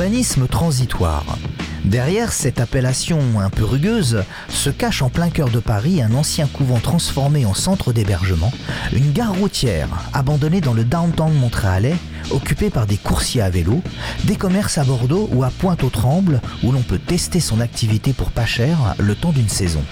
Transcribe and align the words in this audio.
L'urbanisme 0.00 0.48
transitoire. 0.48 1.26
Derrière 1.84 2.32
cette 2.32 2.58
appellation 2.58 3.20
un 3.38 3.50
peu 3.50 3.64
rugueuse 3.64 4.24
se 4.48 4.70
cache 4.70 5.02
en 5.02 5.10
plein 5.10 5.28
cœur 5.28 5.50
de 5.50 5.58
Paris 5.58 6.00
un 6.00 6.14
ancien 6.14 6.46
couvent 6.46 6.78
transformé 6.78 7.44
en 7.44 7.52
centre 7.52 7.92
d'hébergement, 7.92 8.50
une 8.94 9.12
gare 9.12 9.34
routière 9.34 9.90
abandonnée 10.14 10.62
dans 10.62 10.72
le 10.72 10.84
downtown 10.84 11.34
montréalais, 11.34 11.96
occupée 12.30 12.70
par 12.70 12.86
des 12.86 12.96
coursiers 12.96 13.42
à 13.42 13.50
vélo, 13.50 13.82
des 14.24 14.36
commerces 14.36 14.78
à 14.78 14.84
Bordeaux 14.84 15.28
ou 15.32 15.44
à 15.44 15.50
Pointe-aux-Trembles 15.50 16.40
où 16.64 16.72
l'on 16.72 16.80
peut 16.80 16.98
tester 16.98 17.38
son 17.38 17.60
activité 17.60 18.14
pour 18.14 18.30
pas 18.30 18.46
cher 18.46 18.94
le 18.98 19.14
temps 19.14 19.32
d'une 19.32 19.50
saison. 19.50 19.82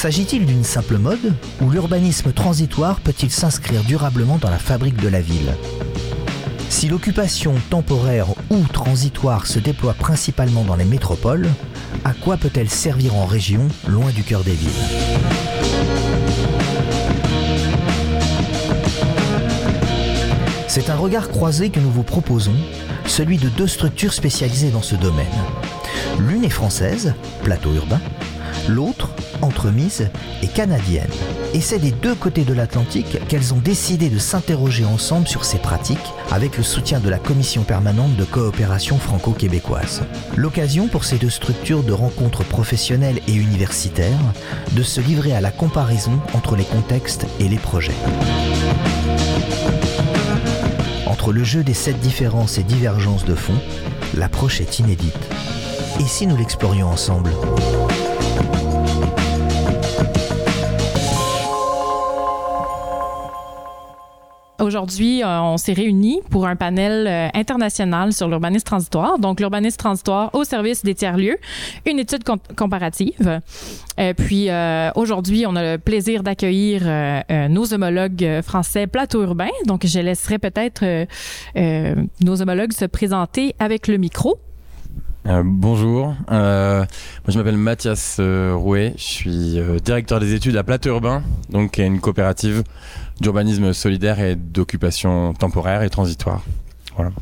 S'agit-il 0.00 0.46
d'une 0.46 0.64
simple 0.64 0.96
mode 0.96 1.34
ou 1.60 1.68
l'urbanisme 1.68 2.32
transitoire 2.32 3.00
peut-il 3.00 3.30
s'inscrire 3.30 3.82
durablement 3.82 4.38
dans 4.38 4.48
la 4.48 4.56
fabrique 4.56 4.96
de 4.96 5.08
la 5.08 5.20
ville? 5.20 5.54
Si 6.70 6.88
l'occupation 6.88 7.52
temporaire 7.68 8.28
ou 8.48 8.62
transitoire 8.72 9.46
se 9.46 9.58
déploie 9.58 9.92
principalement 9.92 10.64
dans 10.64 10.76
les 10.76 10.86
métropoles, 10.86 11.50
à 12.02 12.14
quoi 12.14 12.38
peut-elle 12.38 12.70
servir 12.70 13.14
en 13.14 13.26
région, 13.26 13.68
loin 13.88 14.08
du 14.08 14.22
cœur 14.22 14.42
des 14.42 14.54
villes? 14.54 14.70
C'est 20.66 20.88
un 20.88 20.96
regard 20.96 21.28
croisé 21.28 21.68
que 21.68 21.78
nous 21.78 21.90
vous 21.90 22.04
proposons, 22.04 22.56
celui 23.04 23.36
de 23.36 23.50
deux 23.50 23.68
structures 23.68 24.14
spécialisées 24.14 24.70
dans 24.70 24.80
ce 24.80 24.94
domaine. 24.94 25.26
L'une 26.18 26.44
est 26.44 26.48
française, 26.48 27.12
plateau 27.42 27.74
urbain, 27.74 28.00
l'autre 28.68 29.10
entremise 29.42 30.08
et 30.42 30.46
canadienne. 30.46 31.10
Et 31.54 31.60
c'est 31.60 31.78
des 31.78 31.90
deux 31.90 32.14
côtés 32.14 32.44
de 32.44 32.52
l'Atlantique 32.52 33.18
qu'elles 33.28 33.54
ont 33.54 33.58
décidé 33.58 34.08
de 34.08 34.18
s'interroger 34.18 34.84
ensemble 34.84 35.26
sur 35.26 35.44
ces 35.44 35.58
pratiques 35.58 35.98
avec 36.30 36.56
le 36.56 36.62
soutien 36.62 37.00
de 37.00 37.08
la 37.08 37.18
Commission 37.18 37.62
permanente 37.62 38.16
de 38.16 38.24
coopération 38.24 38.98
franco-québécoise. 38.98 40.02
L'occasion 40.36 40.86
pour 40.86 41.04
ces 41.04 41.16
deux 41.16 41.30
structures 41.30 41.82
de 41.82 41.92
rencontres 41.92 42.44
professionnelles 42.44 43.20
et 43.26 43.34
universitaires 43.34 44.18
de 44.72 44.82
se 44.82 45.00
livrer 45.00 45.32
à 45.32 45.40
la 45.40 45.50
comparaison 45.50 46.20
entre 46.34 46.56
les 46.56 46.64
contextes 46.64 47.26
et 47.38 47.48
les 47.48 47.58
projets. 47.58 47.94
Entre 51.06 51.32
le 51.32 51.44
jeu 51.44 51.64
des 51.64 51.74
sept 51.74 51.98
différences 52.00 52.58
et 52.58 52.62
divergences 52.62 53.24
de 53.24 53.34
fond, 53.34 53.58
l'approche 54.14 54.60
est 54.60 54.78
inédite. 54.78 55.14
Et 55.98 56.04
si 56.04 56.26
nous 56.26 56.36
l'explorions 56.36 56.88
ensemble? 56.88 57.30
Aujourd'hui, 64.60 65.22
euh, 65.22 65.40
on 65.40 65.56
s'est 65.56 65.72
réunis 65.72 66.20
pour 66.28 66.46
un 66.46 66.54
panel 66.54 67.06
euh, 67.06 67.28
international 67.32 68.12
sur 68.12 68.28
l'urbanisme 68.28 68.64
transitoire. 68.64 69.18
Donc, 69.18 69.40
l'urbanisme 69.40 69.78
transitoire 69.78 70.34
au 70.34 70.44
service 70.44 70.84
des 70.84 70.94
tiers-lieux, 70.94 71.38
une 71.86 71.98
étude 71.98 72.24
comparative. 72.56 73.40
Euh, 73.98 74.14
puis, 74.14 74.48
aujourd'hui, 74.94 75.46
on 75.46 75.56
a 75.56 75.72
le 75.72 75.78
plaisir 75.78 76.22
d'accueillir 76.22 76.82
nos 77.48 77.72
homologues 77.72 78.40
français 78.42 78.86
plateau 78.86 79.22
urbain. 79.22 79.48
Donc, 79.66 79.86
je 79.86 80.00
laisserai 80.00 80.38
peut-être 80.38 80.84
nos 82.20 82.42
homologues 82.42 82.72
se 82.72 82.84
présenter 82.84 83.54
avec 83.58 83.88
le 83.88 83.96
micro. 83.96 84.38
Bonjour, 85.24 86.14
moi 86.28 86.86
je 87.28 87.38
m'appelle 87.38 87.56
Mathias 87.56 88.20
Rouet, 88.20 88.94
je 88.96 89.02
suis 89.02 89.60
directeur 89.84 90.20
des 90.20 90.34
études 90.34 90.56
à 90.56 90.62
Plateau 90.64 90.90
Urbain, 90.90 91.22
donc 91.50 91.78
une 91.78 92.00
coopérative 92.00 92.62
d'urbanisme 93.20 93.72
solidaire 93.72 94.20
et 94.20 94.34
d'occupation 94.34 95.34
temporaire 95.34 95.82
et 95.82 95.90
transitoire. 95.90 96.42
Voilà. 96.96 97.12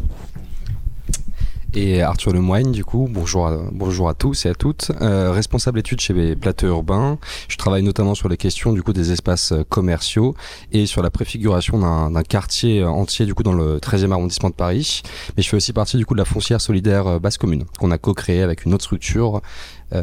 Et 1.75 2.01
Arthur 2.01 2.33
Lemoigne, 2.33 2.73
du 2.73 2.83
coup, 2.83 3.09
bonjour 3.11 3.47
à, 3.47 3.59
bonjour 3.73 4.09
à 4.09 4.15
tous 4.15 4.47
et 4.47 4.49
à 4.49 4.55
toutes. 4.55 4.91
Euh, 5.03 5.31
responsable 5.33 5.79
études 5.79 6.01
chez 6.01 6.35
Plateaux 6.35 6.67
Urbains. 6.69 7.19
Je 7.49 7.59
travaille 7.59 7.83
notamment 7.83 8.15
sur 8.15 8.31
les 8.31 8.39
questions 8.39 8.73
du 8.73 8.83
coup 8.83 8.95
des 8.95 9.13
espaces 9.13 9.53
euh, 9.53 9.65
commerciaux 9.69 10.35
et 10.73 10.87
sur 10.87 11.03
la 11.03 11.11
préfiguration 11.11 11.79
d'un 11.79 12.23
quartier 12.23 12.83
entier 12.85 13.27
du 13.27 13.35
coup 13.35 13.43
dans 13.43 13.53
le 13.53 13.79
13e 13.81 14.13
arrondissement 14.13 14.49
de 14.49 14.55
Paris. 14.55 15.03
Mais 15.37 15.43
je 15.43 15.49
fais 15.49 15.57
aussi 15.59 15.75
partie 15.75 15.99
du 15.99 16.07
coup 16.07 16.15
de 16.15 16.19
la 16.19 16.25
foncière 16.25 16.63
solidaire 16.63 17.07
euh, 17.07 17.19
basse 17.19 17.37
commune 17.37 17.65
qu'on 17.79 17.91
a 17.91 17.99
co-créée 17.99 18.43
avec 18.43 18.65
une 18.65 18.73
autre 18.73 18.85
structure. 18.85 19.43
voilà. 19.91 20.03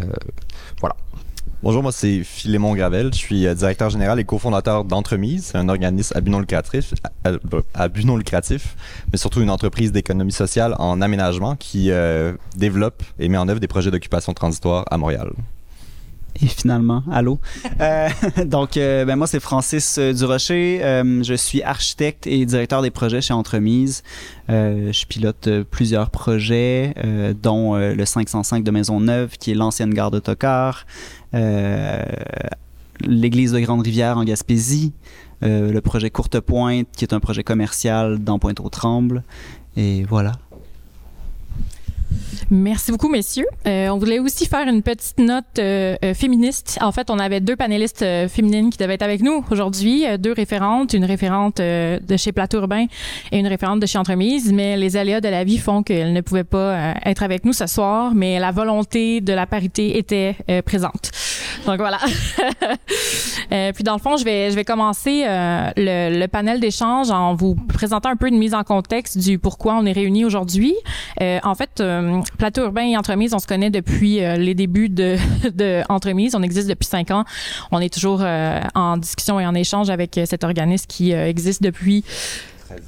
Bonjour, 1.65 1.81
moi 1.81 1.91
c'est 1.91 2.23
Philémon 2.23 2.75
Gravel. 2.75 3.11
Je 3.11 3.17
suis 3.17 3.47
euh, 3.47 3.55
directeur 3.55 3.89
général 3.89 4.19
et 4.19 4.23
cofondateur 4.23 4.85
d'Entremise, 4.85 5.51
un 5.55 5.67
organisme 5.67 6.15
à 6.15 6.21
but 6.21 6.29
non 6.29 8.17
lucratif, 8.17 8.75
mais 9.11 9.17
surtout 9.17 9.41
une 9.41 9.49
entreprise 9.49 9.91
d'économie 9.91 10.31
sociale 10.31 10.75
en 10.77 11.01
aménagement 11.01 11.55
qui 11.55 11.89
euh, 11.89 12.33
développe 12.55 13.01
et 13.17 13.29
met 13.29 13.39
en 13.39 13.49
œuvre 13.49 13.59
des 13.59 13.67
projets 13.67 13.89
d'occupation 13.89 14.31
transitoire 14.35 14.85
à 14.91 14.99
Montréal. 14.99 15.31
Et 16.41 16.47
finalement, 16.47 17.03
allô? 17.11 17.39
Euh, 17.81 18.07
donc, 18.45 18.75
ben 18.75 19.15
moi, 19.15 19.27
c'est 19.27 19.39
Francis 19.39 19.99
Durocher. 19.99 20.79
je 21.23 21.33
suis 21.35 21.61
architecte 21.61 22.25
et 22.25 22.45
directeur 22.45 22.81
des 22.81 22.91
projets 22.91 23.21
chez 23.21 23.33
Entremise. 23.33 24.01
je 24.47 25.05
pilote 25.05 25.49
plusieurs 25.69 26.09
projets, 26.09 26.93
dont 27.41 27.75
le 27.75 28.05
505 28.05 28.63
de 28.63 28.71
Maisonneuve, 28.71 29.37
qui 29.37 29.51
est 29.51 29.55
l'ancienne 29.55 29.93
gare 29.93 30.11
d'autocar, 30.11 30.85
euh, 31.35 32.03
l'église 33.01 33.51
de 33.51 33.59
Grande-Rivière 33.59 34.17
en 34.17 34.23
Gaspésie, 34.23 34.93
euh, 35.43 35.71
le 35.71 35.81
projet 35.81 36.09
Courte 36.09 36.39
Pointe, 36.39 36.87
qui 36.95 37.03
est 37.03 37.13
un 37.13 37.19
projet 37.19 37.43
commercial 37.43 38.19
dans 38.23 38.39
Pointe-aux-Trembles. 38.39 39.23
Et 39.75 40.05
voilà. 40.05 40.33
Merci 42.51 42.91
beaucoup, 42.91 43.09
messieurs. 43.09 43.47
Euh, 43.67 43.89
on 43.89 43.97
voulait 43.97 44.19
aussi 44.19 44.45
faire 44.45 44.67
une 44.67 44.81
petite 44.81 45.19
note 45.19 45.43
euh, 45.59 45.95
euh, 46.03 46.13
féministe. 46.13 46.77
En 46.81 46.91
fait, 46.91 47.09
on 47.09 47.19
avait 47.19 47.39
deux 47.39 47.55
panélistes 47.55 48.05
féminines 48.27 48.69
qui 48.69 48.77
devaient 48.77 48.95
être 48.95 49.01
avec 49.01 49.21
nous 49.21 49.43
aujourd'hui, 49.51 50.05
deux 50.19 50.33
référentes, 50.33 50.93
une 50.93 51.05
référente 51.05 51.57
de 51.57 52.17
chez 52.17 52.31
Plateau 52.31 52.59
Urbain 52.59 52.85
et 53.31 53.39
une 53.39 53.47
référente 53.47 53.79
de 53.79 53.85
chez 53.85 53.97
Entremise, 53.97 54.51
mais 54.53 54.77
les 54.77 54.97
aléas 54.97 55.21
de 55.21 55.29
la 55.29 55.43
vie 55.43 55.57
font 55.57 55.83
qu'elles 55.83 56.13
ne 56.13 56.21
pouvaient 56.21 56.43
pas 56.43 56.93
être 57.03 57.23
avec 57.23 57.45
nous 57.45 57.53
ce 57.53 57.67
soir, 57.67 58.13
mais 58.13 58.39
la 58.39 58.51
volonté 58.51 59.21
de 59.21 59.33
la 59.33 59.45
parité 59.45 59.97
était 59.97 60.35
présente. 60.65 61.11
Donc 61.65 61.77
voilà. 61.77 61.99
puis 63.73 63.83
dans 63.83 63.93
le 63.93 63.99
fond, 63.99 64.17
je 64.17 64.25
vais, 64.25 64.51
je 64.51 64.55
vais 64.55 64.65
commencer 64.65 65.23
le, 65.25 66.19
le, 66.19 66.27
panel 66.27 66.59
d'échange 66.59 67.09
en 67.11 67.35
vous 67.35 67.55
présentant 67.55 68.09
un 68.09 68.15
peu 68.15 68.27
une 68.27 68.37
mise 68.37 68.53
en 68.53 68.63
contexte 68.63 69.17
du 69.17 69.39
pourquoi 69.39 69.75
on 69.75 69.85
est 69.85 69.91
réunis 69.91 70.25
aujourd'hui. 70.25 70.75
en 71.21 71.55
fait, 71.55 71.81
Plateau 72.37 72.63
urbain 72.63 72.83
et 72.83 72.97
entremise, 72.97 73.33
on 73.33 73.39
se 73.39 73.47
connaît 73.47 73.69
depuis 73.69 74.23
euh, 74.23 74.35
les 74.35 74.55
débuts 74.55 74.89
de, 74.89 75.17
de. 75.53 75.83
On 75.89 76.43
existe 76.43 76.67
depuis 76.67 76.85
cinq 76.85 77.11
ans. 77.11 77.25
On 77.71 77.79
est 77.79 77.93
toujours 77.93 78.19
euh, 78.21 78.59
en 78.73 78.97
discussion 78.97 79.39
et 79.39 79.45
en 79.45 79.55
échange 79.55 79.89
avec 79.89 80.17
euh, 80.17 80.25
cet 80.25 80.43
organisme 80.43 80.85
qui 80.87 81.11
existe 81.11 81.63
depuis 81.63 82.03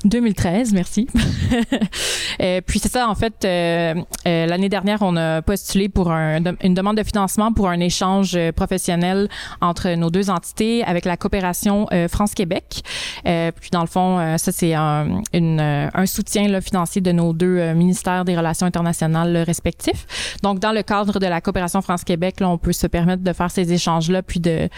2013, 0.06 0.74
merci. 0.74 1.08
euh, 2.42 2.62
puis 2.66 2.80
c'est 2.80 2.92
ça, 2.92 3.08
en 3.08 3.16
fait, 3.16 3.46
euh, 3.46 3.94
euh, 4.28 4.46
l'année 4.46 4.70
dernière, 4.70 5.02
on 5.02 5.16
a 5.16 5.42
postulé 5.42 5.90
pour 5.90 6.12
un, 6.12 6.42
une 6.64 6.74
demande 6.74 6.98
de 6.98 7.04
financement 7.04 7.52
pour 7.54 7.70
un 7.70 7.80
échange 7.80 8.36
euh, 8.36 8.52
professionnel 8.52 9.30
entre 9.62 9.90
nos 9.96 10.10
deux 10.10 10.30
entités 10.30 10.84
avec 10.84 11.06
la 11.06 11.18
coopération 11.18 11.88
France-Québec. 12.10 12.82
puis 13.24 13.70
dans 13.72 13.82
le 13.82 13.88
fond, 13.88 14.38
ça 14.38 14.52
c'est 14.52 14.74
un, 14.74 15.22
un 15.34 16.06
soutien 16.06 16.48
là, 16.48 16.62
financier 16.62 17.02
de 17.02 17.12
nos 17.12 17.34
deux 17.34 17.74
ministères 17.74 18.26
des 18.26 18.36
Relations 18.36 18.66
internationales 18.66 19.38
respectifs. 19.38 20.38
Donc 20.44 20.59
dans 20.59 20.72
le 20.72 20.84
cadre 20.84 21.20
de 21.20 21.26
la 21.26 21.42
coopération 21.42 21.82
France-Québec, 21.82 22.40
là, 22.40 22.50
on 22.50 22.58
peut 22.58 22.74
se 22.74 22.88
permettre 22.88 23.24
de 23.24 23.34
faire 23.34 23.52
ces 23.52 23.72
échanges-là, 23.72 24.23
puis 24.23 24.40
de 24.40 24.70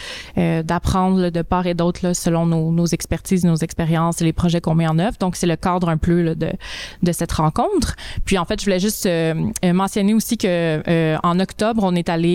d'apprendre 0.64 1.30
de 1.30 1.42
part 1.42 1.68
et 1.68 1.74
d'autre 1.74 2.14
selon 2.14 2.46
nos, 2.46 2.72
nos 2.72 2.86
expertises, 2.86 3.46
nos 3.46 3.56
expériences 3.56 4.22
et 4.22 4.26
les 4.26 4.34
projets 4.34 4.62
qu'on 4.62 4.76
met 4.76 4.88
donc, 5.20 5.36
c'est 5.36 5.48
le 5.48 5.56
cadre 5.56 5.90
un 5.90 5.98
peu 5.98 6.36
de, 6.36 6.52
de 7.04 7.12
cette 7.12 7.32
rencontre. 7.32 7.96
Puis, 8.26 8.38
en 8.38 8.46
fait, 8.46 8.60
je 8.60 8.66
voulais 8.66 8.80
juste 8.80 9.06
euh, 9.06 9.34
euh, 9.64 9.74
mentionner 9.74 10.14
aussi 10.14 10.38
que 10.38 10.82
euh, 10.88 11.18
en 11.24 11.40
octobre, 11.40 11.84
on 11.84 11.96
est 11.96 12.10
allé, 12.10 12.30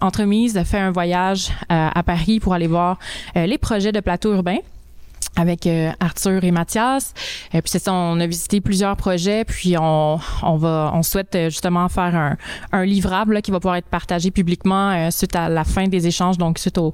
entremise, 0.00 0.60
fait 0.64 0.78
un 0.78 0.90
voyage 0.90 1.50
à 1.68 2.02
Paris 2.02 2.40
pour 2.40 2.54
aller 2.54 2.66
voir 2.66 2.98
les 3.34 3.58
projets 3.58 3.92
de 3.92 4.00
plateau 4.00 4.34
urbain 4.34 4.58
avec 5.36 5.68
Arthur 6.00 6.44
et 6.44 6.50
Mathias. 6.50 7.14
Puis 7.50 7.62
c'est 7.66 7.78
ça, 7.78 7.92
on 7.92 8.18
a 8.20 8.26
visité 8.26 8.60
plusieurs 8.60 8.96
projets, 8.96 9.44
puis 9.44 9.76
on, 9.78 10.18
on 10.42 10.56
va, 10.56 10.92
on 10.94 11.02
souhaite 11.02 11.36
justement 11.44 11.88
faire 11.88 12.14
un, 12.14 12.36
un 12.72 12.84
livrable 12.84 13.40
qui 13.42 13.50
va 13.50 13.60
pouvoir 13.60 13.76
être 13.76 13.88
partagé 13.88 14.30
publiquement 14.30 15.10
suite 15.10 15.36
à 15.36 15.48
la 15.48 15.64
fin 15.64 15.86
des 15.86 16.06
échanges, 16.06 16.38
donc 16.38 16.58
suite 16.58 16.78
au, 16.78 16.92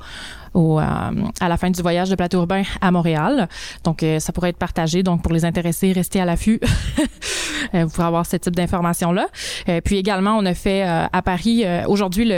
au, 0.56 0.78
à 0.78 1.48
la 1.48 1.56
fin 1.56 1.70
du 1.70 1.80
voyage 1.82 2.10
de 2.10 2.14
plateau 2.14 2.38
urbain 2.38 2.62
à 2.80 2.90
Montréal. 2.90 3.48
Donc, 3.84 4.04
ça 4.18 4.32
pourrait 4.32 4.50
être 4.50 4.58
partagé. 4.58 5.02
Donc, 5.02 5.22
pour 5.22 5.32
les 5.32 5.44
intéressés, 5.44 5.92
restez 5.92 6.20
à 6.20 6.24
l'affût. 6.24 6.60
vous 7.72 7.88
pourrez 7.88 8.06
avoir 8.06 8.26
ce 8.26 8.36
type 8.36 8.54
d'informations-là. 8.54 9.28
puis 9.84 9.96
également, 9.96 10.36
on 10.36 10.46
a 10.46 10.54
fait 10.54 10.82
à 10.82 11.22
Paris, 11.22 11.64
aujourd'hui, 11.86 12.32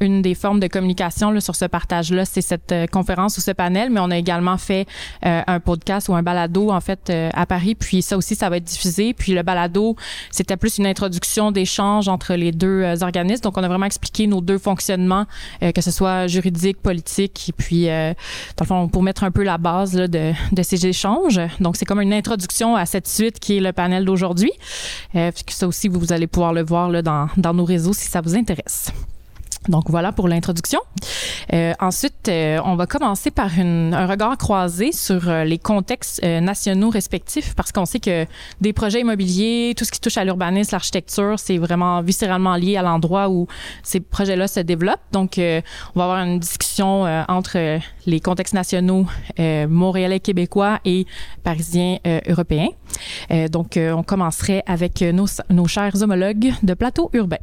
une 0.00 0.22
des 0.22 0.34
formes 0.34 0.60
de 0.60 0.66
communication 0.66 1.30
là, 1.30 1.40
sur 1.40 1.56
ce 1.56 1.64
partage-là, 1.64 2.24
c'est 2.24 2.40
cette 2.40 2.74
conférence 2.90 3.38
ou 3.38 3.40
ce 3.40 3.50
panel, 3.50 3.90
mais 3.90 4.00
on 4.00 4.10
a 4.10 4.16
également 4.16 4.56
fait 4.56 4.86
un 5.22 5.60
podcast 5.60 6.08
ou 6.08 6.14
un 6.14 6.22
balado, 6.22 6.70
en 6.70 6.80
fait, 6.80 7.12
à 7.34 7.46
Paris. 7.46 7.74
Puis 7.74 8.02
ça 8.02 8.16
aussi, 8.16 8.34
ça 8.34 8.48
va 8.48 8.56
être 8.56 8.64
diffusé. 8.64 9.14
Puis 9.14 9.34
le 9.34 9.42
balado, 9.42 9.96
c'était 10.30 10.56
plus 10.56 10.78
une 10.78 10.86
introduction 10.86 11.52
d'échange 11.52 12.08
entre 12.08 12.34
les 12.34 12.52
deux 12.52 12.82
euh, 12.82 12.96
organismes. 13.02 13.42
Donc, 13.42 13.58
on 13.58 13.62
a 13.62 13.68
vraiment 13.68 13.86
expliqué 13.86 14.26
nos 14.26 14.40
deux 14.40 14.58
fonctionnements, 14.58 15.26
euh, 15.62 15.72
que 15.72 15.80
ce 15.80 15.90
soit 15.90 16.26
juridique, 16.26 16.80
politique, 16.80 17.49
et 17.50 17.52
puis, 17.52 17.88
euh, 17.88 18.14
dans 18.56 18.64
le 18.64 18.66
fond, 18.66 18.88
pour 18.88 19.02
mettre 19.02 19.24
un 19.24 19.32
peu 19.32 19.42
la 19.42 19.58
base 19.58 19.92
de, 19.92 20.32
ces 20.62 20.86
échanges. 20.86 21.40
Donc, 21.58 21.76
c'est 21.76 21.84
comme 21.84 22.00
une 22.00 22.12
introduction 22.12 22.76
à 22.76 22.86
cette 22.86 23.08
suite 23.08 23.40
qui 23.40 23.56
est 23.56 23.60
le 23.60 23.72
panel 23.72 24.04
d'aujourd'hui. 24.04 24.52
ça 25.48 25.66
aussi, 25.66 25.88
vous 25.88 26.12
allez 26.12 26.28
pouvoir 26.28 26.52
le 26.52 26.62
voir 26.62 26.90
dans 27.02 27.54
nos 27.54 27.64
réseaux 27.64 27.92
si 27.92 28.06
ça 28.06 28.20
vous 28.20 28.36
intéresse. 28.36 28.92
Donc 29.68 29.90
voilà 29.90 30.10
pour 30.12 30.26
l'introduction. 30.26 30.80
Euh, 31.52 31.74
ensuite, 31.80 32.28
euh, 32.28 32.58
on 32.64 32.76
va 32.76 32.86
commencer 32.86 33.30
par 33.30 33.58
une, 33.58 33.92
un 33.92 34.06
regard 34.06 34.38
croisé 34.38 34.90
sur 34.90 35.28
euh, 35.28 35.44
les 35.44 35.58
contextes 35.58 36.20
euh, 36.24 36.40
nationaux 36.40 36.88
respectifs 36.88 37.54
parce 37.54 37.70
qu'on 37.70 37.84
sait 37.84 38.00
que 38.00 38.24
des 38.62 38.72
projets 38.72 39.00
immobiliers, 39.00 39.74
tout 39.76 39.84
ce 39.84 39.92
qui 39.92 40.00
touche 40.00 40.16
à 40.16 40.24
l'urbanisme, 40.24 40.70
l'architecture, 40.72 41.38
c'est 41.38 41.58
vraiment 41.58 42.00
viscéralement 42.00 42.56
lié 42.56 42.78
à 42.78 42.82
l'endroit 42.82 43.28
où 43.28 43.48
ces 43.82 44.00
projets-là 44.00 44.48
se 44.48 44.60
développent. 44.60 45.00
Donc, 45.12 45.34
on 45.36 45.98
va 45.98 46.04
avoir 46.04 46.18
une 46.20 46.38
discussion 46.38 47.02
entre 47.28 47.80
les 48.06 48.20
contextes 48.20 48.54
nationaux 48.54 49.06
montréalais, 49.38 50.20
québécois 50.20 50.80
et 50.84 51.06
parisiens 51.42 51.98
européens. 52.28 52.68
donc, 53.50 53.78
on 53.78 54.02
commencerait 54.02 54.62
avec 54.66 55.02
nos, 55.02 55.26
nos 55.50 55.66
chers 55.66 56.02
homologues 56.02 56.52
de 56.62 56.74
plateau 56.74 57.10
urbain. 57.12 57.38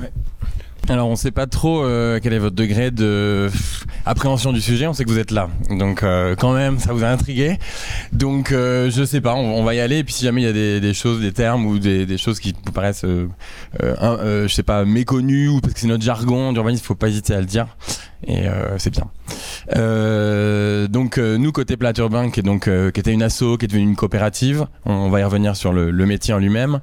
Ouais. 0.00 0.10
Alors 0.90 1.08
on 1.08 1.16
sait 1.16 1.32
pas 1.32 1.46
trop 1.46 1.82
euh, 1.82 2.18
quel 2.22 2.32
est 2.32 2.38
votre 2.38 2.56
degré 2.56 2.90
de 2.90 3.50
appréhension 4.06 4.54
du 4.54 4.60
sujet, 4.62 4.86
on 4.86 4.94
sait 4.94 5.04
que 5.04 5.10
vous 5.10 5.18
êtes 5.18 5.32
là. 5.32 5.50
Donc 5.68 6.02
euh, 6.02 6.34
quand 6.34 6.54
même 6.54 6.78
ça 6.78 6.94
vous 6.94 7.04
a 7.04 7.08
intrigué. 7.08 7.58
Donc 8.12 8.52
euh, 8.52 8.90
je 8.90 9.04
sais 9.04 9.20
pas, 9.20 9.34
on, 9.34 9.62
va 9.64 9.74
y 9.74 9.80
aller 9.80 9.98
et 9.98 10.04
puis 10.04 10.14
si 10.14 10.24
jamais 10.24 10.40
il 10.40 10.44
y 10.46 10.48
a 10.48 10.52
des, 10.54 10.80
des 10.80 10.94
choses, 10.94 11.20
des 11.20 11.32
termes 11.32 11.66
ou 11.66 11.78
des, 11.78 12.06
des 12.06 12.16
choses 12.16 12.40
qui 12.40 12.54
vous 12.64 12.72
paraissent 12.72 13.04
je 13.04 14.48
sais 14.48 14.62
pas 14.62 14.86
méconnues 14.86 15.48
ou 15.48 15.60
parce 15.60 15.74
que 15.74 15.80
c'est 15.80 15.88
notre 15.88 16.04
jargon 16.04 16.54
d'urbanisme, 16.54 16.84
faut 16.84 16.94
pas 16.94 17.08
hésiter 17.08 17.34
à 17.34 17.40
le 17.40 17.46
dire 17.46 17.66
et 18.26 18.46
c'est 18.78 18.90
bien. 18.90 19.04
donc 20.88 21.18
nous 21.18 21.52
côté 21.52 21.76
Plate 21.76 21.98
Urbain 21.98 22.30
qui 22.30 22.40
est 22.40 22.42
donc 22.42 22.64
qui 22.64 23.00
était 23.00 23.12
une 23.12 23.22
asso, 23.22 23.58
qui 23.58 23.66
est 23.66 23.68
devenue 23.68 23.84
une 23.84 23.96
coopérative, 23.96 24.66
on, 24.86 25.10
va 25.10 25.20
y 25.20 25.24
revenir 25.24 25.54
sur 25.54 25.74
le, 25.74 25.90
le 25.90 26.06
métier 26.06 26.32
en 26.32 26.38
lui-même. 26.38 26.80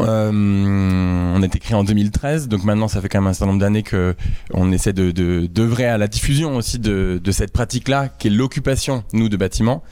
Euh, 0.00 0.30
on 0.32 1.42
a 1.42 1.46
été 1.46 1.58
créé 1.58 1.76
en 1.76 1.84
2013, 1.84 2.48
donc 2.48 2.64
maintenant 2.64 2.88
ça 2.88 3.00
fait 3.00 3.08
quand 3.08 3.20
même 3.20 3.28
un 3.28 3.32
certain 3.32 3.46
nombre 3.46 3.60
d'années 3.60 3.82
que 3.82 4.14
on 4.52 4.70
essaie 4.72 4.92
de 4.92 5.10
d'œuvrer 5.46 5.86
à 5.86 5.98
la 5.98 6.08
diffusion 6.08 6.56
aussi 6.56 6.78
de, 6.78 7.20
de 7.22 7.32
cette 7.32 7.52
pratique-là, 7.52 8.08
qui 8.08 8.28
est 8.28 8.30
l'occupation 8.30 9.04
nous 9.12 9.28
de 9.28 9.36
bâtiments, 9.36 9.82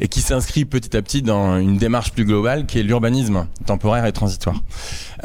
et 0.00 0.08
qui 0.08 0.20
s'inscrit 0.20 0.64
petit 0.64 0.96
à 0.96 1.02
petit 1.02 1.22
dans 1.22 1.58
une 1.58 1.78
démarche 1.78 2.12
plus 2.12 2.24
globale, 2.24 2.66
qui 2.66 2.78
est 2.78 2.82
l'urbanisme 2.82 3.46
temporaire 3.66 4.06
et 4.06 4.12
transitoire. 4.12 4.62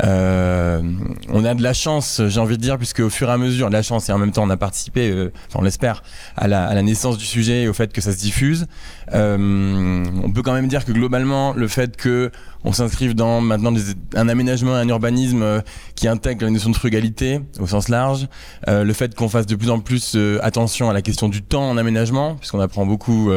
Euh, 0.03 0.81
on 1.29 1.45
a 1.45 1.53
de 1.53 1.61
la 1.61 1.73
chance, 1.73 2.21
j'ai 2.27 2.39
envie 2.39 2.57
de 2.57 2.61
dire, 2.61 2.77
puisque 2.77 3.01
au 3.01 3.09
fur 3.09 3.29
et 3.29 3.33
à 3.33 3.37
mesure, 3.37 3.67
de 3.67 3.73
la 3.73 3.83
chance 3.83 4.09
et 4.09 4.11
en 4.11 4.17
même 4.17 4.31
temps 4.31 4.44
on 4.44 4.49
a 4.49 4.57
participé, 4.57 5.09
euh, 5.11 5.31
enfin, 5.47 5.59
on 5.59 5.63
l'espère, 5.63 6.03
à 6.35 6.47
la, 6.47 6.65
à 6.65 6.73
la, 6.73 6.81
naissance 6.81 7.17
du 7.17 7.25
sujet 7.25 7.63
et 7.63 7.67
au 7.67 7.73
fait 7.73 7.94
que 7.94 8.01
ça 8.01 8.11
se 8.11 8.17
diffuse. 8.17 8.67
Euh, 9.13 10.05
on 10.23 10.31
peut 10.31 10.41
quand 10.41 10.53
même 10.53 10.67
dire 10.67 10.85
que 10.85 10.91
globalement, 10.91 11.53
le 11.53 11.67
fait 11.67 11.97
que 11.97 12.31
on 12.63 12.73
s'inscrive 12.73 13.15
dans 13.15 13.41
maintenant 13.41 13.71
des, 13.71 13.81
un 14.15 14.29
aménagement, 14.29 14.75
un 14.75 14.87
urbanisme 14.87 15.41
euh, 15.41 15.61
qui 15.95 16.07
intègre 16.07 16.45
la 16.45 16.51
notion 16.51 16.69
de 16.69 16.75
frugalité 16.75 17.41
au 17.59 17.65
sens 17.65 17.89
large, 17.89 18.27
euh, 18.67 18.83
le 18.83 18.93
fait 18.93 19.15
qu'on 19.15 19.29
fasse 19.29 19.47
de 19.47 19.55
plus 19.55 19.71
en 19.71 19.79
plus 19.79 20.17
attention 20.41 20.89
à 20.89 20.93
la 20.93 21.01
question 21.01 21.27
du 21.27 21.41
temps 21.41 21.69
en 21.69 21.77
aménagement, 21.77 22.35
puisqu'on 22.35 22.59
apprend 22.59 22.85
beaucoup 22.85 23.31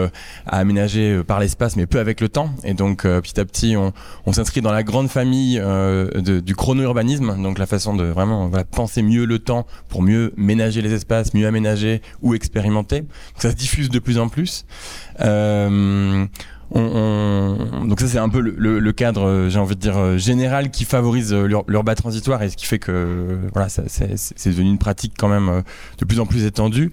à 0.46 0.58
aménager 0.58 1.22
par 1.24 1.40
l'espace, 1.40 1.76
mais 1.76 1.86
peu 1.86 1.98
avec 1.98 2.20
le 2.20 2.28
temps, 2.28 2.50
et 2.64 2.74
donc 2.74 3.02
petit 3.02 3.40
à 3.40 3.44
petit 3.44 3.76
on, 3.76 3.92
on 4.26 4.32
s'inscrit 4.32 4.60
dans 4.60 4.72
la 4.72 4.82
grande 4.82 5.08
famille 5.08 5.56
de, 5.58 6.40
du 6.40 6.54
chrono-urbanisme, 6.54 7.42
donc 7.42 7.58
la 7.58 7.66
façon 7.66 7.94
de 7.94 8.04
vraiment 8.04 8.48
voilà, 8.48 8.64
penser 8.64 9.02
mieux 9.02 9.24
le 9.24 9.38
temps 9.38 9.66
pour 9.88 10.02
mieux 10.02 10.32
ménager 10.36 10.82
les 10.82 10.92
espaces, 10.92 11.34
mieux 11.34 11.46
aménager 11.46 12.02
ou 12.22 12.34
expérimenter. 12.34 13.04
Ça 13.38 13.50
se 13.50 13.56
diffuse 13.56 13.88
de 13.88 13.98
plus 13.98 14.18
en 14.18 14.28
plus. 14.28 14.66
Euh, 15.20 16.26
on, 16.70 17.84
donc 17.86 18.00
ça 18.00 18.08
c'est 18.08 18.18
un 18.18 18.28
peu 18.28 18.40
le, 18.40 18.92
cadre, 18.92 19.28
euh, 19.28 19.48
j'ai 19.48 19.58
envie 19.58 19.76
de 19.76 19.80
dire 19.80 19.96
euh, 19.96 20.16
général, 20.16 20.70
qui 20.70 20.84
favorise 20.84 21.32
l'urba 21.32 21.94
transitoire 21.94 22.42
et 22.42 22.50
ce 22.50 22.56
qui 22.56 22.66
fait 22.66 22.78
que 22.78 23.38
voilà, 23.52 23.68
c'est 23.68 24.46
devenu 24.46 24.70
une 24.70 24.78
pratique 24.78 25.14
quand 25.18 25.28
même 25.28 25.62
de 25.98 26.04
plus 26.04 26.20
en 26.20 26.26
plus 26.26 26.44
étendue. 26.44 26.90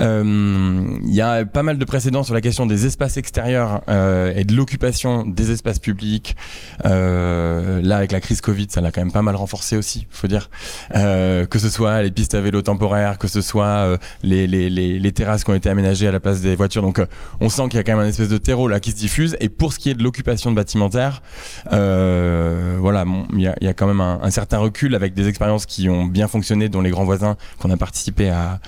Euh, 0.00 0.98
il 1.04 1.14
y 1.14 1.20
a 1.20 1.44
pas 1.44 1.62
mal 1.62 1.78
de 1.78 1.84
précédents 1.84 2.22
sur 2.22 2.34
la 2.34 2.40
question 2.40 2.66
des 2.66 2.86
espaces 2.86 3.16
extérieurs 3.16 3.82
euh, 3.88 4.32
et 4.34 4.44
de 4.44 4.54
l'occupation 4.54 5.24
des 5.24 5.50
espaces 5.50 5.78
publics. 5.78 6.36
Euh, 6.84 7.80
là, 7.82 7.96
avec 7.96 8.12
la 8.12 8.20
crise 8.20 8.40
Covid, 8.40 8.66
ça 8.70 8.80
l'a 8.80 8.90
quand 8.92 9.00
même 9.00 9.12
pas 9.12 9.22
mal 9.22 9.36
renforcé 9.36 9.76
aussi, 9.76 10.06
faut 10.10 10.28
dire. 10.28 10.50
que 10.92 11.58
ce 11.58 11.68
soit 11.68 12.02
les 12.02 12.10
pistes 12.10 12.34
à 12.34 12.40
vélo 12.40 12.62
temporaires, 12.62 13.18
que 13.18 13.28
ce 13.28 13.40
soit 13.40 13.98
les, 14.22 15.12
terrasses 15.12 15.44
qui 15.44 15.50
ont 15.50 15.54
été 15.54 15.68
aménagées 15.68 16.08
à 16.08 16.12
la 16.12 16.20
place 16.20 16.40
des 16.40 16.56
voitures. 16.56 16.82
Donc, 16.82 17.00
on 17.40 17.48
sent 17.48 17.68
qu'il 17.68 17.76
y 17.76 17.78
a 17.78 17.84
quand 17.84 17.96
même 17.96 18.04
un 18.04 18.08
espèce 18.08 18.28
de 18.28 18.38
terreau 18.38 18.68
là 18.68 18.80
qui 18.80 18.90
se 18.90 18.96
diffuse. 18.96 19.36
Et 19.40 19.48
pour 19.48 19.72
ce 19.72 19.78
qui 19.78 19.90
est 19.90 19.94
de 19.94 20.02
l'occupation 20.02 20.50
de 20.50 20.56
bâtimentaire, 20.56 21.22
voilà, 21.70 23.04
il 23.32 23.40
y, 23.40 23.68
a, 23.68 23.74
quand 23.74 23.86
même 23.86 24.00
un, 24.00 24.30
certain 24.30 24.58
recul 24.58 24.94
avec 24.94 25.14
des 25.14 25.28
expériences 25.28 25.66
qui 25.66 25.88
ont 25.88 26.04
bien 26.04 26.28
fonctionné, 26.28 26.68
dont 26.68 26.80
les 26.80 26.90
grands 26.90 27.04
voisins 27.04 27.36
qu'on 27.58 27.70
a 27.70 27.76
participé 27.76 28.28
à 28.28 28.60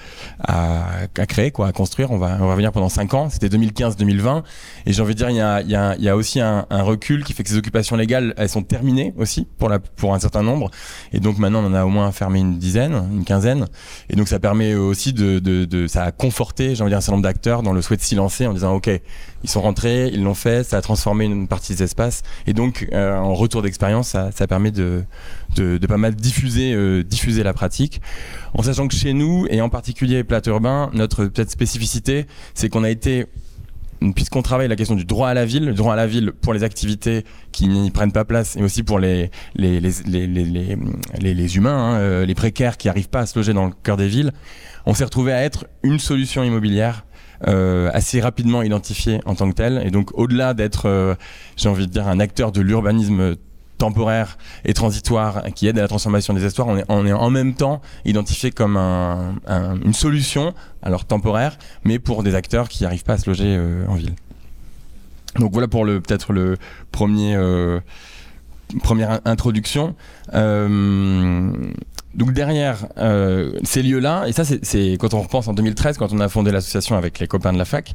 à 1.18 1.26
créer, 1.26 1.50
quoi, 1.50 1.66
à 1.68 1.72
construire. 1.72 2.10
On 2.10 2.18
va, 2.18 2.36
on 2.40 2.46
va 2.46 2.52
revenir 2.52 2.72
pendant 2.72 2.88
5 2.88 3.14
ans. 3.14 3.30
C'était 3.30 3.48
2015-2020. 3.48 4.42
Et 4.86 4.92
j'ai 4.92 5.02
envie 5.02 5.14
de 5.14 5.18
dire, 5.18 5.30
il 5.30 5.36
y 5.36 5.40
a, 5.40 5.62
y 5.62 6.08
a, 6.08 6.16
aussi 6.16 6.40
un, 6.40 6.66
recul 6.70 7.24
qui 7.24 7.32
fait 7.32 7.42
que 7.42 7.48
ces 7.50 7.56
occupations 7.56 7.96
légales, 7.96 8.34
elles 8.36 8.48
sont 8.48 8.62
terminées 8.62 9.14
aussi 9.16 9.46
pour, 9.58 9.68
la, 9.68 9.78
pour 9.78 10.14
un 10.14 10.18
certain 10.18 10.42
nombre. 10.42 10.70
Et 11.12 11.20
donc 11.20 11.38
maintenant, 11.38 11.62
on 11.62 11.66
en 11.66 11.74
a 11.74 11.84
au 11.84 11.88
moins 11.88 12.10
fermé 12.12 12.40
une 12.40 12.58
dizaine, 12.58 12.94
une 13.12 13.24
quinzaine. 13.24 13.66
Et 14.08 14.16
donc 14.16 14.28
ça 14.28 14.38
permet 14.38 14.74
aussi 14.74 15.12
de, 15.12 15.38
de, 15.38 15.64
de 15.64 15.86
ça 15.86 16.04
a 16.04 16.12
conforté, 16.12 16.74
j'ai 16.74 16.82
envie 16.82 16.90
de 16.90 16.94
dire, 16.94 16.98
un 16.98 17.00
certain 17.00 17.12
nombre 17.12 17.24
d'acteurs 17.24 17.62
dans 17.62 17.72
le 17.72 17.82
souhait 17.82 17.96
de 17.96 18.02
s'y 18.02 18.14
lancer 18.14 18.46
en 18.46 18.52
disant, 18.52 18.74
OK, 18.74 18.90
ils 19.44 19.50
sont 19.50 19.60
rentrés, 19.60 20.08
ils 20.08 20.22
l'ont 20.22 20.34
fait, 20.34 20.64
ça 20.64 20.78
a 20.78 20.80
transformé 20.80 21.24
une 21.24 21.48
partie 21.48 21.74
des 21.74 21.82
espaces. 21.82 22.22
Et 22.46 22.52
donc, 22.52 22.88
euh, 22.92 23.16
en 23.16 23.34
retour 23.34 23.62
d'expérience, 23.62 24.08
ça, 24.08 24.30
ça 24.32 24.46
permet 24.46 24.70
de, 24.70 25.04
de, 25.60 25.86
pas 25.86 25.96
mal 25.96 26.14
diffuser, 26.14 26.72
euh, 26.72 27.02
diffuser 27.02 27.42
la 27.42 27.52
pratique. 27.52 28.00
En 28.54 28.62
sachant 28.62 28.88
que 28.88 28.94
chez 28.94 29.12
nous, 29.12 29.46
et 29.50 29.60
en 29.60 29.68
particulier 29.68 30.24
Plate 30.24 30.46
Urbain, 30.46 30.90
notre 30.94 31.26
peut-être 31.26 31.50
spécificité, 31.50 32.26
c'est 32.54 32.68
qu'on 32.68 32.84
a 32.84 32.90
été 32.90 33.26
puisqu'on 34.14 34.42
travaille 34.42 34.68
la 34.68 34.76
question 34.76 34.94
du 34.94 35.04
droit 35.04 35.28
à 35.28 35.34
la 35.34 35.44
ville, 35.44 35.66
le 35.66 35.74
droit 35.74 35.94
à 35.94 35.96
la 35.96 36.06
ville 36.06 36.32
pour 36.32 36.54
les 36.54 36.62
activités 36.62 37.24
qui 37.52 37.66
n'y 37.66 37.90
prennent 37.90 38.12
pas 38.12 38.24
place 38.24 38.56
et 38.56 38.62
aussi 38.62 38.82
pour 38.82 38.98
les, 38.98 39.30
humains, 41.56 41.70
hein, 41.70 41.94
euh, 41.96 42.24
les 42.24 42.34
précaires 42.34 42.76
qui 42.76 42.86
n'arrivent 42.86 43.08
pas 43.08 43.20
à 43.20 43.26
se 43.26 43.36
loger 43.36 43.52
dans 43.52 43.66
le 43.66 43.72
cœur 43.82 43.96
des 43.96 44.06
villes, 44.08 44.32
on 44.86 44.94
s'est 44.94 45.04
retrouvé 45.04 45.32
à 45.32 45.42
être 45.42 45.66
une 45.82 45.98
solution 45.98 46.44
immobilière 46.44 47.06
euh, 47.46 47.90
assez 47.92 48.20
rapidement 48.20 48.62
identifiée 48.62 49.20
en 49.24 49.34
tant 49.34 49.50
que 49.50 49.54
telle. 49.54 49.82
Et 49.84 49.90
donc 49.90 50.16
au-delà 50.16 50.54
d'être, 50.54 51.16
j'ai 51.56 51.68
envie 51.68 51.86
de 51.86 51.92
dire, 51.92 52.06
un 52.06 52.20
acteur 52.20 52.52
de 52.52 52.60
l'urbanisme 52.60 53.34
temporaire 53.78 54.36
et 54.64 54.74
transitoire 54.74 55.44
qui 55.54 55.66
aide 55.66 55.78
à 55.78 55.82
la 55.82 55.88
transformation 55.88 56.34
des 56.34 56.44
histoires, 56.44 56.68
on 56.68 57.06
est, 57.06 57.12
en 57.12 57.30
même 57.30 57.54
temps 57.54 57.80
identifié 58.04 58.50
comme 58.50 58.76
un, 58.76 59.36
un, 59.46 59.80
une 59.80 59.94
solution, 59.94 60.52
alors 60.82 61.04
temporaire, 61.04 61.58
mais 61.84 61.98
pour 61.98 62.22
des 62.22 62.34
acteurs 62.34 62.68
qui 62.68 62.82
n'arrivent 62.82 63.04
pas 63.04 63.14
à 63.14 63.18
se 63.18 63.30
loger 63.30 63.56
euh, 63.56 63.86
en 63.86 63.94
ville. 63.94 64.14
Donc 65.38 65.52
voilà 65.52 65.68
pour 65.68 65.84
peut-être 65.84 66.32
le 66.32 66.56
premier 66.90 67.36
euh, 67.36 67.80
première 68.82 69.20
introduction. 69.24 69.94
Euh, 70.34 71.50
donc 72.14 72.32
derrière 72.32 72.88
ces 73.62 73.82
lieux-là, 73.82 74.24
et 74.26 74.32
ça 74.32 74.44
c'est 74.44 74.92
quand 74.98 75.14
on 75.14 75.22
repense 75.22 75.46
en 75.46 75.52
2013, 75.52 75.98
quand 75.98 76.12
on 76.12 76.20
a 76.20 76.28
fondé 76.28 76.50
l'association 76.50 76.96
avec 76.96 77.20
les 77.20 77.28
copains 77.28 77.52
de 77.52 77.58
la 77.58 77.64
fac, 77.64 77.92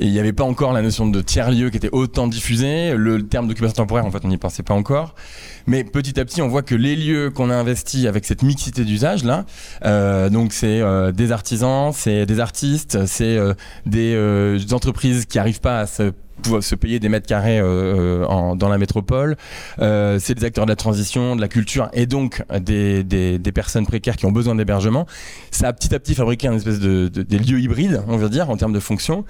il 0.00 0.12
n'y 0.12 0.18
avait 0.18 0.32
pas 0.32 0.44
encore 0.44 0.72
la 0.72 0.82
notion 0.82 1.06
de 1.06 1.20
tiers-lieu 1.20 1.70
qui 1.70 1.76
était 1.76 1.90
autant 1.92 2.26
diffusée, 2.26 2.94
le 2.96 3.26
terme 3.26 3.48
d'occupation 3.48 3.76
temporaire 3.76 4.06
en 4.06 4.10
fait 4.10 4.24
on 4.24 4.28
n'y 4.28 4.36
pensait 4.36 4.62
pas 4.62 4.74
encore, 4.74 5.14
mais 5.66 5.84
petit 5.84 6.18
à 6.20 6.24
petit 6.24 6.42
on 6.42 6.48
voit 6.48 6.62
que 6.62 6.74
les 6.74 6.96
lieux 6.96 7.30
qu'on 7.30 7.50
a 7.50 7.54
investis 7.54 8.06
avec 8.06 8.24
cette 8.24 8.42
mixité 8.42 8.84
d'usage 8.84 9.24
là, 9.24 9.44
euh, 9.84 10.28
donc 10.28 10.52
c'est 10.52 10.80
euh, 10.80 11.12
des 11.12 11.32
artisans, 11.32 11.92
c'est 11.92 12.26
des 12.26 12.40
artistes, 12.40 13.06
c'est 13.06 13.36
euh, 13.36 13.54
des 13.86 14.72
entreprises 14.72 15.26
qui 15.26 15.38
arrivent 15.38 15.60
pas 15.60 15.80
à 15.80 15.86
se 15.86 16.12
pouvoir 16.42 16.62
se 16.62 16.74
payer 16.74 16.98
des 17.00 17.08
mètres 17.08 17.26
carrés 17.26 17.58
euh, 17.58 18.24
en, 18.26 18.56
dans 18.56 18.68
la 18.68 18.78
métropole. 18.78 19.36
Euh, 19.78 20.18
c'est 20.20 20.34
des 20.34 20.44
acteurs 20.44 20.66
de 20.66 20.70
la 20.70 20.76
transition, 20.76 21.36
de 21.36 21.40
la 21.40 21.48
culture 21.48 21.88
et 21.92 22.06
donc 22.06 22.42
des, 22.60 23.04
des, 23.04 23.38
des 23.38 23.52
personnes 23.52 23.86
précaires 23.86 24.16
qui 24.16 24.26
ont 24.26 24.32
besoin 24.32 24.54
d'hébergement. 24.54 25.06
Ça 25.50 25.68
a 25.68 25.72
petit 25.72 25.94
à 25.94 25.98
petit 25.98 26.14
fabriqué 26.14 26.48
un 26.48 26.54
espèce 26.54 26.80
de, 26.80 27.08
de, 27.08 27.22
des 27.22 27.38
lieux 27.38 27.60
hybrides, 27.60 28.02
on 28.08 28.16
va 28.16 28.28
dire, 28.28 28.50
en 28.50 28.56
termes 28.56 28.72
de 28.72 28.80
fonction. 28.80 29.24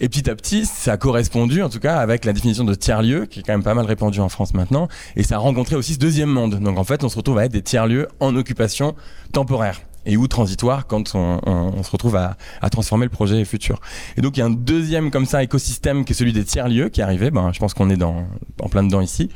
Et 0.00 0.08
petit 0.08 0.28
à 0.28 0.34
petit, 0.34 0.66
ça 0.66 0.92
a 0.92 0.96
correspondu, 0.96 1.62
en 1.62 1.68
tout 1.68 1.78
cas, 1.78 1.96
avec 1.96 2.24
la 2.24 2.32
définition 2.32 2.64
de 2.64 2.74
tiers-lieu, 2.74 3.26
qui 3.26 3.40
est 3.40 3.42
quand 3.42 3.52
même 3.52 3.62
pas 3.62 3.74
mal 3.74 3.86
répandue 3.86 4.20
en 4.20 4.28
France 4.28 4.52
maintenant. 4.54 4.88
Et 5.14 5.22
ça 5.22 5.36
a 5.36 5.38
rencontré 5.38 5.76
aussi 5.76 5.94
ce 5.94 5.98
deuxième 5.98 6.30
monde. 6.30 6.58
Donc 6.58 6.78
en 6.78 6.84
fait, 6.84 7.04
on 7.04 7.08
se 7.08 7.16
retrouve 7.16 7.38
à 7.38 7.44
être 7.44 7.52
des 7.52 7.62
tiers-lieux 7.62 8.08
en 8.18 8.34
occupation 8.34 8.94
temporaire 9.32 9.80
et 10.06 10.16
ou 10.16 10.26
transitoire 10.28 10.86
quand 10.86 11.14
on, 11.14 11.82
se 11.82 11.90
retrouve 11.90 12.16
à, 12.16 12.36
transformer 12.70 13.06
le 13.06 13.10
projet 13.10 13.44
futur. 13.44 13.80
Et 14.16 14.20
donc 14.20 14.36
il 14.36 14.40
y 14.40 14.42
a 14.42 14.46
un 14.46 14.50
deuxième 14.50 15.10
comme 15.10 15.26
ça 15.26 15.42
écosystème 15.42 16.04
qui 16.04 16.12
est 16.12 16.16
celui 16.16 16.32
des 16.32 16.44
tiers 16.44 16.68
lieux 16.68 16.88
qui 16.88 17.00
est 17.00 17.04
arrivé. 17.04 17.30
Ben, 17.30 17.50
je 17.52 17.58
pense 17.58 17.74
qu'on 17.74 17.90
est 17.90 18.02
en 18.02 18.26
plein 18.70 18.82
dedans 18.82 19.00
ici. 19.00 19.28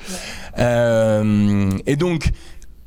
Euh, 0.59 1.71
et 1.87 1.97
donc 1.97 2.33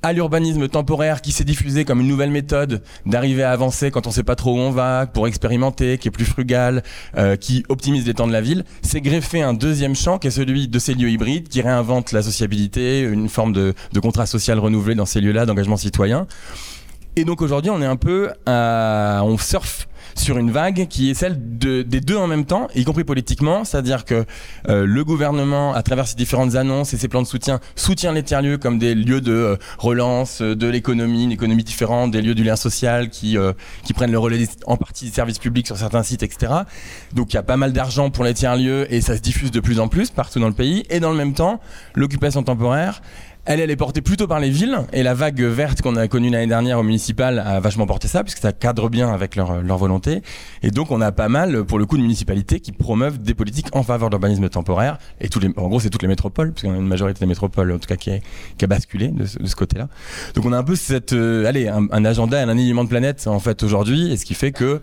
à 0.02 0.14
l'urbanisme 0.14 0.68
temporaire 0.68 1.22
qui 1.22 1.32
s'est 1.32 1.44
diffusé 1.44 1.84
comme 1.84 2.00
une 2.00 2.08
nouvelle 2.08 2.32
méthode 2.32 2.82
d'arriver 3.06 3.44
à 3.44 3.52
avancer 3.52 3.92
quand 3.92 4.08
on 4.08 4.12
sait 4.12 4.24
pas 4.24 4.36
trop 4.36 4.56
où 4.56 4.58
on 4.58 4.72
va, 4.72 5.08
pour 5.08 5.28
expérimenter, 5.28 5.98
qui 5.98 6.08
est 6.08 6.12
plus 6.12 6.26
frugal, 6.26 6.84
euh, 7.18 7.36
qui 7.36 7.66
optimise 7.70 8.06
les 8.06 8.14
temps 8.14 8.28
de 8.28 8.32
la 8.32 8.42
ville, 8.42 8.64
c'est 8.82 9.02
greffé 9.02 9.42
un 9.42 9.54
deuxième 9.54 9.96
champ 9.96 10.18
qui 10.18 10.28
est 10.28 10.32
celui 10.32 10.68
de 10.68 10.80
ces 10.80 10.94
lieux 10.94 11.10
hybrides 11.10 11.50
qui 11.50 11.62
réinventent 11.62 12.12
la 12.12 12.22
sociabilité, 12.22 13.02
une 13.02 13.30
forme 13.30 13.54
de 13.54 13.74
contrat 14.02 14.26
social 14.26 14.60
renouvelé 14.60 14.96
dans 14.96 15.06
ces 15.06 15.20
lieux-là, 15.20 15.46
d'engagement 15.46 15.78
citoyen. 15.78 16.28
Et 17.16 17.26
donc 17.26 17.42
aujourd'hui, 17.42 17.70
on 17.70 17.82
est 17.82 17.86
un 17.86 17.96
peu, 17.96 18.32
on 18.48 19.38
surfe 19.38 19.90
sur 20.20 20.38
une 20.38 20.52
vague 20.52 20.88
qui 20.88 21.10
est 21.10 21.14
celle 21.14 21.58
de, 21.58 21.82
des 21.82 22.02
deux 22.02 22.18
en 22.18 22.28
même 22.28 22.46
temps, 22.46 22.68
y 22.76 22.84
compris 22.84 23.04
politiquement, 23.04 23.64
c'est-à-dire 23.64 24.06
que 24.06 24.26
euh, 24.68 24.86
le 24.86 25.04
gouvernement, 25.04 25.74
à 25.74 25.82
travers 25.84 26.08
ses 26.08 26.16
différentes 26.16 26.56
annonces 26.56 26.94
et 26.94 26.98
ses 26.98 27.08
plans 27.08 27.22
de 27.22 27.28
soutien, 27.28 27.60
soutient 27.76 28.12
les 28.12 28.24
tiers-lieux 28.24 28.58
comme 28.58 28.80
des 28.80 28.96
lieux 28.96 29.22
de 29.22 29.32
euh, 29.32 29.56
relance 29.78 30.42
de 30.42 30.68
l'économie, 30.68 31.24
une 31.24 31.32
économie 31.32 31.64
différente, 31.64 32.12
des 32.12 32.22
lieux 32.22 32.36
du 32.36 32.44
lien 32.44 32.56
social 32.56 33.10
qui, 33.10 33.38
euh, 33.38 33.54
qui 33.84 33.94
prennent 33.94 34.12
le 34.12 34.20
relais 34.20 34.48
en 34.66 34.78
partie 34.78 35.06
des 35.06 35.12
services 35.12 35.40
publics 35.40 35.68
sur 35.68 35.78
certains 35.78 36.04
sites, 36.04 36.24
etc. 36.24 36.54
Donc 37.14 37.34
il 37.34 37.36
y 37.36 37.40
a 37.40 37.44
pas 37.44 37.58
mal 37.58 37.74
d'argent 37.74 38.10
pour 38.10 38.24
les 38.24 38.34
tiers-lieux 38.34 38.92
et 38.94 39.02
ça 39.02 39.16
se 39.16 39.22
diffuse 39.22 39.52
de 39.52 39.60
plus 39.60 39.80
en 39.80 39.88
plus 39.88 40.10
partout 40.10 40.40
dans 40.40 40.48
le 40.48 40.54
pays. 40.54 40.86
Et 40.90 41.00
dans 41.00 41.12
le 41.12 41.18
même 41.18 41.34
temps, 41.34 41.60
l'occupation 41.96 42.44
temporaire, 42.44 43.02
elle, 43.46 43.60
elle 43.60 43.72
est 43.72 43.76
portée 43.76 44.02
plutôt 44.02 44.28
par 44.28 44.40
les 44.40 44.50
villes 44.50 44.78
et 44.94 45.02
la 45.02 45.14
vague 45.14 45.42
verte 45.42 45.82
qu'on 45.82 45.96
a 45.96 46.08
connue 46.08 46.30
l'année 46.30 46.48
dernière 46.48 46.80
au 46.80 46.84
municipal 46.84 47.40
a 47.40 47.60
vachement 47.60 47.88
porté 47.88 48.08
ça 48.08 48.24
puisque 48.24 48.40
ça 48.40 48.52
cadre 48.54 48.90
bien 48.90 49.12
avec 49.12 49.36
leur, 49.36 49.78
volonté. 49.78 50.22
Et 50.62 50.72
donc 50.72 50.92
on 50.92 51.02
a 51.02 51.12
pas 51.12 51.30
mal, 51.30 51.64
pour 51.64 51.80
le 51.80 51.86
coup, 51.86 51.98
de 51.98 52.02
municipalités 52.02 52.60
qui 52.60 52.72
promeuvent 52.72 53.18
des 53.18 53.34
politiques 53.34 53.76
en 53.76 53.84
faveur 53.84 54.10
de 54.10 54.16
l'urbanisme 54.16 54.50
temporaire. 54.50 54.98
Et 55.22 55.30
en 55.58 55.68
gros, 55.68 55.80
c'est 55.80 55.90
toutes 55.90 56.02
les 56.02 56.08
métropoles, 56.08 56.52
puisqu'on 56.52 56.74
a 56.74 56.78
une 56.78 56.88
majorité 56.88 57.22
des 57.22 57.26
métropoles, 57.26 57.72
en 57.72 57.80
tout 57.80 57.88
cas, 57.88 57.96
qui, 57.96 58.12
qui 58.58 58.66
a 58.66 58.68
basculé 58.68 59.08
de 59.08 59.26
ce, 59.26 59.56
côté-là. 59.56 59.88
Donc 60.36 60.46
on 60.46 60.54
a 60.54 60.58
un 60.58 60.64
peu 60.64 60.76
cette, 60.76 61.14
euh, 61.14 61.46
allez, 61.46 61.68
un, 61.68 62.06
agenda, 62.06 62.40
un 62.40 62.50
alignement 62.50 62.84
de 62.84 62.90
planète 62.90 63.28
en 63.28 63.40
fait 63.40 63.64
aujourd'hui, 63.64 64.12
et 64.12 64.18
ce 64.18 64.26
qui 64.26 64.36
fait 64.36 64.52
que 64.52 64.82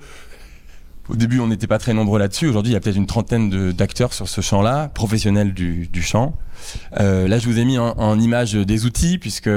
au 1.08 1.14
début, 1.14 1.38
on 1.38 1.46
n'était 1.46 1.68
pas 1.68 1.78
très 1.78 1.94
nombreux 1.94 2.18
là-dessus. 2.18 2.48
Aujourd'hui, 2.48 2.72
il 2.72 2.74
y 2.74 2.76
a 2.76 2.80
peut-être 2.80 2.96
une 2.96 3.06
trentaine 3.06 3.70
d'acteurs 3.70 4.12
sur 4.12 4.28
ce 4.28 4.40
champ-là, 4.40 4.88
professionnels 4.88 5.54
du 5.54 6.02
champ. 6.02 6.34
Euh, 7.00 7.28
là, 7.28 7.38
je 7.38 7.46
vous 7.46 7.58
ai 7.58 7.64
mis 7.64 7.78
en, 7.78 7.90
en 7.98 8.18
image 8.18 8.54
des 8.54 8.84
outils, 8.84 9.18
puisque 9.18 9.50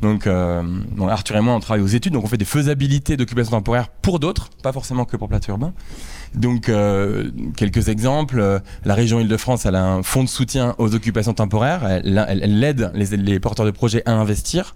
donc, 0.00 0.26
euh, 0.26 0.62
Arthur 1.08 1.36
et 1.36 1.40
moi, 1.40 1.54
on 1.54 1.60
travaille 1.60 1.82
aux 1.82 1.88
études, 1.88 2.12
donc 2.12 2.24
on 2.24 2.28
fait 2.28 2.36
des 2.36 2.44
faisabilités 2.44 3.16
d'occupation 3.16 3.52
temporaire 3.52 3.88
pour 3.88 4.20
d'autres, 4.20 4.50
pas 4.62 4.72
forcément 4.72 5.04
que 5.04 5.16
pour 5.16 5.28
plateau 5.28 5.52
urbain. 5.52 5.72
Donc, 6.34 6.68
euh, 6.68 7.30
quelques 7.56 7.88
exemples. 7.88 8.60
La 8.84 8.94
région 8.94 9.18
Île-de-France, 9.18 9.66
elle 9.66 9.74
a 9.74 9.84
un 9.84 10.02
fonds 10.02 10.22
de 10.22 10.28
soutien 10.28 10.74
aux 10.78 10.94
occupations 10.94 11.34
temporaires. 11.34 11.86
Elle, 11.86 12.24
elle, 12.28 12.42
elle 12.42 12.64
aide 12.64 12.92
les, 12.94 13.40
porteurs 13.40 13.66
de 13.66 13.70
projets 13.70 14.02
à 14.06 14.12
investir. 14.12 14.74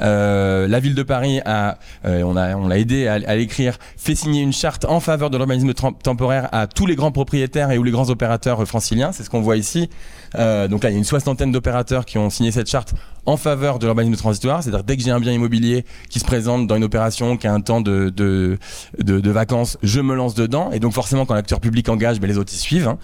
Euh, 0.00 0.66
la 0.66 0.80
ville 0.80 0.94
de 0.94 1.02
Paris 1.02 1.40
a, 1.44 1.78
euh, 2.04 2.22
on 2.22 2.34
l'a 2.68 2.78
aidé 2.78 3.06
à, 3.06 3.14
à 3.14 3.36
l'écrire, 3.36 3.78
fait 3.96 4.14
signer 4.14 4.42
une 4.42 4.52
charte 4.52 4.84
en 4.86 5.00
faveur 5.00 5.30
de 5.30 5.36
l'urbanisme 5.36 5.72
temporaire 5.74 6.48
à 6.52 6.66
tous 6.66 6.86
les 6.86 6.96
grands 6.96 7.12
propriétaires 7.12 7.70
et 7.70 7.78
ou 7.78 7.82
les 7.82 7.92
grands 7.92 8.10
opérateurs 8.10 8.66
franciliens. 8.66 9.12
C'est 9.12 9.22
ce 9.22 9.30
qu'on 9.30 9.40
voit 9.40 9.56
ici. 9.56 9.88
Euh, 10.36 10.68
donc 10.68 10.82
là, 10.82 10.90
il 10.90 10.94
y 10.94 10.96
a 10.96 10.98
une 10.98 11.04
soixantaine 11.04 11.52
d'opérateurs 11.52 12.04
qui 12.04 12.18
ont 12.18 12.30
signé 12.30 12.50
cette 12.50 12.68
charte 12.68 12.94
en 13.26 13.36
faveur 13.36 13.78
de 13.78 13.86
l'urbanisme 13.86 14.16
transitoire, 14.16 14.62
c'est-à-dire 14.62 14.84
dès 14.84 14.96
que 14.96 15.02
j'ai 15.02 15.10
un 15.10 15.20
bien 15.20 15.32
immobilier 15.32 15.84
qui 16.10 16.20
se 16.20 16.24
présente 16.24 16.66
dans 16.66 16.76
une 16.76 16.84
opération 16.84 17.36
qui 17.36 17.46
a 17.46 17.52
un 17.52 17.60
temps 17.60 17.80
de, 17.80 18.10
de, 18.10 18.58
de, 18.98 19.20
de 19.20 19.30
vacances, 19.30 19.78
je 19.82 20.00
me 20.00 20.14
lance 20.14 20.34
dedans. 20.34 20.70
Et 20.72 20.80
donc 20.80 20.92
forcément, 20.92 21.26
quand 21.26 21.34
l'acteur 21.34 21.60
public 21.60 21.88
engage, 21.88 22.20
ben, 22.20 22.28
les 22.28 22.38
autres 22.38 22.52
y 22.52 22.56
suivent. 22.56 22.88
Hein. 22.88 22.98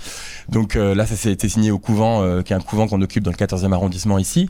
Donc 0.48 0.76
euh, 0.76 0.94
là, 0.94 1.06
ça 1.06 1.16
s'est 1.16 1.32
été 1.32 1.48
signé 1.48 1.70
au 1.70 1.78
couvent, 1.78 2.22
euh, 2.22 2.42
qui 2.42 2.52
est 2.52 2.56
un 2.56 2.60
couvent 2.60 2.86
qu'on 2.86 3.00
occupe 3.02 3.24
dans 3.24 3.30
le 3.30 3.36
14e 3.36 3.72
arrondissement 3.72 4.18
ici. 4.18 4.48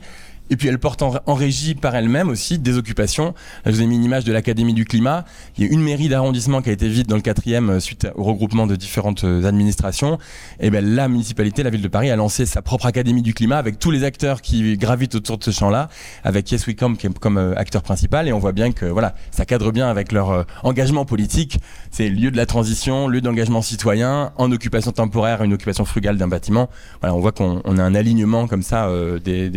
Et 0.51 0.57
puis 0.57 0.67
elle 0.67 0.79
porte 0.79 1.01
en, 1.01 1.33
régie 1.33 1.75
par 1.75 1.95
elle-même 1.95 2.27
aussi 2.27 2.59
des 2.59 2.77
occupations. 2.77 3.33
je 3.65 3.71
vous 3.71 3.81
ai 3.81 3.85
mis 3.85 3.95
une 3.95 4.03
image 4.03 4.25
de 4.25 4.33
l'Académie 4.33 4.73
du 4.73 4.83
climat. 4.83 5.23
Il 5.57 5.65
y 5.65 5.69
a 5.69 5.71
une 5.71 5.81
mairie 5.81 6.09
d'arrondissement 6.09 6.61
qui 6.61 6.69
a 6.69 6.73
été 6.73 6.89
vide 6.89 7.07
dans 7.07 7.15
le 7.15 7.21
quatrième 7.21 7.79
suite 7.79 8.09
au 8.15 8.23
regroupement 8.23 8.67
de 8.67 8.75
différentes 8.75 9.23
administrations. 9.23 10.17
Et 10.59 10.69
ben 10.69 10.85
la 10.85 11.07
municipalité, 11.07 11.63
la 11.63 11.69
ville 11.69 11.81
de 11.81 11.87
Paris, 11.87 12.11
a 12.11 12.17
lancé 12.17 12.45
sa 12.45 12.61
propre 12.61 12.85
Académie 12.85 13.21
du 13.21 13.33
climat 13.33 13.57
avec 13.57 13.79
tous 13.79 13.91
les 13.91 14.03
acteurs 14.03 14.41
qui 14.41 14.75
gravitent 14.75 15.15
autour 15.15 15.37
de 15.37 15.43
ce 15.45 15.51
champ-là, 15.51 15.87
avec 16.25 16.51
Yes 16.51 16.67
We 16.67 16.75
Come 16.75 16.97
comme 17.21 17.37
euh, 17.37 17.53
acteur 17.55 17.81
principal. 17.81 18.27
Et 18.27 18.33
on 18.33 18.39
voit 18.39 18.51
bien 18.51 18.73
que 18.73 18.85
voilà, 18.85 19.15
ça 19.31 19.45
cadre 19.45 19.71
bien 19.71 19.89
avec 19.89 20.11
leur 20.11 20.31
euh, 20.31 20.43
engagement 20.63 21.05
politique. 21.05 21.59
C'est 21.91 22.09
lieu 22.09 22.29
de 22.29 22.35
la 22.35 22.45
transition, 22.45 23.07
lieu 23.07 23.21
d'engagement 23.21 23.61
citoyen, 23.61 24.33
en 24.37 24.51
occupation 24.51 24.91
temporaire, 24.91 25.43
une 25.43 25.53
occupation 25.53 25.85
frugale 25.85 26.17
d'un 26.17 26.27
bâtiment. 26.27 26.69
Voilà, 26.99 27.15
on 27.15 27.21
voit 27.21 27.31
qu'on 27.31 27.61
a 27.61 27.83
un 27.83 27.95
alignement 27.95 28.47
comme 28.47 28.63
ça 28.63 28.87
euh, 28.87 29.17
des 29.17 29.49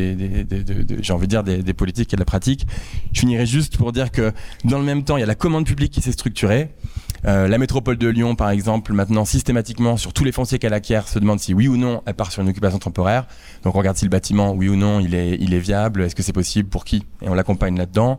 j'ai 1.00 1.12
envie 1.12 1.26
de 1.26 1.30
dire, 1.30 1.42
des, 1.42 1.74
politiques 1.74 2.12
et 2.12 2.16
de 2.16 2.20
la 2.20 2.24
pratique. 2.24 2.66
Je 3.12 3.20
finirai 3.20 3.46
juste 3.46 3.76
pour 3.76 3.92
dire 3.92 4.10
que 4.10 4.32
dans 4.64 4.78
le 4.78 4.84
même 4.84 5.04
temps, 5.04 5.16
il 5.16 5.20
y 5.20 5.22
a 5.24 5.26
la 5.26 5.34
commande 5.34 5.66
publique 5.66 5.92
qui 5.92 6.00
s'est 6.00 6.12
structurée. 6.12 6.70
Euh, 7.26 7.48
la 7.48 7.58
métropole 7.58 7.96
de 7.96 8.08
Lyon, 8.08 8.34
par 8.36 8.50
exemple, 8.50 8.92
maintenant 8.92 9.24
systématiquement 9.24 9.96
sur 9.96 10.12
tous 10.12 10.24
les 10.24 10.32
fonciers 10.32 10.58
qu'elle 10.58 10.74
acquiert, 10.74 11.08
se 11.08 11.18
demande 11.18 11.40
si 11.40 11.54
oui 11.54 11.68
ou 11.68 11.76
non 11.76 12.02
elle 12.06 12.14
part 12.14 12.30
sur 12.30 12.42
une 12.42 12.48
occupation 12.48 12.78
temporaire. 12.78 13.26
Donc 13.62 13.74
on 13.74 13.78
regarde 13.78 13.96
si 13.96 14.04
le 14.04 14.10
bâtiment, 14.10 14.52
oui 14.52 14.68
ou 14.68 14.76
non, 14.76 15.00
il 15.00 15.14
est, 15.14 15.38
il 15.40 15.54
est 15.54 15.58
viable, 15.58 16.02
est-ce 16.02 16.14
que 16.14 16.22
c'est 16.22 16.32
possible, 16.32 16.68
pour 16.68 16.84
qui, 16.84 17.04
et 17.22 17.28
on 17.28 17.34
l'accompagne 17.34 17.78
là-dedans. 17.78 18.18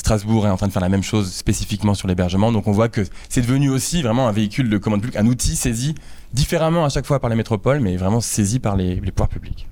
Strasbourg 0.00 0.46
est 0.46 0.50
en 0.50 0.56
train 0.56 0.66
de 0.66 0.72
faire 0.72 0.82
la 0.82 0.88
même 0.88 1.02
chose 1.02 1.30
spécifiquement 1.30 1.94
sur 1.94 2.08
l'hébergement. 2.08 2.52
Donc 2.52 2.66
on 2.66 2.72
voit 2.72 2.88
que 2.88 3.02
c'est 3.28 3.42
devenu 3.42 3.68
aussi 3.68 4.02
vraiment 4.02 4.28
un 4.28 4.32
véhicule 4.32 4.70
de 4.70 4.78
commande 4.78 5.00
publique, 5.00 5.18
un 5.18 5.26
outil 5.26 5.56
saisi 5.56 5.94
différemment 6.32 6.84
à 6.84 6.88
chaque 6.88 7.06
fois 7.06 7.20
par 7.20 7.28
la 7.28 7.36
métropole, 7.36 7.80
mais 7.80 7.96
vraiment 7.96 8.20
saisi 8.20 8.58
par 8.58 8.76
les, 8.76 8.96
les 8.96 9.12
pouvoirs 9.12 9.28
publics. 9.28 9.68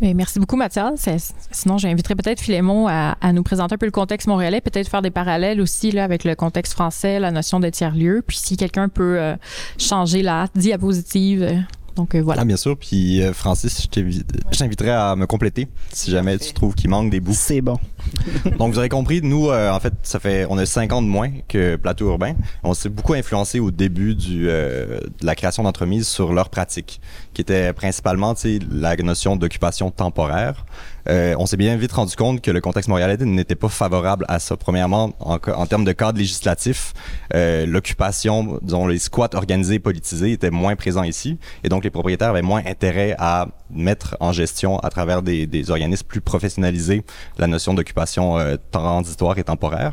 Merci 0.00 0.38
beaucoup, 0.38 0.56
Mathias. 0.56 1.08
Sinon, 1.50 1.76
j'inviterai 1.76 2.14
peut-être 2.14 2.40
Philémon 2.40 2.86
à, 2.88 3.16
nous 3.32 3.42
présenter 3.42 3.74
un 3.74 3.78
peu 3.78 3.86
le 3.86 3.92
contexte 3.92 4.28
montréalais, 4.28 4.60
peut-être 4.60 4.88
faire 4.88 5.02
des 5.02 5.10
parallèles 5.10 5.60
aussi 5.60 5.90
là, 5.90 6.04
avec 6.04 6.24
le 6.24 6.34
contexte 6.34 6.72
français, 6.72 7.18
la 7.18 7.30
notion 7.30 7.58
de 7.58 7.68
tiers-lieu. 7.68 8.22
Puis 8.26 8.36
si 8.36 8.56
quelqu'un 8.56 8.88
peut 8.88 9.18
euh, 9.18 9.34
changer 9.76 10.22
la 10.22 10.46
diapositive. 10.54 11.64
Euh, 11.98 12.02
donc 12.02 12.14
euh, 12.14 12.22
voilà. 12.22 12.42
Ah, 12.42 12.44
bien 12.44 12.56
sûr. 12.56 12.76
Puis 12.76 13.22
euh, 13.22 13.32
Francis, 13.32 13.82
je 13.82 14.56
t'inviterai 14.56 14.90
à 14.90 15.16
me 15.16 15.26
compléter 15.26 15.68
si 15.92 16.10
jamais 16.10 16.38
tu 16.38 16.52
trouves 16.52 16.74
qu'il 16.74 16.90
manque 16.90 17.10
des 17.10 17.20
bouts. 17.20 17.34
C'est 17.34 17.60
bon. 17.60 17.78
Donc 18.58 18.72
vous 18.72 18.78
aurez 18.78 18.88
compris, 18.88 19.20
nous, 19.22 19.50
euh, 19.50 19.70
en 19.70 19.80
fait, 19.80 19.94
ça 20.02 20.20
fait 20.20 20.46
on 20.48 20.58
a 20.58 20.66
5 20.66 20.92
ans 20.92 21.02
de 21.02 21.06
moins 21.06 21.30
que 21.48 21.76
Plateau 21.76 22.06
Urbain. 22.06 22.34
On 22.62 22.74
s'est 22.74 22.88
beaucoup 22.88 23.14
influencé 23.14 23.60
au 23.60 23.70
début 23.70 24.14
du, 24.14 24.48
euh, 24.48 25.00
de 25.20 25.26
la 25.26 25.34
création 25.34 25.62
d'entreprises 25.62 26.06
sur 26.06 26.32
leurs 26.32 26.48
pratiques, 26.48 27.00
qui 27.34 27.42
était 27.42 27.72
principalement 27.72 28.34
la 28.70 28.96
notion 28.96 29.36
d'occupation 29.36 29.90
temporaire. 29.90 30.64
Euh, 31.10 31.34
on 31.38 31.46
s'est 31.46 31.56
bien 31.56 31.76
vite 31.76 31.92
rendu 31.92 32.14
compte 32.16 32.40
que 32.40 32.50
le 32.50 32.60
contexte 32.60 32.88
montréalais 32.88 33.16
n'était 33.18 33.54
pas 33.54 33.68
favorable 33.68 34.24
à 34.28 34.38
ça. 34.38 34.56
Premièrement, 34.56 35.12
en, 35.20 35.38
termes 35.66 35.84
de 35.84 35.92
cadre 35.92 36.18
législatif, 36.18 36.92
euh, 37.34 37.66
l'occupation, 37.66 38.58
disons 38.62 38.86
les 38.86 38.98
squats 38.98 39.30
organisés 39.34 39.74
et 39.74 39.78
politisés 39.78 40.32
étaient 40.32 40.50
moins 40.50 40.76
présents 40.76 41.02
ici, 41.04 41.38
et 41.64 41.68
donc 41.68 41.84
les 41.84 41.90
propriétaires 41.90 42.30
avaient 42.30 42.42
moins 42.42 42.62
intérêt 42.66 43.14
à 43.18 43.48
mettre 43.70 44.16
en 44.20 44.32
gestion 44.32 44.78
à 44.80 44.90
travers 44.90 45.22
des, 45.22 45.70
organismes 45.70 46.06
plus 46.06 46.20
professionnalisés 46.20 47.04
la 47.36 47.46
notion 47.46 47.74
d'occupation 47.74 48.38
euh, 48.38 48.56
transitoire 48.70 49.38
et 49.38 49.44
temporaire. 49.44 49.92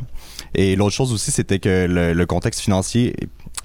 Et 0.54 0.76
l'autre 0.76 0.94
chose 0.94 1.12
aussi, 1.12 1.32
c'était 1.32 1.60
que 1.60 1.86
le, 1.88 2.26
contexte 2.26 2.62
financier 2.62 3.16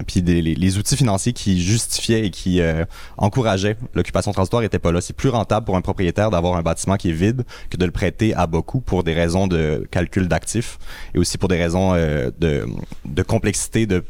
puis 0.03 0.21
les, 0.21 0.77
outils 0.77 0.95
financiers 0.95 1.33
qui 1.33 1.61
justifiaient 1.61 2.25
et 2.25 2.29
qui 2.29 2.61
euh, 2.61 2.85
encourageaient 3.17 3.77
l'occupation 3.93 4.31
transitoire 4.31 4.61
n'étaient 4.61 4.79
pas 4.79 4.91
là. 4.91 5.01
C'est 5.01 5.15
plus 5.15 5.29
rentable 5.29 5.65
pour 5.65 5.75
un 5.75 5.81
propriétaire 5.81 6.31
d'avoir 6.31 6.55
un 6.55 6.61
bâtiment 6.61 6.97
qui 6.97 7.09
est 7.09 7.13
vide 7.13 7.43
que 7.69 7.77
de 7.77 7.85
le 7.85 7.91
prêter 7.91 8.33
à 8.33 8.47
beaucoup 8.47 8.79
pour 8.79 9.03
des 9.03 9.13
raisons 9.13 9.47
de 9.47 9.87
calcul 9.91 10.27
d'actifs 10.27 10.79
et 11.13 11.19
aussi 11.19 11.37
pour 11.37 11.49
des 11.49 11.57
raisons 11.57 11.93
euh, 11.93 12.31
de, 12.39 13.23
complexité 13.23 13.85
de, 13.85 14.03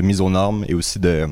mise 0.00 0.20
aux 0.20 0.30
normes 0.30 0.64
et 0.68 0.74
aussi 0.74 0.98
de, 0.98 1.26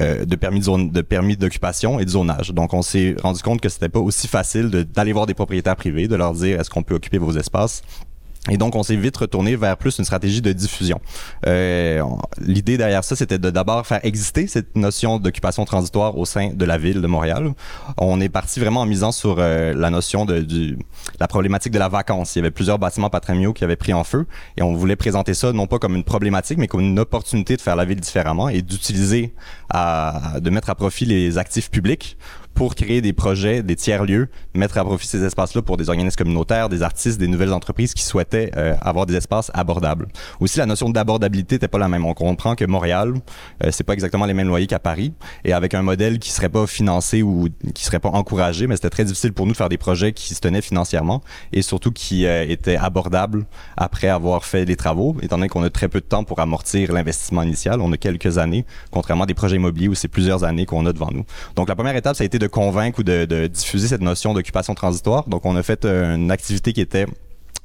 euh, 0.00 0.24
de 0.24 1.00
permis 1.02 1.36
d'occupation 1.36 1.98
et 1.98 2.04
de 2.04 2.10
zonage. 2.10 2.50
Donc 2.50 2.74
on 2.74 2.82
s'est 2.82 3.16
rendu 3.22 3.42
compte 3.42 3.60
que 3.60 3.68
c'était 3.68 3.88
pas 3.88 4.00
aussi 4.00 4.28
facile 4.28 4.70
d'aller 4.70 5.12
voir 5.12 5.26
des 5.26 5.34
propriétaires 5.34 5.76
privés, 5.76 6.08
de 6.08 6.16
leur 6.16 6.32
dire 6.34 6.60
est-ce 6.60 6.70
qu'on 6.70 6.82
peut 6.82 6.94
occuper 6.94 7.18
vos 7.18 7.36
espaces 7.36 7.82
Et 8.50 8.56
donc, 8.56 8.74
on 8.74 8.82
s'est 8.82 8.96
vite 8.96 9.16
retourné 9.16 9.54
vers 9.54 9.76
plus 9.76 9.98
une 9.98 10.04
stratégie 10.04 10.42
de 10.42 10.52
diffusion. 10.52 11.00
Euh, 11.46 12.02
L'idée 12.40 12.76
derrière 12.76 13.04
ça, 13.04 13.14
c'était 13.14 13.38
de 13.38 13.50
d'abord 13.50 13.86
faire 13.86 14.00
exister 14.04 14.48
cette 14.48 14.74
notion 14.74 15.20
d'occupation 15.20 15.64
transitoire 15.64 16.18
au 16.18 16.24
sein 16.24 16.50
de 16.52 16.64
la 16.64 16.76
ville 16.76 17.00
de 17.00 17.06
Montréal. 17.06 17.52
On 17.98 18.20
est 18.20 18.28
parti 18.28 18.58
vraiment 18.58 18.80
en 18.80 18.86
misant 18.86 19.12
sur 19.12 19.36
euh, 19.38 19.72
la 19.74 19.90
notion 19.90 20.24
de 20.24 20.40
du, 20.40 20.76
la 21.20 21.28
problématique 21.28 21.72
de 21.72 21.78
la 21.78 21.88
vacance. 21.88 22.34
Il 22.34 22.38
y 22.38 22.42
avait 22.42 22.50
plusieurs 22.50 22.80
bâtiments 22.80 23.10
patrimoniaux 23.10 23.52
qui 23.52 23.62
avaient 23.62 23.76
pris 23.76 23.92
en 23.92 24.02
feu 24.02 24.26
et 24.56 24.62
on 24.62 24.74
voulait 24.74 24.96
présenter 24.96 25.34
ça 25.34 25.52
non 25.52 25.68
pas 25.68 25.78
comme 25.78 25.94
une 25.94 26.04
problématique, 26.04 26.58
mais 26.58 26.66
comme 26.66 26.80
une 26.80 26.98
opportunité 26.98 27.56
de 27.56 27.60
faire 27.60 27.76
la 27.76 27.84
ville 27.84 28.00
différemment 28.00 28.48
et 28.48 28.62
d'utiliser, 28.62 29.34
de 29.72 30.50
mettre 30.50 30.70
à 30.70 30.74
profit 30.74 31.04
les 31.04 31.38
actifs 31.38 31.70
publics 31.70 32.16
pour 32.54 32.74
créer 32.74 33.00
des 33.00 33.12
projets, 33.12 33.62
des 33.62 33.76
tiers-lieux, 33.76 34.28
mettre 34.54 34.78
à 34.78 34.84
profit 34.84 35.06
ces 35.06 35.24
espaces-là 35.24 35.62
pour 35.62 35.76
des 35.76 35.88
organismes 35.88 36.16
communautaires, 36.16 36.68
des 36.68 36.82
artistes, 36.82 37.18
des 37.18 37.28
nouvelles 37.28 37.52
entreprises 37.52 37.94
qui 37.94 38.02
souhaitaient 38.02 38.50
euh, 38.56 38.74
avoir 38.80 39.06
des 39.06 39.16
espaces 39.16 39.50
abordables. 39.54 40.08
Aussi, 40.40 40.58
la 40.58 40.66
notion 40.66 40.90
d'abordabilité 40.90 41.56
n'était 41.56 41.68
pas 41.68 41.78
la 41.78 41.88
même. 41.88 42.04
On 42.04 42.14
comprend 42.14 42.54
que 42.54 42.64
Montréal, 42.64 43.14
euh, 43.64 43.68
c'est 43.70 43.84
pas 43.84 43.94
exactement 43.94 44.26
les 44.26 44.34
mêmes 44.34 44.48
loyers 44.48 44.66
qu'à 44.66 44.78
Paris, 44.78 45.12
et 45.44 45.52
avec 45.52 45.74
un 45.74 45.82
modèle 45.82 46.18
qui 46.18 46.30
serait 46.30 46.48
pas 46.48 46.66
financé 46.66 47.22
ou 47.22 47.48
qui 47.74 47.84
serait 47.84 48.00
pas 48.00 48.10
encouragé, 48.10 48.66
mais 48.66 48.76
c'était 48.76 48.90
très 48.90 49.04
difficile 49.04 49.32
pour 49.32 49.46
nous 49.46 49.52
de 49.52 49.56
faire 49.56 49.68
des 49.68 49.78
projets 49.78 50.12
qui 50.12 50.34
se 50.34 50.40
tenaient 50.40 50.62
financièrement 50.62 51.22
et 51.52 51.62
surtout 51.62 51.92
qui 51.92 52.26
euh, 52.26 52.44
étaient 52.48 52.76
abordables 52.76 53.46
après 53.76 54.08
avoir 54.08 54.44
fait 54.44 54.64
les 54.64 54.76
travaux, 54.76 55.16
étant 55.22 55.36
donné 55.36 55.48
qu'on 55.48 55.62
a 55.62 55.70
très 55.70 55.88
peu 55.88 56.00
de 56.00 56.06
temps 56.06 56.24
pour 56.24 56.40
amortir 56.40 56.92
l'investissement 56.92 57.42
initial. 57.42 57.80
On 57.80 57.92
a 57.92 57.96
quelques 57.96 58.38
années, 58.38 58.64
contrairement 58.90 59.24
à 59.24 59.26
des 59.26 59.34
projets 59.34 59.56
immobiliers 59.56 59.88
où 59.88 59.94
c'est 59.94 60.08
plusieurs 60.08 60.44
années 60.44 60.66
qu'on 60.66 60.86
a 60.86 60.92
devant 60.92 61.10
nous. 61.12 61.24
Donc, 61.56 61.68
la 61.68 61.74
première 61.74 61.96
étape, 61.96 62.16
ça 62.16 62.22
a 62.22 62.26
été 62.26 62.38
de 62.42 62.48
convaincre 62.48 63.00
ou 63.00 63.02
de, 63.02 63.46
diffuser 63.46 63.88
cette 63.88 64.00
notion 64.00 64.34
d'occupation 64.34 64.74
transitoire. 64.74 65.28
Donc, 65.28 65.46
on 65.46 65.56
a 65.56 65.62
fait 65.62 65.84
euh, 65.84 66.16
une 66.16 66.30
activité 66.30 66.72
qui 66.72 66.80
était 66.80 67.06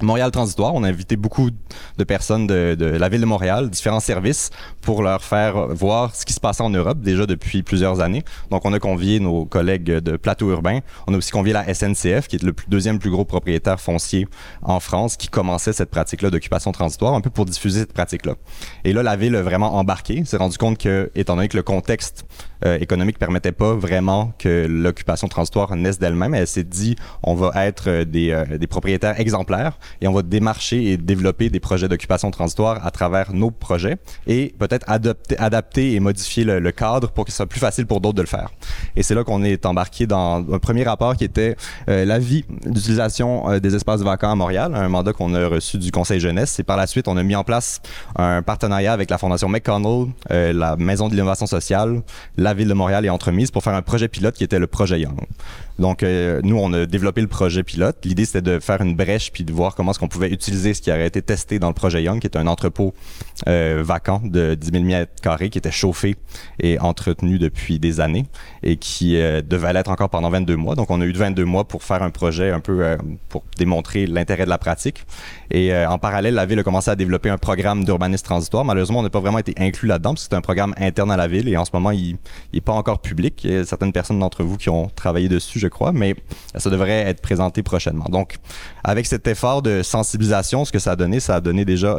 Montréal 0.03 0.29
Transitoire, 0.29 0.75
on 0.75 0.83
a 0.83 0.89
invité 0.89 1.15
beaucoup 1.15 1.49
de 1.49 2.03
personnes 2.03 2.45
de, 2.45 2.75
la 2.79 3.09
ville 3.09 3.21
de 3.21 3.25
Montréal, 3.25 3.71
différents 3.71 3.99
services, 3.99 4.51
pour 4.81 5.01
leur 5.01 5.23
faire 5.23 5.69
voir 5.69 6.15
ce 6.15 6.23
qui 6.23 6.33
se 6.33 6.39
passait 6.39 6.61
en 6.61 6.69
Europe 6.69 6.99
déjà 6.99 7.25
depuis 7.25 7.63
plusieurs 7.63 7.99
années. 7.99 8.23
Donc, 8.51 8.63
on 8.65 8.73
a 8.73 8.79
convié 8.79 9.19
nos 9.19 9.45
collègues 9.45 9.85
de 9.85 10.17
Plateau 10.17 10.51
Urbain. 10.51 10.81
On 11.07 11.15
a 11.15 11.17
aussi 11.17 11.31
convié 11.31 11.51
la 11.51 11.73
SNCF, 11.73 12.27
qui 12.27 12.35
est 12.35 12.43
le 12.43 12.53
deuxième 12.67 12.99
plus 12.99 13.09
gros 13.09 13.25
propriétaire 13.25 13.79
foncier 13.79 14.27
en 14.61 14.79
France, 14.79 15.17
qui 15.17 15.29
commençait 15.29 15.73
cette 15.73 15.89
pratique-là 15.89 16.29
d'occupation 16.29 16.71
transitoire, 16.71 17.15
un 17.15 17.21
peu 17.21 17.31
pour 17.31 17.45
diffuser 17.45 17.79
cette 17.79 17.93
pratique-là. 17.93 18.35
Et 18.83 18.93
là, 18.93 19.01
la 19.01 19.15
ville 19.15 19.35
a 19.35 19.41
vraiment 19.41 19.77
embarqué, 19.77 20.23
s'est 20.25 20.37
rendu 20.37 20.59
compte 20.59 20.77
que, 20.77 21.09
étant 21.15 21.37
donné 21.37 21.47
que 21.47 21.57
le 21.57 21.63
contexte 21.63 22.23
euh, 22.65 22.77
économique 22.79 23.19
permettait 23.19 23.51
pas 23.51 23.73
vraiment 23.73 24.33
que 24.37 24.65
l'occupation 24.67 25.27
transitoire 25.27 25.75
naisse 25.75 25.99
d'elle-même, 25.99 26.33
elle 26.33 26.47
s'est 26.47 26.63
dit, 26.63 26.95
on 27.23 27.35
va 27.35 27.51
être 27.65 28.03
des, 28.03 28.31
euh, 28.31 28.57
des 28.57 28.67
propriétaires 28.67 29.19
exemplaires 29.19 29.77
et 30.01 30.07
on 30.07 30.13
va 30.13 30.21
démarcher 30.21 30.91
et 30.91 30.97
développer 30.97 31.49
des 31.49 31.59
projets 31.59 31.87
d'occupation 31.87 32.31
transitoire 32.31 32.85
à 32.85 32.91
travers 32.91 33.33
nos 33.33 33.51
projets 33.51 33.97
et 34.25 34.53
peut-être 34.59 34.85
adapter, 34.89 35.93
et 35.93 35.99
modifier 35.99 36.43
le, 36.43 36.71
cadre 36.71 37.09
pour 37.11 37.25
que 37.25 37.31
ce 37.31 37.37
soit 37.37 37.45
plus 37.45 37.59
facile 37.59 37.85
pour 37.85 38.01
d'autres 38.01 38.17
de 38.17 38.21
le 38.21 38.27
faire. 38.27 38.49
Et 38.95 39.03
c'est 39.03 39.15
là 39.15 39.23
qu'on 39.23 39.43
est 39.43 39.65
embarqué 39.65 40.05
dans 40.05 40.45
un 40.51 40.59
premier 40.59 40.83
rapport 40.83 41.15
qui 41.15 41.23
était 41.23 41.55
euh, 41.89 42.05
l'avis 42.05 42.43
d'utilisation 42.65 43.49
euh, 43.49 43.59
des 43.59 43.75
espaces 43.75 44.01
vacants 44.01 44.31
à 44.31 44.35
Montréal, 44.35 44.73
un 44.75 44.89
mandat 44.89 45.13
qu'on 45.13 45.33
a 45.33 45.47
reçu 45.47 45.77
du 45.77 45.91
Conseil 45.91 46.19
jeunesse. 46.19 46.59
Et 46.59 46.63
par 46.63 46.77
la 46.77 46.87
suite, 46.87 47.07
on 47.07 47.17
a 47.17 47.23
mis 47.23 47.35
en 47.35 47.43
place 47.43 47.81
un 48.15 48.41
partenariat 48.41 48.93
avec 48.93 49.09
la 49.09 49.17
Fondation 49.17 49.49
McConnell, 49.49 50.07
euh, 50.31 50.53
la 50.53 50.75
Maison 50.75 51.07
de 51.07 51.13
l'innovation 51.13 51.47
sociale, 51.47 52.01
Ville 52.53 52.67
de 52.67 52.73
Montréal 52.73 53.05
et 53.05 53.09
Entremise 53.09 53.51
pour 53.51 53.63
faire 53.63 53.73
un 53.73 53.81
projet 53.81 54.07
pilote 54.07 54.35
qui 54.35 54.43
était 54.43 54.59
le 54.59 54.67
projet 54.67 54.99
Young. 54.99 55.17
Donc, 55.79 56.01
euh, 56.01 56.41
nous, 56.43 56.57
on 56.57 56.73
a 56.73 56.85
développé 56.85 57.21
le 57.21 57.27
projet 57.27 57.63
pilote. 57.63 57.97
L'idée, 58.03 58.25
c'était 58.25 58.41
de 58.41 58.59
faire 58.59 58.81
une 58.81 58.95
brèche 58.95 59.31
puis 59.31 59.43
de 59.43 59.53
voir 59.53 59.75
comment 59.75 59.91
est-ce 59.91 59.99
qu'on 59.99 60.07
pouvait 60.07 60.29
utiliser 60.29 60.73
ce 60.73 60.81
qui 60.81 60.89
avait 60.89 61.05
été 61.05 61.21
testé 61.21 61.59
dans 61.59 61.67
le 61.67 61.73
projet 61.73 62.01
Young, 62.01 62.19
qui 62.19 62.27
est 62.27 62.37
un 62.37 62.47
entrepôt 62.47 62.93
euh, 63.47 63.83
vacant 63.85 64.21
de 64.23 64.55
10 64.55 64.71
000 64.71 64.83
mètres 64.83 65.11
carrés 65.21 65.49
qui 65.49 65.57
était 65.57 65.71
chauffé 65.71 66.15
et 66.59 66.79
entretenu 66.79 67.37
depuis 67.37 67.79
des 67.79 67.99
années 67.99 68.25
et 68.63 68.77
qui 68.77 69.17
euh, 69.17 69.41
devait 69.41 69.71
l'être 69.73 69.91
encore 69.91 70.09
pendant 70.09 70.29
22 70.29 70.55
mois. 70.55 70.75
Donc, 70.75 70.89
on 70.89 70.99
a 71.01 71.05
eu 71.05 71.11
22 71.11 71.45
mois 71.45 71.67
pour 71.67 71.83
faire 71.83 72.01
un 72.01 72.09
projet 72.09 72.51
un 72.51 72.59
peu 72.59 72.97
pour 73.29 73.43
démontrer 73.57 74.07
l'intérêt 74.07 74.45
de 74.45 74.49
la 74.49 74.57
pratique. 74.57 75.05
Et 75.51 75.73
en 75.75 75.97
parallèle, 75.97 76.33
la 76.33 76.45
ville 76.45 76.59
a 76.59 76.63
commencé 76.63 76.89
à 76.89 76.95
développer 76.95 77.29
un 77.29 77.37
programme 77.37 77.85
d'urbanisme 77.85 78.23
transitoire. 78.23 78.65
Malheureusement, 78.65 78.99
on 78.99 79.03
n'a 79.03 79.09
pas 79.09 79.19
vraiment 79.19 79.39
été 79.39 79.53
inclus 79.57 79.87
là-dedans 79.87 80.11
parce 80.11 80.23
que 80.23 80.29
c'est 80.31 80.35
un 80.35 80.41
programme 80.41 80.73
interne 80.77 81.11
à 81.11 81.17
la 81.17 81.27
ville 81.27 81.47
et 81.47 81.57
en 81.57 81.65
ce 81.65 81.71
moment, 81.73 81.91
il 81.91 82.17
n'est 82.53 82.61
pas 82.61 82.73
encore 82.73 82.99
public. 82.99 83.43
Il 83.43 83.51
y 83.51 83.55
a 83.55 83.65
certaines 83.65 83.93
personnes 83.93 84.19
d'entre 84.19 84.43
vous 84.43 84.57
qui 84.57 84.69
ont 84.69 84.89
travaillé 84.95 85.29
dessus, 85.29 85.59
je 85.59 85.67
crois, 85.67 85.91
mais 85.91 86.15
ça 86.55 86.69
devrait 86.69 87.01
être 87.01 87.21
présenté 87.21 87.63
prochainement. 87.63 88.05
Donc, 88.09 88.37
avec 88.83 89.05
cet 89.05 89.27
effort 89.27 89.61
de 89.61 89.83
sensibilisation, 89.83 90.65
ce 90.65 90.71
que 90.71 90.79
ça 90.79 90.91
a 90.91 90.95
donné, 90.95 91.19
ça 91.19 91.35
a 91.35 91.41
donné 91.41 91.65
déjà 91.65 91.97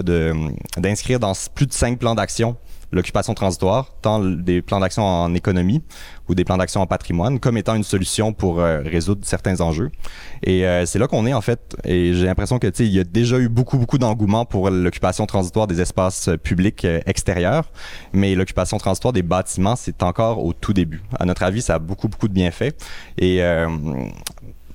d'inscrire 0.77 1.21
dans 1.21 1.33
plus 1.55 1.67
de 1.67 1.73
cinq 1.73 1.99
plans 1.99 2.15
d'action 2.15 2.57
l'occupation 2.93 3.35
transitoire, 3.35 3.93
tant 4.03 4.21
des 4.21 4.63
plans 4.63 4.81
d'action 4.81 5.05
en 5.05 5.35
économie 5.35 5.83
ou 6.29 6.35
des 6.35 6.45
plans 6.45 6.57
d'action 6.57 6.81
en 6.81 6.87
patrimoine, 6.87 7.39
comme 7.39 7.57
étant 7.57 7.75
une 7.75 7.85
solution 7.85 8.33
pour 8.33 8.61
euh, 8.61 8.81
résoudre 8.85 9.21
certains 9.25 9.61
enjeux. 9.61 9.91
Et 10.43 10.67
euh, 10.67 10.87
c'est 10.87 10.99
là 10.99 11.07
qu'on 11.07 11.27
est 11.27 11.33
en 11.33 11.41
fait. 11.41 11.77
Et 11.85 12.15
j'ai 12.15 12.27
l'impression 12.27 12.59
que 12.59 12.67
tu 12.67 12.85
il 12.85 12.93
y 12.93 13.01
a 13.01 13.05
déjà 13.05 13.39
eu 13.39 13.49
beaucoup 13.49 13.79
beaucoup 13.79 13.99
d'engouement 13.99 14.45
pour 14.45 14.71
l'occupation 14.71 15.27
transitoire 15.27 15.67
des 15.67 15.81
espaces 15.81 16.29
euh, 16.29 16.37
publics 16.37 16.87
extérieurs, 17.07 17.71
mais 18.13 18.35
l'occupation 18.35 18.79
transitoire 18.79 19.13
des 19.13 19.23
bâtiments, 19.23 19.77
c'est 19.77 20.03
encore 20.03 20.45
au 20.45 20.53
tout 20.53 20.73
début. 20.73 21.03
À 21.19 21.25
notre 21.25 21.43
avis, 21.43 21.63
ça 21.63 21.75
a 21.75 21.79
beaucoup 21.79 22.09
beaucoup 22.09 22.29
de 22.29 22.35
bienfaits. 22.35 22.75
Et 23.19 23.41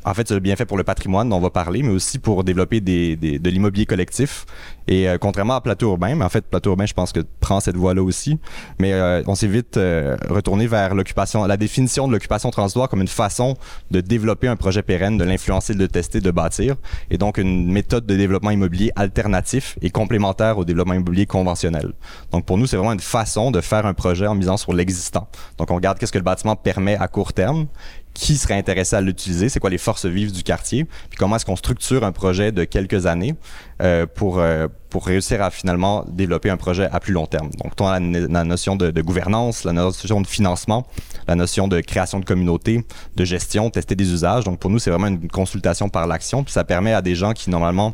en 0.05 0.13
fait, 0.13 0.27
c'est 0.27 0.39
bien 0.39 0.55
fait 0.55 0.65
pour 0.65 0.77
le 0.77 0.83
patrimoine 0.83 1.29
dont 1.29 1.37
on 1.37 1.41
va 1.41 1.49
parler, 1.49 1.83
mais 1.83 1.89
aussi 1.89 2.19
pour 2.19 2.43
développer 2.43 2.81
des, 2.81 3.15
des 3.15 3.39
de 3.39 3.49
l'immobilier 3.49 3.85
collectif. 3.85 4.45
Et 4.87 5.07
euh, 5.07 5.17
contrairement 5.17 5.55
à 5.55 5.61
Plateau 5.61 5.89
Urbain, 5.91 6.15
mais 6.15 6.25
en 6.25 6.29
fait, 6.29 6.45
Plateau 6.45 6.71
Urbain, 6.71 6.85
je 6.85 6.93
pense 6.93 7.11
que 7.11 7.21
prend 7.39 7.59
cette 7.59 7.77
voie-là 7.77 8.03
aussi. 8.03 8.39
Mais 8.79 8.93
euh, 8.93 9.23
on 9.27 9.35
s'est 9.35 9.47
vite 9.47 9.77
euh, 9.77 10.17
retourné 10.29 10.67
vers 10.67 10.93
l'occupation, 10.93 11.45
la 11.45 11.57
définition 11.57 12.07
de 12.07 12.13
l'occupation 12.13 12.51
transitoire 12.51 12.89
comme 12.89 13.01
une 13.01 13.07
façon 13.07 13.55
de 13.91 14.01
développer 14.01 14.47
un 14.47 14.55
projet 14.55 14.81
pérenne, 14.81 15.17
de 15.17 15.23
l'influencer, 15.23 15.73
de 15.73 15.79
le 15.79 15.87
tester, 15.87 16.19
de 16.19 16.31
bâtir. 16.31 16.75
Et 17.09 17.17
donc, 17.17 17.37
une 17.37 17.71
méthode 17.71 18.05
de 18.05 18.15
développement 18.15 18.51
immobilier 18.51 18.91
alternatif 18.95 19.77
et 19.81 19.89
complémentaire 19.89 20.57
au 20.57 20.65
développement 20.65 20.95
immobilier 20.95 21.25
conventionnel. 21.25 21.93
Donc, 22.31 22.45
pour 22.45 22.57
nous, 22.57 22.67
c'est 22.67 22.77
vraiment 22.77 22.93
une 22.93 22.99
façon 22.99 23.51
de 23.51 23.61
faire 23.61 23.85
un 23.85 23.93
projet 23.93 24.27
en 24.27 24.35
misant 24.35 24.57
sur 24.57 24.73
l'existant. 24.73 25.29
Donc, 25.57 25.71
on 25.71 25.75
regarde 25.75 25.97
qu'est-ce 25.97 26.11
que 26.11 26.17
le 26.17 26.23
bâtiment 26.23 26.55
permet 26.55 26.97
à 26.97 27.07
court 27.07 27.33
terme 27.33 27.67
qui 28.13 28.38
serait 28.38 28.54
intéressé 28.54 28.95
à 28.95 29.02
l'utiliser, 29.02 29.49
c'est 29.49 29.60
quoi 29.60 29.69
les 29.69 29.78
forces 29.78 30.06
vives 30.06 30.32
du 30.32 30.43
quartier, 30.43 30.86
puis 30.86 31.17
comment 31.17 31.36
est-ce 31.36 31.45
qu'on 31.45 31.56
structure 31.56 32.04
un 32.04 32.12
projet 32.12 32.52
de 32.52 32.63
quelques 32.63 33.06
années 33.06 33.36
euh, 33.82 34.06
pour 34.06 34.39
euh, 34.39 34.67
pour 34.89 35.08
réussir 35.08 35.41
à 35.41 35.49
finalement 35.49 36.06
développer 36.08 36.52
un 36.52 36.58
projet 36.58 36.88
à 36.91 36.99
plus 36.99 37.13
long 37.13 37.26
terme. 37.26 37.49
Donc, 37.63 37.73
on 37.80 37.88
a 37.88 37.99
la, 37.99 38.43
notion 38.43 38.76
de, 38.76 38.91
de, 38.91 39.02
gouvernance, 39.02 39.63
la 39.63 39.73
notion 39.73 40.21
de 40.21 40.28
financement, 40.28 40.86
la 41.28 41.34
notion 41.34 41.67
de 41.67 41.82
création 41.82 42.19
de 42.19 42.26
communauté, 42.26 42.86
de 43.15 43.26
gestion, 43.26 43.71
tester 43.71 43.95
des 43.95 44.13
usages. 44.13 44.43
Donc, 44.43 44.60
pour 44.60 44.69
nous, 44.69 44.78
c'est 44.78 44.91
vraiment 44.91 45.08
une 45.08 45.28
consultation 45.30 45.89
par 45.89 46.06
l'action, 46.06 46.43
puis 46.43 46.54
ça 46.54 46.63
permet 46.63 46.93
à 46.93 47.02
des 47.02 47.15
gens 47.15 47.34
qui 47.34 47.49
normalement 47.49 47.93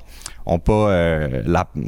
ont 0.49 0.59
pas 0.59 0.89
euh, 0.89 1.43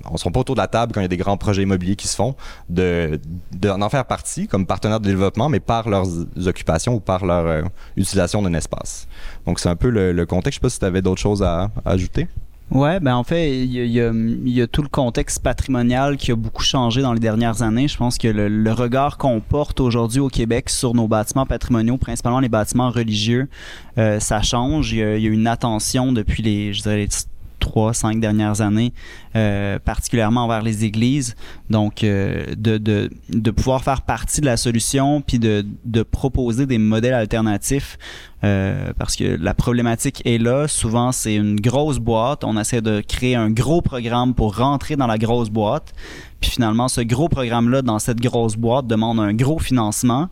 on 0.10 0.18
sont 0.18 0.32
pas 0.32 0.40
autour 0.40 0.56
de 0.56 0.62
la 0.62 0.68
table 0.68 0.94
quand 0.94 1.02
il 1.02 1.04
y 1.04 1.06
a 1.06 1.10
des 1.10 1.18
grands 1.18 1.38
projets 1.38 1.64
immobiliers 1.64 1.96
qui 1.96 2.08
se 2.08 2.16
font 2.16 2.36
de 2.70 3.20
d'en 3.52 3.90
faire 3.90 4.06
partie 4.06 4.48
comme 4.48 4.66
partenaire 4.66 5.00
de 5.00 5.06
développement 5.06 5.50
mais 5.50 5.60
par 5.60 5.90
leurs 5.90 6.08
occupations 6.46 6.96
ou 6.96 7.00
par 7.00 7.26
leur 7.26 7.46
euh, 7.46 7.62
utilisation 7.98 8.42
d'un 8.42 8.54
espace 8.54 9.08
donc 9.46 9.60
c'est 9.60 9.70
un 9.70 9.76
peu 9.76 9.90
le, 9.90 10.26
contexte 10.26 10.52
je 10.52 10.60
sais 10.60 10.62
pas 10.62 10.70
si 10.70 10.80
tu 10.80 10.86
avais 10.86 11.02
d'autres 11.02 11.22
choses 11.22 11.44
à, 11.44 11.70
ajouter 11.86 12.28
Ouais, 12.70 13.02
ben 13.02 13.16
en 13.16 13.26
fait, 13.26 13.66
il 13.66 13.74
y, 13.74 14.62
a, 14.62 14.68
tout 14.68 14.82
le 14.82 14.88
contexte 14.88 15.44
patrimonial 15.44 16.16
qui 16.16 16.32
a 16.32 16.38
beaucoup 16.38 16.64
changé 16.64 17.02
dans 17.02 17.12
les 17.12 17.20
dernières 17.20 17.64
années. 17.64 17.90
Je 17.90 17.98
pense 17.98 18.18
que 18.18 18.30
le, 18.30 18.72
regard 18.72 19.18
qu'on 19.18 19.42
porte 19.42 19.82
aujourd'hui 19.82 20.22
au 20.22 20.30
Québec 20.30 20.70
sur 20.70 20.94
nos 20.94 21.10
bâtiments 21.10 21.46
patrimoniaux, 21.46 21.98
principalement 21.98 22.40
les 22.40 22.48
bâtiments 22.48 22.90
religieux, 22.90 23.50
euh, 23.98 24.22
ça 24.22 24.42
change. 24.42 24.94
Il 24.94 25.00
y, 25.00 25.04
a, 25.04 25.30
une 25.30 25.48
attention 25.48 26.14
depuis 26.14 26.44
les, 26.44 26.72
les 26.86 27.10
trois, 27.62 27.94
cinq 27.94 28.20
dernières 28.20 28.60
années, 28.60 28.92
euh, 29.38 29.80
particulièrement 29.80 30.44
envers 30.44 30.62
les 30.62 30.84
églises. 30.84 31.36
Donc, 31.70 32.04
euh, 32.04 32.44
de, 32.58 32.78
de, 32.78 33.10
de, 33.30 33.52
pouvoir 33.52 33.82
faire 33.84 34.02
partie 34.02 34.42
de 34.42 34.46
la 34.46 34.58
solution, 34.58 35.22
puis 35.22 35.40
de, 35.40 35.66
de 35.86 36.04
proposer 36.04 36.66
des 36.66 36.78
modèles 36.78 37.14
alternatifs, 37.14 37.98
euh, 38.44 38.92
parce 38.98 39.16
que 39.16 39.38
la 39.40 39.54
problématique 39.54 40.22
est 40.26 40.38
là. 40.38 40.68
Souvent, 40.68 41.14
c'est 41.14 41.36
une 41.36 41.60
grosse 41.60 42.00
boîte. 42.00 42.44
On 42.44 42.58
essaie 42.60 42.82
de 42.82 43.00
créer 43.00 43.36
un 43.36 43.50
gros 43.50 43.82
programme 43.82 44.34
pour 44.34 44.58
rentrer 44.58 44.98
dans 44.98 45.08
la 45.08 45.18
grosse 45.18 45.50
boîte. 45.50 45.94
Puis 46.42 46.50
finalement, 46.50 46.90
ce 46.90 47.02
gros 47.02 47.30
programme-là, 47.30 47.84
dans 47.84 48.00
cette 48.00 48.20
grosse 48.20 48.58
boîte, 48.58 48.88
demande 48.88 49.20
un 49.20 49.34
gros 49.34 49.60
financement 49.60 50.28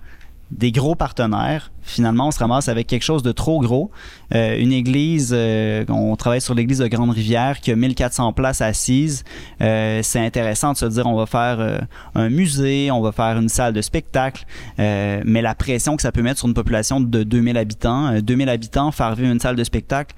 des 0.51 0.71
gros 0.71 0.95
partenaires. 0.95 1.71
Finalement, 1.81 2.27
on 2.27 2.31
se 2.31 2.39
ramasse 2.39 2.69
avec 2.69 2.87
quelque 2.87 3.03
chose 3.03 3.23
de 3.23 3.31
trop 3.31 3.61
gros. 3.61 3.91
Euh, 4.33 4.57
une 4.59 4.71
église, 4.71 5.31
euh, 5.35 5.85
on 5.89 6.15
travaille 6.15 6.41
sur 6.41 6.55
l'église 6.55 6.79
de 6.79 6.87
Grande-Rivière 6.87 7.59
qui 7.59 7.71
a 7.71 7.75
1400 7.75 8.33
places 8.33 8.61
assises. 8.61 9.23
Euh, 9.61 10.01
c'est 10.03 10.19
intéressant 10.19 10.73
de 10.73 10.77
se 10.77 10.85
dire 10.85 11.05
on 11.05 11.15
va 11.15 11.25
faire 11.25 11.85
un 12.15 12.29
musée, 12.29 12.89
on 12.91 13.01
va 13.01 13.11
faire 13.11 13.37
une 13.37 13.49
salle 13.49 13.73
de 13.73 13.81
spectacle, 13.81 14.45
mais 14.77 15.41
la 15.41 15.55
pression 15.55 15.95
que 15.95 16.01
ça 16.01 16.11
peut 16.11 16.21
mettre 16.21 16.39
sur 16.39 16.47
une 16.47 16.53
population 16.53 16.99
de 16.99 17.23
2000 17.23 17.57
habitants, 17.57 18.19
2000 18.19 18.49
habitants, 18.49 18.91
faire 18.91 19.15
vivre 19.15 19.31
une 19.31 19.39
salle 19.39 19.55
de 19.55 19.63
spectacle, 19.63 20.15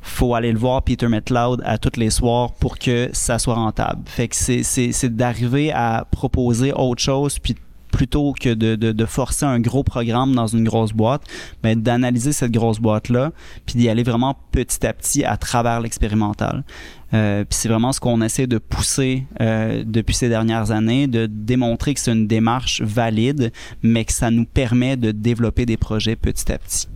faut 0.00 0.34
aller 0.34 0.52
le 0.52 0.58
voir 0.58 0.82
Peter 0.82 1.08
McLeod 1.08 1.62
à 1.64 1.78
tous 1.78 1.98
les 1.98 2.10
soirs 2.10 2.52
pour 2.52 2.78
que 2.78 3.08
ça 3.12 3.38
soit 3.38 3.54
rentable. 3.54 4.02
Fait 4.06 4.28
que 4.28 4.36
c'est 4.36 5.16
d'arriver 5.16 5.72
à 5.72 6.06
proposer 6.10 6.72
autre 6.72 7.02
chose 7.02 7.38
puis 7.38 7.56
plutôt 7.94 8.32
que 8.32 8.52
de, 8.52 8.74
de, 8.74 9.06
forcer 9.06 9.46
un 9.46 9.60
gros 9.60 9.84
programme 9.84 10.34
dans 10.34 10.48
une 10.48 10.64
grosse 10.64 10.92
boîte, 10.92 11.22
ben, 11.62 11.80
d'analyser 11.80 12.32
cette 12.32 12.50
grosse 12.50 12.80
boîte-là, 12.80 13.30
puis 13.66 13.78
d'y 13.78 13.88
aller 13.88 14.02
vraiment 14.02 14.36
petit 14.50 14.84
à 14.84 14.92
petit 14.92 15.24
à 15.24 15.36
travers 15.36 15.80
l'expérimental. 15.80 16.64
Euh, 17.12 17.44
puis 17.44 17.56
c'est 17.56 17.68
vraiment 17.68 17.92
ce 17.92 18.00
qu'on 18.00 18.20
essaie 18.20 18.48
de 18.48 18.58
pousser 18.58 19.26
euh, 19.40 19.84
depuis 19.86 20.14
ces 20.14 20.28
dernières 20.28 20.72
années, 20.72 21.06
de 21.06 21.26
démontrer 21.26 21.94
que 21.94 22.00
c'est 22.00 22.12
une 22.12 22.26
démarche 22.26 22.82
valide, 22.82 23.52
mais 23.84 24.04
que 24.04 24.12
ça 24.12 24.32
nous 24.32 24.44
permet 24.44 24.96
de 24.96 25.12
développer 25.12 25.64
des 25.64 25.76
projets 25.76 26.16
petit 26.16 26.50
à 26.50 26.58
petit. 26.58 26.88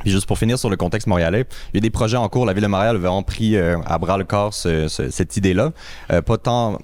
Puis 0.00 0.10
juste 0.10 0.26
pour 0.26 0.38
finir 0.38 0.58
sur 0.58 0.70
le 0.70 0.76
contexte 0.76 1.06
montréalais, 1.06 1.44
il 1.72 1.76
y 1.76 1.78
a 1.78 1.80
des 1.80 1.90
projets 1.90 2.16
en 2.16 2.28
cours. 2.28 2.46
La 2.46 2.52
ville 2.52 2.62
de 2.62 2.68
Montréal 2.68 2.96
a 2.96 2.98
vraiment 2.98 3.22
pris 3.22 3.56
euh, 3.56 3.78
à 3.86 3.98
bras 3.98 4.18
le 4.18 4.24
corps 4.24 4.54
cette 4.54 5.36
idée-là. 5.36 5.72
Euh, 6.12 6.22
pas 6.22 6.38
tant 6.38 6.78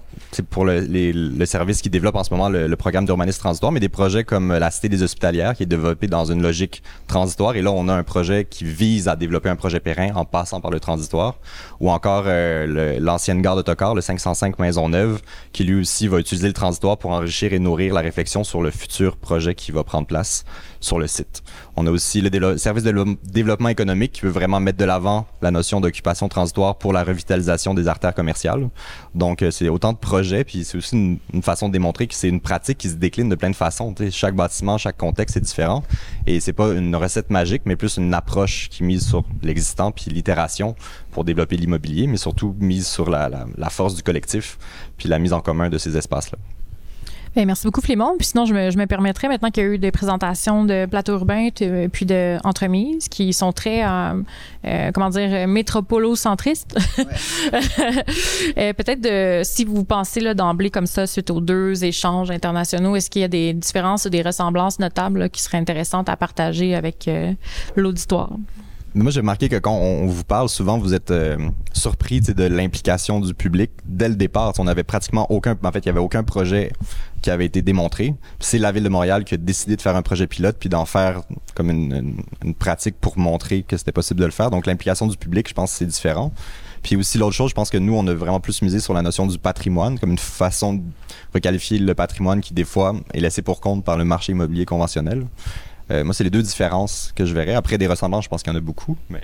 pour 0.51 0.65
le, 0.65 0.81
le, 0.81 1.47
service 1.47 1.83
qui 1.83 1.91
développe 1.91 2.17
en 2.17 2.25
ce 2.25 2.33
moment 2.33 2.49
le, 2.49 2.75
programme 2.77 3.05
d'urbanisme 3.05 3.39
transitoire, 3.39 3.73
mais 3.73 3.81
des 3.81 3.89
projets 3.89 4.25
comme 4.25 4.53
la 4.53 4.71
Cité 4.71 4.89
des 4.89 5.03
Hospitalières 5.03 5.55
qui 5.55 5.63
est 5.63 5.67
développé 5.67 6.07
dans 6.07 6.25
une 6.25 6.43
logique 6.43 6.83
transitoire. 7.07 7.57
Et 7.57 7.63
là, 7.63 7.71
on 7.73 7.89
a 7.89 7.95
un 7.95 8.03
projet 8.03 8.45
qui 8.45 8.65
vise 8.65 9.09
à 9.09 9.17
développer 9.17 9.49
un 9.49 9.57
projet 9.57 9.81
périn 9.81 10.11
en 10.15 10.25
passant 10.25 10.61
par 10.61 10.71
le 10.71 10.81
transitoire. 10.81 11.37
Ou 11.81 11.91
encore 11.91 12.25
euh, 12.27 12.99
l'ancienne 13.01 13.43
gare 13.43 13.57
d'autocar, 13.57 13.95
le 13.95 14.01
505 14.01 14.59
Maisonneuve, 14.59 15.21
qui 15.53 15.65
lui 15.65 15.81
aussi 15.81 16.09
va 16.09 16.19
utiliser 16.19 16.49
le 16.49 16.53
transitoire 16.53 16.99
pour 16.99 17.13
enrichir 17.13 17.53
et 17.53 17.59
nourrir 17.59 17.95
la 17.95 18.01
réflexion 18.01 18.45
sur 18.45 18.63
le 18.63 18.71
futur 18.71 19.17
projet 19.17 19.55
qui 19.55 19.73
va 19.73 19.85
prendre 19.85 20.07
place 20.07 20.45
sur 20.85 20.99
le 20.99 21.07
site. 21.07 21.43
On 21.77 21.87
a 21.87 21.91
aussi 21.91 22.21
le 22.21 22.59
service 22.59 22.85
de 22.85 23.17
développement 23.25 23.71
économique 23.71 24.13
qui 24.13 24.21
veut 24.21 24.31
vraiment 24.31 24.61
mettre 24.61 24.79
de 24.79 24.85
l'avant 24.85 25.27
la 25.43 25.51
notion 25.51 25.81
d'occupation 25.81 26.29
transitoire 26.29 26.77
pour 26.77 26.93
la 26.93 27.03
revitalisation 27.03 27.75
des 27.75 27.89
artères 27.89 28.15
commerciales. 28.15 28.69
Donc, 29.15 29.43
euh, 29.43 29.51
c'est 29.51 29.69
autant 29.69 29.93
de 29.93 29.99
projets, 29.99 30.45
puis 30.45 30.65
c'est 30.65 30.79
aussi 30.79 31.19
une, 31.33 31.43
façon 31.43 31.69
de 31.69 31.73
démontrer 31.73 32.07
que 32.07 32.15
c'est 32.15 32.29
une 32.29 32.41
pratique 32.41 32.79
qui 32.79 32.89
se 32.89 32.95
décline 32.95 33.29
de 33.29 33.35
plein 33.35 33.51
de 33.51 33.57
façons. 33.57 33.95
chaque 34.11 34.35
bâtiment, 34.35 34.79
chaque 34.79 34.97
contexte 34.97 35.37
est 35.37 35.41
différent. 35.41 35.83
Et 36.27 36.41
c'est 36.41 36.53
pas 36.53 36.73
une 36.73 36.95
recette 36.95 37.31
magique, 37.31 37.63
mais 37.65 37.77
plus 37.77 37.97
une 37.97 38.15
approche 38.15 38.69
qui 38.69 38.85
mise 38.85 39.07
sur 39.07 39.25
l'existant 39.43 39.91
puis 39.91 40.11
l'itération 40.11 40.75
pour 41.11 41.25
développer 41.25 41.57
l'immobilier, 41.57 42.07
mais 42.07 42.17
surtout 42.17 42.55
mise 42.61 42.87
sur 42.87 43.11
la, 43.11 43.31
la 43.57 43.71
force 43.71 43.95
du 43.95 44.03
collectif 44.03 44.59
puis 44.97 45.09
la 45.09 45.19
mise 45.19 45.33
en 45.33 45.41
commun 45.41 45.69
de 45.69 45.79
ces 45.79 45.97
espaces-là. 45.97 46.39
Ben, 47.37 47.47
merci 47.47 47.67
beaucoup, 47.67 47.81
Flémon. 47.81 48.15
Puis 48.17 48.29
sinon, 48.29 48.45
je 48.45 48.55
me, 48.55 48.71
je 48.71 48.79
me 48.79 48.87
permettrais, 48.87 49.27
maintenant 49.27 49.51
qu'il 49.51 49.65
y 49.65 49.67
a 49.67 49.71
eu 49.71 49.79
des 49.79 49.91
présentations 49.91 50.65
de 50.65 50.87
plateau 50.87 51.15
urbain 51.15 51.49
puis 51.93 52.07
de 52.07 52.39
entremises 52.45 53.09
qui 53.09 53.33
sont 53.33 53.53
très, 53.53 53.85
euh, 53.85 54.23
euh, 54.65 54.93
comment 54.93 55.11
dire, 55.11 55.49
métropolo-centristes. 55.49 56.77
Euh, 58.57 58.73
peut-être 58.73 59.01
de, 59.01 59.43
si 59.45 59.65
vous 59.65 59.85
pensez 59.85 60.21
là, 60.21 60.35
d'emblée 60.35 60.71
comme 60.71 60.87
ça, 60.87 61.07
suite 61.07 61.31
aux 61.31 61.41
deux 61.41 61.85
échanges 61.85 62.31
internationaux, 62.31 62.97
est-ce 62.97 63.11
qu'il 63.11 63.23
y 63.23 63.25
a 63.25 63.29
des 63.29 63.53
différences 63.53 64.05
ou 64.05 64.11
des 64.11 64.23
ressemblances 64.23 64.79
notables 64.79 65.29
qui 65.31 65.43
seraient 65.43 65.59
intéressantes 65.59 66.09
à 66.09 66.17
partager 66.17 66.75
avec 66.75 67.09
l'auditoire? 67.77 68.31
Moi, 69.03 69.11
j'ai 69.11 69.21
remarqué 69.21 69.49
que 69.49 69.57
quand 69.57 69.75
on, 69.75 70.07
vous 70.07 70.25
parle, 70.25 70.49
souvent, 70.49 70.79
vous 70.79 70.95
êtes 70.95 71.11
euh, 71.11 71.37
surpris 71.73 72.21
de 72.21 72.45
l'implication 72.45 73.21
du 73.21 73.35
public 73.35 73.71
dès 73.85 74.09
le 74.09 74.15
départ. 74.15 74.53
On 74.59 74.65
n'avait 74.65 74.85
pratiquement 74.85 75.31
aucun, 75.31 75.57
en 75.63 75.73
fait, 75.73 75.81
il 75.81 75.87
y 75.87 75.89
avait 75.89 75.99
aucun 75.99 76.23
projet 76.23 76.71
qui 77.21 77.31
avait 77.31 77.47
été 77.47 77.61
démontré. 77.61 78.15
C'est 78.39 78.59
la 78.59 78.71
ville 78.71 78.85
de 78.85 78.89
Montréal 78.89 79.25
qui 79.25 79.35
a 79.35 79.37
décidé 79.37 79.77
de 79.77 79.83
faire 79.83 79.97
un 79.97 80.03
projet 80.03 80.27
pilote 80.27 80.57
puis 80.61 80.69
d'en 80.69 80.85
faire 80.85 81.23
comme 81.55 81.71
une, 81.71 82.23
une, 82.45 82.55
pratique 82.55 82.97
pour 83.01 83.19
montrer 83.19 83.63
que 83.63 83.77
c'était 83.77 83.93
possible 83.93 84.21
de 84.21 84.27
le 84.27 84.31
faire. 84.31 84.51
Donc, 84.51 84.67
l'implication 84.67 85.07
du 85.09 85.17
public, 85.17 85.49
je 85.49 85.55
pense, 85.55 85.73
c'est 85.73 85.87
différent. 85.87 86.33
Puis 86.85 86.97
aussi 86.97 87.19
l'autre 87.19 87.35
chose, 87.35 87.51
je 87.51 87.55
pense 87.55 87.71
que 87.71 87.79
nous, 87.79 87.95
on 87.95 88.07
a 88.07 88.15
vraiment 88.15 88.41
plus 88.41 88.63
misé 88.63 88.79
sur 88.79 88.93
la 88.93 89.03
notion 89.03 89.27
du 89.27 89.39
patrimoine 89.39 89.99
comme 89.99 90.11
une 90.11 90.19
façon 90.19 90.75
de 90.75 90.83
requalifier 91.33 91.79
le 91.79 91.95
patrimoine 91.95 92.41
qui, 92.43 92.55
des 92.55 92.65
fois, 92.65 92.95
est 93.13 93.21
laissé 93.21 93.43
pour 93.43 93.61
compte 93.61 93.85
par 93.85 93.97
le 93.97 94.05
marché 94.05 94.33
immobilier 94.33 94.67
conventionnel. 94.67 95.27
Euh, 95.91 96.05
moi, 96.05 96.15
c'est 96.15 96.25
les 96.25 96.31
deux 96.31 96.43
différences 96.43 97.13
que 97.15 97.25
je 97.25 97.35
verrais. 97.35 97.55
Après, 97.55 97.79
des 97.79 97.87
ressemblances, 97.87 98.25
je 98.25 98.29
pense 98.29 98.43
qu'il 98.43 98.53
y 98.53 98.57
en 98.57 98.59
a 98.59 98.63
beaucoup, 98.63 98.97
mais 99.11 99.23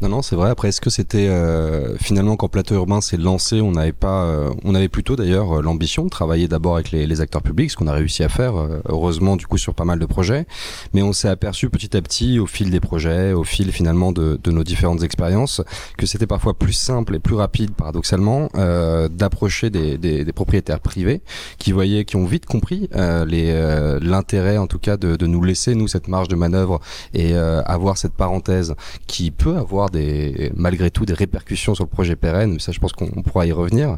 non, 0.00 0.08
non, 0.08 0.22
c'est 0.22 0.36
vrai. 0.36 0.50
Après, 0.50 0.68
est-ce 0.68 0.80
que 0.80 0.90
c'était 0.90 1.28
euh, 1.28 1.96
finalement 1.98 2.36
quand 2.36 2.48
Plateau 2.48 2.74
Urbain 2.74 3.00
s'est 3.00 3.16
lancé, 3.16 3.60
on 3.60 3.72
n'avait 3.72 3.92
pas, 3.92 4.24
euh, 4.24 4.50
on 4.64 4.74
avait 4.74 4.88
plutôt 4.88 5.16
d'ailleurs 5.16 5.58
euh, 5.58 5.62
l'ambition 5.62 6.04
de 6.04 6.08
travailler 6.08 6.48
d'abord 6.48 6.74
avec 6.74 6.90
les, 6.90 7.20
acteurs 7.20 7.42
publics, 7.42 7.70
ce 7.70 7.76
qu'on 7.76 7.86
a 7.86 7.92
réussi 7.92 8.22
à 8.22 8.28
faire, 8.30 8.54
heureusement 8.88 9.36
du 9.36 9.46
coup 9.46 9.58
sur 9.58 9.74
pas 9.74 9.84
mal 9.84 9.98
de 9.98 10.06
projets. 10.06 10.46
Mais 10.94 11.02
on 11.02 11.12
s'est 11.12 11.28
aperçu 11.28 11.68
petit 11.68 11.94
à 11.96 12.00
petit, 12.00 12.38
au 12.38 12.46
fil 12.46 12.70
des 12.70 12.80
projets, 12.80 13.32
au 13.32 13.44
fil 13.44 13.72
finalement 13.72 14.10
de, 14.12 14.38
nos 14.46 14.64
différentes 14.64 15.02
expériences, 15.02 15.60
que 15.98 16.06
c'était 16.06 16.26
parfois 16.26 16.54
plus 16.54 16.72
simple 16.72 17.16
et 17.16 17.18
plus 17.18 17.34
rapide, 17.34 17.72
paradoxalement, 17.72 18.48
d'approcher 18.54 19.70
des, 19.70 20.32
propriétaires 20.32 20.80
privés 20.80 21.20
qui 21.58 21.72
voyaient, 21.72 22.04
qui 22.04 22.16
ont 22.16 22.24
vite 22.24 22.46
compris 22.46 22.88
l'intérêt 22.92 24.56
en 24.56 24.66
tout 24.66 24.78
cas 24.78 24.96
de, 24.96 25.16
de, 25.16 25.26
nous 25.26 25.42
laisser 25.42 25.74
nous 25.74 25.88
cette 25.88 26.08
marge 26.08 26.28
de 26.28 26.36
manœuvre 26.36 26.80
et 27.12 27.34
avoir 27.34 27.98
cette 27.98 28.14
parenthèse 28.14 28.74
qui 29.06 29.30
peut 29.30 29.56
avoir 29.56 29.79
des, 29.88 30.52
malgré 30.54 30.90
tout 30.90 31.06
des 31.06 31.14
répercussions 31.14 31.74
sur 31.74 31.84
le 31.84 31.88
projet 31.88 32.16
pérenne, 32.16 32.52
mais 32.52 32.58
ça 32.58 32.72
je 32.72 32.78
pense 32.78 32.92
qu'on 32.92 33.22
pourra 33.22 33.46
y 33.46 33.52
revenir, 33.52 33.96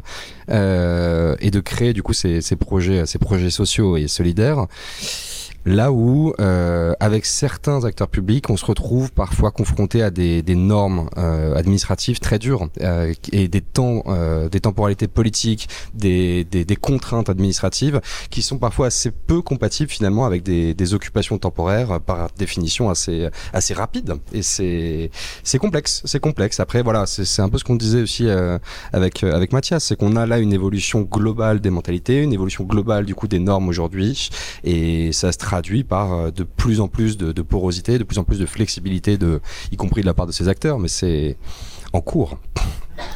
euh, 0.49 1.35
et 1.39 1.51
de 1.51 1.59
créer 1.59 1.93
du 1.93 2.03
coup 2.03 2.13
ces, 2.13 2.41
ces, 2.41 2.55
projets, 2.55 3.05
ces 3.05 3.19
projets 3.19 3.49
sociaux 3.49 3.97
et 3.97 4.07
solidaires. 4.07 4.67
Là 5.65 5.91
où, 5.93 6.33
euh, 6.39 6.93
avec 6.99 7.25
certains 7.25 7.85
acteurs 7.85 8.09
publics, 8.09 8.49
on 8.49 8.57
se 8.57 8.65
retrouve 8.65 9.11
parfois 9.13 9.51
confronté 9.51 10.01
à 10.03 10.11
des, 10.11 10.41
des 10.41 10.55
normes 10.55 11.09
euh, 11.17 11.55
administratives 11.55 12.19
très 12.19 12.37
dures 12.37 12.67
euh, 12.81 13.13
et 13.31 13.47
des 13.47 13.61
temps, 13.61 14.03
euh, 14.07 14.49
des 14.49 14.59
temporalités 14.59 15.07
politiques, 15.07 15.69
des, 15.93 16.43
des, 16.43 16.65
des, 16.65 16.75
contraintes 16.75 17.29
administratives 17.29 18.01
qui 18.29 18.41
sont 18.41 18.57
parfois 18.57 18.87
assez 18.87 19.11
peu 19.11 19.41
compatibles 19.41 19.89
finalement 19.89 20.25
avec 20.25 20.43
des, 20.43 20.93
occupations 20.93 21.37
temporaires 21.37 22.01
par 22.01 22.29
définition 22.37 22.89
assez 22.89 23.29
assez 23.53 23.73
rapides. 23.73 24.15
Et 24.33 24.41
c'est 24.41 25.11
c'est 25.43 25.59
complexe, 25.59 26.01
c'est 26.03 26.19
complexe. 26.19 26.59
Après 26.59 26.81
voilà, 26.81 27.05
c'est 27.05 27.41
un 27.41 27.47
peu 27.47 27.57
ce 27.57 27.63
qu'on 27.63 27.77
disait 27.77 28.01
aussi 28.01 28.27
euh, 28.27 28.59
avec 28.91 29.23
avec 29.23 29.53
Mathias, 29.53 29.85
c'est 29.85 29.95
qu'on 29.95 30.17
a 30.17 30.25
là 30.25 30.39
une 30.39 30.51
évolution 30.51 31.01
globale 31.01 31.61
des 31.61 31.69
mentalités, 31.69 32.21
une 32.21 32.33
évolution 32.33 32.65
globale 32.65 33.05
du 33.05 33.15
coup 33.15 33.29
des 33.29 33.39
normes 33.39 33.69
aujourd'hui, 33.69 34.29
et 34.65 35.13
ça 35.13 35.31
se 35.31 35.37
traduit 35.53 35.83
par 35.83 36.13
euh, 36.13 36.31
de 36.31 36.41
plus 36.41 36.81
en 36.81 36.87
plus 36.87 37.15
de, 37.15 37.41
porosité, 37.43 37.99
de 37.99 38.03
plus 38.03 38.17
en 38.17 38.23
plus 38.23 38.39
de 38.39 38.47
flexibilité, 38.47 39.19
de, 39.19 39.39
y 39.71 39.75
compris 39.75 40.01
de 40.01 40.07
la 40.07 40.15
part 40.15 40.25
de 40.25 40.31
ces 40.31 40.47
acteurs, 40.47 40.79
mais 40.79 40.87
c'est 40.87 41.37
en 41.93 42.01
cours 42.01 42.39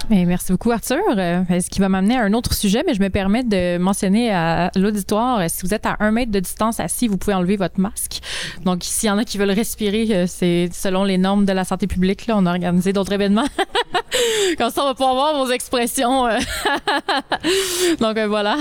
merci 0.09 0.51
beaucoup, 0.51 0.71
Arthur. 0.71 0.97
Euh, 1.17 1.43
ce 1.49 1.69
qui 1.69 1.79
va 1.79 1.89
m'amener 1.89 2.17
à 2.17 2.23
un 2.23 2.33
autre 2.33 2.53
sujet, 2.53 2.83
mais 2.85 2.93
je 2.93 3.01
me 3.01 3.09
permets 3.09 3.43
de 3.43 3.77
mentionner 3.77 4.31
à 4.31 4.71
l'auditoire, 4.75 5.39
euh, 5.39 5.45
si 5.47 5.61
vous 5.63 5.73
êtes 5.73 5.85
à 5.85 5.97
un 5.99 6.11
mètre 6.11 6.31
de 6.31 6.39
distance 6.39 6.79
assis, 6.79 7.07
vous 7.07 7.17
pouvez 7.17 7.33
enlever 7.33 7.57
votre 7.57 7.79
masque. 7.79 8.19
Donc, 8.63 8.83
s'il 8.83 9.07
y 9.07 9.11
en 9.11 9.17
a 9.17 9.25
qui 9.25 9.37
veulent 9.37 9.51
respirer, 9.51 10.07
euh, 10.11 10.25
c'est 10.27 10.69
selon 10.71 11.03
les 11.03 11.17
normes 11.17 11.45
de 11.45 11.53
la 11.53 11.63
santé 11.63 11.87
publique. 11.87 12.27
Là, 12.27 12.35
on 12.37 12.45
a 12.45 12.51
organisé 12.51 12.93
d'autres 12.93 13.11
événements. 13.11 13.47
Comme 14.57 14.69
ça, 14.69 14.83
on 14.83 14.85
va 14.85 14.93
pouvoir 14.93 15.13
voir 15.13 15.45
vos 15.45 15.51
expressions. 15.51 16.27
donc, 17.99 18.17
voilà. 18.27 18.57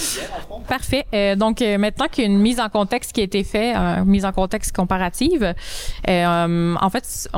Parfait. 0.68 1.06
donc, 1.36 1.60
maintenant 1.60 2.06
qu'il 2.10 2.24
y 2.24 2.26
a 2.26 2.30
une 2.30 2.38
mise 2.38 2.60
en 2.60 2.68
contexte 2.68 3.12
qui 3.12 3.20
a 3.20 3.24
été 3.24 3.42
faite, 3.42 3.74
une 3.76 4.04
mise 4.04 4.24
en 4.24 4.32
contexte 4.32 4.74
comparative, 4.74 5.54
en 6.06 6.90
fait, 6.90 7.28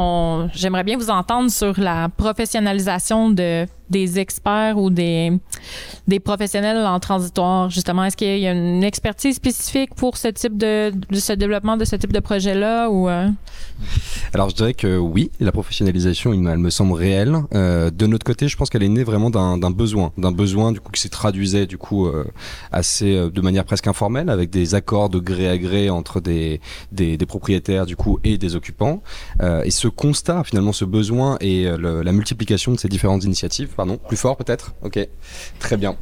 j'aimerais 0.55 0.85
bien 0.85 0.97
vous 0.99 1.11
entendre 1.11 1.51
sur 1.51 1.79
la 1.81 2.09
professionnalisation 2.09 3.06
de 3.09 3.69
des 3.91 4.19
experts 4.19 4.79
ou 4.79 4.91
des, 4.91 5.33
des 6.09 6.21
professionnels 6.21 6.85
en 6.85 6.99
transitoire, 7.01 7.71
justement? 7.71 8.05
Est-ce 8.05 8.17
qu'il 8.17 8.39
y 8.39 8.47
a 8.47 8.53
une 8.53 8.85
expertise 8.85 9.37
spécifique 9.37 9.95
pour 9.95 10.17
ce 10.17 10.29
type 10.29 10.57
de, 10.57 10.93
de 11.11 11.17
ce 11.17 11.33
développement 11.33 11.77
de 11.77 11.85
ce 11.85 11.97
type 11.97 12.13
de 12.13 12.21
projet-là 12.21 12.89
ou 12.91 13.09
euh? 13.09 13.29
Alors, 14.35 14.51
je 14.51 14.55
dirais 14.55 14.75
que 14.75 14.97
oui, 14.97 15.31
la 15.41 15.53
professionnalisation, 15.53 16.33
elle 16.33 16.59
me 16.59 16.71
semble 16.71 16.95
réelle. 16.95 17.37
Euh, 17.55 17.91
de 17.91 18.07
notre 18.07 18.25
côté, 18.25 18.49
je 18.49 18.57
pense 18.57 18.71
qu'elle 18.71 18.83
est 18.83 18.89
née 18.89 19.05
vraiment 19.05 19.31
d'un 19.31 19.71
besoin, 19.71 20.13
d'un 20.19 20.33
besoin 20.33 20.73
du 20.73 20.81
coup 20.81 20.93
qui 20.93 21.01
s'est 21.01 21.09
traduisait 21.09 21.67
du 21.67 21.79
coup 21.79 22.07
euh, 22.07 22.25
assez 22.73 23.31
de 23.31 23.41
manière 23.41 23.65
presque 23.65 23.87
informelle 23.87 24.31
avec 24.31 24.51
des 24.51 24.75
accords 24.75 25.09
de 25.09 25.19
gré 25.19 25.49
à 25.49 25.59
gré 25.59 25.91
entre 25.91 26.21
des, 26.21 26.61
des 26.93 27.17
propriétaires 27.27 27.87
du 27.87 27.97
coup 27.97 28.19
et 28.25 28.39
des 28.39 28.57
occupants. 28.57 29.03
et 29.65 29.71
ce 29.71 29.89
constat, 29.89 30.45
finalement, 30.45 30.73
ce 30.73 30.85
besoin 30.85 31.37
et 31.41 31.67
la 31.79 32.13
multiplication 32.13 32.73
de 32.73 32.79
ces 32.79 32.89
différentes 32.89 33.25
initiatives 33.25 33.76
pardon, 33.77 33.99
plus 33.99 34.17
fort 34.17 34.37
peut-être 34.37 34.73
Ok, 34.83 34.99
très 35.59 35.77
bien. 35.77 35.97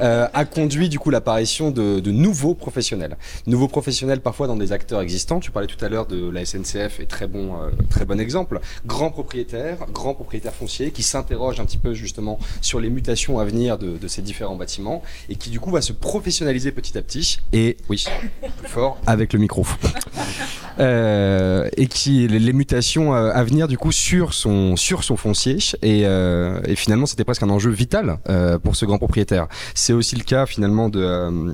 Euh, 0.00 0.26
a 0.32 0.44
conduit 0.44 0.88
du 0.88 0.98
coup 0.98 1.10
l'apparition 1.10 1.70
de, 1.70 2.10
nouveaux 2.10 2.54
professionnels. 2.54 3.16
Nouveaux 3.46 3.68
professionnels 3.68 4.20
parfois 4.20 4.46
dans 4.46 4.56
des 4.56 4.72
acteurs 4.72 5.00
existants. 5.00 5.40
Tu 5.40 5.50
parlais 5.50 5.68
tout 5.68 5.82
à 5.84 5.88
l'heure 5.88 6.06
de 6.06 6.30
la 6.30 6.44
SNCF 6.44 7.00
et 7.00 7.06
très 7.06 7.26
bon, 7.26 7.54
euh, 7.54 7.70
très 7.90 8.04
bon 8.04 8.18
exemple. 8.18 8.60
Grands 8.86 9.10
propriétaires, 9.10 9.78
grands 9.92 10.14
propriétaires 10.14 10.54
fonciers 10.54 10.90
qui 10.90 11.02
s'interrogent 11.02 11.60
un 11.60 11.64
petit 11.64 11.78
peu 11.78 11.94
justement 11.94 12.38
sur 12.60 12.80
les 12.80 12.90
mutations 12.90 13.38
à 13.38 13.44
venir 13.44 13.78
de, 13.78 14.08
ces 14.08 14.22
différents 14.22 14.56
bâtiments 14.56 15.02
et 15.28 15.36
qui 15.36 15.50
du 15.50 15.60
coup 15.60 15.70
va 15.70 15.82
se 15.82 15.92
professionnaliser 15.92 16.72
petit 16.72 16.96
à 16.98 17.02
petit. 17.02 17.38
Et 17.52 17.76
oui, 17.88 18.04
plus 18.58 18.68
fort 18.68 18.98
avec 19.06 19.32
le 19.32 19.38
micro. 19.38 19.64
euh, 20.80 21.68
et 21.76 21.86
qui 21.86 22.26
les 22.26 22.52
mutations 22.52 23.12
à 23.12 23.42
venir 23.44 23.68
du 23.68 23.78
coup 23.78 23.92
sur 23.92 24.34
son 24.34 24.76
sur 24.76 25.04
son 25.04 25.16
foncier 25.16 25.58
et, 25.82 26.04
finalement 26.76 27.06
c'était 27.06 27.24
presque 27.24 27.42
un 27.42 27.50
enjeu 27.50 27.70
vital 27.70 28.18
pour 28.62 28.74
ce 28.74 28.84
grand 28.84 28.98
propriétaire. 28.98 29.46
Aussi 29.92 30.16
le 30.16 30.24
cas 30.24 30.46
finalement 30.46 30.88
de 30.88 31.00
euh, 31.00 31.52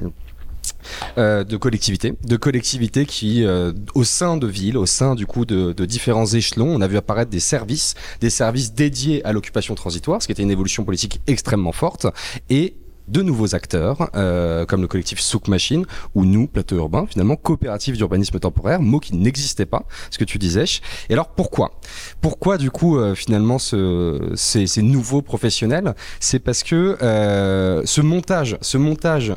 euh, 1.18 1.58
collectivités, 1.58 2.14
de 2.24 2.36
collectivités 2.36 3.06
qui, 3.06 3.44
euh, 3.44 3.72
au 3.94 4.04
sein 4.04 4.36
de 4.36 4.46
villes, 4.46 4.76
au 4.76 4.86
sein 4.86 5.14
du 5.14 5.26
coup 5.26 5.44
de, 5.44 5.72
de 5.72 5.84
différents 5.84 6.26
échelons, 6.26 6.68
on 6.68 6.80
a 6.80 6.86
vu 6.86 6.96
apparaître 6.96 7.30
des 7.30 7.40
services, 7.40 7.94
des 8.20 8.30
services 8.30 8.72
dédiés 8.72 9.24
à 9.24 9.32
l'occupation 9.32 9.74
transitoire, 9.74 10.22
ce 10.22 10.26
qui 10.26 10.32
était 10.32 10.42
une 10.42 10.50
évolution 10.50 10.84
politique 10.84 11.20
extrêmement 11.26 11.72
forte, 11.72 12.06
et 12.50 12.76
de 13.08 13.22
nouveaux 13.22 13.54
acteurs, 13.54 14.10
euh, 14.16 14.66
comme 14.66 14.82
le 14.82 14.88
collectif 14.88 15.20
Souk 15.20 15.48
Machine, 15.48 15.84
ou 16.14 16.24
nous, 16.24 16.46
Plateau 16.46 16.76
Urbain, 16.76 17.06
finalement, 17.06 17.36
coopérative 17.36 17.96
d'urbanisme 17.96 18.38
temporaire, 18.38 18.80
mot 18.80 19.00
qui 19.00 19.14
n'existait 19.14 19.66
pas, 19.66 19.84
ce 20.10 20.18
que 20.18 20.24
tu 20.24 20.38
disais. 20.38 20.64
Et 21.08 21.12
alors, 21.12 21.28
pourquoi? 21.28 21.78
Pourquoi, 22.20 22.58
du 22.58 22.70
coup, 22.70 22.98
euh, 22.98 23.14
finalement, 23.14 23.58
ce, 23.58 24.32
ces, 24.34 24.66
nouveaux 24.82 25.22
professionnels? 25.22 25.94
C'est 26.20 26.38
parce 26.38 26.62
que 26.62 26.96
euh, 27.02 27.82
ce 27.84 28.00
montage, 28.00 28.58
ce 28.60 28.78
montage 28.78 29.34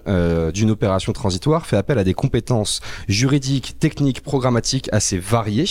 d'une 0.54 0.72
opération 0.72 1.14
transitoire 1.14 1.66
fait 1.66 1.78
appel 1.78 1.98
à 1.98 2.04
des 2.04 2.14
compétences 2.14 2.82
juridiques, 3.08 3.78
techniques, 3.80 4.22
programmatiques 4.22 4.90
assez 4.92 5.18
variées. 5.18 5.66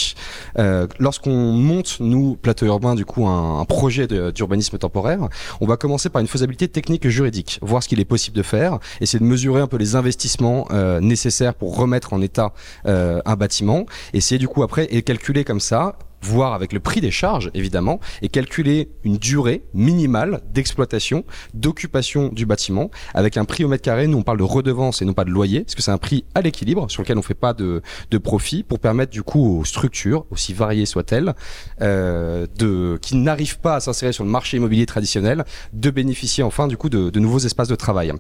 Lorsqu'on 0.98 1.52
monte, 1.52 1.98
nous, 2.00 2.36
Plateau 2.36 2.66
Urbain, 2.66 2.94
du 2.94 3.04
coup, 3.04 3.26
un, 3.26 3.64
projet 3.64 4.06
d'urbanisme 4.06 4.78
temporaire, 4.78 5.28
on 5.60 5.66
va 5.66 5.76
commencer 5.76 6.08
par 6.08 6.20
une 6.20 6.26
faisabilité 6.26 6.68
technique 6.68 7.04
et 7.04 7.10
juridique, 7.10 7.58
voir 7.62 7.82
qu'il 7.88 8.00
est 8.00 8.04
possible 8.04 8.36
de 8.36 8.42
faire, 8.42 8.78
essayer 9.00 9.18
de 9.18 9.24
mesurer 9.24 9.60
un 9.60 9.66
peu 9.66 9.76
les 9.76 9.96
investissements 9.96 10.68
euh, 10.70 11.00
nécessaires 11.00 11.54
pour 11.54 11.76
remettre 11.76 12.12
en 12.12 12.22
état 12.22 12.52
euh, 12.86 13.20
un 13.24 13.34
bâtiment, 13.34 13.86
essayer 14.12 14.38
du 14.38 14.46
coup 14.46 14.62
après 14.62 14.86
et 14.90 15.02
calculer 15.02 15.44
comme 15.44 15.60
ça 15.60 15.96
voir 16.22 16.52
avec 16.52 16.72
le 16.72 16.80
prix 16.80 17.00
des 17.00 17.10
charges 17.10 17.50
évidemment 17.54 18.00
et 18.22 18.28
calculer 18.28 18.90
une 19.04 19.16
durée 19.16 19.62
minimale 19.74 20.40
d'exploitation, 20.52 21.24
d'occupation 21.54 22.28
du 22.28 22.46
bâtiment 22.46 22.90
avec 23.14 23.36
un 23.36 23.44
prix 23.44 23.64
au 23.64 23.68
mètre 23.68 23.84
carré. 23.84 24.06
Nous 24.06 24.18
on 24.18 24.22
parle 24.22 24.38
de 24.38 24.44
redevance 24.44 25.02
et 25.02 25.04
non 25.04 25.12
pas 25.12 25.24
de 25.24 25.30
loyer 25.30 25.60
parce 25.60 25.74
que 25.74 25.82
c'est 25.82 25.90
un 25.90 25.98
prix 25.98 26.24
à 26.34 26.40
l'équilibre 26.40 26.90
sur 26.90 27.02
lequel 27.02 27.18
on 27.18 27.22
fait 27.22 27.34
pas 27.34 27.54
de, 27.54 27.82
de 28.10 28.18
profit 28.18 28.62
pour 28.62 28.80
permettre 28.80 29.12
du 29.12 29.22
coup 29.22 29.60
aux 29.60 29.64
structures 29.64 30.26
aussi 30.30 30.54
variées 30.54 30.86
soient-elles 30.86 31.34
euh, 31.80 32.46
de 32.56 32.98
qui 33.00 33.16
n'arrivent 33.16 33.60
pas 33.60 33.76
à 33.76 33.80
s'insérer 33.80 34.12
sur 34.12 34.24
le 34.24 34.30
marché 34.30 34.56
immobilier 34.56 34.86
traditionnel 34.86 35.44
de 35.72 35.90
bénéficier 35.90 36.42
enfin 36.42 36.66
du 36.66 36.76
coup 36.76 36.88
de, 36.88 37.10
de 37.10 37.20
nouveaux 37.20 37.38
espaces 37.38 37.68
de 37.68 37.76
travail. 37.76 38.12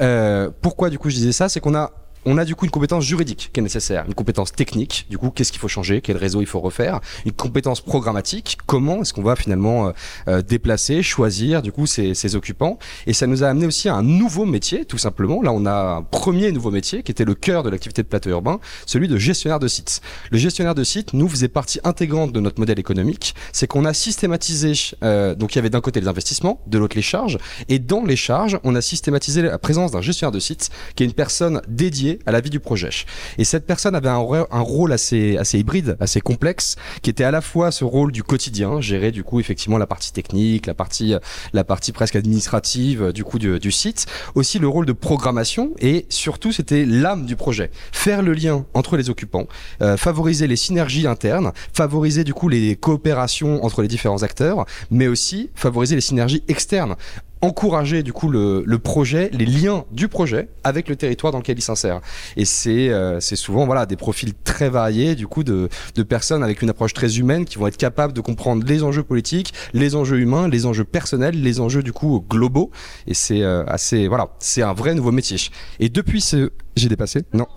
Euh, 0.00 0.50
pourquoi 0.62 0.90
du 0.90 0.98
coup 0.98 1.10
je 1.10 1.16
disais 1.16 1.32
ça? 1.32 1.48
C'est 1.48 1.60
qu'on 1.60 1.74
a 1.74 1.92
on 2.26 2.38
a 2.38 2.44
du 2.44 2.56
coup 2.56 2.64
une 2.64 2.70
compétence 2.72 3.04
juridique 3.04 3.50
qui 3.52 3.60
est 3.60 3.62
nécessaire, 3.62 4.04
une 4.06 4.14
compétence 4.14 4.52
technique, 4.52 5.06
du 5.08 5.16
coup 5.16 5.30
qu'est-ce 5.30 5.52
qu'il 5.52 5.60
faut 5.60 5.68
changer, 5.68 6.00
quel 6.00 6.16
réseau 6.16 6.40
il 6.40 6.46
faut 6.46 6.60
refaire, 6.60 7.00
une 7.24 7.32
compétence 7.32 7.80
programmatique, 7.80 8.58
comment 8.66 9.02
est-ce 9.02 9.14
qu'on 9.14 9.22
va 9.22 9.36
finalement 9.36 9.86
euh, 9.86 9.92
euh, 10.28 10.42
déplacer, 10.42 11.02
choisir 11.02 11.62
du 11.62 11.70
coup 11.70 11.86
ces, 11.86 12.14
ces 12.14 12.34
occupants, 12.34 12.78
et 13.06 13.12
ça 13.12 13.28
nous 13.28 13.44
a 13.44 13.48
amené 13.48 13.66
aussi 13.66 13.88
à 13.88 13.94
un 13.94 14.02
nouveau 14.02 14.44
métier 14.44 14.84
tout 14.84 14.98
simplement. 14.98 15.40
Là 15.40 15.52
on 15.52 15.64
a 15.66 15.98
un 15.98 16.02
premier 16.02 16.50
nouveau 16.50 16.72
métier 16.72 17.04
qui 17.04 17.12
était 17.12 17.24
le 17.24 17.34
cœur 17.34 17.62
de 17.62 17.70
l'activité 17.70 18.02
de 18.02 18.08
plateau 18.08 18.30
urbain, 18.30 18.58
celui 18.86 19.06
de 19.06 19.16
gestionnaire 19.18 19.60
de 19.60 19.68
site. 19.68 20.00
Le 20.32 20.38
gestionnaire 20.38 20.74
de 20.74 20.82
site 20.84 21.12
nous 21.12 21.28
faisait 21.28 21.48
partie 21.48 21.78
intégrante 21.84 22.32
de 22.32 22.40
notre 22.40 22.58
modèle 22.58 22.80
économique, 22.80 23.36
c'est 23.52 23.68
qu'on 23.68 23.84
a 23.84 23.94
systématisé, 23.94 24.72
euh, 25.04 25.36
donc 25.36 25.54
il 25.54 25.58
y 25.58 25.60
avait 25.60 25.70
d'un 25.70 25.80
côté 25.80 26.00
les 26.00 26.08
investissements, 26.08 26.60
de 26.66 26.78
l'autre 26.78 26.96
les 26.96 27.02
charges, 27.02 27.38
et 27.68 27.78
dans 27.78 28.04
les 28.04 28.16
charges 28.16 28.58
on 28.64 28.74
a 28.74 28.80
systématisé 28.80 29.42
la 29.42 29.58
présence 29.58 29.92
d'un 29.92 30.00
gestionnaire 30.00 30.32
de 30.32 30.40
site 30.40 30.70
qui 30.96 31.04
est 31.04 31.06
une 31.06 31.12
personne 31.12 31.62
dédiée 31.68 32.15
à 32.26 32.32
la 32.32 32.40
vie 32.40 32.50
du 32.50 32.60
projet. 32.60 32.90
Et 33.38 33.44
cette 33.44 33.66
personne 33.66 33.94
avait 33.94 34.08
un, 34.08 34.18
rôle- 34.18 34.92
assez, 34.92 35.36
assez 35.36 35.58
hybride, 35.58 35.96
assez 36.00 36.20
complexe, 36.20 36.76
qui 37.02 37.10
était 37.10 37.24
à 37.24 37.30
la 37.30 37.40
fois 37.40 37.70
ce 37.70 37.84
rôle 37.84 38.12
du 38.12 38.22
quotidien, 38.22 38.80
gérer 38.80 39.10
du 39.10 39.24
coup 39.24 39.40
effectivement 39.40 39.78
la 39.78 39.86
partie 39.86 40.12
technique, 40.12 40.66
la 40.66 40.74
partie, 40.74 41.14
la 41.52 41.64
partie 41.64 41.92
presque 41.92 42.16
administrative 42.16 43.02
euh, 43.02 43.12
du 43.12 43.24
coup 43.24 43.38
du 43.38 43.70
site, 43.72 44.06
aussi 44.34 44.58
le 44.58 44.68
rôle 44.68 44.86
de 44.86 44.92
programmation 44.92 45.72
et 45.80 46.06
surtout 46.08 46.52
c'était 46.52 46.84
l'âme 46.84 47.26
du 47.26 47.36
projet, 47.36 47.70
faire 47.92 48.22
le 48.22 48.32
lien 48.32 48.64
entre 48.74 48.96
les 48.96 49.10
occupants, 49.10 49.46
euh, 49.82 49.96
favoriser 49.96 50.46
les 50.46 50.56
synergies 50.56 51.06
internes, 51.06 51.52
favoriser 51.72 52.24
du 52.24 52.34
coup 52.34 52.48
les 52.48 52.76
coopérations 52.76 53.64
entre 53.64 53.82
les 53.82 53.88
différents 53.88 54.22
acteurs, 54.22 54.66
mais 54.90 55.08
aussi 55.08 55.50
favoriser 55.54 55.94
les 55.94 56.00
synergies 56.00 56.42
externes 56.48 56.96
encourager 57.42 58.02
du 58.02 58.12
coup 58.12 58.28
le, 58.28 58.64
projet, 58.78 59.30
les 59.32 59.46
liens 59.46 59.84
du 59.92 60.08
projet 60.08 60.48
avec 60.64 60.88
le 60.88 60.96
territoire 60.96 61.32
dans 61.32 61.38
lequel 61.38 61.58
il 61.58 61.62
s'insère. 61.62 62.00
Et 62.36 62.44
c'est 62.44 62.88
euh, 62.88 63.20
souvent 63.20 63.66
voilà 63.66 63.86
des 63.86 63.96
profils 63.96 64.32
très 64.34 64.68
variés 64.68 65.14
du 65.14 65.26
coup 65.26 65.44
de, 65.44 65.68
de 65.94 66.02
personnes 66.02 66.42
avec 66.42 66.62
une 66.62 66.70
approche 66.70 66.92
très 66.92 67.18
humaine 67.18 67.44
qui 67.44 67.58
vont 67.58 67.66
être 67.66 67.76
capables 67.76 68.12
de 68.12 68.20
comprendre 68.20 68.64
les 68.66 68.82
enjeux 68.82 69.02
politiques, 69.02 69.52
les 69.74 69.94
enjeux 69.96 70.18
humains, 70.18 70.48
les 70.48 70.66
enjeux 70.66 70.84
personnels, 70.84 71.40
les 71.40 71.60
enjeux 71.60 71.82
du 71.82 71.92
coup 71.92 72.24
globaux. 72.28 72.70
Et 73.06 73.14
c'est 73.14 73.42
euh, 73.42 73.64
assez 73.66 74.08
voilà, 74.08 74.28
c'est 74.38 74.62
un 74.62 74.72
vrai 74.72 74.94
nouveau 74.94 75.12
métier. 75.12 75.36
Et 75.78 75.88
depuis 75.88 76.20
ce 76.20 76.50
j'ai 76.76 76.88
dépassé? 76.88 77.22
Non. 77.32 77.46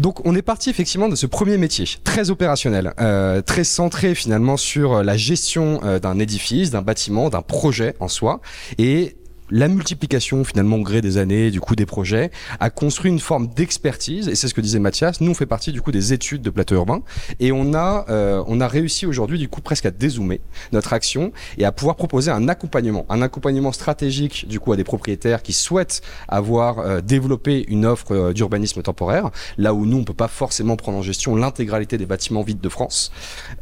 Donc 0.00 0.26
on 0.26 0.34
est 0.34 0.40
parti 0.40 0.70
effectivement 0.70 1.10
de 1.10 1.14
ce 1.14 1.26
premier 1.26 1.58
métier, 1.58 1.84
très 2.04 2.30
opérationnel, 2.30 2.94
euh, 3.00 3.42
très 3.42 3.64
centré 3.64 4.14
finalement 4.14 4.56
sur 4.56 5.02
la 5.02 5.18
gestion 5.18 5.80
euh, 5.84 5.98
d'un 5.98 6.18
édifice, 6.18 6.70
d'un 6.70 6.80
bâtiment, 6.80 7.28
d'un 7.28 7.42
projet 7.42 7.94
en 8.00 8.08
soi, 8.08 8.40
et 8.78 9.18
la 9.50 9.68
multiplication 9.68 10.44
finalement 10.44 10.76
au 10.76 10.82
gré 10.82 11.00
des 11.00 11.18
années, 11.18 11.50
du 11.50 11.60
coup 11.60 11.76
des 11.76 11.86
projets, 11.86 12.30
a 12.60 12.70
construit 12.70 13.10
une 13.10 13.20
forme 13.20 13.48
d'expertise, 13.48 14.28
et 14.28 14.34
c'est 14.34 14.48
ce 14.48 14.54
que 14.54 14.60
disait 14.60 14.78
Mathias, 14.78 15.20
nous 15.20 15.30
on 15.30 15.34
fait 15.34 15.46
partie 15.46 15.72
du 15.72 15.82
coup 15.82 15.92
des 15.92 16.12
études 16.12 16.42
de 16.42 16.50
plateau 16.50 16.74
urbain, 16.76 17.02
et 17.38 17.52
on 17.52 17.74
a, 17.74 18.06
euh, 18.08 18.42
on 18.46 18.60
a 18.60 18.68
réussi 18.68 19.06
aujourd'hui 19.06 19.38
du 19.38 19.48
coup 19.48 19.60
presque 19.60 19.86
à 19.86 19.90
dézoomer 19.90 20.40
notre 20.72 20.92
action 20.92 21.32
et 21.58 21.64
à 21.64 21.72
pouvoir 21.72 21.96
proposer 21.96 22.30
un 22.30 22.48
accompagnement, 22.48 23.06
un 23.08 23.22
accompagnement 23.22 23.72
stratégique 23.72 24.46
du 24.48 24.60
coup 24.60 24.72
à 24.72 24.76
des 24.76 24.84
propriétaires 24.84 25.42
qui 25.42 25.52
souhaitent 25.52 26.02
avoir 26.28 26.78
euh, 26.78 27.00
développé 27.00 27.64
une 27.68 27.86
offre 27.86 28.12
euh, 28.12 28.32
d'urbanisme 28.32 28.82
temporaire, 28.82 29.30
là 29.58 29.74
où 29.74 29.86
nous 29.86 29.98
on 29.98 30.04
peut 30.04 30.14
pas 30.14 30.28
forcément 30.28 30.76
prendre 30.76 30.98
en 30.98 31.02
gestion 31.02 31.36
l'intégralité 31.36 31.98
des 31.98 32.06
bâtiments 32.06 32.42
vides 32.42 32.60
de 32.60 32.68
France. 32.68 33.10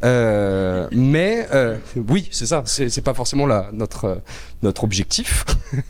Euh, 0.03 0.87
mais 0.91 1.47
euh, 1.53 1.77
oui, 2.07 2.27
c'est 2.31 2.45
ça, 2.45 2.63
c'est 2.65 3.03
pas 3.03 3.13
forcément 3.13 3.45
la, 3.45 3.69
notre 3.73 4.21
notre 4.61 4.83
objectif. 4.83 5.45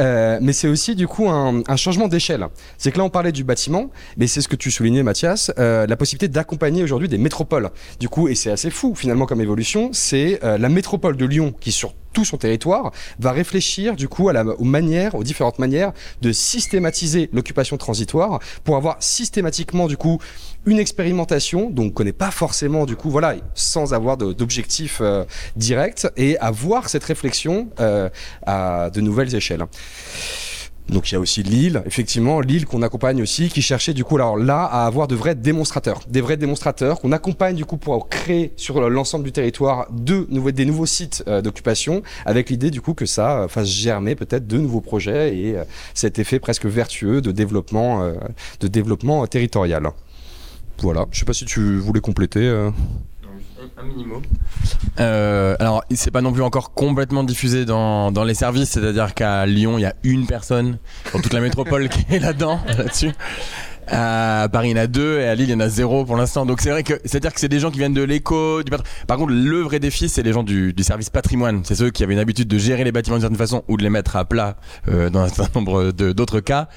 Euh, 0.00 0.38
mais 0.42 0.52
c'est 0.52 0.68
aussi 0.68 0.94
du 0.96 1.06
coup 1.06 1.28
un, 1.30 1.62
changement 1.76 2.08
d'échelle. 2.08 2.44
C'est 2.76 2.90
que 2.90 2.98
là 2.98 3.04
on 3.04 3.08
parlait 3.08 3.32
du 3.32 3.44
bâtiment, 3.44 3.90
mais 4.16 4.26
c'est 4.26 4.40
ce 4.40 4.48
que 4.48 4.56
tu 4.56 4.70
soulignais 4.70 5.02
Mathias, 5.02 5.52
euh, 5.58 5.86
la 5.86 5.96
possibilité 5.96 6.28
d'accompagner 6.28 6.82
aujourd'hui 6.82 7.08
des 7.08 7.18
métropoles. 7.18 7.70
Du 8.00 8.08
coup, 8.08 8.28
et 8.28 8.34
c'est 8.34 8.50
assez 8.50 8.70
fou 8.70 8.94
finalement 8.94 9.26
comme 9.26 9.40
évolution, 9.40 9.90
c'est 9.92 10.40
euh, 10.42 10.58
la 10.58 10.68
métropole 10.68 11.16
de 11.16 11.24
Lyon 11.24 11.54
qui 11.58 11.72
sur 11.72 11.94
tout 12.16 12.24
son 12.24 12.38
territoire 12.38 12.92
va 13.18 13.30
réfléchir 13.32 13.94
du 13.94 14.08
coup 14.08 14.30
à 14.30 14.32
la, 14.32 14.42
aux 14.42 14.64
manières, 14.64 15.16
aux 15.16 15.22
différentes 15.22 15.58
manières 15.58 15.92
de 16.22 16.32
systématiser 16.32 17.28
l'occupation 17.34 17.76
transitoire 17.76 18.40
pour 18.64 18.76
avoir 18.76 18.96
systématiquement 19.00 19.86
du 19.86 19.98
coup 19.98 20.18
une 20.64 20.78
expérimentation 20.78 21.68
dont 21.68 21.84
on 21.84 21.90
connaît 21.90 22.14
pas 22.14 22.30
forcément 22.30 22.86
du 22.86 22.96
coup 22.96 23.10
voilà 23.10 23.34
sans 23.54 23.92
avoir 23.92 24.16
d'objectif 24.16 25.00
euh, 25.02 25.26
direct 25.56 26.08
et 26.16 26.38
avoir 26.38 26.88
cette 26.88 27.04
réflexion 27.04 27.68
euh, 27.80 28.08
à 28.46 28.88
de 28.88 29.02
nouvelles 29.02 29.34
échelles. 29.34 29.66
Donc 30.88 31.10
il 31.10 31.14
y 31.14 31.16
a 31.16 31.20
aussi 31.20 31.42
Lille, 31.42 31.82
effectivement, 31.84 32.40
Lille 32.40 32.64
qu'on 32.64 32.82
accompagne 32.82 33.20
aussi, 33.20 33.48
qui 33.48 33.60
cherchait 33.60 33.92
du 33.92 34.04
coup 34.04 34.16
alors 34.16 34.36
là 34.36 34.64
à 34.64 34.86
avoir 34.86 35.08
de 35.08 35.16
vrais 35.16 35.34
démonstrateurs, 35.34 36.00
des 36.08 36.20
vrais 36.20 36.36
démonstrateurs 36.36 37.00
qu'on 37.00 37.10
accompagne 37.12 37.56
du 37.56 37.64
coup 37.64 37.76
pour 37.76 38.08
créer 38.08 38.52
sur 38.56 38.88
l'ensemble 38.88 39.24
du 39.24 39.32
territoire 39.32 39.88
de 39.90 40.26
nouveaux, 40.30 40.52
des 40.52 40.64
nouveaux 40.64 40.86
sites 40.86 41.24
euh, 41.26 41.42
d'occupation, 41.42 42.02
avec 42.24 42.50
l'idée 42.50 42.70
du 42.70 42.80
coup 42.80 42.94
que 42.94 43.06
ça 43.06 43.40
euh, 43.40 43.48
fasse 43.48 43.68
germer 43.68 44.14
peut-être 44.14 44.46
de 44.46 44.58
nouveaux 44.58 44.80
projets 44.80 45.36
et 45.36 45.56
euh, 45.56 45.64
cet 45.92 46.20
effet 46.20 46.38
presque 46.38 46.66
vertueux 46.66 47.20
de 47.20 47.32
développement, 47.32 48.12
de 48.60 48.68
développement 48.68 49.26
territorial. 49.26 49.90
Voilà, 50.78 51.06
je 51.10 51.18
sais 51.18 51.24
pas 51.24 51.32
si 51.32 51.44
tu 51.44 51.78
voulais 51.78 52.00
compléter. 52.00 52.70
Un 53.78 53.82
minimum. 53.82 54.22
Euh, 55.00 55.54
alors, 55.60 55.84
c'est 55.94 56.10
pas 56.10 56.22
non 56.22 56.32
plus 56.32 56.42
encore 56.42 56.72
complètement 56.72 57.24
diffusé 57.24 57.66
dans, 57.66 58.10
dans 58.10 58.24
les 58.24 58.32
services, 58.32 58.70
c'est-à-dire 58.70 59.12
qu'à 59.12 59.44
Lyon, 59.44 59.76
il 59.76 59.82
y 59.82 59.86
a 59.86 59.94
une 60.02 60.26
personne 60.26 60.78
pour 61.10 61.20
toute 61.20 61.34
la 61.34 61.40
métropole 61.42 61.90
qui 61.90 62.06
est 62.10 62.18
là-dedans, 62.18 62.58
là-dessus. 62.66 63.12
À 63.88 64.48
Paris, 64.50 64.70
il 64.70 64.76
y 64.76 64.80
en 64.80 64.82
a 64.82 64.86
deux, 64.86 65.20
et 65.20 65.26
à 65.28 65.34
Lille, 65.34 65.48
il 65.48 65.52
y 65.52 65.54
en 65.54 65.60
a 65.60 65.68
zéro 65.68 66.04
pour 66.04 66.16
l'instant. 66.16 66.44
Donc, 66.44 66.60
c'est 66.60 66.70
vrai 66.70 66.82
que, 66.82 66.94
c'est-à-dire 67.04 67.32
que 67.32 67.38
c'est 67.40 67.48
des 67.48 67.60
gens 67.60 67.70
qui 67.70 67.78
viennent 67.78 67.94
de 67.94 68.02
l'éco, 68.02 68.62
du 68.62 68.70
Par 69.06 69.16
contre, 69.16 69.32
le 69.32 69.60
vrai 69.60 69.78
défi, 69.78 70.08
c'est 70.08 70.22
les 70.22 70.32
gens 70.32 70.42
du, 70.42 70.72
du 70.72 70.82
service 70.82 71.08
patrimoine. 71.10 71.60
C'est 71.64 71.76
ceux 71.76 71.90
qui 71.90 72.02
avaient 72.02 72.14
une 72.14 72.18
habitude 72.18 72.48
de 72.48 72.58
gérer 72.58 72.82
les 72.84 72.90
bâtiments 72.92 73.16
d'une 73.16 73.22
certaine 73.22 73.38
façon 73.38 73.62
ou 73.68 73.76
de 73.76 73.82
les 73.82 73.90
mettre 73.90 74.16
à 74.16 74.24
plat 74.24 74.56
euh, 74.88 75.08
dans 75.10 75.20
un 75.20 75.28
certain 75.28 75.60
nombre 75.60 75.92
de- 75.92 76.12
d'autres 76.12 76.40
cas, 76.40 76.68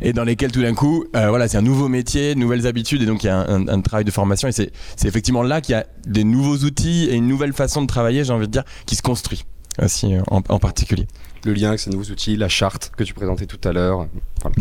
et 0.00 0.12
dans 0.12 0.24
lesquels 0.24 0.50
tout 0.50 0.62
d'un 0.62 0.74
coup, 0.74 1.04
euh, 1.14 1.28
voilà, 1.28 1.46
c'est 1.48 1.56
un 1.58 1.62
nouveau 1.62 1.88
métier, 1.88 2.34
nouvelles 2.34 2.66
habitudes, 2.66 3.02
et 3.02 3.06
donc 3.06 3.22
il 3.22 3.26
y 3.26 3.30
a 3.30 3.36
un, 3.38 3.66
un- 3.66 3.68
un 3.68 3.80
travail 3.80 4.04
de 4.04 4.10
formation, 4.10 4.48
et 4.48 4.52
c'est 4.52 4.72
c'est 4.96 5.06
effectivement 5.08 5.42
là 5.42 5.60
qu'il 5.60 5.72
y 5.74 5.78
a 5.78 5.86
des 6.06 6.24
nouveaux 6.24 6.56
outils 6.64 7.06
et 7.10 7.14
une 7.14 7.28
nouvelle 7.28 7.52
façon 7.52 7.82
de 7.82 7.86
travailler, 7.86 8.24
j'ai 8.24 8.32
envie 8.32 8.46
de 8.48 8.52
dire, 8.52 8.64
qui 8.86 8.96
se 8.96 9.02
construit 9.02 9.44
aussi 9.80 10.14
euh, 10.14 10.22
en, 10.30 10.42
en 10.48 10.58
particulier. 10.58 11.06
Le 11.44 11.52
lien 11.52 11.68
avec 11.68 11.80
ces 11.80 11.90
nouveaux 11.90 12.10
outils, 12.10 12.36
la 12.36 12.48
charte 12.48 12.90
que 12.96 13.04
tu 13.04 13.14
présentais 13.14 13.46
tout 13.46 13.60
à 13.68 13.72
l'heure. 13.72 14.06
Voilà. 14.42 14.56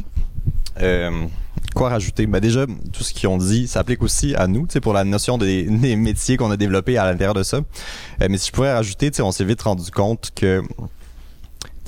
Euh, 0.81 1.25
quoi 1.75 1.89
rajouter? 1.89 2.25
Ben 2.25 2.39
déjà, 2.39 2.65
tout 2.91 3.03
ce 3.03 3.13
qu'ils 3.13 3.29
ont 3.29 3.37
dit 3.37 3.67
s'applique 3.67 4.01
aussi 4.01 4.33
à 4.33 4.47
nous, 4.47 4.65
pour 4.81 4.93
la 4.93 5.03
notion 5.03 5.37
des, 5.37 5.67
métiers 5.95 6.37
qu'on 6.37 6.49
a 6.49 6.57
développés 6.57 6.97
à 6.97 7.05
l'intérieur 7.05 7.35
de 7.35 7.43
ça. 7.43 7.57
Euh, 7.57 8.27
mais 8.29 8.37
si 8.37 8.47
je 8.47 8.51
pourrais 8.51 8.73
rajouter, 8.73 9.11
on 9.19 9.31
s'est 9.31 9.45
vite 9.45 9.61
rendu 9.61 9.91
compte 9.91 10.31
que 10.33 10.63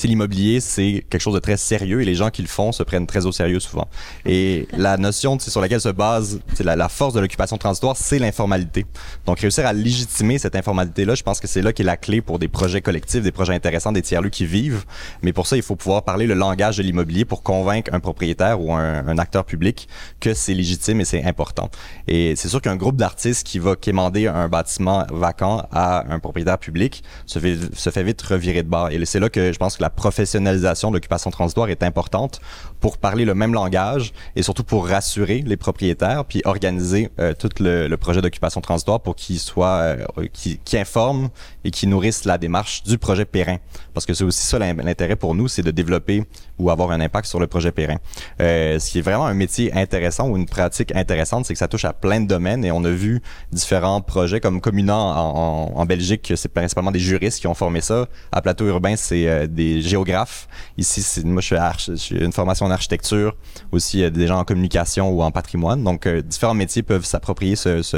l'immobilier, 0.06 0.60
c'est 0.60 1.06
quelque 1.10 1.22
chose 1.22 1.34
de 1.34 1.40
très 1.40 1.58
sérieux 1.58 2.02
et 2.02 2.06
les 2.06 2.14
gens 2.14 2.30
qui 2.30 2.44
le 2.44 2.48
font 2.48 2.72
se 2.72 2.84
prennent 2.84 3.08
très 3.08 3.26
au 3.26 3.32
sérieux 3.32 3.60
souvent. 3.60 3.88
Et 4.26 4.68
la 4.74 4.98
notion 4.98 5.40
sur 5.40 5.62
laquelle 5.62 5.82
se 5.82 5.90
base 5.90 6.40
la, 6.60 6.76
la 6.76 6.90
force 6.90 7.14
de 7.14 7.20
l'occupation 7.20 7.58
transitoire, 7.58 7.98
c'est 7.98 8.20
l'informalité. 8.20 8.86
Donc, 9.26 9.40
réussir 9.40 9.66
à 9.66 9.74
légitimer 9.74 10.38
cette 10.38 10.56
informalité-là, 10.56 11.16
je 11.16 11.24
pense 11.24 11.40
que 11.40 11.48
c'est 11.48 11.62
là 11.62 11.74
qu'est 11.74 11.84
la 11.84 11.98
clé 11.98 12.22
pour 12.22 12.38
des 12.38 12.48
projets 12.48 12.82
collectifs, 12.82 13.24
des 13.24 13.32
projets 13.32 13.54
intéressants, 13.54 13.92
des 13.92 14.02
tiers-lieux 14.02 14.30
qui 14.30 14.46
vivent. 14.46 14.86
Mais 15.24 15.34
pour 15.34 15.48
ça, 15.48 15.56
il 15.56 15.64
faut 15.64 15.76
pouvoir 15.76 16.04
parler 16.04 16.28
le 16.28 16.34
langage 16.34 16.78
de 16.78 16.84
l'immobilier 16.84 17.26
pour 17.26 17.42
convaincre 17.42 17.94
un 17.94 18.00
propriétaire 18.00 18.62
ou 18.62 18.74
un, 18.74 19.08
un 19.08 19.18
acteur 19.18 19.46
public 19.46 19.88
que 20.20 20.34
c'est 20.34 20.54
légitime 20.54 21.02
et 21.02 21.06
c'est 21.06 21.24
important. 21.24 21.70
Et 22.08 22.36
c'est 22.36 22.50
sûr 22.50 22.62
qu'un 22.62 22.76
groupe 22.76 22.98
d'artistes 22.98 23.48
qui 23.48 23.60
va 23.60 23.76
quémander 23.76 24.28
un 24.28 24.48
bâtiment 24.50 25.06
vacant 25.12 25.66
à 25.72 26.12
un 26.12 26.20
propriétaire 26.20 26.58
public 26.58 27.04
se 27.26 27.40
fait, 27.40 27.58
se 27.74 27.90
fait 27.90 28.04
vite 28.04 28.22
revirer 28.22 28.64
de 28.64 28.70
bord. 28.70 28.90
Et 28.90 29.04
c'est 29.06 29.20
là 29.20 29.30
que 29.30 29.52
je 29.52 29.58
pense 29.58 29.78
que 29.78 29.82
la 29.82 29.87
professionnalisation 29.90 30.90
de 30.90 30.96
l'occupation 30.96 31.32
transitoire 31.32 31.70
est 31.70 31.84
importante 31.84 32.42
pour 32.80 32.98
parler 32.98 33.26
le 33.26 33.34
même 33.34 33.54
langage 33.54 34.14
et 34.36 34.44
surtout 34.44 34.64
pour 34.64 34.88
rassurer 34.88 35.44
les 35.46 35.58
propriétaires 35.58 36.26
puis 36.26 36.42
organiser 36.46 37.10
euh, 37.20 37.34
tout 37.34 37.50
le, 37.60 37.96
projet 37.98 38.22
d'occupation 38.22 38.62
transitoire 38.62 39.00
pour 39.00 39.16
qu'il 39.16 39.40
soit 39.40 39.98
euh, 40.18 40.28
qui, 40.32 40.60
informe 40.78 41.30
et 41.64 41.72
qui 41.72 41.88
nourrisse 41.88 42.26
la 42.26 42.38
démarche 42.38 42.84
du 42.84 42.98
projet 42.98 43.26
périn 43.26 43.58
parce 43.94 44.06
que 44.06 44.14
c'est 44.14 44.24
aussi 44.24 44.46
ça 44.46 44.60
l'intérêt 44.60 45.16
pour 45.16 45.34
nous 45.34 45.48
c'est 45.48 45.64
de 45.64 45.72
développer 45.72 46.24
ou 46.60 46.70
avoir 46.70 46.92
un 46.92 47.02
impact 47.02 47.28
sur 47.28 47.40
le 47.40 47.48
projet 47.48 47.72
périn 47.72 47.98
euh, 48.42 48.78
ce 48.80 48.92
qui 48.92 49.00
est 49.00 49.02
vraiment 49.02 49.26
un 49.26 49.34
métier 49.34 49.74
intéressant 49.74 50.30
ou 50.30 50.38
une 50.38 50.46
pratique 50.46 50.96
intéressante 50.96 51.46
c'est 51.46 51.54
que 51.54 51.60
ça 51.60 51.68
touche 51.68 51.86
à 51.86 51.94
plein 51.94 52.22
de 52.22 52.28
domaines 52.28 52.64
et 52.64 52.72
on 52.72 52.84
a 52.84 52.92
vu 52.92 53.22
différents 53.52 54.02
projets 54.02 54.40
comme 54.40 54.62
Communant 54.62 55.12
en, 55.12 55.74
en, 55.76 55.80
en 55.80 55.86
Belgique 55.86 56.34
c'est 56.36 56.50
principalement 56.50 56.92
des 56.92 57.00
juristes 57.00 57.40
qui 57.40 57.48
ont 57.48 57.54
formé 57.54 57.82
ça. 57.82 58.08
À 58.32 58.42
Plateau 58.42 58.68
Urbain 58.68 58.96
c'est 58.96 59.28
euh, 59.28 59.48
des 59.48 59.82
géographe. 59.82 60.48
Ici, 60.78 61.26
moi, 61.26 61.42
je 61.42 61.56
fais 61.56 62.16
une 62.16 62.34
formation 62.34 62.67
architecture, 62.72 63.36
aussi 63.72 64.04
euh, 64.04 64.10
des 64.10 64.28
gens 64.28 64.40
en 64.40 64.44
communication 64.44 65.10
ou 65.10 65.22
en 65.22 65.32
patrimoine. 65.32 65.84
Donc, 65.84 66.06
euh, 66.06 66.22
différents 66.22 66.54
métiers 66.54 66.84
peuvent 66.84 67.06
s'approprier 67.06 67.56
ce, 67.56 67.82
ce, 67.82 67.98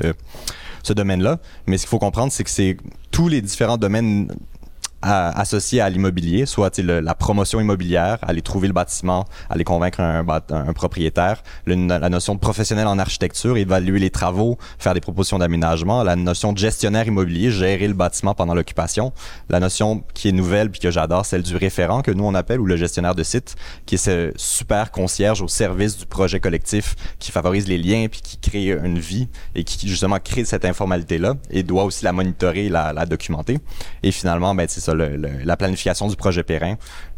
ce 0.83 0.93
domaine-là. 0.93 1.39
Mais 1.67 1.77
ce 1.77 1.83
qu'il 1.83 1.89
faut 1.89 1.99
comprendre, 1.99 2.31
c'est 2.31 2.43
que 2.43 2.49
c'est 2.49 2.77
tous 3.11 3.27
les 3.27 3.41
différents 3.41 3.77
domaines 3.77 4.31
associé 5.01 5.81
à 5.81 5.89
l'immobilier, 5.89 6.45
soit 6.45 6.77
la 6.79 7.15
promotion 7.15 7.59
immobilière, 7.59 8.17
aller 8.21 8.41
trouver 8.41 8.67
le 8.67 8.73
bâtiment, 8.73 9.25
aller 9.49 9.63
convaincre 9.63 10.01
un, 10.01 10.73
propriétaire, 10.73 11.43
la 11.65 12.09
notion 12.09 12.35
de 12.35 12.39
professionnel 12.39 12.87
en 12.87 12.99
architecture, 12.99 13.57
évaluer 13.57 13.99
les 13.99 14.09
travaux, 14.09 14.57
faire 14.77 14.93
des 14.93 14.99
propositions 14.99 15.39
d'aménagement, 15.39 16.03
la 16.03 16.15
notion 16.15 16.53
de 16.53 16.57
gestionnaire 16.57 17.07
immobilier, 17.07 17.51
gérer 17.51 17.87
le 17.87 17.93
bâtiment 17.93 18.33
pendant 18.33 18.53
l'occupation, 18.53 19.13
la 19.49 19.59
notion 19.59 20.03
qui 20.13 20.29
est 20.29 20.33
nouvelle 20.33 20.69
puis 20.69 20.81
que 20.81 20.91
j'adore, 20.91 21.25
celle 21.25 21.43
du 21.43 21.55
référent 21.55 22.01
que 22.01 22.11
nous 22.11 22.25
on 22.25 22.35
appelle 22.35 22.59
ou 22.59 22.65
le 22.65 22.75
gestionnaire 22.75 23.15
de 23.15 23.23
site, 23.23 23.55
qui 23.85 23.95
est 23.95 23.99
ce 23.99 24.31
super 24.35 24.91
concierge 24.91 25.41
au 25.41 25.47
service 25.47 25.97
du 25.97 26.05
projet 26.05 26.39
collectif 26.39 26.95
qui 27.19 27.31
favorise 27.31 27.67
les 27.67 27.77
liens 27.77 28.07
puis 28.09 28.21
qui 28.21 28.37
crée 28.37 28.71
une 28.71 28.99
vie 28.99 29.27
et 29.55 29.63
qui 29.63 29.87
justement 29.87 30.17
crée 30.19 30.45
cette 30.45 30.65
informalité 30.65 31.17
là 31.17 31.35
et 31.49 31.63
doit 31.63 31.83
aussi 31.83 32.03
la 32.03 32.11
monitorer, 32.11 32.69
la, 32.69 32.93
la 32.93 33.05
documenter. 33.05 33.59
Et 34.03 34.11
finalement, 34.11 34.53
ben 34.55 34.67
c'est 34.67 34.88
la 34.93 35.57
planification 35.57 36.07
du 36.07 36.15
projet 36.15 36.43
Périn 36.43 36.75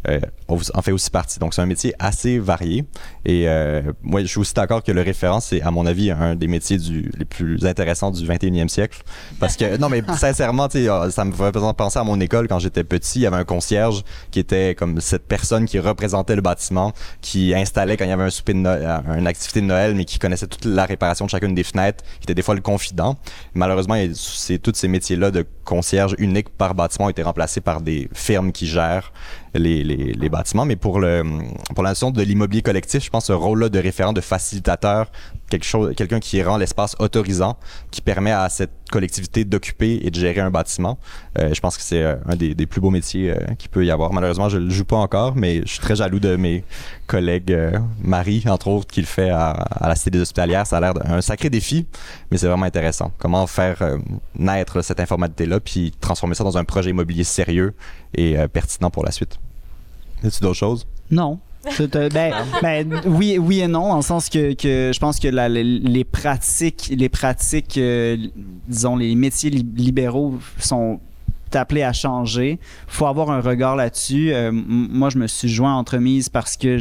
euh, 0.08 0.20
en 0.48 0.82
fait 0.82 0.92
aussi 0.92 1.10
partie. 1.10 1.40
Donc, 1.40 1.54
c'est 1.54 1.62
un 1.62 1.66
métier 1.66 1.94
assez 2.00 2.40
varié. 2.40 2.86
Et 3.26 3.48
euh, 3.48 3.82
moi, 4.02 4.22
je 4.22 4.28
suis 4.28 4.40
aussi 4.40 4.54
d'accord 4.54 4.84
que 4.84 4.92
le 4.92 5.02
référent, 5.02 5.40
c'est, 5.40 5.62
à 5.62 5.72
mon 5.72 5.86
avis, 5.86 6.12
un 6.12 6.36
des 6.36 6.48
métiers 6.48 6.78
du, 6.78 7.12
les 7.18 7.26
plus 7.26 7.66
intéressants 7.66 8.12
du 8.12 8.26
21e 8.26 8.68
siècle. 8.68 9.04
Parce 9.40 9.56
que, 9.56 9.78
non, 9.78 9.90
mais 9.90 10.02
sincèrement, 10.18 10.68
ah, 10.90 11.12
ça 11.12 11.26
me 11.26 11.32
fait 11.32 11.52
penser 11.78 12.00
à 12.00 12.04
mon 12.04 12.20
école 12.20 12.48
quand 12.48 12.60
j'étais 12.60 12.84
petit. 12.84 13.20
Il 13.20 13.22
y 13.24 13.26
avait 13.28 13.38
un 13.38 13.44
concierge 13.44 14.04
qui 14.32 14.40
était 14.40 14.76
comme 14.76 15.00
cette 15.02 15.28
personne 15.28 15.66
qui 15.66 15.80
représentait 15.80 16.36
le 16.36 16.42
bâtiment, 16.42 16.94
qui 17.22 17.54
installait 17.54 17.98
quand 17.98 18.06
il 18.06 18.10
y 18.10 18.14
avait 18.14 18.24
un 18.24 18.30
souper 18.30 18.54
de 18.54 18.60
Noël, 18.60 19.04
une 19.18 19.28
activité 19.28 19.62
de 19.62 19.66
Noël, 19.66 19.96
mais 19.96 20.06
qui 20.06 20.20
connaissait 20.20 20.48
toute 20.48 20.66
la 20.66 20.86
réparation 20.86 21.26
de 21.26 21.30
chacune 21.30 21.54
des 21.54 21.64
fenêtres, 21.64 22.04
qui 22.20 22.24
était 22.24 22.34
des 22.34 22.42
fois 22.42 22.56
le 22.56 22.62
confident. 22.62 23.18
Malheureusement, 23.54 23.96
c'est 24.14 24.58
tous 24.58 24.74
ces 24.76 24.88
métiers-là 24.88 25.32
de 25.32 25.46
concierge 25.64 26.16
unique 26.18 26.50
par 26.50 26.74
bâtiment 26.76 27.06
ont 27.06 27.10
été 27.10 27.24
remplacés 27.24 27.62
par 27.62 27.82
des 27.82 28.10
firmes 28.14 28.52
qui 28.52 28.68
gèrent 28.68 29.14
les, 29.54 29.84
les, 29.84 30.30
bâtiments. 30.30 30.66
Mais 30.66 30.76
pour, 30.76 31.00
le, 31.00 31.24
pour 31.74 31.84
la 31.84 31.92
notion 31.92 32.12
de 32.12 32.22
l'immobilier 32.22 32.62
collectif, 32.62 33.04
je 33.04 33.10
pense 33.10 33.26
ce 33.26 33.34
rôle-là 33.34 33.70
de 33.70 33.80
référent, 33.80 34.14
de 34.14 34.22
facilitateur, 34.22 35.12
quelque 35.52 35.66
chose, 35.66 35.94
quelqu'un 35.96 36.20
qui 36.20 36.42
rend 36.42 36.58
l'espace 36.58 36.96
autorisant, 37.00 37.58
qui 37.92 38.02
permet 38.02 38.32
à 38.32 38.48
cette 38.50 38.72
collectivité 38.90 39.46
d'occuper 39.46 40.00
et 40.02 40.10
de 40.10 40.16
gérer 40.16 40.40
un 40.40 40.50
bâtiment. 40.50 40.98
Euh, 41.38 41.54
je 41.54 41.60
pense 41.60 41.78
que 41.78 41.84
c'est 41.84 42.02
euh, 42.02 42.16
un 42.26 42.36
des, 42.36 42.66
plus 42.66 42.82
beaux 42.82 42.90
métiers 42.90 43.32
euh, 43.32 43.36
qu'il 43.58 43.70
peut 43.70 43.86
y 43.86 43.92
avoir. 43.92 44.14
Malheureusement, 44.14 44.50
je 44.50 44.58
le 44.58 44.70
joue 44.70 44.86
pas 44.86 44.98
encore, 44.98 45.36
mais 45.36 45.62
je 45.62 45.74
suis 45.74 45.80
très 45.80 45.96
jaloux 45.96 46.20
de 46.20 46.36
mes 46.36 46.64
collègues 47.06 47.56
Marie, 48.02 48.44
entre 48.48 48.70
autres, 48.70 48.88
qui 48.88 49.02
le 49.02 49.08
fait 49.08 49.30
à, 49.30 49.68
la 49.82 49.96
Cité 49.96 50.12
des 50.12 50.22
Hospitalières. 50.22 50.66
Ça 50.66 50.78
a 50.78 50.80
l'air 50.80 50.94
d'un 50.94 51.22
sacré 51.22 51.50
défi, 51.50 51.86
mais 52.32 52.38
c'est 52.38 52.48
vraiment 52.48 52.66
intéressant. 52.66 53.12
Comment 53.18 53.46
faire 53.48 53.98
naître 54.36 54.82
cette 54.82 55.02
informalité-là, 55.02 55.60
puis 55.60 55.92
transformer 56.00 56.36
ça 56.36 56.46
dans 56.46 56.58
un 56.58 56.64
projet 56.64 56.92
immobilier 56.92 57.26
sérieux 57.26 57.74
et 58.16 58.38
pertinent 58.48 58.90
pour 58.90 59.04
la 59.04 59.12
suite. 59.12 59.38
As-tu 60.24 60.40
d'autres 60.40 60.56
choses? 60.56 60.88
Non. 61.10 61.40
Ben, 61.64 62.34
ben, 62.62 63.02
oui, 63.06 63.38
oui 63.38 63.60
et 63.60 63.68
non, 63.68 63.90
dans 63.90 63.98
le 63.98 64.02
sens 64.02 64.30
que, 64.30 64.56
je 64.60 65.00
pense 65.00 65.20
que 65.20 65.28
les, 65.28 66.04
pratiques, 66.04 66.92
les 66.96 67.10
pratiques, 67.10 67.78
euh, 67.78 68.18
disons, 68.68 68.96
les 68.96 69.14
métiers 69.16 69.50
libéraux 69.50 70.40
sont 70.58 71.00
appelés 71.54 71.84
à 71.84 71.94
changer. 71.94 72.60
faut 72.88 73.06
avoir 73.06 73.30
un 73.30 73.42
regard 73.42 73.76
là-dessus. 73.76 74.34
Euh, 74.34 74.52
moi, 74.52 75.10
je 75.10 75.18
me 75.18 75.28
suis 75.28 75.50
joint 75.50 75.76
entre 75.76 75.98
mises 75.98 76.30
parce 76.30 76.58
que 76.58 76.78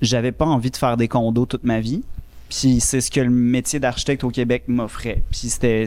j'avais 0.00 0.32
pas 0.32 0.46
envie 0.46 0.70
de 0.70 0.76
faire 0.76 0.96
des 0.96 1.08
condos 1.08 1.46
toute 1.46 1.64
ma 1.64 1.80
vie. 1.80 2.02
Puis 2.50 2.80
c'est 2.80 3.00
ce 3.00 3.12
que 3.12 3.20
le 3.20 3.30
métier 3.30 3.78
d'architecte 3.78 4.24
au 4.24 4.30
Québec 4.30 4.64
m'offrait. 4.66 5.22
Puis 5.30 5.48
c'était, 5.48 5.86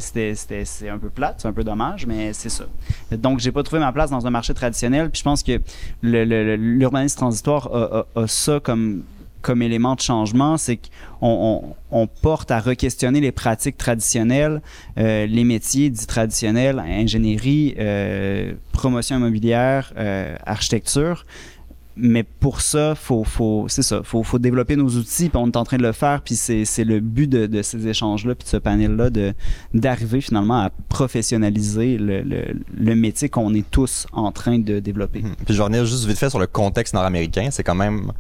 un 0.89 0.97
peu 0.97 1.09
plate, 1.09 1.35
c'est 1.39 1.47
un 1.47 1.53
peu 1.53 1.65
dommage, 1.65 2.07
mais 2.07 2.31
c'est 2.31 2.49
ça. 2.49 2.63
Donc 3.11 3.39
j'ai 3.39 3.51
pas 3.51 3.63
trouvé 3.63 3.81
ma 3.81 3.91
place 3.91 4.09
dans 4.09 4.25
un 4.25 4.29
marché 4.29 4.53
traditionnel. 4.53 5.11
Puis 5.11 5.19
je 5.19 5.23
pense 5.23 5.43
que 5.43 5.61
l'urbanisme 6.01 7.17
transitoire 7.17 7.69
a, 8.15 8.27
ça 8.27 8.61
comme 8.63 9.03
comme 9.41 9.61
élément 9.61 9.93
de 9.95 9.99
changement, 9.99 10.55
c'est 10.55 10.77
qu'on 11.19 11.75
on, 11.91 12.07
porte 12.07 12.49
à 12.49 12.61
re-questionner 12.61 13.19
les 13.19 13.33
pratiques 13.33 13.77
traditionnelles, 13.77 14.61
euh, 14.97 15.25
les 15.25 15.43
métiers 15.43 15.89
dits 15.89 16.07
traditionnels, 16.07 16.79
ingénierie, 16.79 17.75
euh, 17.77 18.53
promotion 18.71 19.17
immobilière, 19.17 19.91
euh, 19.97 20.37
architecture, 20.45 21.25
mais 21.95 22.23
pour 22.23 22.61
ça, 22.61 22.95
faut, 22.95 23.23
faut, 23.23 23.65
c'est 23.67 23.83
ça, 23.83 24.01
faut, 24.03 24.23
faut 24.23 24.39
développer 24.39 24.75
nos 24.75 24.89
outils, 24.89 25.29
puis 25.29 25.37
on 25.37 25.47
est 25.47 25.57
en 25.57 25.63
train 25.63 25.77
de 25.77 25.83
le 25.83 25.91
faire, 25.91 26.21
puis 26.21 26.35
c'est, 26.35 26.65
c'est 26.65 26.83
le 26.83 26.99
but 26.99 27.27
de, 27.27 27.61
ces 27.61 27.87
échanges-là, 27.87 28.35
puis 28.35 28.45
de 28.45 28.49
ce 28.49 28.57
panel-là, 28.57 29.09
de, 29.09 29.33
d'arriver 29.73 30.21
finalement 30.21 30.61
à 30.61 30.71
professionnaliser 30.89 31.97
le, 31.97 32.21
le, 32.21 32.45
le 32.75 32.95
métier 32.95 33.29
qu'on 33.29 33.53
est 33.53 33.69
tous 33.69 34.07
en 34.11 34.31
train 34.31 34.59
de 34.59 34.79
développer. 34.79 35.19
Mmh. 35.19 35.35
Puis 35.45 35.53
je 35.53 35.57
vais 35.57 35.63
revenir 35.63 35.85
juste 35.85 36.05
vite 36.05 36.17
fait 36.17 36.29
sur 36.29 36.39
le 36.39 36.47
contexte 36.47 36.93
nord-américain. 36.93 37.49
C'est 37.51 37.63
quand 37.63 37.75
même 37.75 38.11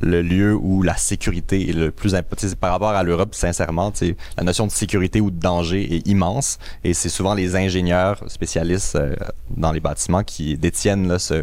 le 0.00 0.22
lieu 0.22 0.54
où 0.54 0.82
la 0.82 0.96
sécurité 0.96 1.68
est 1.68 1.72
le 1.72 1.90
plus 1.90 2.14
important. 2.14 2.46
Par 2.58 2.72
rapport 2.72 2.90
à 2.90 3.02
l'Europe, 3.02 3.34
sincèrement, 3.34 3.92
la 4.38 4.44
notion 4.44 4.66
de 4.66 4.72
sécurité 4.72 5.20
ou 5.20 5.30
de 5.30 5.38
danger 5.38 5.96
est 5.96 6.06
immense 6.06 6.58
et 6.82 6.94
c'est 6.94 7.08
souvent 7.08 7.34
les 7.34 7.56
ingénieurs 7.56 8.22
spécialistes 8.28 8.96
euh, 8.96 9.14
dans 9.56 9.72
les 9.72 9.80
bâtiments 9.80 10.24
qui 10.24 10.56
détiennent 10.56 11.08
là, 11.08 11.18
ce, 11.18 11.42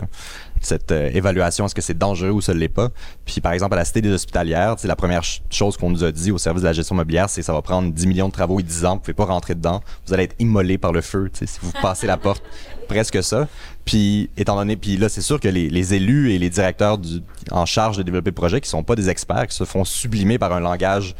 cette 0.62 0.92
euh, 0.92 1.10
évaluation, 1.14 1.66
est-ce 1.66 1.76
que 1.76 1.82
c'est 1.82 1.98
dangereux 1.98 2.32
ou 2.32 2.42
ça 2.42 2.54
ne 2.54 2.60
l'est 2.60 2.68
pas? 2.68 2.90
Puis 3.26 3.42
par 3.42 3.54
exemple, 3.54 3.74
à 3.74 3.78
la 3.78 3.86
Cité 3.86 4.02
des 4.02 4.12
Hospitalières, 4.12 4.76
la 4.84 4.96
première 4.96 5.24
chose 5.50 5.78
qu'on 5.78 5.90
nous 5.90 6.04
a 6.04 6.12
dit 6.12 6.32
au 6.32 6.38
service 6.38 6.62
de 6.62 6.68
la 6.68 6.74
gestion 6.74 6.96
mobilière, 6.96 7.30
c'est 7.30 7.42
que 7.42 7.46
ça 7.46 7.54
va 7.54 7.62
prendre 7.62 7.92
10 7.92 8.08
millions 8.08 8.28
de 8.28 8.34
travaux 8.34 8.60
et 8.60 8.64
10 8.64 8.86
ans, 8.86 8.94
vous 8.96 9.02
pouvez 9.02 9.14
pas 9.14 9.26
rentrer 9.26 9.56
dedans, 9.56 9.82
vous 10.06 10.14
allez 10.14 10.24
être 10.24 10.36
immolé 10.40 10.78
par 10.78 10.92
le 10.92 11.02
feu 11.02 11.30
si 11.34 11.46
vous 11.62 11.72
passez 11.82 12.08
la 12.08 12.18
porte. 12.18 12.44
Presque 12.88 13.24
ça. 13.24 13.48
Puis 13.86 14.30
étant 14.36 14.56
donné, 14.56 14.76
puis 14.76 14.98
là, 14.98 15.10
c'est 15.10 15.22
sûr 15.22 15.40
que 15.40 15.48
les, 15.48 15.70
les, 15.70 15.94
élus 15.94 16.32
et 16.32 16.40
les 16.40 16.50
directeurs 16.50 16.98
du, 16.98 17.22
en 17.52 17.66
charge 17.66 17.98
de 17.98 18.04
développer 18.04 18.32
le 18.32 18.36
projet, 18.36 18.62
qui 18.62 18.70
sont 18.70 18.84
pas 18.84 18.96
des 18.96 19.10
experts, 19.10 19.48
qui 19.48 19.56
se 19.56 19.64
font 19.64 19.84
sublimer 19.84 20.40
par 20.40 20.54
un 20.54 20.60
langage 20.60 21.16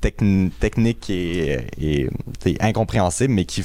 technique 0.00 1.10
et, 1.10 1.58
et, 1.80 2.08
incompréhensible, 2.60 3.32
mais 3.34 3.44
qui, 3.44 3.64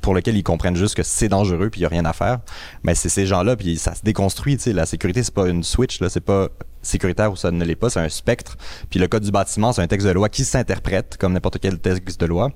pour 0.00 0.14
lequel 0.14 0.36
ils 0.36 0.42
comprennent 0.42 0.76
juste 0.76 0.94
que 0.94 1.02
c'est 1.02 1.28
dangereux 1.28 1.70
puis 1.70 1.80
il 1.80 1.82
n'y 1.82 1.86
a 1.86 1.90
rien 1.90 2.04
à 2.04 2.12
faire. 2.12 2.40
Mais 2.82 2.94
c'est 2.94 3.08
ces 3.08 3.26
gens-là, 3.26 3.56
puis 3.56 3.76
ça 3.76 3.94
se 3.94 4.02
déconstruit. 4.02 4.58
La 4.66 4.86
sécurité, 4.86 5.22
c'est 5.22 5.34
pas 5.34 5.48
une 5.48 5.62
switch, 5.62 5.98
c'est 6.08 6.20
pas 6.20 6.48
sécuritaire 6.84 7.32
ou 7.32 7.36
ça 7.36 7.50
ne 7.50 7.64
l'est 7.64 7.74
pas, 7.74 7.90
c'est 7.90 8.00
un 8.00 8.08
spectre. 8.08 8.56
Puis 8.90 9.00
le 9.00 9.08
code 9.08 9.22
du 9.24 9.30
bâtiment, 9.30 9.72
c'est 9.72 9.82
un 9.82 9.86
texte 9.86 10.06
de 10.06 10.12
loi 10.12 10.28
qui 10.28 10.44
s'interprète 10.44 11.16
comme 11.18 11.32
n'importe 11.32 11.58
quel 11.58 11.78
texte 11.78 12.20
de 12.20 12.26
loi. 12.26 12.50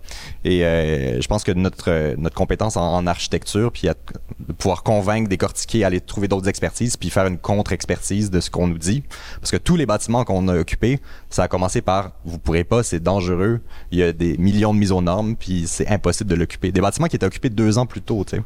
Et 0.44 0.64
euh, 0.64 1.20
je 1.20 1.26
pense 1.26 1.44
que 1.44 1.52
notre, 1.52 2.14
notre 2.16 2.36
compétence 2.36 2.76
en, 2.76 3.06
architecture, 3.06 3.72
puis 3.72 3.88
à, 3.88 3.94
de 4.40 4.52
pouvoir 4.52 4.82
convaincre, 4.82 5.28
décortiquer, 5.28 5.84
aller 5.84 6.00
trouver 6.00 6.28
d'autres 6.28 6.48
expertises, 6.48 6.96
puis 6.96 7.10
faire 7.10 7.26
une 7.26 7.38
contre-expertise 7.38 8.30
de 8.30 8.40
ce 8.40 8.50
qu'on 8.50 8.66
nous 8.66 8.78
dit. 8.78 9.02
Parce 9.40 9.50
que 9.50 9.56
tous 9.56 9.76
les 9.76 9.86
bâtiments 9.86 10.24
qu'on 10.24 10.48
a 10.48 10.58
occupés, 10.58 11.00
ça 11.30 11.44
a 11.44 11.48
commencé 11.48 11.80
par 11.80 12.12
vous 12.24 12.38
pourrez 12.38 12.64
pas, 12.64 12.82
c'est 12.82 13.00
dangereux, 13.00 13.60
il 13.90 13.98
y 13.98 14.02
a 14.02 14.12
des 14.12 14.36
millions 14.38 14.74
de 14.74 14.78
mises 14.78 14.92
aux 14.92 15.00
normes, 15.00 15.36
puis 15.36 15.64
c'est 15.66 15.88
impossible 15.88 16.30
de 16.30 16.34
l'occuper. 16.34 16.72
Des 16.72 16.80
bâtiments 16.80 17.06
qui 17.06 17.16
étaient 17.16 17.26
occupés 17.26 17.50
deux 17.50 17.78
ans 17.78 17.86
plus 17.86 18.02
tôt, 18.02 18.24
tu 18.24 18.36
sais. 18.36 18.42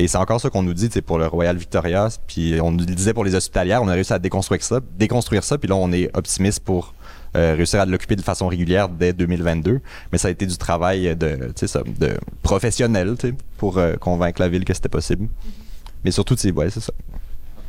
Et 0.00 0.08
c'est 0.08 0.16
encore 0.16 0.40
ça 0.40 0.48
qu'on 0.48 0.62
nous 0.62 0.72
dit 0.72 0.88
pour 1.02 1.18
le 1.18 1.26
Royal 1.26 1.54
Victoria. 1.58 2.08
Puis 2.26 2.58
on 2.62 2.70
nous 2.70 2.86
le 2.86 2.94
disait 2.94 3.12
pour 3.12 3.22
les 3.22 3.34
hospitalières, 3.34 3.82
on 3.82 3.88
a 3.88 3.92
réussi 3.92 4.14
à 4.14 4.18
déconstruire 4.18 4.62
ça, 4.62 4.80
déconstruire 4.96 5.44
ça, 5.44 5.58
puis 5.58 5.68
là 5.68 5.76
on 5.76 5.92
est 5.92 6.08
optimiste 6.16 6.60
pour 6.60 6.94
euh, 7.36 7.54
réussir 7.54 7.80
à 7.80 7.84
l'occuper 7.84 8.16
de 8.16 8.22
façon 8.22 8.48
régulière 8.48 8.88
dès 8.88 9.12
2022. 9.12 9.80
Mais 10.10 10.16
ça 10.16 10.28
a 10.28 10.30
été 10.30 10.46
du 10.46 10.56
travail 10.56 11.14
de, 11.14 11.52
ça, 11.54 11.82
de 11.82 12.16
professionnel 12.42 13.14
pour 13.58 13.76
euh, 13.76 13.96
convaincre 13.96 14.40
la 14.40 14.48
ville 14.48 14.64
que 14.64 14.72
c'était 14.72 14.88
possible. 14.88 15.28
Mais 16.02 16.12
surtout, 16.12 16.34
ouais, 16.54 16.70
c'est 16.70 16.80
ça 16.80 16.94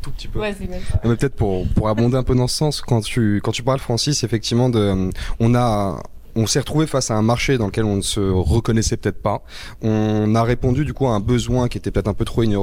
tout 0.02 0.10
petit 0.10 0.28
peu. 0.28 0.40
Ouais, 0.40 0.56
mais 1.04 1.16
peut-être 1.16 1.36
pour, 1.36 1.68
pour 1.76 1.88
abonder 1.88 2.18
un 2.18 2.24
peu 2.24 2.34
dans 2.34 2.48
ce 2.48 2.56
sens, 2.58 2.82
quand 2.82 3.02
tu, 3.02 3.40
quand 3.44 3.52
tu 3.52 3.62
parles, 3.62 3.78
Francis, 3.78 4.24
effectivement, 4.24 4.68
de, 4.68 5.12
on 5.40 5.54
a 5.54 6.02
on 6.36 6.48
s'est 6.48 6.60
retrouvé 6.60 6.88
face 6.88 7.12
à 7.12 7.16
un 7.16 7.22
marché 7.22 7.58
dans 7.58 7.68
lequel 7.68 7.86
on 7.86 7.98
ne 7.98 8.02
se 8.02 8.20
reconnaissait 8.20 8.98
peut-être 8.98 9.22
pas. 9.22 9.44
On 9.82 10.34
a 10.36 10.44
répondu 10.44 10.86
du 10.86 10.94
coup 10.94 11.08
à 11.08 11.12
un 11.12 11.20
besoin 11.20 11.68
qui 11.68 11.78
était 11.78 11.92
peut-être 11.92 12.08
un 12.08 12.14
peu 12.14 12.26
trop 12.26 12.44
ignoré 12.44 12.62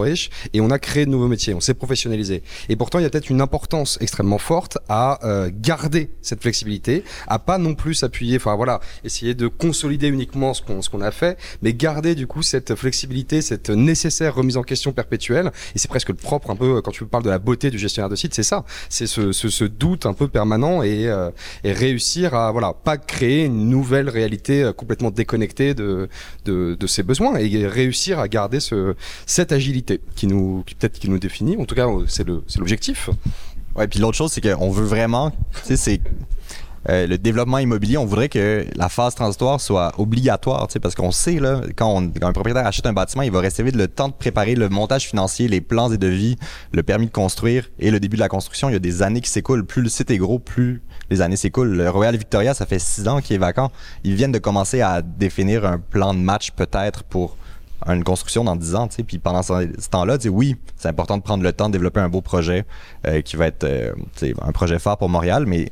et 0.53 0.61
on 0.61 0.71
a 0.71 0.79
créé 0.79 1.07
de 1.07 1.11
nouveaux 1.11 1.29
métiers, 1.29 1.55
on 1.55 1.61
s'est 1.61 1.75
professionnalisé. 1.75 2.43
Et 2.69 2.77
pourtant, 2.77 2.99
il 2.99 3.03
y 3.03 3.05
a 3.05 3.11
peut-être 3.11 3.31
une 3.31 3.41
importance 3.41 3.99
extrêmement 4.01 4.39
forte 4.39 4.79
à 4.89 5.25
euh, 5.27 5.51
garder 5.53 6.11
cette 6.23 6.41
flexibilité, 6.41 7.05
à 7.27 7.39
pas 7.39 7.59
non 7.59 7.75
plus 7.75 7.95
s'appuyer, 7.95 8.37
enfin 8.37 8.55
voilà, 8.57 8.81
essayer 9.05 9.35
de 9.35 9.49
consolider 9.49 10.09
uniquement 10.09 10.55
ce 10.55 10.62
qu'on 10.62 10.81
qu'on 10.89 11.01
a 11.01 11.11
fait, 11.11 11.39
mais 11.62 11.75
garder 11.75 12.14
du 12.14 12.27
coup 12.27 12.43
cette 12.43 12.75
flexibilité, 12.75 13.43
cette 13.43 13.71
nécessaire 13.71 14.35
remise 14.35 14.57
en 14.57 14.62
question 14.62 14.93
perpétuelle. 14.93 15.53
Et 15.75 15.79
c'est 15.79 15.89
presque 15.89 16.09
le 16.09 16.14
propre 16.14 16.51
un 16.51 16.57
peu 16.57 16.81
quand 16.81 16.91
tu 16.91 17.05
parles 17.05 17.25
de 17.25 17.31
la 17.31 17.39
beauté 17.39 17.71
du 17.71 17.79
gestionnaire 17.79 18.09
de 18.09 18.16
site, 18.16 18.35
c'est 18.35 18.43
ça, 18.43 18.64
c'est 18.89 19.07
ce, 19.07 19.33
ce, 19.33 19.49
ce, 19.49 19.64
doute 19.64 20.07
un 20.07 20.14
peu 20.14 20.29
permanent 20.29 20.83
et, 20.83 21.07
euh, 21.09 21.31
et 21.64 21.73
réussir 21.73 22.35
à 22.35 22.51
voilà 22.53 22.73
pas 22.73 22.97
créer 22.97 23.45
une 23.45 23.58
nouvelle 23.67 24.09
réalité 24.09 24.63
euh, 24.63 24.73
complètement 24.73 25.11
déconnectée 25.11 25.75
de, 25.75 26.09
de, 26.45 26.87
ses 26.87 27.03
besoins 27.03 27.37
et 27.37 27.67
réussir 27.67 28.19
à 28.19 28.29
garder 28.29 28.61
ce, 28.61 28.95
cette 29.27 29.53
agilité 29.53 30.01
qui 30.17 30.27
nous, 30.27 30.63
qui 30.67 30.75
peut-être 30.75 30.99
qui 30.99 31.11
nous 31.11 31.19
définit. 31.19 31.57
En 31.57 31.65
tout 31.65 31.75
cas, 31.75 31.87
c'est 32.07 32.27
l'objectif. 32.27 33.11
Ouais, 33.77 33.87
puis 33.87 34.01
l'autre 34.01 34.17
chose, 34.17 34.33
c'est 34.33 34.41
qu'on 34.41 34.71
veut 34.71 34.87
vraiment, 34.87 35.33
c'est 35.63 36.01
euh, 36.89 37.07
le 37.07 37.18
développement 37.18 37.59
immobilier, 37.59 37.99
on 37.99 38.07
voudrait 38.07 38.28
que 38.28 38.64
la 38.74 38.89
phase 38.89 39.14
transitoire 39.14 39.61
soit 39.61 39.93
obligatoire, 39.99 40.68
parce 40.80 40.95
qu'on 40.95 41.11
sait, 41.11 41.39
là, 41.39 41.61
quand, 41.76 42.03
un 42.22 42.32
propriétaire 42.32 42.66
achète 42.66 42.86
un 42.86 42.93
bâtiment, 42.93 43.22
il 43.22 43.30
va 43.30 43.41
rester 43.41 43.62
le 43.62 43.89
temps 43.89 44.09
de 44.09 44.14
préparer 44.14 44.55
le 44.55 44.68
montage 44.68 45.07
financier, 45.07 45.49
les 45.49 45.61
plans 45.61 45.93
et 45.93 45.99
devis, 45.99 46.36
le 46.72 46.82
permis 46.82 47.07
de 47.07 47.12
construire 47.12 47.68
et 47.78 47.91
le 47.91 48.01
début 48.01 48.16
de 48.16 48.20
la 48.20 48.28
construction. 48.28 48.70
Il 48.70 48.72
y 48.72 48.76
a 48.76 48.80
des 48.80 49.03
années 49.03 49.20
qui 49.20 49.30
s'écoulent. 49.30 49.66
Plus 49.66 49.82
le 49.82 49.89
site 49.89 50.11
est 50.11 50.18
gros, 50.18 50.39
plus 50.39 50.82
les 51.11 51.20
années 51.20 51.36
s'écoulent. 51.36 51.74
Le 51.74 51.91
Royal 51.91 52.16
Victoria, 52.16 52.55
ça 52.55 52.64
fait 52.66 52.78
six 52.78 53.07
ans 53.09 53.20
qu'il 53.20 53.36
est 53.36 53.41
vacant. 53.41 53.70
Ils 54.05 54.14
viennent 54.14 54.32
de 54.32 54.39
commencer 54.39 54.80
à 54.80 55.03
définir 55.03 55.66
un 55.66 55.78
plan 55.78 56.14
de 56.14 56.20
match 56.20 56.53
peut-être 56.53 57.05
pour 57.05 57.36
une 57.86 58.05
construction 58.05 58.45
dans 58.45 58.57
10 58.57 58.74
ans, 58.74 58.89
tu 58.89 59.05
puis 59.05 59.18
pendant 59.18 59.43
ce, 59.43 59.89
temps-là, 59.89 60.18
oui, 60.30 60.57
c'est 60.76 60.89
important 60.89 61.16
de 61.16 61.22
prendre 61.22 61.45
le 61.45 61.53
temps 61.53 61.68
de 61.68 61.72
développer 61.72 62.01
un 62.01 62.09
beau 62.09 62.20
projet 62.20 62.66
euh, 63.07 63.20
qui 63.20 63.36
va 63.36 63.47
être 63.47 63.64
euh, 63.64 63.93
un 64.43 64.53
projet 64.53 64.78
fort 64.78 64.99
pour 64.99 65.09
Montréal, 65.09 65.45
mais 65.47 65.70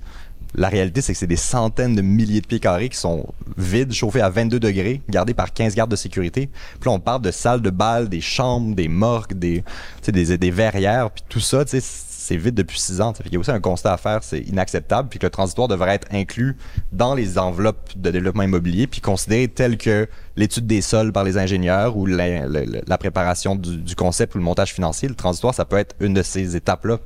la 0.56 0.68
réalité, 0.68 1.02
c'est 1.02 1.12
que 1.12 1.18
c'est 1.18 1.26
des 1.26 1.36
centaines 1.36 1.94
de 1.94 2.02
milliers 2.02 2.40
de 2.40 2.46
pieds 2.46 2.60
carrés 2.60 2.88
qui 2.88 2.96
sont 2.96 3.26
vides, 3.58 3.92
chauffés 3.92 4.22
à 4.22 4.30
22 4.30 4.58
degrés, 4.58 5.02
gardés 5.08 5.34
par 5.34 5.52
15 5.52 5.74
gardes 5.74 5.90
de 5.90 5.96
sécurité. 5.96 6.48
Puis 6.80 6.88
on 6.88 6.98
parle 6.98 7.20
de 7.20 7.30
salles 7.30 7.60
de 7.60 7.70
bal, 7.70 8.08
des 8.08 8.22
chambres, 8.22 8.74
des 8.74 8.88
morgues, 8.88 9.34
des, 9.34 9.62
des, 10.08 10.38
des 10.38 10.50
verrières, 10.50 11.10
puis 11.10 11.22
tout 11.28 11.40
ça, 11.40 11.64
tu 11.64 11.78
sais, 11.78 11.80
c'est 12.26 12.36
vide 12.36 12.54
depuis 12.54 12.80
6 12.80 13.00
ans. 13.00 13.12
Il 13.24 13.32
y 13.32 13.36
a 13.36 13.38
aussi 13.38 13.50
un 13.50 13.60
constat 13.60 13.92
à 13.92 13.96
faire, 13.96 14.22
c'est 14.22 14.40
inacceptable, 14.40 15.08
puis 15.08 15.18
que 15.18 15.26
le 15.26 15.30
transitoire 15.30 15.68
devrait 15.68 15.94
être 15.94 16.08
inclus 16.10 16.56
dans 16.92 17.14
les 17.14 17.38
enveloppes 17.38 17.92
de 17.96 18.10
développement 18.10 18.42
immobilier, 18.42 18.86
puis 18.86 19.00
considéré 19.00 19.48
tel 19.48 19.78
que 19.78 20.08
l'étude 20.36 20.66
des 20.66 20.80
sols 20.80 21.12
par 21.12 21.22
les 21.22 21.38
ingénieurs 21.38 21.96
ou 21.96 22.06
la, 22.06 22.98
préparation 22.98 23.54
du, 23.54 23.94
concept 23.94 24.34
ou 24.34 24.38
le 24.38 24.44
montage 24.44 24.72
financier. 24.72 25.08
Le 25.08 25.14
transitoire, 25.14 25.54
ça 25.54 25.64
peut 25.64 25.76
être 25.76 25.94
une 26.00 26.14
de 26.14 26.22
ces 26.22 26.56
étapes-là 26.56 26.98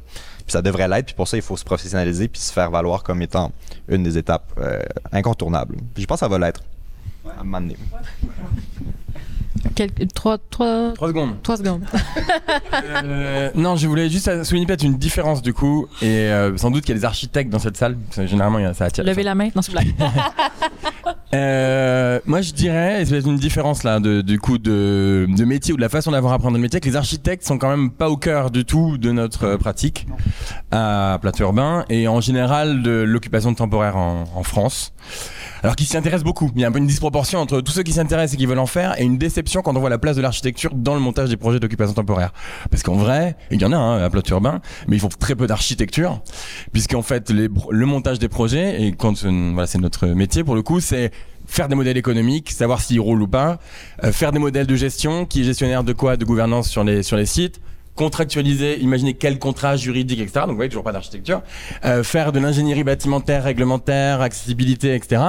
ça 0.51 0.63
devrait 0.63 0.89
l'être. 0.89 1.07
Puis 1.07 1.15
pour 1.15 1.29
ça, 1.29 1.37
il 1.37 1.45
faut 1.45 1.57
se 1.57 1.63
professionnaliser 1.63 2.27
puis 2.27 2.41
se 2.41 2.53
faire 2.53 2.73
valoir 2.73 3.05
comme 3.05 3.23
étant 3.23 3.53
une 3.87 4.03
des 4.03 4.19
étapes 4.19 4.51
euh, 4.59 4.83
incontournables. 5.13 5.77
Puis 5.95 6.03
je 6.03 6.09
pense 6.09 6.17
que 6.17 6.27
ça 6.27 6.29
va 6.29 6.41
l'être 6.41 6.61
à 7.39 7.45
m'amener. 7.45 7.77
Trois, 10.15 10.39
trois... 10.51 10.93
trois 10.95 11.09
secondes. 11.09 11.43
Trois 11.43 11.57
secondes. 11.57 11.83
Euh, 13.03 13.51
non, 13.55 13.77
je 13.77 13.87
voulais 13.87 14.09
juste 14.09 14.45
souligner 14.45 14.67
peut-être 14.67 14.83
une 14.85 14.97
différence 14.99 15.43
du 15.43 15.53
coup, 15.53 15.87
et 16.03 16.07
euh, 16.07 16.57
sans 16.57 16.71
doute 16.71 16.85
qu'il 16.85 16.95
y 16.95 16.97
a 16.97 17.01
des 17.01 17.05
architectes 17.05 17.51
dans 17.51 17.59
cette 17.59 17.77
salle. 17.77 17.97
généralement, 18.17 18.75
ça 18.75 18.87
attire. 18.87 19.05
Levez 19.05 19.23
la 19.23 19.35
main. 19.35 19.49
Non, 19.55 19.63
c'est 19.63 19.73
blague. 19.73 19.95
Euh, 21.33 22.19
moi, 22.27 22.41
je 22.41 22.53
dirais, 22.53 23.05
c'est 23.05 23.21
une 23.21 23.37
différence 23.37 23.85
là, 23.85 24.01
de, 24.01 24.21
du 24.21 24.41
coup, 24.41 24.59
de, 24.59 25.29
de 25.29 25.45
métier 25.45 25.73
ou 25.73 25.77
de 25.77 25.81
la 25.81 25.89
façon 25.89 26.11
d'avoir 26.11 26.33
à 26.33 26.37
apprendre 26.37 26.57
le 26.57 26.61
métier, 26.63 26.81
que 26.81 26.89
les 26.89 26.97
architectes 26.97 27.45
sont 27.47 27.57
quand 27.57 27.71
même 27.71 27.91
pas 27.91 28.11
au 28.11 28.17
cœur 28.17 28.51
du 28.51 28.65
tout 28.65 28.99
de 28.99 29.13
notre 29.13 29.55
pratique 29.57 30.07
à 30.73 31.19
plateau 31.23 31.45
urbain 31.45 31.85
et 31.89 32.09
en 32.09 32.21
général 32.21 32.83
de 32.83 32.91
l'occupation 32.91 33.55
temporaire 33.55 33.97
en, 33.97 34.25
en 34.35 34.43
France 34.43 34.93
alors 35.63 35.77
qu'ils 35.77 35.87
s'y 35.87 35.97
intéressent 35.97 36.25
beaucoup. 36.25 36.51
Il 36.55 36.61
y 36.61 36.65
a 36.65 36.69
un 36.69 36.73
peu 36.73 36.79
une 36.79 36.87
disproportion 36.87 37.39
entre 37.39 37.61
tous 37.61 37.73
ceux 37.73 37.83
qui 37.83 37.93
s'intéressent 37.93 38.35
et 38.35 38.37
qui 38.37 38.47
veulent 38.47 38.59
en 38.59 38.67
faire 38.67 38.99
et 39.01 39.05
une 39.05 39.19
déception 39.19 39.63
quand 39.63 39.77
on 39.77 39.81
voit 39.81 39.91
la 39.91 39.99
place 39.99 40.17
de 40.17 40.23
l'architecture 40.23 40.75
dans 40.75 40.95
le 40.95 41.01
montage 41.01 41.29
des 41.29 41.37
projets 41.37 41.61
d'occupation 41.61 41.95
temporaire. 41.95 42.33
Parce 42.71 42.83
qu'en 42.83 42.97
vrai, 42.97 43.37
il 43.51 43.61
y 43.61 43.65
en 43.65 43.73
a 43.73 43.77
hein, 43.77 44.03
à 44.03 44.11
plateau 44.11 44.35
urbain, 44.35 44.61
mais 44.89 44.97
ils 44.97 45.01
font 45.01 45.09
très 45.09 45.35
peu 45.35 45.47
d'architecture, 45.47 46.21
puisqu'en 46.73 47.03
fait 47.03 47.31
le 47.31 47.87
montage 47.87 48.19
des 48.19 48.29
projets 48.29 48.83
et 48.83 48.93
quand 48.93 49.25
voilà 49.25 49.67
c'est 49.67 49.79
notre 49.79 50.07
métier 50.07 50.45
pour 50.45 50.55
le 50.55 50.63
coup, 50.63 50.81
c'est 50.81 51.11
faire 51.47 51.69
des 51.69 51.75
modèles 51.75 51.97
économiques, 51.97 52.51
savoir 52.51 52.81
s'ils 52.81 53.01
roulent 53.01 53.23
ou 53.23 53.29
pas, 53.29 53.59
euh, 54.05 54.13
faire 54.13 54.33
des 54.33 54.39
modèles 54.39 54.67
de 54.67 54.77
gestion, 54.77 55.27
qui 55.27 55.41
est 55.41 55.45
gestionnaire 55.45 55.85
de 55.85 55.93
quoi, 55.93 56.17
de 56.17 56.25
gouvernance 56.25 56.69
sur 56.69 56.85
les 56.85 57.03
sur 57.03 57.17
les 57.17 57.27
sites, 57.27 57.61
contractualiser, 57.95 58.81
imaginer 58.81 59.15
quel 59.15 59.39
contrat 59.39 59.77
juridique, 59.77 60.21
etc. 60.21 60.41
Donc, 60.41 60.51
vous 60.51 60.57
voyez, 60.57 60.71
toujours 60.71 60.85
pas 60.85 60.93
d'architecture. 60.93 61.43
Euh, 61.85 62.03
faire 62.03 62.33
de 62.33 62.41
l'ingénierie 62.41 62.85
bâtimentaire, 62.85 63.45
réglementaire, 63.45 64.23
accessibilité, 64.23 64.95
etc. 64.95 65.23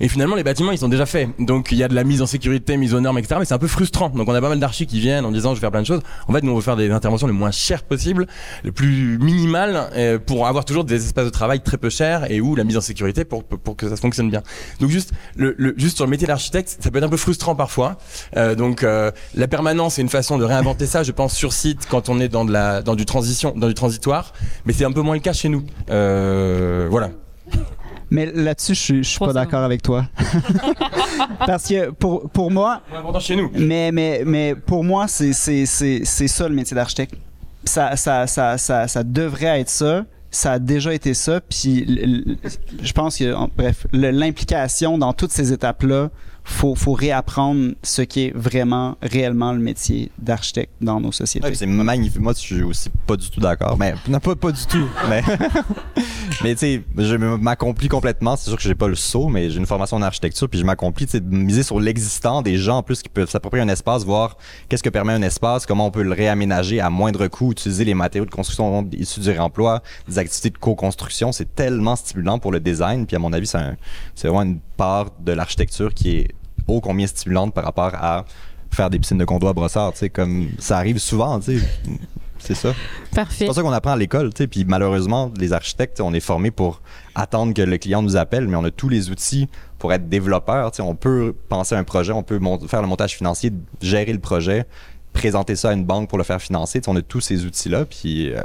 Et 0.00 0.08
finalement, 0.08 0.36
les 0.36 0.44
bâtiments, 0.44 0.72
ils 0.72 0.78
sont 0.78 0.88
déjà 0.88 1.06
faits. 1.06 1.28
Donc, 1.38 1.70
il 1.72 1.78
y 1.78 1.82
a 1.82 1.88
de 1.88 1.94
la 1.94 2.04
mise 2.04 2.22
en 2.22 2.26
sécurité, 2.26 2.76
mise 2.76 2.94
aux 2.94 3.00
normes, 3.00 3.18
etc. 3.18 3.36
Mais 3.40 3.44
c'est 3.44 3.54
un 3.54 3.58
peu 3.58 3.66
frustrant. 3.66 4.08
Donc, 4.08 4.28
on 4.28 4.34
a 4.34 4.40
pas 4.40 4.48
mal 4.48 4.60
d'archis 4.60 4.86
qui 4.86 5.00
viennent 5.00 5.24
en 5.24 5.32
disant, 5.32 5.50
je 5.50 5.56
vais 5.56 5.60
faire 5.60 5.70
plein 5.70 5.82
de 5.82 5.86
choses. 5.86 6.00
En 6.28 6.32
fait, 6.32 6.42
nous, 6.42 6.52
on 6.52 6.56
veut 6.56 6.62
faire 6.62 6.76
des 6.76 6.90
interventions 6.90 7.26
les 7.26 7.32
moins 7.32 7.50
chères 7.50 7.82
possibles, 7.82 8.26
les 8.64 8.72
plus 8.72 9.18
minimales, 9.18 9.90
euh, 9.94 10.18
pour 10.18 10.46
avoir 10.46 10.64
toujours 10.64 10.84
des 10.84 11.04
espaces 11.04 11.26
de 11.26 11.30
travail 11.30 11.60
très 11.60 11.76
peu 11.76 11.90
chers 11.90 12.30
et 12.30 12.40
où 12.40 12.54
la 12.54 12.64
mise 12.64 12.76
en 12.76 12.80
sécurité 12.80 13.24
pour, 13.24 13.44
pour, 13.44 13.76
que 13.76 13.88
ça 13.88 13.96
fonctionne 13.96 14.30
bien. 14.30 14.42
Donc, 14.80 14.90
juste, 14.90 15.12
le, 15.36 15.74
juste 15.76 15.96
sur 15.96 16.06
le 16.06 16.10
métier 16.10 16.26
d'architecte, 16.26 16.78
ça 16.80 16.90
peut 16.90 16.98
être 16.98 17.04
un 17.04 17.08
peu 17.08 17.16
frustrant 17.16 17.54
parfois. 17.54 17.96
Euh, 18.36 18.54
donc, 18.54 18.82
la 18.82 19.48
permanence, 19.48 19.94
c'est 19.94 20.02
une 20.02 20.08
façon 20.08 20.38
de 20.38 20.44
réinventer 20.44 20.86
ça, 20.86 21.02
je 21.02 21.12
pense, 21.12 21.34
sur 21.34 21.52
site, 21.52 21.86
quand 21.90 22.03
on 22.08 22.14
on 22.14 22.20
est 22.20 22.28
dans, 22.28 22.44
de 22.44 22.52
la, 22.52 22.82
dans 22.82 22.94
du 22.94 23.04
transition, 23.04 23.52
dans 23.56 23.66
du 23.66 23.74
transitoire, 23.74 24.32
mais 24.64 24.72
c'est 24.72 24.84
un 24.84 24.92
peu 24.92 25.02
moins 25.02 25.14
le 25.14 25.20
cas 25.20 25.32
chez 25.32 25.48
nous. 25.48 25.64
Euh, 25.90 26.86
voilà. 26.90 27.10
Mais 28.10 28.26
là-dessus, 28.26 28.74
je, 28.74 29.02
suis 29.02 29.18
pas 29.18 29.32
d'accord 29.32 29.62
avec 29.62 29.82
toi. 29.82 30.06
Parce 31.46 31.66
que 31.66 31.90
pour, 31.90 32.30
pour 32.30 32.50
moi. 32.50 32.82
chez 33.18 33.34
nous. 33.34 33.50
Mais, 33.54 33.90
mais, 33.90 34.22
mais 34.24 34.54
pour 34.54 34.84
moi, 34.84 35.08
c'est 35.08 35.32
ça 35.32 36.48
le 36.48 36.54
métier 36.54 36.74
d'architecte. 36.74 37.14
Ça, 37.64 37.96
ça, 37.96 38.26
ça, 38.26 38.58
ça, 38.58 38.86
ça 38.86 39.02
devrait 39.02 39.60
être 39.60 39.70
ça 39.70 40.04
ça 40.34 40.52
a 40.52 40.58
déjà 40.58 40.92
été 40.92 41.14
ça. 41.14 41.40
Puis 41.40 42.28
je 42.82 42.92
pense 42.92 43.18
que, 43.18 43.34
bref, 43.56 43.86
l'implication 43.92 44.98
dans 44.98 45.12
toutes 45.12 45.30
ces 45.30 45.52
étapes-là 45.52 46.10
faut, 46.44 46.74
faut 46.74 46.92
réapprendre 46.92 47.72
ce 47.82 48.02
qui 48.02 48.26
est 48.26 48.32
vraiment, 48.36 48.96
réellement 49.02 49.52
le 49.52 49.58
métier 49.58 50.10
d'architecte 50.18 50.72
dans 50.80 51.00
nos 51.00 51.10
sociétés. 51.10 51.54
c'est 51.54 51.66
magnifique. 51.66 52.20
Moi, 52.20 52.34
je 52.34 52.38
suis 52.38 52.62
aussi 52.62 52.90
pas 53.06 53.16
du 53.16 53.30
tout 53.30 53.40
d'accord. 53.40 53.76
Mais, 53.78 53.94
non, 54.08 54.20
pas, 54.20 54.36
pas 54.36 54.52
du 54.52 54.64
tout. 54.66 54.86
mais, 55.08 55.22
mais 56.42 56.54
tu 56.54 56.60
sais, 56.60 56.82
je 56.98 57.16
m'accomplis 57.16 57.88
complètement. 57.88 58.36
C'est 58.36 58.50
sûr 58.50 58.58
que 58.58 58.62
j'ai 58.62 58.74
pas 58.74 58.88
le 58.88 58.94
saut, 58.94 59.28
mais 59.28 59.48
j'ai 59.48 59.58
une 59.58 59.66
formation 59.66 59.96
en 59.96 60.02
architecture, 60.02 60.48
puis 60.48 60.60
je 60.60 60.64
m'accomplis, 60.64 61.06
tu 61.06 61.20
de 61.20 61.34
miser 61.34 61.62
sur 61.62 61.80
l'existant 61.80 62.42
des 62.42 62.58
gens, 62.58 62.78
en 62.78 62.82
plus, 62.82 63.02
qui 63.02 63.08
peuvent 63.08 63.30
s'approprier 63.30 63.64
un 63.64 63.68
espace, 63.68 64.04
voir 64.04 64.36
qu'est-ce 64.68 64.82
que 64.82 64.90
permet 64.90 65.14
un 65.14 65.22
espace, 65.22 65.64
comment 65.64 65.86
on 65.86 65.90
peut 65.90 66.02
le 66.02 66.12
réaménager 66.12 66.80
à 66.80 66.90
moindre 66.90 67.26
coût, 67.28 67.52
utiliser 67.52 67.84
les 67.84 67.94
matériaux 67.94 68.26
de 68.26 68.30
construction 68.30 68.86
issus 68.92 69.20
du 69.20 69.30
réemploi, 69.30 69.82
des 70.08 70.18
activités 70.18 70.50
de 70.50 70.58
co-construction. 70.58 71.32
C'est 71.32 71.54
tellement 71.54 71.96
stimulant 71.96 72.38
pour 72.38 72.52
le 72.52 72.60
design, 72.60 73.06
puis 73.06 73.16
à 73.16 73.18
mon 73.18 73.32
avis, 73.32 73.46
c'est 73.46 74.28
vraiment 74.28 74.42
une 74.42 74.60
part 74.76 75.06
de 75.20 75.32
l'architecture 75.32 75.92
qui 75.94 76.16
est 76.18 76.28
ô 76.68 76.80
combien 76.80 77.06
stimulante 77.06 77.54
par 77.54 77.64
rapport 77.64 77.92
à 77.94 78.24
faire 78.70 78.90
des 78.90 78.98
piscines 78.98 79.18
de 79.18 79.24
condo 79.24 79.46
à 79.46 79.52
brossard, 79.52 79.92
tu 79.92 79.98
sais, 80.00 80.10
comme 80.10 80.48
ça 80.58 80.78
arrive 80.78 80.98
souvent, 80.98 81.38
tu 81.38 81.58
sais. 81.60 81.66
c'est 82.38 82.54
ça. 82.54 82.74
Parfait. 83.14 83.34
C'est 83.38 83.44
pour 83.46 83.54
ça 83.54 83.62
qu'on 83.62 83.70
apprend 83.72 83.92
à 83.92 83.96
l'école, 83.96 84.32
tu 84.34 84.38
sais. 84.42 84.46
Puis 84.48 84.64
malheureusement, 84.64 85.30
les 85.38 85.52
architectes, 85.52 86.00
on 86.00 86.12
est 86.12 86.20
formés 86.20 86.50
pour 86.50 86.82
attendre 87.14 87.54
que 87.54 87.62
le 87.62 87.78
client 87.78 88.02
nous 88.02 88.16
appelle, 88.16 88.48
mais 88.48 88.56
on 88.56 88.64
a 88.64 88.70
tous 88.72 88.88
les 88.88 89.10
outils 89.10 89.48
pour 89.78 89.92
être 89.92 90.08
développeur. 90.08 90.72
Tu 90.72 90.76
sais, 90.76 90.82
on 90.82 90.96
peut 90.96 91.34
penser 91.48 91.74
à 91.74 91.78
un 91.78 91.84
projet, 91.84 92.12
on 92.12 92.22
peut 92.24 92.40
faire 92.66 92.82
le 92.82 92.88
montage 92.88 93.14
financier, 93.16 93.52
gérer 93.80 94.12
le 94.12 94.18
projet, 94.18 94.66
présenter 95.12 95.54
ça 95.54 95.70
à 95.70 95.72
une 95.74 95.84
banque 95.84 96.08
pour 96.08 96.18
le 96.18 96.24
faire 96.24 96.42
financer. 96.42 96.80
Tu 96.80 96.86
sais, 96.86 96.90
on 96.90 96.96
a 96.96 97.02
tous 97.02 97.20
ces 97.20 97.44
outils-là, 97.44 97.84
puis 97.84 98.32
euh, 98.34 98.40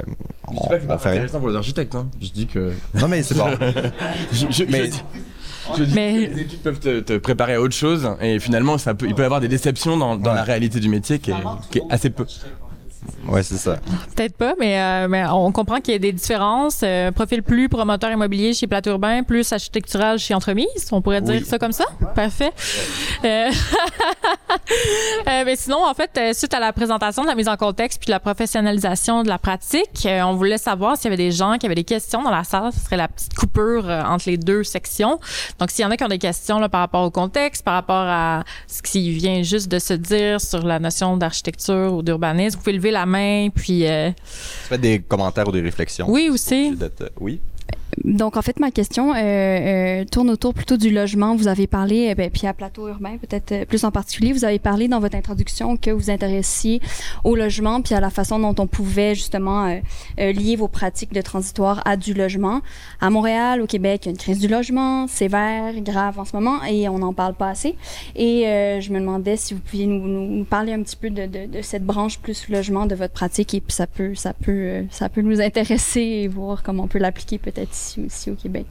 Je 0.48 0.52
dis 0.52 0.68
pas 0.68 0.76
que 0.76 0.80
c'est 0.82 0.86
pas 0.86 0.94
intéressant 0.94 1.40
pour 1.40 1.48
les 1.48 1.56
architectes. 1.56 1.94
Hein. 1.96 2.08
Je 2.20 2.28
dis 2.28 2.46
que. 2.46 2.72
Non, 2.94 3.08
mais 3.08 3.24
c'est 3.24 3.34
bon. 3.36 3.48
Je, 4.32 4.46
je- 4.50 4.64
Mais- 4.70 4.84
je 4.86 4.90
dis- 4.92 5.02
je 5.76 5.84
dis 5.84 5.94
Mais- 5.94 6.26
que 6.28 6.34
les 6.34 6.40
études 6.42 6.60
peuvent 6.60 6.80
te, 6.80 7.00
te 7.00 7.16
préparer 7.18 7.54
à 7.54 7.60
autre 7.60 7.74
chose 7.74 8.08
et 8.20 8.38
finalement 8.38 8.78
ça 8.78 8.94
peut, 8.94 9.06
il 9.08 9.14
peut 9.14 9.22
y 9.22 9.24
avoir 9.24 9.40
des 9.40 9.48
déceptions 9.48 9.96
dans, 9.96 10.16
dans 10.16 10.34
la 10.34 10.42
réalité 10.42 10.80
du 10.80 10.88
métier 10.88 11.18
qui 11.18 11.30
est, 11.30 11.34
qui 11.70 11.78
est 11.78 11.84
assez 11.90 12.10
peu. 12.10 12.24
Ouais, 13.28 13.42
c'est 13.42 13.56
ça. 13.56 13.76
Peut-être 14.16 14.36
pas, 14.36 14.54
mais, 14.58 14.80
euh, 14.80 15.08
mais 15.08 15.24
on 15.26 15.52
comprend 15.52 15.80
qu'il 15.80 15.92
y 15.92 15.96
a 15.96 15.98
des 15.98 16.12
différences. 16.12 16.80
Euh, 16.82 17.10
profil 17.12 17.42
plus 17.42 17.68
promoteur 17.68 18.10
immobilier 18.10 18.54
chez 18.54 18.66
Plateau 18.66 18.90
Urbain, 18.90 19.22
plus 19.22 19.52
architectural 19.52 20.18
chez 20.18 20.34
Entremise. 20.34 20.88
On 20.92 21.00
pourrait 21.02 21.20
dire 21.20 21.40
Oui. 21.40 21.44
ça 21.44 21.58
comme 21.58 21.72
ça? 21.72 21.84
Parfait. 22.14 22.52
Euh, 23.24 23.50
mais 25.26 25.56
sinon, 25.56 25.84
en 25.84 25.94
fait, 25.94 26.34
suite 26.34 26.54
à 26.54 26.60
la 26.60 26.72
présentation 26.72 27.22
de 27.22 27.28
la 27.28 27.34
mise 27.34 27.48
en 27.48 27.56
contexte 27.56 27.98
puis 28.00 28.06
de 28.06 28.12
la 28.12 28.20
professionnalisation 28.20 29.22
de 29.22 29.28
la 29.28 29.38
pratique, 29.38 30.06
on 30.06 30.34
voulait 30.34 30.58
savoir 30.58 30.96
s'il 30.96 31.06
y 31.10 31.14
avait 31.14 31.22
des 31.22 31.30
gens 31.32 31.56
qui 31.58 31.66
avaient 31.66 31.74
des 31.74 31.84
questions 31.84 32.22
dans 32.22 32.30
la 32.30 32.44
salle. 32.44 32.72
Ce 32.72 32.80
serait 32.80 32.96
la 32.96 33.08
petite 33.08 33.34
coupure 33.34 33.86
entre 33.88 34.28
les 34.28 34.36
deux 34.36 34.64
sections. 34.64 35.18
Donc, 35.58 35.70
s'il 35.70 35.84
y 35.84 35.86
en 35.86 35.90
a 35.90 35.96
qui 35.96 36.04
ont 36.04 36.08
des 36.08 36.18
questions 36.18 36.58
là, 36.58 36.68
par 36.68 36.80
rapport 36.80 37.02
au 37.04 37.10
contexte, 37.10 37.64
par 37.64 37.74
rapport 37.74 38.06
à 38.06 38.44
ce 38.66 38.82
qui 38.82 39.10
vient 39.12 39.42
juste 39.42 39.68
de 39.68 39.78
se 39.78 39.94
dire 39.94 40.40
sur 40.40 40.64
la 40.64 40.78
notion 40.78 41.16
d'architecture 41.16 41.94
ou 41.94 42.02
d'urbanisme, 42.02 42.56
vous 42.56 42.62
pouvez 42.62 42.76
lever 42.76 42.89
la 42.90 43.06
main, 43.06 43.48
puis... 43.54 43.86
euh, 43.86 44.10
Faites 44.24 44.80
des 44.80 45.00
commentaires 45.00 45.48
ou 45.48 45.52
des 45.52 45.60
réflexions. 45.60 46.06
oui, 46.08 46.28
aussi. 46.30 46.76
Oui. 47.20 47.40
Donc, 48.04 48.36
en 48.36 48.42
fait, 48.42 48.58
ma 48.60 48.70
question 48.70 49.12
euh, 49.14 49.18
euh, 49.18 50.04
tourne 50.04 50.30
autour 50.30 50.54
plutôt 50.54 50.76
du 50.78 50.90
logement. 50.90 51.36
Vous 51.36 51.48
avez 51.48 51.66
parlé, 51.66 52.10
euh, 52.10 52.14
ben, 52.14 52.30
puis 52.30 52.46
à 52.46 52.54
Plateau 52.54 52.88
Urbain, 52.88 53.18
peut-être 53.18 53.66
plus 53.66 53.84
en 53.84 53.90
particulier, 53.90 54.32
vous 54.32 54.44
avez 54.44 54.58
parlé 54.58 54.88
dans 54.88 55.00
votre 55.00 55.16
introduction 55.16 55.76
que 55.76 55.90
vous 55.90 56.10
intéressiez 56.10 56.80
au 57.24 57.36
logement, 57.36 57.82
puis 57.82 57.94
à 57.94 58.00
la 58.00 58.08
façon 58.10 58.38
dont 58.38 58.54
on 58.58 58.66
pouvait 58.66 59.14
justement 59.14 59.80
lier 60.18 60.56
vos 60.56 60.68
pratiques 60.68 61.12
de 61.12 61.20
transitoire 61.20 61.82
à 61.84 61.96
du 61.96 62.14
logement. 62.14 62.62
À 63.00 63.10
Montréal, 63.10 63.60
au 63.60 63.66
Québec, 63.66 64.02
il 64.04 64.06
y 64.06 64.08
a 64.08 64.12
une 64.12 64.18
crise 64.18 64.38
du 64.38 64.48
logement 64.48 65.06
sévère, 65.06 65.74
grave 65.80 66.18
en 66.18 66.24
ce 66.24 66.34
moment, 66.34 66.62
et 66.64 66.88
on 66.88 66.98
n'en 66.98 67.12
parle 67.12 67.34
pas 67.34 67.48
assez. 67.50 67.76
Et 68.16 68.42
je 68.80 68.90
me 68.92 68.98
demandais 69.00 69.36
si 69.36 69.54
vous 69.54 69.60
pouviez 69.60 69.86
nous, 69.86 70.06
nous- 70.06 70.36
nous 70.38 70.44
parler 70.44 70.72
un 70.72 70.82
petit 70.82 70.96
peu 70.96 71.10
de, 71.10 71.26
de, 71.26 71.46
de 71.46 71.62
cette 71.62 71.84
branche 71.84 72.18
plus 72.18 72.48
logement 72.48 72.86
de 72.86 72.94
votre 72.94 73.12
pratique, 73.12 73.54
et 73.54 73.60
puis 73.60 73.72
ça 73.74 73.86
peut, 73.86 74.14
ça 74.14 74.32
peut, 74.32 74.84
ça 74.90 75.08
peut 75.08 75.20
nous 75.22 75.40
intéresser 75.50 76.00
et 76.00 76.28
voir 76.28 76.62
comment 76.62 76.84
on 76.84 76.88
peut 76.88 76.98
l'appliquer 76.98 77.38
peut-être 77.38 77.72
ici 77.72 77.89
aussi 77.98 78.30
au 78.30 78.34
Québec. 78.34 78.66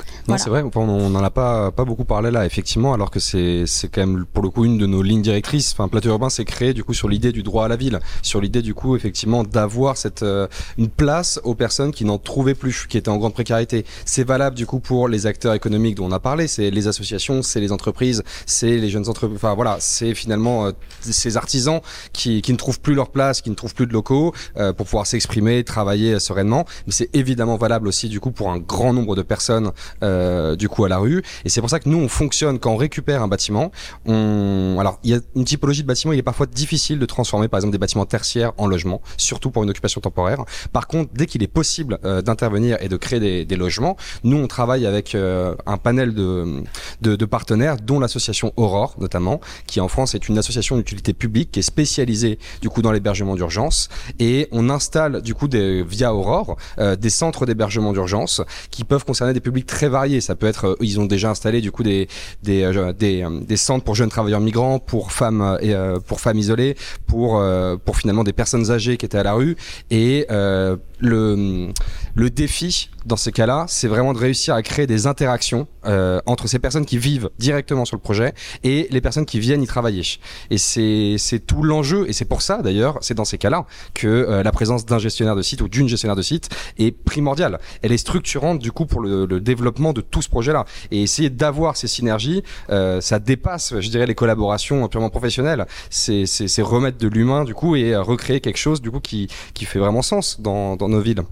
Non, 0.00 0.36
Voilà. 0.36 0.38
c'est 0.42 0.50
vrai, 0.50 0.62
on 0.74 1.10
n'en 1.10 1.22
a 1.24 1.30
pas, 1.30 1.70
pas 1.70 1.84
beaucoup 1.84 2.04
parlé 2.04 2.30
là, 2.30 2.46
effectivement, 2.46 2.92
alors 2.94 3.10
que 3.10 3.20
c'est 3.20 3.64
c'est 3.66 3.88
quand 3.88 4.00
même 4.06 4.24
pour 4.32 4.42
le 4.42 4.50
coup 4.50 4.64
une 4.64 4.78
de 4.78 4.86
nos 4.86 5.02
lignes 5.02 5.22
directrices. 5.22 5.72
Enfin, 5.72 5.88
Plateau 5.88 6.08
Urbain 6.10 6.30
s'est 6.30 6.44
créé 6.44 6.74
du 6.74 6.84
coup 6.84 6.94
sur 6.94 7.08
l'idée 7.08 7.32
du 7.32 7.42
droit 7.42 7.64
à 7.64 7.68
la 7.68 7.76
ville, 7.76 7.98
sur 8.22 8.40
l'idée 8.40 8.62
du 8.62 8.74
coup 8.74 8.96
effectivement 8.96 9.42
d'avoir 9.44 9.96
cette 9.96 10.22
euh, 10.22 10.46
une 10.78 10.88
place 10.88 11.40
aux 11.44 11.54
personnes 11.54 11.92
qui 11.92 12.04
n'en 12.04 12.18
trouvaient 12.18 12.54
plus, 12.54 12.86
qui 12.88 12.96
étaient 12.98 13.08
en 13.08 13.16
grande 13.16 13.34
précarité. 13.34 13.84
C'est 14.04 14.24
valable 14.24 14.56
du 14.56 14.66
coup 14.66 14.80
pour 14.80 15.08
les 15.08 15.26
acteurs 15.26 15.54
économiques 15.54 15.96
dont 15.96 16.06
on 16.06 16.12
a 16.12 16.20
parlé, 16.20 16.46
c'est 16.48 16.70
les 16.70 16.88
associations, 16.88 17.42
c'est 17.42 17.60
les 17.60 17.72
entreprises, 17.72 18.22
c'est 18.46 18.76
les 18.78 18.88
jeunes 18.90 19.08
entreprises. 19.08 19.36
Enfin 19.36 19.54
voilà, 19.54 19.76
c'est 19.80 20.14
finalement 20.14 20.66
euh, 20.66 20.72
ces 21.00 21.36
artisans 21.36 21.80
qui, 22.12 22.42
qui 22.42 22.52
ne 22.52 22.56
trouvent 22.56 22.80
plus 22.80 22.94
leur 22.94 23.10
place, 23.10 23.40
qui 23.40 23.50
ne 23.50 23.54
trouvent 23.54 23.74
plus 23.74 23.86
de 23.86 23.92
locaux 23.92 24.32
euh, 24.56 24.72
pour 24.72 24.86
pouvoir 24.86 25.06
s'exprimer, 25.06 25.64
travailler 25.64 26.18
sereinement. 26.20 26.64
Mais 26.86 26.92
c'est 26.92 27.10
évidemment 27.14 27.56
valable 27.56 27.88
aussi 27.88 28.08
du 28.08 28.20
coup 28.20 28.30
pour 28.30 28.50
un 28.50 28.58
grand 28.58 28.92
nombre 28.92 29.16
de 29.16 29.22
personnes 29.22 29.72
euh, 30.02 30.56
du 30.56 30.68
coup 30.68 30.84
à 30.84 30.88
la 30.88 30.98
rue. 30.98 31.22
Et 31.44 31.48
c'est 31.48 31.60
pour 31.60 31.70
ça 31.70 31.80
que 31.80 31.88
nous 31.88 31.98
on 31.98 32.08
fonctionne 32.08 32.58
quand 32.58 32.72
on 32.72 32.76
récupère 32.76 33.22
un 33.22 33.28
bâtiment. 33.28 33.70
On 34.06 34.76
alors 34.80 34.98
il 35.04 35.10
y 35.10 35.14
a 35.14 35.20
une 35.34 35.44
typologie 35.44 35.82
de 35.82 35.86
bâtiment. 35.88 36.12
Il 36.12 36.18
est 36.18 36.22
parfois 36.22 36.46
difficile 36.46 36.98
de 36.98 37.06
transformer 37.06 37.48
par 37.48 37.58
exemple 37.58 37.72
des 37.72 37.78
bâtiments 37.78 38.06
tertiaires 38.06 38.52
en 38.58 38.66
logements, 38.66 39.00
surtout 39.16 39.50
pour 39.50 39.62
une 39.62 39.70
occupation 39.70 40.00
temporaire. 40.00 40.44
Par 40.72 40.86
contre, 40.86 41.10
dès 41.14 41.26
qu'il 41.26 41.42
est 41.42 41.48
possible 41.48 41.98
euh, 42.04 42.22
d'intervenir 42.22 42.76
et 42.80 42.88
de 42.88 42.96
créer 42.96 43.44
des, 43.44 43.56
logements, 43.56 43.96
nous 44.24 44.38
on 44.38 44.46
travaille 44.46 44.86
avec 44.86 45.14
euh, 45.14 45.54
un 45.66 45.76
panel 45.76 46.14
de, 46.14 46.62
de, 47.02 47.16
de 47.16 47.24
partenaires, 47.24 47.76
dont 47.76 48.00
l'association 48.00 48.52
Aurore 48.56 48.96
notamment, 48.98 49.40
qui 49.66 49.80
en 49.80 49.88
France 49.88 50.14
est 50.14 50.28
une 50.28 50.38
association 50.38 50.76
d'utilité 50.76 51.12
publique 51.12 51.50
qui 51.52 51.60
est 51.60 51.62
spécialisée 51.62 52.38
du 52.60 52.68
coup 52.68 52.82
dans 52.82 52.92
l'hébergement 52.92 53.34
d'urgence. 53.34 53.88
Et 54.18 54.48
on 54.52 54.70
installe 54.70 55.22
du 55.22 55.34
coup 55.34 55.48
des, 55.48 55.82
via 55.82 56.14
Aurore 56.14 56.56
euh, 56.78 56.96
des 56.96 57.10
centres 57.10 57.46
d'hébergement 57.46 57.92
d'urgence 57.92 58.42
qui 58.70 58.84
peuvent 58.84 59.04
concerner 59.04 59.32
des 59.32 59.40
publics 59.40 59.66
très 59.66 59.79
variés. 59.88 60.20
Ça 60.20 60.34
peut 60.34 60.46
être, 60.46 60.66
euh, 60.66 60.74
ils 60.80 61.00
ont 61.00 61.06
déjà 61.06 61.30
installé 61.30 61.60
du 61.60 61.70
coup 61.70 61.82
des 61.82 62.08
des, 62.42 62.62
euh, 62.62 62.92
des, 62.92 63.22
euh, 63.22 63.40
des 63.40 63.56
centres 63.56 63.84
pour 63.84 63.94
jeunes 63.94 64.08
travailleurs 64.08 64.40
migrants, 64.40 64.78
pour 64.78 65.12
femmes 65.12 65.58
et 65.60 65.74
pour 66.06 66.20
femmes 66.20 66.38
isolées, 66.38 66.76
pour 67.06 67.42
pour 67.84 67.96
finalement 67.96 68.24
des 68.24 68.32
personnes 68.32 68.70
âgées 68.70 68.96
qui 68.96 69.06
étaient 69.06 69.18
à 69.18 69.22
la 69.22 69.34
rue. 69.34 69.56
Et 69.90 70.26
le 70.30 71.68
le 72.14 72.30
défi 72.30 72.90
dans 73.06 73.16
ces 73.16 73.32
cas-là, 73.32 73.64
c'est 73.68 73.88
vraiment 73.88 74.12
de 74.12 74.18
réussir 74.18 74.54
à 74.54 74.62
créer 74.62 74.86
des 74.86 75.06
interactions 75.06 75.66
euh, 75.86 76.20
entre 76.26 76.48
ces 76.48 76.58
personnes 76.58 76.84
qui 76.84 76.98
vivent 76.98 77.30
directement 77.38 77.84
sur 77.84 77.96
le 77.96 78.00
projet 78.02 78.34
et 78.62 78.88
les 78.90 79.00
personnes 79.00 79.24
qui 79.24 79.40
viennent 79.40 79.62
y 79.62 79.66
travailler. 79.66 80.02
Et 80.50 80.58
c'est 80.58 81.38
tout 81.46 81.62
l'enjeu, 81.62 82.08
et 82.08 82.12
c'est 82.12 82.24
pour 82.24 82.42
ça 82.42 82.58
d'ailleurs, 82.58 82.98
c'est 83.00 83.14
dans 83.14 83.24
ces 83.24 83.38
cas-là 83.38 83.64
que 83.94 84.06
euh, 84.06 84.42
la 84.42 84.52
présence 84.52 84.84
d'un 84.84 84.98
gestionnaire 84.98 85.36
de 85.36 85.42
site 85.42 85.62
ou 85.62 85.68
d'une 85.68 85.88
gestionnaire 85.88 86.16
de 86.16 86.22
site 86.22 86.50
est 86.78 86.90
primordiale. 86.90 87.58
Elle 87.82 87.92
est 87.92 87.98
structurante 87.98 88.58
du 88.58 88.72
coup 88.72 88.86
pour 88.86 89.00
le, 89.00 89.26
le 89.26 89.40
développement 89.40 89.92
de 89.92 90.00
tout 90.00 90.22
ce 90.22 90.28
projet-là. 90.28 90.64
Et 90.90 91.02
essayer 91.02 91.30
d'avoir 91.30 91.76
ces 91.76 91.88
synergies, 91.88 92.42
euh, 92.70 93.00
ça 93.00 93.18
dépasse, 93.18 93.74
je 93.80 93.88
dirais, 93.88 94.06
les 94.06 94.14
collaborations 94.14 94.86
purement 94.88 95.10
professionnelles. 95.10 95.66
C'est 95.88 96.62
remettre 96.62 96.98
de 96.98 97.08
l'humain 97.08 97.44
du 97.44 97.54
coup 97.54 97.76
et 97.76 97.96
recréer 97.96 98.40
quelque 98.40 98.58
chose 98.58 98.80
du 98.80 98.90
coup 98.90 99.00
qui, 99.00 99.28
qui 99.54 99.64
fait 99.64 99.78
vraiment 99.78 100.02
sens 100.02 100.40
dans, 100.40 100.76
dans 100.76 100.88
nos 100.88 101.00
villes. 101.00 101.22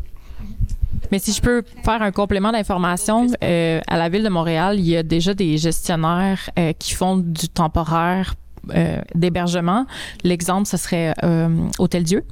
Mais 1.10 1.18
si 1.18 1.32
je 1.32 1.40
peux 1.40 1.62
faire 1.84 2.02
un 2.02 2.12
complément 2.12 2.52
d'information, 2.52 3.26
euh, 3.42 3.80
à 3.86 3.98
la 3.98 4.08
ville 4.08 4.22
de 4.22 4.28
Montréal, 4.28 4.78
il 4.78 4.88
y 4.88 4.96
a 4.96 5.02
déjà 5.02 5.34
des 5.34 5.56
gestionnaires 5.58 6.50
euh, 6.58 6.72
qui 6.78 6.94
font 6.94 7.16
du 7.16 7.48
temporaire 7.48 8.34
euh, 8.74 9.00
d'hébergement. 9.14 9.86
L'exemple, 10.24 10.66
ce 10.66 10.76
serait 10.76 11.14
Hôtel 11.78 12.04
Dieu, 12.04 12.24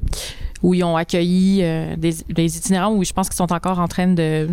où 0.63 0.75
ils 0.75 0.85
ont 0.85 0.97
accueilli 0.97 1.59
des, 1.97 2.15
des 2.29 2.57
itinérants 2.57 2.93
où 2.93 3.05
je 3.05 3.13
pense 3.13 3.29
qu'ils 3.29 3.37
sont 3.37 3.53
encore 3.53 3.81
en 3.81 3.89
train 3.89 4.09
de 4.09 4.49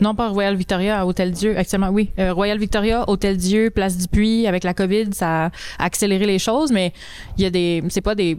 non, 0.00 0.14
pas 0.14 0.28
Royal 0.28 0.54
Victoria, 0.54 1.00
à 1.00 1.06
Hôtel 1.06 1.32
Dieu, 1.32 1.58
actuellement, 1.58 1.88
oui. 1.88 2.10
Royal 2.16 2.56
Victoria, 2.56 3.04
Hôtel 3.08 3.36
Dieu, 3.36 3.68
Place 3.70 3.96
du 3.98 4.06
Puy, 4.06 4.46
avec 4.46 4.62
la 4.62 4.74
COVID, 4.74 5.12
ça 5.12 5.46
a 5.46 5.50
accéléré 5.80 6.24
les 6.24 6.38
choses, 6.38 6.70
mais 6.70 6.92
il 7.36 7.42
y 7.42 7.46
a 7.46 7.50
des. 7.50 7.82
C'est 7.88 8.00
pas 8.00 8.14
des. 8.14 8.38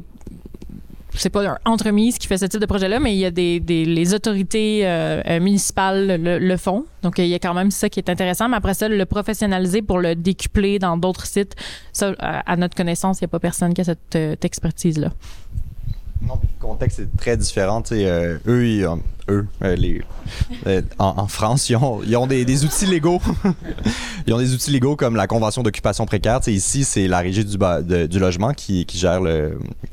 C'est 1.16 1.30
pas 1.30 1.48
un 1.48 1.58
entremise 1.66 2.18
qui 2.18 2.28
fait 2.28 2.38
ce 2.38 2.46
type 2.46 2.60
de 2.60 2.66
projet-là, 2.66 3.00
mais 3.00 3.14
il 3.14 3.20
y 3.20 3.26
a 3.26 3.32
des. 3.32 3.60
les 3.60 4.14
autorités 4.14 4.86
euh, 4.86 5.22
euh, 5.28 5.40
municipales 5.40 6.22
le, 6.22 6.40
le 6.40 6.58
font. 6.58 6.86
Donc, 7.04 7.20
il 7.20 7.28
y 7.28 7.36
a 7.36 7.40
quand 7.40 7.54
même 7.54 7.72
ça 7.72 7.90
qui 7.90 8.00
est 8.00 8.10
intéressant. 8.10 8.50
Mais 8.50 8.58
après 8.58 8.74
ça, 8.74 8.88
le 8.90 9.06
professionnaliser 9.06 9.82
pour 9.82 10.00
le 10.00 10.16
décupler 10.16 10.80
dans 10.80 10.98
d'autres 10.98 11.26
sites, 11.26 11.56
ça, 11.92 12.14
à, 12.20 12.52
à 12.52 12.56
notre 12.56 12.76
connaissance, 12.76 13.20
il 13.22 13.24
n'y 13.24 13.28
a 13.28 13.30
pas 13.30 13.40
personne 13.40 13.74
qui 13.74 13.82
a 13.82 13.84
cette 13.84 14.16
euh, 14.16 14.36
expertise-là. 14.42 15.12
Non, 16.22 16.38
puis 16.38 16.48
le 16.54 16.62
contexte 16.62 17.00
est 17.00 17.18
très 17.18 17.36
différent. 17.36 17.84
euh, 17.92 18.38
eux, 18.48 18.88
eux 19.30 19.46
euh, 19.62 19.76
les, 19.76 20.02
euh, 20.68 20.82
en, 20.98 21.28
France, 21.28 21.70
ils 21.70 21.76
ont, 21.76 22.02
ils 22.04 22.16
ont 22.16 22.28
des, 22.28 22.64
outils 22.64 22.86
légaux. 22.86 23.22
ils 24.28 24.34
ont 24.34 24.38
des 24.38 24.54
outils 24.54 24.72
légaux 24.72 24.96
comme 24.96 25.16
la 25.16 25.28
convention 25.28 25.64
d'occupation 25.64 26.06
précaire. 26.06 26.40
Ici, 26.48 26.86
c'est 26.86 27.08
la 27.08 27.20
régie 27.20 27.44
du, 27.44 28.20
logement 28.20 28.54
qui, 28.54 28.86
qui 28.86 28.98
gère 28.98 29.22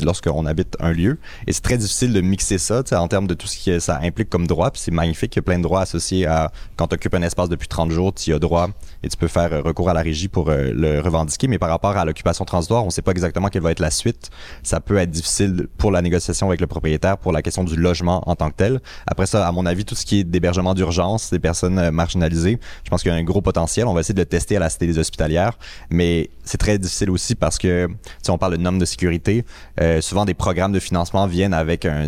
lorsqu'on 0.01 0.47
habite 0.47 0.77
un 0.79 0.93
lieu. 0.93 1.19
Et 1.47 1.53
c'est 1.53 1.63
très 1.63 1.79
difficile 1.79 2.13
de 2.13 2.21
mixer 2.21 2.59
ça 2.59 2.83
en 2.93 3.09
termes 3.09 3.27
de 3.27 3.35
tout 3.35 3.49
ce 3.49 3.65
que 3.65 3.79
ça 3.81 3.99
implique 4.03 4.31
comme 4.31 4.47
droit. 4.47 4.71
Puis 4.71 4.83
c'est 4.85 4.93
magnifique, 4.93 5.35
il 5.35 5.39
y 5.39 5.41
a 5.41 5.43
plein 5.43 5.59
de 5.59 5.65
droits 5.65 5.81
associés 5.81 6.27
à 6.27 6.53
quand 6.77 6.89
tu 6.89 6.95
occupes 6.95 7.15
un 7.15 7.23
espace 7.23 7.49
depuis 7.49 7.69
30 7.69 7.91
jours, 7.91 8.15
tu 8.15 8.31
y 8.31 8.33
as 8.33 8.39
droit 8.39 8.69
et 9.03 9.09
tu 9.09 9.17
peux 9.17 9.29
faire 9.29 9.53
euh, 9.53 9.63
recours 9.63 9.89
à 9.89 9.95
la 9.95 10.03
régie 10.03 10.29
pour 10.29 10.51
euh, 10.51 10.73
le 10.75 11.01
revendiquer. 11.01 11.49
Mais 11.49 11.59
par 11.59 11.69
rapport 11.69 11.97
à 11.97 12.05
l'occupation 12.05 12.45
transitoire, 12.45 12.83
on 12.83 12.87
ne 12.87 12.91
sait 12.91 13.03
pas 13.03 13.13
exactement 13.13 13.49
quelle 13.49 13.63
va 13.63 13.71
être 13.71 13.81
la 13.81 13.91
suite. 13.91 14.31
Ça 14.63 14.81
peut 14.81 14.97
être 14.97 15.11
difficile 15.11 15.69
pour 15.79 15.91
la 15.91 16.03
négociation 16.03 16.49
avec 16.49 16.61
le 16.61 16.67
propriétaire 16.67 17.19
pour 17.19 17.33
la 17.33 17.43
question 17.43 17.65
du 17.65 17.77
logement 17.77 18.23
en 18.29 18.37
tant 18.37 18.51
que 18.51 18.57
tel. 18.57 18.81
Après 19.07 19.27
ça, 19.27 19.47
à 19.47 19.53
mon 19.53 19.67
avis, 19.67 19.85
tout 19.85 19.95
ce 19.95 20.05
qui 20.05 20.21
est 20.21 20.25
d'hébergement 20.25 20.75
d'urgence, 20.75 21.31
des 21.31 21.39
personnes 21.39 21.79
euh, 21.79 21.91
marginalisées, 21.91 22.59
je 22.85 22.91
pense 22.91 23.03
qu'il 23.03 23.11
y 23.11 23.15
a 23.15 23.19
un 23.19 23.25
gros 23.25 23.41
potentiel. 23.41 23.87
On 23.87 23.95
va 23.95 24.01
essayer 24.01 24.15
de 24.15 24.21
le 24.21 24.27
tester 24.27 24.57
à 24.57 24.61
la 24.61 24.71
Cité 24.71 24.87
des 24.87 24.99
Hospitalières, 24.99 25.59
mais 25.91 26.31
c'est 26.45 26.59
très 26.59 26.79
difficile 26.79 27.11
aussi 27.11 27.35
parce 27.35 27.59
que, 27.59 27.89
si 28.23 28.31
on 28.31 28.39
parle 28.39 28.57
de 28.57 28.63
normes 28.63 28.79
de 28.79 28.85
sécurité, 28.85 29.45
euh, 29.81 30.01
souvent 30.01 30.25
des 30.25 30.35
programmes 30.35 30.73
de 30.73 30.81
financement 30.81 31.27
viennent 31.27 31.55
avec 31.55 31.85
un, 31.85 32.07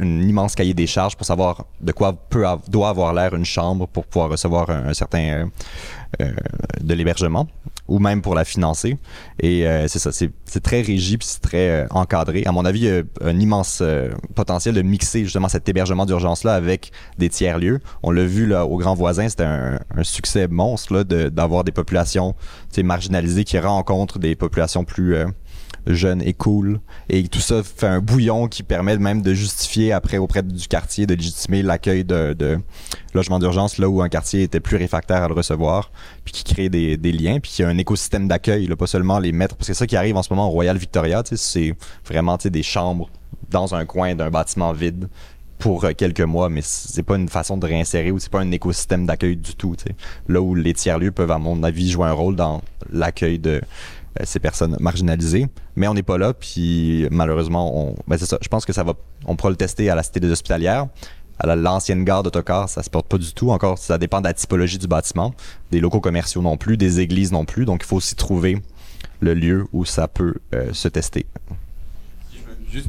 immense 0.00 0.54
cahier 0.54 0.74
des 0.74 0.86
charges 0.86 1.16
pour 1.16 1.26
savoir 1.26 1.64
de 1.80 1.92
quoi 1.92 2.12
peut 2.12 2.44
doit 2.68 2.88
avoir 2.88 3.12
l'air 3.14 3.34
une 3.34 3.44
chambre 3.44 3.86
pour 3.86 4.04
pouvoir 4.06 4.30
recevoir 4.30 4.70
un, 4.70 4.94
certain, 4.94 5.48
de 6.18 6.94
l'hébergement 6.94 7.46
ou 7.88 7.98
même 7.98 8.22
pour 8.22 8.34
la 8.34 8.44
financer. 8.44 8.98
Et 9.40 9.64
c'est 9.88 9.98
ça, 9.98 10.10
c'est 10.12 10.60
très 10.62 10.80
régi 10.80 11.16
puis 11.18 11.26
c'est 11.26 11.40
très 11.40 11.86
encadré. 11.90 12.44
À 12.46 12.52
mon 12.52 12.64
avis, 12.64 12.80
il 12.80 12.84
y 12.84 12.90
a 12.90 13.02
un 13.22 13.38
immense 13.38 13.82
potentiel 14.34 14.74
de 14.74 14.82
mixer 14.82 15.24
justement 15.24 15.48
cet 15.48 15.68
hébergement 15.68 16.06
d'urgence-là 16.06 16.54
avec 16.54 16.92
des 17.18 17.28
tiers-lieux. 17.28 17.80
On 18.02 18.10
l'a 18.10 18.24
vu 18.24 18.46
là, 18.46 18.66
au 18.66 18.76
Grand 18.76 18.94
Voisin, 18.94 19.28
c'était 19.28 19.44
un, 19.44 19.80
un, 19.96 20.04
succès 20.04 20.46
monstre 20.48 21.02
d'avoir 21.02 21.64
des 21.64 21.72
populations 21.72 22.34
marginalisées 22.82 23.44
qui 23.44 23.58
rencontrent 23.58 24.18
des 24.18 24.36
populations 24.36 24.84
plus 24.84 25.16
jeune 25.94 26.22
et 26.22 26.32
cool. 26.32 26.80
Et 27.08 27.26
tout 27.28 27.40
ça 27.40 27.62
fait 27.62 27.86
un 27.86 28.00
bouillon 28.00 28.48
qui 28.48 28.62
permet 28.62 28.96
même 28.98 29.22
de 29.22 29.34
justifier 29.34 29.92
après 29.92 30.18
auprès 30.18 30.42
du 30.42 30.68
quartier, 30.68 31.06
de 31.06 31.14
légitimer 31.14 31.62
l'accueil 31.62 32.04
de, 32.04 32.58
logements 33.14 33.38
d'urgence 33.38 33.78
là 33.78 33.88
où 33.88 34.02
un 34.02 34.08
quartier 34.08 34.42
était 34.42 34.60
plus 34.60 34.76
réfractaire 34.76 35.22
à 35.22 35.28
le 35.28 35.34
recevoir, 35.34 35.90
puis 36.24 36.32
qui 36.32 36.44
crée 36.44 36.68
des, 36.68 36.96
liens, 37.12 37.40
puis 37.40 37.50
qui 37.50 37.62
a 37.62 37.68
un 37.68 37.78
écosystème 37.78 38.28
d'accueil, 38.28 38.68
pas 38.78 38.86
seulement 38.86 39.18
les 39.18 39.32
mettre, 39.32 39.56
parce 39.56 39.68
que 39.68 39.74
c'est 39.74 39.78
ça 39.78 39.86
qui 39.86 39.96
arrive 39.96 40.16
en 40.16 40.22
ce 40.22 40.32
moment 40.32 40.48
au 40.48 40.50
Royal 40.50 40.76
Victoria, 40.76 41.22
c'est 41.24 41.74
vraiment 42.06 42.38
des 42.42 42.62
chambres 42.62 43.10
dans 43.50 43.74
un 43.74 43.84
coin 43.84 44.14
d'un 44.14 44.30
bâtiment 44.30 44.72
vide 44.72 45.08
pour 45.60 45.84
euh, 45.84 45.92
quelques 45.96 46.20
mois, 46.20 46.48
mais 46.48 46.62
c'est 46.64 47.04
pas 47.04 47.16
une 47.16 47.28
façon 47.28 47.56
de 47.56 47.66
réinsérer 47.66 48.10
ou 48.10 48.18
c'est 48.18 48.30
pas 48.30 48.40
un 48.40 48.50
écosystème 48.50 49.06
d'accueil 49.06 49.36
du 49.36 49.54
tout. 49.54 49.76
Là 50.28 50.40
où 50.40 50.54
les 50.56 50.72
tiers-lieux 50.72 51.12
peuvent, 51.12 51.30
à 51.30 51.38
mon 51.38 51.62
avis, 51.62 51.90
jouer 51.90 52.06
un 52.06 52.12
rôle 52.12 52.34
dans 52.34 52.62
l'accueil 52.90 53.38
de 53.38 53.60
ces 54.24 54.40
personnes 54.40 54.76
marginalisées. 54.80 55.46
Mais 55.76 55.88
on 55.88 55.94
n'est 55.94 56.02
pas 56.02 56.18
là, 56.18 56.34
puis 56.34 57.06
malheureusement, 57.10 57.76
on, 57.76 57.94
ben 58.08 58.18
c'est 58.18 58.26
ça. 58.26 58.38
Je 58.40 58.48
pense 58.48 58.64
que 58.64 58.72
ça 58.72 58.82
va, 58.82 58.94
on 59.26 59.36
pourra 59.36 59.50
le 59.50 59.56
tester 59.56 59.90
à 59.90 59.94
la 59.94 60.02
Cité 60.02 60.20
des 60.20 60.30
Hospitalières. 60.30 60.86
À 61.42 61.56
l'ancienne 61.56 62.04
gare 62.04 62.22
d'autocar, 62.22 62.68
ça 62.68 62.82
se 62.82 62.90
porte 62.90 63.06
pas 63.06 63.16
du 63.16 63.32
tout. 63.32 63.50
Encore, 63.50 63.78
ça 63.78 63.96
dépend 63.96 64.20
de 64.20 64.26
la 64.26 64.34
typologie 64.34 64.76
du 64.76 64.86
bâtiment. 64.86 65.34
Des 65.70 65.80
locaux 65.80 66.00
commerciaux 66.00 66.42
non 66.42 66.58
plus, 66.58 66.76
des 66.76 67.00
églises 67.00 67.32
non 67.32 67.46
plus. 67.46 67.64
Donc, 67.64 67.80
il 67.82 67.86
faut 67.86 67.96
aussi 67.96 68.14
trouver 68.14 68.60
le 69.20 69.34
lieu 69.34 69.66
où 69.72 69.86
ça 69.86 70.06
peut 70.06 70.34
euh, 70.54 70.72
se 70.72 70.88
tester. 70.88 71.26
Juste 72.70 72.88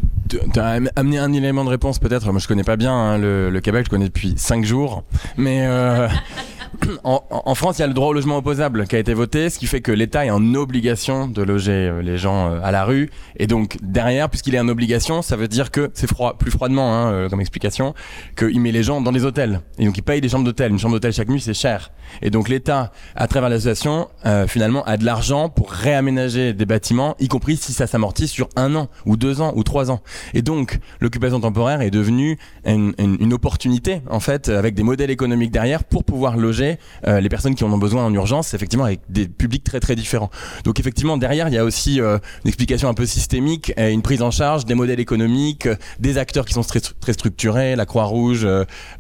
amener 0.95 1.17
un 1.17 1.34
élément 1.34 1.65
de 1.65 1.69
réponse 1.69 1.97
peut-être. 1.97 2.32
Moi 2.32 2.39
je 2.39 2.47
connais 2.47 2.63
pas 2.63 2.76
bien 2.76 2.93
hein, 2.93 3.17
le, 3.17 3.59
Québec, 3.61 3.86
je 3.86 3.89
connais 3.89 4.05
depuis 4.05 4.36
5 4.38 4.63
jours. 4.63 5.03
Mais 5.38 5.65
euh, 5.65 6.07
en, 7.03 7.55
France, 7.55 7.80
il 7.80 7.82
y 7.82 7.84
a 7.84 7.88
le 7.88 7.93
droit 7.93 8.09
au 8.09 8.13
logement 8.13 8.38
opposable 8.38 8.88
qui 8.88 8.95
a 8.95 8.99
été 8.99 9.13
voté, 9.13 9.49
ce 9.49 9.59
qui 9.59 9.67
fait 9.67 9.82
que 9.82 9.91
l'État 9.91 10.26
est 10.26 10.30
en 10.30 10.55
obligation 10.55 11.28
de 11.28 11.41
loger 11.41 11.72
euh, 11.72 12.01
les 12.01 12.17
gens 12.17 12.49
euh, 12.49 12.59
à 12.63 12.72
la 12.72 12.86
rue. 12.86 13.09
Et 13.38 13.47
donc 13.47 13.78
derrière, 13.82 14.30
puisqu'il 14.30 14.55
est 14.55 14.59
en 14.59 14.69
obligation, 14.69 15.22
ça 15.22 15.36
veut 15.36 15.47
dire 15.47 15.72
que 15.72 15.91
c'est 15.93 16.07
froid, 16.07 16.38
plus 16.38 16.51
froidement 16.51 16.93
hein, 16.95 17.11
euh, 17.11 17.30
comme 17.30 17.41
explication, 17.41 17.93
qu'il 18.38 18.59
met 18.61 18.72
les 18.72 18.84
gens 18.84 19.01
dans 19.01 19.11
des 19.11 19.26
hôtels. 19.26 19.61
Et 19.80 19.86
donc 19.86 19.97
il 19.97 20.01
paye 20.01 20.22
des 20.22 20.30
chambres 20.30 20.45
d'hôtel. 20.45 20.72
Une 20.72 20.80
chambre 20.80 20.93
d'hôtel 20.93 21.11
chaque 21.11 21.30
nuit, 21.30 21.41
c'est 21.41 21.53
cher. 21.53 21.91
Et 22.22 22.30
donc 22.30 22.47
l'État, 22.47 22.91
à 23.15 23.28
travers 23.28 23.49
l'association, 23.49 24.09
finalement, 24.47 24.84
a 24.84 24.97
de 24.97 25.05
l'argent 25.05 25.47
pour 25.47 25.72
réaménager 25.72 26.53
des 26.53 26.65
bâtiments, 26.65 27.15
y 27.19 27.30
compris 27.30 27.55
si 27.55 27.72
ça 27.72 27.88
s'amortit 27.88 28.28
sur 28.28 28.49
un 28.57 28.76
an 28.76 28.89
ou 29.05 29.15
deux 29.15 29.39
ans 29.39 29.53
ou 29.55 29.63
trois 29.63 29.91
ans. 29.91 30.01
Et 30.34 30.41
donc 30.41 30.80
l'occupation 30.99 31.39
temporaire 31.39 31.80
est 31.82 31.89
devenue 31.89 32.38
une, 32.65 32.93
une 32.97 33.34
opportunité 33.34 34.01
en 34.09 34.19
fait, 34.19 34.49
avec 34.49 34.76
des 34.76 34.84
modèles 34.84 35.09
économiques 35.09 35.51
derrière 35.51 35.86
pour 35.86 36.03
pouvoir 36.03 36.36
loger 36.36 36.61
euh, 37.07 37.20
les 37.20 37.30
personnes 37.30 37.55
qui 37.55 37.64
en 37.64 37.72
ont 37.72 37.78
besoin 37.78 38.05
en 38.05 38.14
urgence, 38.14 38.53
effectivement 38.53 38.86
avec 38.86 39.01
des 39.09 39.28
publics 39.28 39.64
très 39.64 39.80
très 39.80 39.95
différents. 39.95 40.30
Donc 40.64 40.80
effectivement 40.80 41.18
derrière 41.18 41.47
il 41.47 41.53
y 41.53 41.57
a 41.57 41.64
aussi 41.64 42.01
euh, 42.01 42.18
une 42.43 42.49
explication 42.49 42.89
un 42.89 42.93
peu 42.93 43.05
systémique 43.05 43.74
et 43.78 43.91
une 43.91 44.01
prise 44.01 44.22
en 44.22 44.32
charge 44.32 44.66
des 44.66 44.76
modèles 44.76 44.99
économiques, 44.99 45.68
des 45.99 46.18
acteurs 46.18 46.45
qui 46.45 46.53
sont 46.53 46.64
très, 46.64 46.80
très 46.80 47.14
structurés, 47.14 47.76
la 47.76 47.86
Croix-Rouge, 47.86 48.47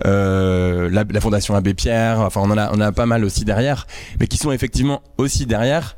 euh, 0.05 0.89
la, 0.89 1.21
Fondation 1.21 1.55
Abbé 1.55 1.73
Pierre, 1.73 2.19
enfin 2.21 2.41
on 2.43 2.49
en 2.49 2.81
a 2.81 2.91
pas 2.91 3.05
mal 3.05 3.23
aussi 3.23 3.45
derrière, 3.45 3.85
mais 4.19 4.27
qui 4.27 4.37
sont 4.37 4.51
effectivement 4.51 5.01
aussi 5.17 5.45
derrière, 5.45 5.95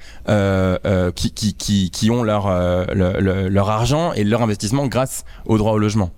qui, 1.16 2.12
ont 2.12 2.24
leur, 2.24 2.50
leur 2.94 3.70
argent 3.70 4.12
et 4.14 4.24
leur 4.24 4.42
investissement 4.42 4.88
grâce 4.88 5.24
au 5.46 5.58
droit 5.58 5.72
au 5.72 5.78
logement. 5.78 6.12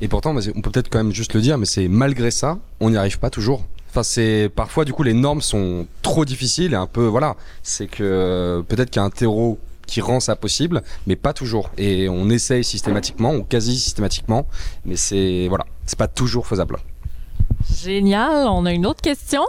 Et 0.00 0.08
pourtant, 0.08 0.34
on 0.36 0.60
peut 0.60 0.70
peut-être 0.70 0.90
quand 0.90 0.98
même 0.98 1.12
juste 1.12 1.34
le 1.34 1.40
dire, 1.40 1.56
mais 1.56 1.64
c'est 1.64 1.88
malgré 1.88 2.30
ça, 2.30 2.58
on 2.80 2.90
n'y 2.90 2.96
arrive 2.96 3.18
pas 3.18 3.30
toujours. 3.30 3.64
Enfin, 3.96 4.02
c'est 4.02 4.50
parfois 4.54 4.84
du 4.84 4.92
coup 4.92 5.04
les 5.04 5.14
normes 5.14 5.40
sont 5.40 5.86
trop 6.02 6.26
difficiles 6.26 6.74
et 6.74 6.76
un 6.76 6.86
peu 6.86 7.06
voilà, 7.06 7.34
c'est 7.62 7.86
que 7.86 8.02
euh, 8.02 8.60
peut-être 8.60 8.90
qu'il 8.90 9.00
y 9.00 9.02
a 9.02 9.06
un 9.06 9.10
terreau 9.10 9.58
qui 9.86 10.02
rend 10.02 10.20
ça 10.20 10.36
possible, 10.36 10.82
mais 11.06 11.16
pas 11.16 11.32
toujours. 11.32 11.70
Et 11.78 12.06
on 12.10 12.28
essaye 12.28 12.62
systématiquement, 12.62 13.34
ou 13.34 13.42
quasi 13.42 13.78
systématiquement, 13.78 14.46
mais 14.84 14.96
c'est 14.96 15.46
voilà, 15.48 15.64
c'est 15.86 15.98
pas 15.98 16.08
toujours 16.08 16.46
faisable. 16.46 16.76
Génial. 17.74 18.46
On 18.48 18.66
a 18.66 18.72
une 18.72 18.84
autre 18.84 19.00
question. 19.00 19.46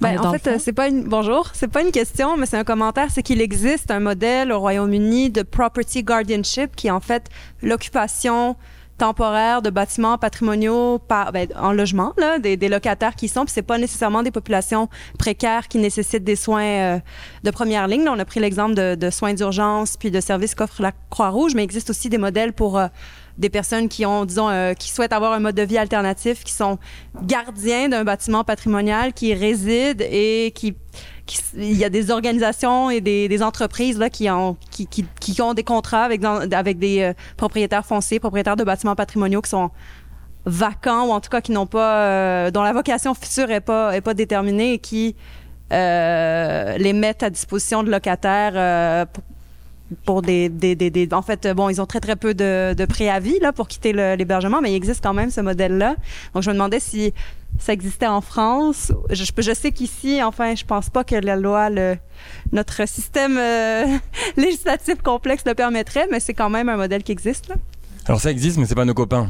Ben, 0.00 0.18
en 0.18 0.32
fait, 0.32 0.58
c'est 0.60 0.72
pas 0.72 0.88
une 0.88 1.04
bonjour, 1.04 1.50
c'est 1.52 1.68
pas 1.68 1.82
une 1.82 1.92
question, 1.92 2.38
mais 2.38 2.46
c'est 2.46 2.56
un 2.56 2.64
commentaire. 2.64 3.08
C'est 3.10 3.22
qu'il 3.22 3.42
existe 3.42 3.90
un 3.90 4.00
modèle 4.00 4.50
au 4.50 4.60
Royaume-Uni 4.60 5.28
de 5.28 5.42
property 5.42 6.02
guardianship 6.02 6.74
qui 6.74 6.86
est 6.86 6.90
en 6.90 7.00
fait 7.00 7.28
l'occupation 7.60 8.56
temporaire 8.98 9.62
de 9.62 9.70
bâtiments 9.70 10.18
patrimoniaux 10.18 10.98
par, 10.98 11.32
ben, 11.32 11.48
en 11.56 11.72
logement, 11.72 12.12
des, 12.40 12.56
locataires 12.68 13.14
qui 13.14 13.28
sont, 13.28 13.44
puis 13.44 13.52
c'est 13.52 13.62
pas 13.62 13.78
nécessairement 13.78 14.22
des 14.22 14.30
populations 14.30 14.88
précaires 15.18 15.68
qui 15.68 15.78
nécessitent 15.78 16.24
des 16.24 16.36
soins 16.36 16.62
euh, 16.62 16.98
de 17.42 17.50
première 17.50 17.88
ligne. 17.88 18.08
On 18.08 18.18
a 18.18 18.24
pris 18.24 18.40
l'exemple 18.40 18.74
de, 18.74 18.94
de, 18.94 19.10
soins 19.10 19.34
d'urgence 19.34 19.96
puis 19.96 20.10
de 20.10 20.20
services 20.20 20.54
qu'offre 20.54 20.82
la 20.82 20.92
Croix-Rouge, 21.10 21.54
mais 21.54 21.62
il 21.62 21.64
existe 21.64 21.90
aussi 21.90 22.08
des 22.08 22.18
modèles 22.18 22.52
pour 22.52 22.78
euh, 22.78 22.86
des 23.38 23.50
personnes 23.50 23.88
qui 23.88 24.06
ont, 24.06 24.24
disons, 24.24 24.48
euh, 24.48 24.74
qui 24.74 24.90
souhaitent 24.90 25.12
avoir 25.12 25.32
un 25.32 25.40
mode 25.40 25.54
de 25.54 25.62
vie 25.62 25.78
alternatif, 25.78 26.44
qui 26.44 26.52
sont 26.52 26.78
gardiens 27.22 27.88
d'un 27.88 28.04
bâtiment 28.04 28.44
patrimonial, 28.44 29.12
qui 29.12 29.34
résident 29.34 30.04
et 30.10 30.52
qui 30.54 30.74
il 31.56 31.72
y 31.78 31.86
a 31.86 31.88
des 31.88 32.10
organisations 32.10 32.90
et 32.90 33.00
des, 33.00 33.42
entreprises 33.42 33.98
là, 33.98 34.10
qui, 34.10 34.28
ont, 34.28 34.58
qui, 34.70 34.86
qui, 34.86 35.40
ont 35.40 35.54
des 35.54 35.62
contrats 35.62 36.04
avec, 36.04 36.20
des 36.78 37.00
euh, 37.00 37.12
propriétaires 37.38 37.86
fonciers, 37.86 38.20
propriétaires 38.20 38.56
de 38.56 38.64
bâtiments 38.64 38.94
patrimoniaux 38.94 39.40
qui 39.40 39.48
sont 39.48 39.70
vacants 40.44 41.06
ou 41.06 41.12
en 41.12 41.20
tout 41.20 41.30
cas 41.30 41.40
qui 41.40 41.52
n'ont 41.52 41.66
pas, 41.66 42.02
euh, 42.02 42.50
dont 42.50 42.62
la 42.62 42.74
vocation 42.74 43.14
future 43.14 43.50
est 43.50 43.62
pas, 43.62 43.98
pas 44.02 44.12
déterminée 44.12 44.74
et 44.74 44.78
qui 44.78 45.16
les 45.70 46.92
mettent 46.92 47.22
à 47.22 47.30
disposition 47.30 47.82
de 47.82 47.90
locataires 47.90 49.06
pour, 49.08 49.24
pour 50.04 50.22
des, 50.22 50.48
des, 50.48 50.74
des, 50.74 51.08
En 51.12 51.22
fait, 51.22 51.46
bon, 51.48 51.68
ils 51.68 51.80
ont 51.80 51.86
très, 51.86 52.00
très 52.00 52.16
peu 52.16 52.34
de, 52.34 52.84
préavis 52.86 53.38
là, 53.40 53.52
pour 53.52 53.68
quitter 53.68 53.92
l'hébergement, 53.92 54.60
mais 54.60 54.72
il 54.72 54.76
existe 54.76 55.02
quand 55.02 55.14
même 55.14 55.30
ce 55.30 55.40
modèle-là. 55.40 55.96
Donc, 56.34 56.42
je 56.42 56.50
me 56.50 56.54
demandais 56.54 56.80
si 56.80 57.12
ça 57.58 57.72
existait 57.72 58.06
en 58.06 58.20
France. 58.20 58.92
Je, 59.10 59.52
sais 59.54 59.72
qu'ici, 59.72 60.22
enfin, 60.22 60.54
je 60.54 60.64
pense 60.64 60.90
pas 60.90 61.04
que 61.04 61.14
la 61.14 61.36
loi, 61.36 61.68
notre 62.52 62.88
système 62.88 63.36
euh, 63.38 63.86
législatif 64.36 65.02
complexe 65.02 65.44
le 65.46 65.54
permettrait, 65.54 66.08
mais 66.10 66.20
c'est 66.20 66.34
quand 66.34 66.50
même 66.50 66.68
un 66.68 66.76
modèle 66.76 67.02
qui 67.02 67.12
existe. 67.12 67.52
Alors 68.06 68.20
ça 68.20 68.30
existe, 68.30 68.58
mais 68.58 68.66
c'est 68.66 68.74
pas 68.74 68.84
nos 68.84 68.94
copains. 68.94 69.28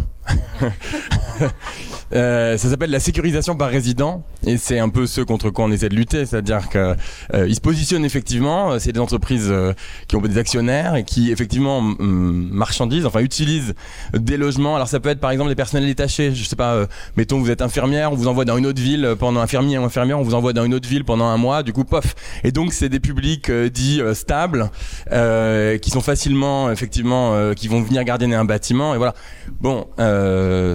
Euh, 2.14 2.56
ça 2.58 2.68
s'appelle 2.68 2.90
la 2.90 3.00
sécurisation 3.00 3.56
par 3.56 3.70
résident 3.70 4.24
et 4.46 4.56
c'est 4.56 4.78
un 4.78 4.88
peu 4.88 5.06
ce 5.06 5.20
contre 5.20 5.50
quoi 5.50 5.64
on 5.64 5.72
essaie 5.72 5.88
de 5.88 5.96
lutter, 5.96 6.26
c'est-à-dire 6.26 6.68
qu'ils 6.68 6.96
euh, 7.34 7.52
se 7.52 7.60
positionnent 7.60 8.04
effectivement, 8.04 8.72
euh, 8.72 8.78
c'est 8.78 8.92
des 8.92 9.00
entreprises 9.00 9.48
euh, 9.50 9.72
qui 10.06 10.14
ont 10.14 10.20
des 10.20 10.38
actionnaires 10.38 10.96
et 10.96 11.04
qui 11.04 11.32
effectivement 11.32 11.80
marchandisent, 11.80 13.06
enfin 13.06 13.20
utilisent 13.20 13.74
des 14.12 14.36
logements. 14.36 14.76
Alors 14.76 14.86
ça 14.86 15.00
peut 15.00 15.08
être 15.08 15.20
par 15.20 15.30
exemple 15.30 15.48
des 15.48 15.56
personnels 15.56 15.86
détachés, 15.86 16.34
je 16.34 16.44
sais 16.44 16.56
pas, 16.56 16.86
mettons 17.16 17.38
vous 17.38 17.50
êtes 17.50 17.62
infirmière, 17.62 18.12
on 18.12 18.16
vous 18.16 18.28
envoie 18.28 18.44
dans 18.44 18.58
une 18.58 18.66
autre 18.66 18.80
ville 18.80 19.14
pendant 19.18 19.40
infirmier 19.40 19.78
ou 19.78 19.84
infirmière, 19.84 20.18
on 20.18 20.22
vous 20.22 20.34
envoie 20.34 20.52
dans 20.52 20.64
une 20.64 20.74
autre 20.74 20.88
ville 20.88 21.04
pendant 21.04 21.26
un 21.26 21.36
mois, 21.36 21.62
du 21.62 21.72
coup 21.72 21.84
pof. 21.84 22.14
Et 22.44 22.52
donc 22.52 22.72
c'est 22.72 22.88
des 22.88 23.00
publics 23.00 23.50
dits 23.50 24.02
stables 24.12 24.70
qui 25.10 25.90
sont 25.90 26.02
facilement 26.02 26.70
effectivement 26.70 27.54
qui 27.54 27.68
vont 27.68 27.82
venir 27.82 28.04
garder 28.04 28.32
un 28.32 28.44
bâtiment 28.44 28.94
et 28.94 28.98
voilà. 28.98 29.14
Bon, 29.60 29.86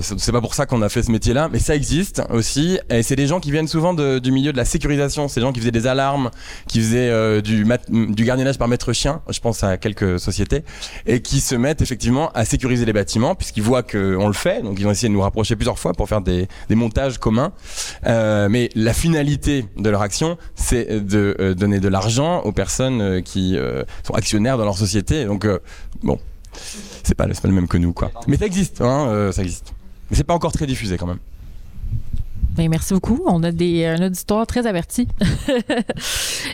c'est 0.02 0.32
pas 0.32 0.42
pour 0.42 0.56
ça 0.56 0.66
qu'on 0.66 0.82
a 0.82 0.90
fait 0.90 1.04
ce 1.04 1.12
métier 1.12 1.34
là 1.34 1.50
mais 1.52 1.60
ça 1.60 1.76
existe 1.76 2.22
aussi. 2.30 2.80
Et 2.90 3.04
c'est 3.04 3.16
des 3.16 3.28
gens 3.28 3.40
qui 3.40 3.52
viennent 3.52 3.68
souvent 3.68 3.94
du 3.94 4.32
milieu 4.32 4.52
de 4.52 4.58
la 4.58 4.66
sécurisation. 4.66 5.28
C'est 5.28 5.40
des 5.40 5.46
gens 5.46 5.54
qui 5.54 5.60
faisaient 5.60 5.72
des 5.72 5.88
alarmes, 5.88 6.32
qui 6.68 6.80
faisaient 6.80 7.10
euh, 7.10 7.42
du, 7.42 7.66
du 7.90 8.24
gardiennage 8.24 8.58
par 8.58 8.68
maître 8.68 8.94
chien. 8.94 9.22
Je 9.30 9.40
pense 9.40 9.64
à 9.64 9.78
quelques 9.78 10.20
sociétés 10.20 10.64
et 11.06 11.22
qui 11.22 11.40
se 11.40 11.56
mettent 11.56 11.82
effectivement 11.82 12.32
à 12.34 12.46
sécuriser 12.46 12.86
les 12.86 12.94
bâtiments 12.94 13.36
puisqu'ils 13.36 13.64
voient 13.64 13.84
qu'on 13.84 14.28
le 14.28 14.34
fait. 14.34 14.62
Donc 14.64 14.80
ils 14.80 14.88
ont 14.88 14.92
essayé 14.92 15.10
de 15.10 15.14
nous 15.14 15.22
rapprocher 15.22 15.56
plusieurs 15.56 15.80
fois 15.80 15.94
pour 15.94 16.08
faire 16.08 16.22
des, 16.22 16.48
des 16.70 16.76
montages 16.76 17.18
communs. 17.18 17.52
Euh, 18.06 18.50
mais 18.50 18.70
la 18.76 18.94
finalité 18.94 19.66
de 19.78 19.90
leur 19.90 20.02
action, 20.02 20.38
c'est 20.56 21.06
de 21.06 21.36
euh, 21.40 21.54
donner 21.54 21.80
de 21.80 21.88
l'argent 21.88 22.42
aux 22.42 22.52
personnes 22.52 23.22
qui 23.24 23.58
sont 24.04 24.14
actionnaires 24.14 24.58
dans 24.58 24.66
leur 24.66 24.78
société. 24.78 25.26
Donc 25.26 25.48
bon, 26.04 26.20
c'est 26.54 27.16
pas, 27.16 27.28
pas 27.28 27.48
le 27.48 27.54
même 27.54 27.68
que 27.68 27.78
nous 27.78 27.94
quoi. 27.94 28.12
Mais 28.28 28.38
ça 28.38 28.46
existe, 28.46 28.82
hein, 28.82 29.32
ça 29.32 29.42
existe. 29.44 29.74
Mais 30.10 30.18
c'est 30.18 30.24
pas 30.24 30.34
encore 30.34 30.52
très 30.52 30.66
diffusé 30.66 30.98
quand 30.98 31.08
même. 31.08 31.20
Ben, 32.60 32.68
merci 32.70 32.94
beaucoup. 32.94 33.22
On 33.26 33.42
a 33.44 33.54
des, 33.54 33.86
un 33.86 34.06
auditoire 34.06 34.46
très 34.46 34.68
averti. 34.68 35.08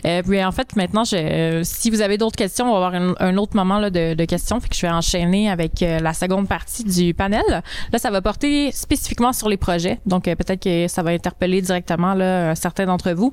Euh, 0.04 0.22
puis 0.22 0.44
en 0.44 0.52
fait, 0.52 0.76
maintenant, 0.76 1.04
je, 1.04 1.16
euh, 1.16 1.64
si 1.64 1.90
vous 1.90 2.00
avez 2.00 2.18
d'autres 2.18 2.36
questions, 2.36 2.66
on 2.66 2.78
va 2.78 2.86
avoir 2.86 3.16
un, 3.18 3.36
autre 3.38 3.56
moment 3.56 3.78
là, 3.78 3.90
de, 3.90 4.14
de 4.14 4.24
questions. 4.24 4.60
Fait 4.60 4.68
que 4.68 4.76
je 4.76 4.82
vais 4.82 4.92
enchaîner 4.92 5.50
avec 5.50 5.82
euh, 5.82 5.98
la 5.98 6.12
seconde 6.12 6.46
partie 6.46 6.84
du 6.84 7.14
panel. 7.14 7.42
Là, 7.48 7.98
ça 7.98 8.10
va 8.10 8.20
porter 8.20 8.70
spécifiquement 8.72 9.32
sur 9.32 9.48
les 9.48 9.56
projets. 9.56 9.98
Donc, 10.06 10.28
euh, 10.28 10.34
peut-être 10.34 10.62
que 10.62 10.86
ça 10.86 11.02
va 11.02 11.10
interpeller 11.10 11.62
directement 11.62 12.14
là, 12.14 12.54
certains 12.54 12.86
d'entre 12.86 13.12
vous. 13.12 13.32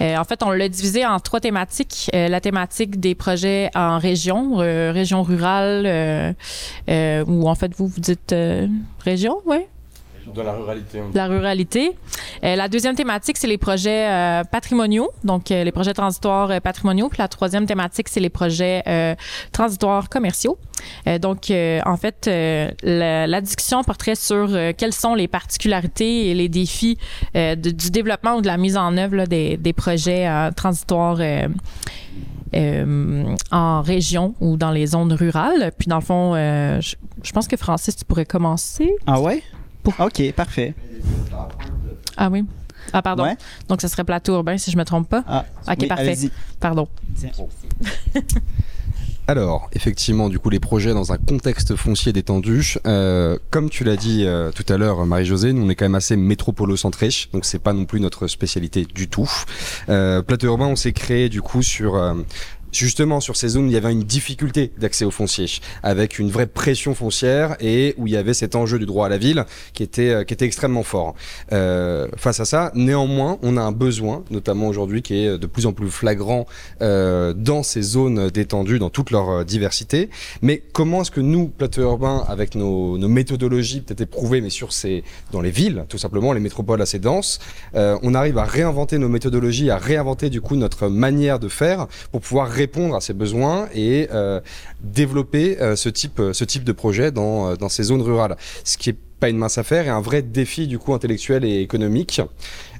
Euh, 0.00 0.16
en 0.16 0.24
fait, 0.24 0.42
on 0.42 0.50
l'a 0.50 0.68
divisé 0.68 1.04
en 1.06 1.18
trois 1.18 1.40
thématiques. 1.40 2.10
La 2.12 2.40
thématique 2.40 3.00
des 3.00 3.14
projets 3.14 3.70
en 3.74 3.98
région, 3.98 4.56
région 4.56 5.22
rurale, 5.22 6.34
ou 6.88 7.48
en 7.48 7.54
fait, 7.54 7.74
vous, 7.76 7.86
vous 7.88 8.00
dites 8.00 8.34
région, 9.04 9.38
oui? 9.46 9.58
Dans 10.34 10.42
la 10.42 10.52
ruralité. 10.52 11.00
la 11.14 11.26
ruralité. 11.26 11.92
Euh, 12.44 12.56
la 12.56 12.68
deuxième 12.68 12.94
thématique, 12.94 13.36
c'est 13.36 13.46
les 13.46 13.58
projets 13.58 14.08
euh, 14.08 14.44
patrimoniaux, 14.44 15.10
donc 15.24 15.50
euh, 15.50 15.64
les 15.64 15.72
projets 15.72 15.92
transitoires 15.94 16.50
euh, 16.50 16.60
patrimoniaux. 16.60 17.08
Puis 17.08 17.18
la 17.18 17.28
troisième 17.28 17.66
thématique, 17.66 18.08
c'est 18.08 18.20
les 18.20 18.30
projets 18.30 18.82
euh, 18.86 19.14
transitoires 19.52 20.08
commerciaux. 20.08 20.58
Euh, 21.06 21.18
donc, 21.18 21.50
euh, 21.50 21.80
en 21.86 21.96
fait, 21.96 22.26
euh, 22.28 22.70
la, 22.82 23.26
la 23.26 23.40
discussion 23.40 23.82
porterait 23.84 24.14
sur 24.14 24.48
euh, 24.50 24.72
quelles 24.76 24.92
sont 24.94 25.14
les 25.14 25.28
particularités 25.28 26.28
et 26.30 26.34
les 26.34 26.48
défis 26.48 26.98
euh, 27.36 27.54
de- 27.54 27.70
du 27.70 27.90
développement 27.90 28.36
ou 28.36 28.40
de 28.40 28.46
la 28.46 28.56
mise 28.56 28.76
en 28.76 28.96
œuvre 28.96 29.16
là, 29.16 29.26
des, 29.26 29.56
des 29.56 29.72
projets 29.72 30.26
euh, 30.28 30.50
transitoires. 30.50 31.18
euh, 31.20 31.48
euh, 32.54 33.34
en 33.50 33.80
région 33.80 34.34
ou 34.40 34.56
dans 34.58 34.70
les 34.70 34.86
zones 34.88 35.12
rurales. 35.12 35.72
Puis 35.78 35.88
dans 35.88 35.96
le 35.96 36.02
fond, 36.02 36.34
euh, 36.34 36.80
je, 36.80 36.96
je 37.22 37.32
pense 37.32 37.48
que 37.48 37.56
Francis, 37.56 37.96
tu 37.96 38.04
pourrais 38.04 38.26
commencer. 38.26 38.90
Ah 39.06 39.20
ouais? 39.20 39.42
Ok, 39.98 40.32
parfait. 40.32 40.74
Ah 42.16 42.28
oui. 42.30 42.44
Ah 42.92 43.02
pardon. 43.02 43.24
Ouais. 43.24 43.36
Donc 43.68 43.80
ce 43.80 43.88
serait 43.88 44.04
plateau 44.04 44.34
urbain 44.34 44.58
si 44.58 44.70
je 44.70 44.76
me 44.76 44.84
trompe 44.84 45.08
pas. 45.08 45.24
Ah, 45.26 45.44
Ok, 45.68 45.78
oui, 45.80 45.86
parfait. 45.86 46.16
Pardon. 46.60 46.88
Alors, 49.28 49.70
effectivement, 49.72 50.28
du 50.28 50.40
coup, 50.40 50.50
les 50.50 50.58
projets 50.58 50.92
dans 50.92 51.12
un 51.12 51.16
contexte 51.16 51.76
foncier 51.76 52.12
détendu, 52.12 52.74
euh, 52.86 53.38
comme 53.50 53.70
tu 53.70 53.84
l'as 53.84 53.96
dit 53.96 54.24
euh, 54.26 54.50
tout 54.50 54.64
à 54.70 54.76
l'heure, 54.76 55.06
Marie-Josée, 55.06 55.52
nous 55.52 55.64
on 55.64 55.70
est 55.70 55.76
quand 55.76 55.84
même 55.84 55.94
assez 55.94 56.16
métropolo-centré, 56.16 57.08
donc 57.32 57.44
c'est 57.44 57.60
pas 57.60 57.72
non 57.72 57.84
plus 57.84 58.00
notre 58.00 58.26
spécialité 58.26 58.84
du 58.84 59.08
tout. 59.08 59.30
Euh, 59.88 60.22
Plateau 60.22 60.48
urbain, 60.48 60.66
on 60.66 60.76
s'est 60.76 60.92
créé 60.92 61.28
du 61.28 61.40
coup 61.40 61.62
sur 61.62 61.94
euh, 61.94 62.14
justement 62.72 63.20
sur 63.20 63.36
ces 63.36 63.48
zones 63.48 63.68
il 63.68 63.72
y 63.72 63.76
avait 63.76 63.92
une 63.92 64.02
difficulté 64.02 64.72
d'accès 64.78 65.04
au 65.04 65.10
foncier, 65.10 65.46
avec 65.82 66.18
une 66.18 66.30
vraie 66.30 66.46
pression 66.46 66.94
foncière 66.94 67.56
et 67.60 67.94
où 67.98 68.06
il 68.06 68.12
y 68.12 68.16
avait 68.16 68.34
cet 68.34 68.56
enjeu 68.56 68.78
du 68.78 68.86
droit 68.86 69.06
à 69.06 69.08
la 69.08 69.18
ville 69.18 69.44
qui 69.72 69.82
était, 69.82 70.10
euh, 70.10 70.24
qui 70.24 70.34
était 70.34 70.46
extrêmement 70.46 70.82
fort. 70.82 71.14
Euh, 71.52 72.08
face 72.16 72.40
à 72.40 72.44
ça, 72.44 72.72
néanmoins, 72.74 73.38
on 73.42 73.56
a 73.56 73.62
un 73.62 73.72
besoin, 73.72 74.24
notamment 74.30 74.68
aujourd'hui, 74.68 75.02
qui 75.02 75.14
est 75.16 75.38
de 75.38 75.46
plus 75.46 75.66
en 75.66 75.72
plus 75.72 75.90
flagrant 75.90 76.46
euh, 76.80 77.32
dans 77.32 77.62
ces 77.62 77.82
zones 77.82 78.28
détendues, 78.30 78.78
dans 78.78 78.90
toute 78.90 79.10
leur 79.10 79.30
euh, 79.30 79.44
diversité. 79.44 80.10
Mais 80.40 80.62
comment 80.72 81.02
est-ce 81.02 81.10
que 81.10 81.20
nous, 81.20 81.48
plateau 81.48 81.82
urbain, 81.82 82.24
avec 82.28 82.54
nos, 82.54 82.98
nos 82.98 83.08
méthodologies 83.08 83.80
peut-être 83.80 84.00
éprouvées, 84.00 84.40
mais 84.40 84.50
sur 84.50 84.72
ces, 84.72 85.04
dans 85.30 85.40
les 85.40 85.50
villes, 85.50 85.84
tout 85.88 85.98
simplement, 85.98 86.32
les 86.32 86.40
métropoles 86.40 86.82
assez 86.82 86.98
denses, 86.98 87.38
euh, 87.74 87.98
on 88.02 88.14
arrive 88.14 88.38
à 88.38 88.44
réinventer 88.44 88.98
nos 88.98 89.08
méthodologies, 89.08 89.70
à 89.70 89.76
réinventer 89.76 90.30
du 90.30 90.40
coup 90.40 90.56
notre 90.56 90.88
manière 90.88 91.38
de 91.38 91.48
faire 91.48 91.86
pour 92.10 92.20
pouvoir 92.20 92.48
répondre 92.62 92.94
à 92.94 93.00
ces 93.00 93.12
besoins 93.12 93.68
et 93.74 94.08
euh, 94.12 94.40
développer 94.80 95.60
euh, 95.60 95.76
ce 95.76 95.88
type, 95.88 96.20
ce 96.32 96.44
type 96.44 96.64
de 96.64 96.72
projet 96.72 97.10
dans, 97.10 97.50
euh, 97.50 97.56
dans 97.56 97.68
ces 97.68 97.82
zones 97.82 98.02
rurales. 98.02 98.36
Ce 98.64 98.78
qui 98.78 98.90
est 98.90 98.96
pas 99.20 99.28
une 99.28 99.38
mince 99.38 99.58
affaire 99.58 99.86
et 99.86 99.88
un 99.88 100.00
vrai 100.00 100.22
défi 100.22 100.66
du 100.66 100.78
coup 100.78 100.94
intellectuel 100.94 101.44
et 101.44 101.60
économique. 101.60 102.20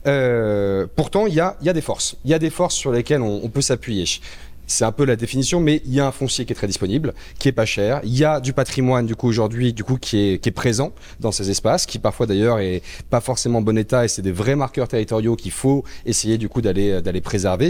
Euh, 0.07 0.87
pourtant, 0.97 1.27
il 1.27 1.35
y 1.35 1.41
a, 1.41 1.57
y 1.63 1.69
a 1.69 1.73
des 1.73 1.81
forces. 1.81 2.17
Il 2.25 2.31
y 2.31 2.35
a 2.35 2.39
des 2.39 2.51
forces 2.51 2.75
sur 2.75 2.91
lesquelles 2.91 3.23
on 3.23 3.49
peut 3.49 3.61
s'appuyer. 3.61 4.07
C'est 4.73 4.87
un 4.87 4.93
peu 4.93 5.05
la 5.05 5.17
définition, 5.17 5.61
mais 5.61 5.83
il 5.85 5.93
y 5.93 6.01
a 6.01 6.07
un 6.07 6.13
foncier 6.13 6.47
qui 6.47 6.55
est 6.55 6.57
très 6.57 6.67
disponible, 6.67 7.13
qui 7.39 7.49
est 7.49 7.53
pas 7.53 7.67
cher. 7.67 8.01
Il 8.05 8.17
y 8.17 8.25
a 8.25 8.41
du 8.41 8.55
patrimoine 8.55 9.05
du 9.05 9.15
coup 9.15 9.29
aujourd'hui, 9.29 9.75
du 9.75 9.85
coup 9.85 9.99
qui 9.99 10.19
est 10.19 10.39
qui 10.39 10.49
est 10.49 10.53
présent 10.53 10.93
dans 11.21 11.31
ces 11.31 11.51
espaces, 11.51 11.85
qui 11.85 11.99
parfois 11.99 12.25
d'ailleurs 12.25 12.59
est 12.59 12.81
pas 13.11 13.21
forcément 13.21 13.59
en 13.59 13.61
bon 13.63 13.77
état 13.77 14.07
et 14.07 14.09
c'est 14.09 14.23
des 14.23 14.33
vrais 14.33 14.57
marqueurs 14.57 14.89
territoriaux 14.89 15.37
qu'il 15.37 15.51
faut 15.51 15.85
essayer 16.07 16.39
du 16.39 16.49
coup 16.49 16.63
d'aller 16.63 17.03
d'aller 17.03 17.21
préserver. 17.21 17.69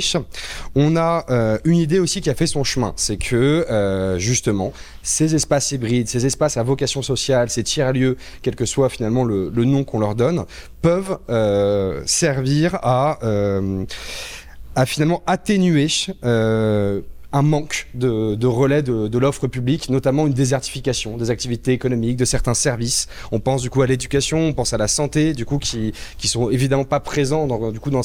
On 0.76 0.94
a 0.94 1.26
euh, 1.28 1.58
une 1.64 1.78
idée 1.78 1.98
aussi 1.98 2.20
qui 2.20 2.30
a 2.30 2.36
fait 2.36 2.46
son 2.46 2.62
chemin, 2.62 2.92
c'est 2.94 3.16
que 3.16 3.66
euh, 3.68 4.16
justement 4.20 4.72
ces 5.02 5.34
espaces 5.34 5.72
hybrides, 5.72 6.06
ces 6.06 6.24
espaces 6.24 6.56
à 6.56 6.62
vocation 6.62 7.02
sociale, 7.02 7.50
ces 7.50 7.64
tiers-lieux, 7.64 8.16
quel 8.42 8.54
que 8.54 8.64
soit 8.64 8.88
finalement 8.88 9.24
le, 9.24 9.50
le 9.52 9.64
nom 9.64 9.82
qu'on 9.82 9.98
leur 9.98 10.14
donne, 10.14 10.44
peuvent 10.82 11.18
euh, 11.30 12.02
servir 12.06 12.78
à 12.82 13.18
à 14.74 14.86
finalement 14.86 15.22
atténuer 15.26 15.88
euh, 16.24 17.02
un 17.32 17.42
manque 17.42 17.88
de, 17.94 18.46
relais 18.46 18.82
de, 18.82 19.18
l'offre 19.18 19.46
publique, 19.46 19.88
notamment 19.88 20.26
une 20.26 20.34
désertification 20.34 21.16
des 21.16 21.30
activités 21.30 21.72
économiques, 21.72 22.16
de 22.16 22.24
certains 22.24 22.54
services. 22.54 23.08
On 23.32 23.40
pense 23.40 23.62
du 23.62 23.70
coup 23.70 23.80
à 23.82 23.86
l'éducation, 23.86 24.38
on 24.38 24.52
pense 24.52 24.72
à 24.74 24.78
la 24.78 24.88
santé, 24.88 25.32
du 25.32 25.46
coup 25.46 25.58
qui 25.58 25.92
qui 26.18 26.28
sont 26.28 26.50
évidemment 26.50 26.84
pas 26.84 27.00
présents 27.00 27.46
dans, 27.46 27.72
du 27.72 27.80
coup 27.80 27.90
dans 27.90 28.02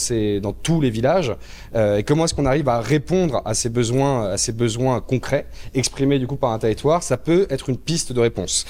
tous 0.63 0.81
les 0.81 0.89
villages. 0.89 1.33
Euh, 1.75 1.97
et 1.97 2.03
comment 2.03 2.25
est-ce 2.25 2.33
qu'on 2.33 2.45
arrive 2.45 2.69
à 2.69 2.79
répondre 2.79 3.41
à 3.45 3.53
ces 3.53 3.69
besoins 3.69 4.29
à 4.29 4.37
ces 4.37 4.53
besoins 4.53 5.01
concrets 5.01 5.45
exprimés 5.73 6.19
du 6.19 6.27
coup 6.27 6.37
par 6.37 6.51
un 6.51 6.59
territoire? 6.59 7.03
Ça 7.03 7.17
peut 7.17 7.47
être 7.49 7.69
une 7.69 7.77
piste 7.77 8.13
de 8.13 8.21
réponse. 8.21 8.65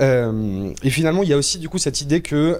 Euh, 0.00 0.70
et 0.82 0.90
finalement, 0.90 1.22
il 1.22 1.28
y 1.30 1.32
a 1.32 1.36
aussi 1.36 1.58
du 1.58 1.68
coup 1.68 1.78
cette 1.78 2.00
idée 2.02 2.20
que 2.20 2.58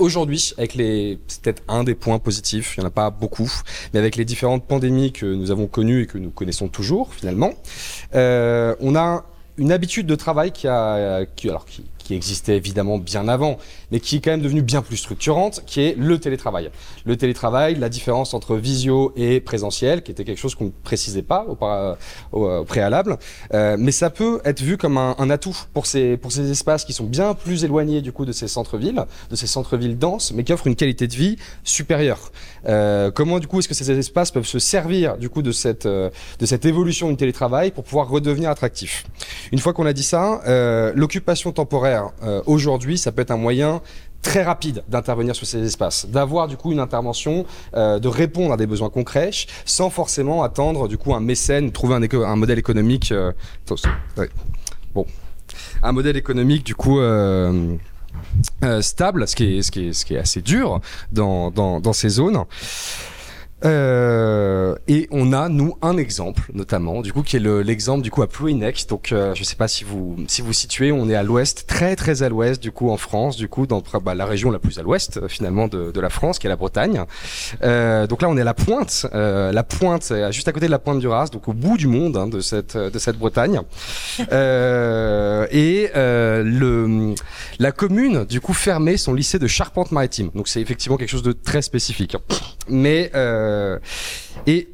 Aujourd'hui, 0.00 0.54
avec 0.56 0.74
les, 0.76 1.18
c'est 1.28 1.42
peut-être 1.42 1.62
un 1.68 1.84
des 1.84 1.94
points 1.94 2.18
positifs, 2.18 2.74
il 2.76 2.80
n'y 2.80 2.86
en 2.86 2.88
a 2.88 2.90
pas 2.90 3.10
beaucoup, 3.10 3.52
mais 3.92 3.98
avec 3.98 4.16
les 4.16 4.24
différentes 4.24 4.64
pandémies 4.64 5.12
que 5.12 5.26
nous 5.26 5.50
avons 5.50 5.66
connues 5.66 6.04
et 6.04 6.06
que 6.06 6.16
nous 6.16 6.30
connaissons 6.30 6.68
toujours 6.68 7.12
finalement, 7.12 7.52
euh, 8.14 8.74
on 8.80 8.96
a 8.96 9.26
une 9.58 9.70
habitude 9.70 10.06
de 10.06 10.14
travail 10.14 10.52
qui 10.52 10.66
a, 10.68 11.26
qui, 11.36 11.50
alors 11.50 11.66
qui, 11.66 11.84
qui 12.10 12.16
existait 12.16 12.56
évidemment 12.56 12.98
bien 12.98 13.28
avant, 13.28 13.56
mais 13.92 14.00
qui 14.00 14.16
est 14.16 14.20
quand 14.20 14.32
même 14.32 14.42
devenue 14.42 14.62
bien 14.62 14.82
plus 14.82 14.96
structurante, 14.96 15.62
qui 15.64 15.80
est 15.80 15.96
le 15.96 16.18
télétravail. 16.18 16.70
Le 17.04 17.16
télétravail, 17.16 17.76
la 17.76 17.88
différence 17.88 18.34
entre 18.34 18.56
visio 18.56 19.12
et 19.14 19.38
présentiel, 19.38 20.02
qui 20.02 20.10
était 20.10 20.24
quelque 20.24 20.40
chose 20.40 20.56
qu'on 20.56 20.64
ne 20.64 20.70
précisait 20.70 21.22
pas 21.22 21.46
au, 21.46 21.56
au 22.32 22.64
préalable, 22.64 23.16
euh, 23.54 23.76
mais 23.78 23.92
ça 23.92 24.10
peut 24.10 24.40
être 24.44 24.60
vu 24.60 24.76
comme 24.76 24.98
un, 24.98 25.30
atout 25.30 25.56
pour 25.72 25.86
ces, 25.86 26.18
espaces 26.50 26.84
qui 26.84 26.92
sont 26.92 27.04
bien 27.04 27.34
plus 27.34 27.62
éloignés 27.62 28.00
du 28.00 28.10
coup 28.10 28.24
de 28.24 28.32
ces 28.32 28.48
centres-villes, 28.48 29.04
de 29.30 29.36
ces 29.36 29.46
centres-villes 29.46 29.96
denses, 29.96 30.32
mais 30.32 30.42
qui 30.42 30.52
offrent 30.52 30.66
une 30.66 30.74
qualité 30.74 31.06
de 31.06 31.14
vie 31.14 31.36
supérieure. 31.62 32.32
Euh, 32.66 33.12
comment 33.12 33.38
du 33.38 33.46
coup 33.46 33.60
est-ce 33.60 33.68
que 33.68 33.74
ces 33.74 33.88
espaces 33.96 34.32
peuvent 34.32 34.46
se 34.46 34.58
servir 34.58 35.16
du 35.16 35.28
coup 35.28 35.42
de 35.42 35.52
cette, 35.52 35.86
euh, 35.86 36.10
évolution 36.64 37.08
du 37.08 37.16
télétravail 37.16 37.70
pour 37.70 37.84
pouvoir 37.84 38.08
redevenir 38.08 38.50
attractifs? 38.50 39.06
Une 39.52 39.60
fois 39.60 39.72
qu'on 39.72 39.86
a 39.86 39.92
dit 39.92 40.02
ça, 40.02 40.40
euh, 40.48 40.92
l'occupation 40.96 41.52
temporaire 41.52 41.99
euh, 42.22 42.42
aujourd'hui, 42.46 42.98
ça 42.98 43.12
peut 43.12 43.22
être 43.22 43.30
un 43.30 43.36
moyen 43.36 43.80
très 44.22 44.42
rapide 44.42 44.84
d'intervenir 44.88 45.34
sur 45.34 45.46
ces 45.46 45.64
espaces, 45.64 46.06
d'avoir 46.06 46.46
du 46.46 46.56
coup 46.56 46.72
une 46.72 46.80
intervention, 46.80 47.46
euh, 47.74 47.98
de 47.98 48.08
répondre 48.08 48.52
à 48.52 48.56
des 48.58 48.66
besoins 48.66 48.90
concrets, 48.90 49.30
sans 49.64 49.88
forcément 49.88 50.42
attendre 50.42 50.88
du 50.88 50.98
coup 50.98 51.14
un 51.14 51.20
mécène, 51.20 51.72
trouver 51.72 51.94
un, 51.94 52.36
modèle 52.36 52.58
économique. 52.58 53.12
euh. 53.12 53.32
Bon, 54.94 55.06
un 55.82 55.92
modèle 55.92 56.16
économique 56.16 56.64
du 56.64 56.74
coup. 56.74 57.00
stable, 58.80 59.26
ce 59.26 59.36
qui 59.36 60.14
est, 60.14 60.18
assez 60.18 60.42
dur 60.42 60.80
dans 61.12 61.92
ces 61.92 62.10
zones. 62.10 62.44
Euh, 63.62 64.74
et 64.88 65.06
on 65.10 65.34
a 65.34 65.50
nous 65.50 65.74
un 65.82 65.98
exemple 65.98 66.44
notamment 66.54 67.02
du 67.02 67.12
coup 67.12 67.22
qui 67.22 67.36
est 67.36 67.40
le- 67.40 67.60
l'exemple 67.60 68.02
du 68.02 68.10
coup 68.10 68.22
à 68.22 68.26
Plouinec 68.26 68.86
donc 68.88 69.12
euh, 69.12 69.34
je 69.34 69.44
sais 69.44 69.54
pas 69.54 69.68
si 69.68 69.84
vous 69.84 70.16
si 70.28 70.40
vous 70.40 70.54
situez 70.54 70.92
on 70.92 71.10
est 71.10 71.14
à 71.14 71.22
l'ouest 71.22 71.66
très 71.66 71.94
très 71.94 72.22
à 72.22 72.30
l'ouest 72.30 72.62
du 72.62 72.72
coup 72.72 72.90
en 72.90 72.96
France 72.96 73.36
du 73.36 73.48
coup 73.48 73.66
dans 73.66 73.82
bah, 74.02 74.14
la 74.14 74.24
région 74.24 74.50
la 74.50 74.58
plus 74.58 74.78
à 74.78 74.82
l'ouest 74.82 75.18
euh, 75.18 75.28
finalement 75.28 75.68
de, 75.68 75.90
de 75.90 76.00
la 76.00 76.08
France 76.08 76.38
qui 76.38 76.46
est 76.46 76.48
la 76.50 76.56
Bretagne. 76.56 77.02
Euh, 77.62 78.06
donc 78.06 78.22
là 78.22 78.28
on 78.30 78.36
est 78.38 78.40
à 78.40 78.44
la 78.44 78.54
pointe 78.54 79.06
euh, 79.12 79.52
la 79.52 79.62
pointe 79.62 80.08
euh, 80.10 80.32
juste 80.32 80.48
à 80.48 80.52
côté 80.52 80.64
de 80.64 80.70
la 80.70 80.78
pointe 80.78 80.98
du 80.98 81.08
Raz 81.08 81.28
donc 81.30 81.46
au 81.46 81.52
bout 81.52 81.76
du 81.76 81.86
monde 81.86 82.16
hein, 82.16 82.28
de 82.28 82.40
cette 82.40 82.78
de 82.78 82.98
cette 82.98 83.18
Bretagne. 83.18 83.60
Et 84.30 85.90
le 85.94 87.14
la 87.58 87.72
commune 87.72 88.24
du 88.24 88.40
coup 88.40 88.54
fermait 88.54 88.96
son 88.96 89.12
lycée 89.12 89.38
de 89.38 89.46
Charpente-Maritime 89.46 90.30
donc 90.34 90.48
c'est 90.48 90.62
effectivement 90.62 90.96
quelque 90.96 91.10
chose 91.10 91.22
de 91.22 91.32
très 91.32 91.60
spécifique 91.60 92.16
mais 92.70 93.10
euh, 93.14 93.78
et 94.46 94.68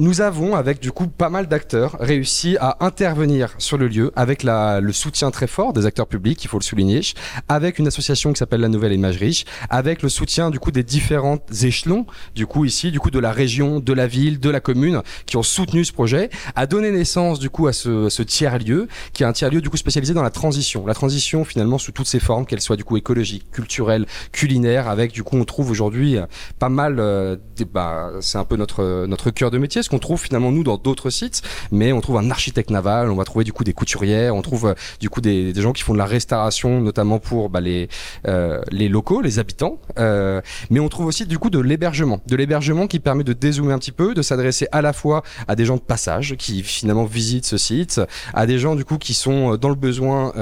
nous 0.00 0.20
avons, 0.20 0.54
avec 0.54 0.78
du 0.78 0.92
coup 0.92 1.08
pas 1.08 1.28
mal 1.28 1.48
d'acteurs, 1.48 1.96
réussi 1.98 2.56
à 2.60 2.76
intervenir 2.84 3.54
sur 3.58 3.76
le 3.76 3.88
lieu 3.88 4.12
avec 4.14 4.44
la, 4.44 4.80
le 4.80 4.92
soutien 4.92 5.32
très 5.32 5.48
fort 5.48 5.72
des 5.72 5.86
acteurs 5.86 6.06
publics, 6.06 6.44
il 6.44 6.46
faut 6.46 6.58
le 6.58 6.62
souligner, 6.62 7.00
avec 7.48 7.80
une 7.80 7.88
association 7.88 8.32
qui 8.32 8.38
s'appelle 8.38 8.60
la 8.60 8.68
Nouvelle 8.68 8.92
Imagerie, 8.92 9.42
avec 9.70 10.02
le 10.02 10.08
soutien 10.08 10.50
du 10.50 10.60
coup 10.60 10.70
des 10.70 10.84
différents 10.84 11.38
échelons, 11.62 12.06
du 12.36 12.46
coup 12.46 12.64
ici, 12.64 12.92
du 12.92 13.00
coup 13.00 13.10
de 13.10 13.18
la 13.18 13.32
région, 13.32 13.80
de 13.80 13.92
la 13.92 14.06
ville, 14.06 14.38
de 14.38 14.50
la 14.50 14.60
commune, 14.60 15.02
qui 15.26 15.36
ont 15.36 15.42
soutenu 15.42 15.84
ce 15.84 15.92
projet, 15.92 16.30
a 16.54 16.68
donné 16.68 16.92
naissance 16.92 17.40
du 17.40 17.50
coup 17.50 17.66
à 17.66 17.72
ce, 17.72 18.08
ce 18.08 18.22
tiers 18.22 18.60
lieu, 18.60 18.86
qui 19.14 19.24
est 19.24 19.26
un 19.26 19.32
tiers 19.32 19.50
lieu 19.50 19.60
du 19.60 19.68
coup 19.68 19.76
spécialisé 19.76 20.14
dans 20.14 20.22
la 20.22 20.30
transition, 20.30 20.86
la 20.86 20.94
transition 20.94 21.44
finalement 21.44 21.78
sous 21.78 21.90
toutes 21.90 22.06
ses 22.06 22.20
formes, 22.20 22.46
qu'elle 22.46 22.60
soit 22.60 22.76
du 22.76 22.84
coup 22.84 22.96
écologique, 22.96 23.50
culturelle, 23.50 24.06
culinaire, 24.30 24.88
avec 24.88 25.10
du 25.10 25.24
coup 25.24 25.36
on 25.36 25.44
trouve 25.44 25.72
aujourd'hui 25.72 26.18
pas 26.60 26.68
mal, 26.68 27.00
euh, 27.00 27.36
bah, 27.72 28.12
c'est 28.20 28.38
un 28.38 28.44
peu 28.44 28.54
notre 28.54 29.06
notre 29.06 29.30
cœur 29.32 29.50
de 29.50 29.58
métier 29.58 29.82
qu'on 29.88 29.98
trouve 29.98 30.20
finalement 30.20 30.52
nous 30.52 30.64
dans 30.64 30.76
d'autres 30.76 31.10
sites, 31.10 31.42
mais 31.70 31.92
on 31.92 32.00
trouve 32.00 32.16
un 32.18 32.30
architecte 32.30 32.70
naval, 32.70 33.10
on 33.10 33.16
va 33.16 33.24
trouver 33.24 33.44
du 33.44 33.52
coup 33.52 33.64
des 33.64 33.72
couturières, 33.72 34.34
on 34.34 34.42
trouve 34.42 34.68
euh, 34.68 34.74
du 35.00 35.10
coup 35.10 35.20
des, 35.20 35.52
gens 35.54 35.72
qui 35.72 35.82
font 35.82 35.92
de 35.92 35.98
la 35.98 36.06
restauration, 36.06 36.80
notamment 36.80 37.18
pour 37.18 37.48
bah, 37.48 37.60
les 37.60 37.88
euh, 38.26 38.60
les 38.70 38.88
locaux, 38.88 39.20
les 39.20 39.38
habitants, 39.38 39.78
euh, 39.98 40.40
mais 40.70 40.80
on 40.80 40.88
trouve 40.88 41.06
aussi 41.06 41.26
du 41.26 41.38
coup 41.38 41.50
de 41.50 41.58
l'hébergement, 41.58 42.20
de 42.26 42.36
l'hébergement 42.36 42.86
qui 42.86 43.00
permet 43.00 43.24
de 43.24 43.32
dézoomer 43.32 43.72
un 43.72 43.78
petit 43.78 43.92
peu, 43.92 44.14
de 44.14 44.22
s'adresser 44.22 44.68
à 44.72 44.82
la 44.82 44.92
fois 44.92 45.22
à 45.48 45.56
des 45.56 45.64
gens 45.64 45.76
de 45.76 45.80
passage 45.80 46.36
qui 46.36 46.62
finalement 46.62 47.04
visitent 47.04 47.46
ce 47.46 47.58
site, 47.58 48.00
à 48.34 48.46
des 48.46 48.58
gens 48.58 48.76
du 48.76 48.84
coup 48.84 48.98
qui 48.98 49.14
sont 49.14 49.56
dans 49.56 49.68
le 49.68 49.74
besoin 49.74 50.32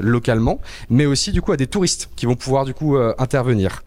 localement, 0.00 0.60
mais 0.90 1.06
aussi 1.06 1.32
du 1.32 1.42
coup 1.42 1.52
à 1.52 1.56
des 1.56 1.66
touristes 1.66 2.10
qui 2.16 2.26
vont 2.26 2.36
pouvoir 2.36 2.64
du 2.64 2.74
coup 2.74 2.96
intervenir. 3.18 3.82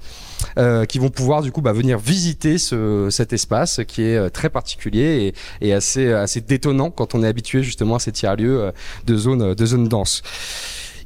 Euh, 0.57 0.85
qui 0.85 0.99
vont 0.99 1.09
pouvoir 1.09 1.41
du 1.41 1.51
coup 1.51 1.61
bah, 1.61 1.73
venir 1.73 1.97
visiter 1.97 2.57
ce, 2.57 3.09
cet 3.11 3.33
espace 3.33 3.81
qui 3.87 4.03
est 4.03 4.17
euh, 4.17 4.29
très 4.29 4.49
particulier 4.49 5.33
et, 5.61 5.67
et, 5.67 5.73
assez, 5.73 6.11
assez 6.11 6.41
détonnant 6.41 6.89
quand 6.89 7.15
on 7.15 7.23
est 7.23 7.27
habitué 7.27 7.63
justement 7.63 7.95
à 7.95 7.99
ces 7.99 8.11
tiers-lieux 8.11 8.61
euh, 8.61 8.71
de 9.05 9.15
zones 9.15 9.53
de 9.53 9.65
zone 9.65 9.87
dense. 9.87 10.21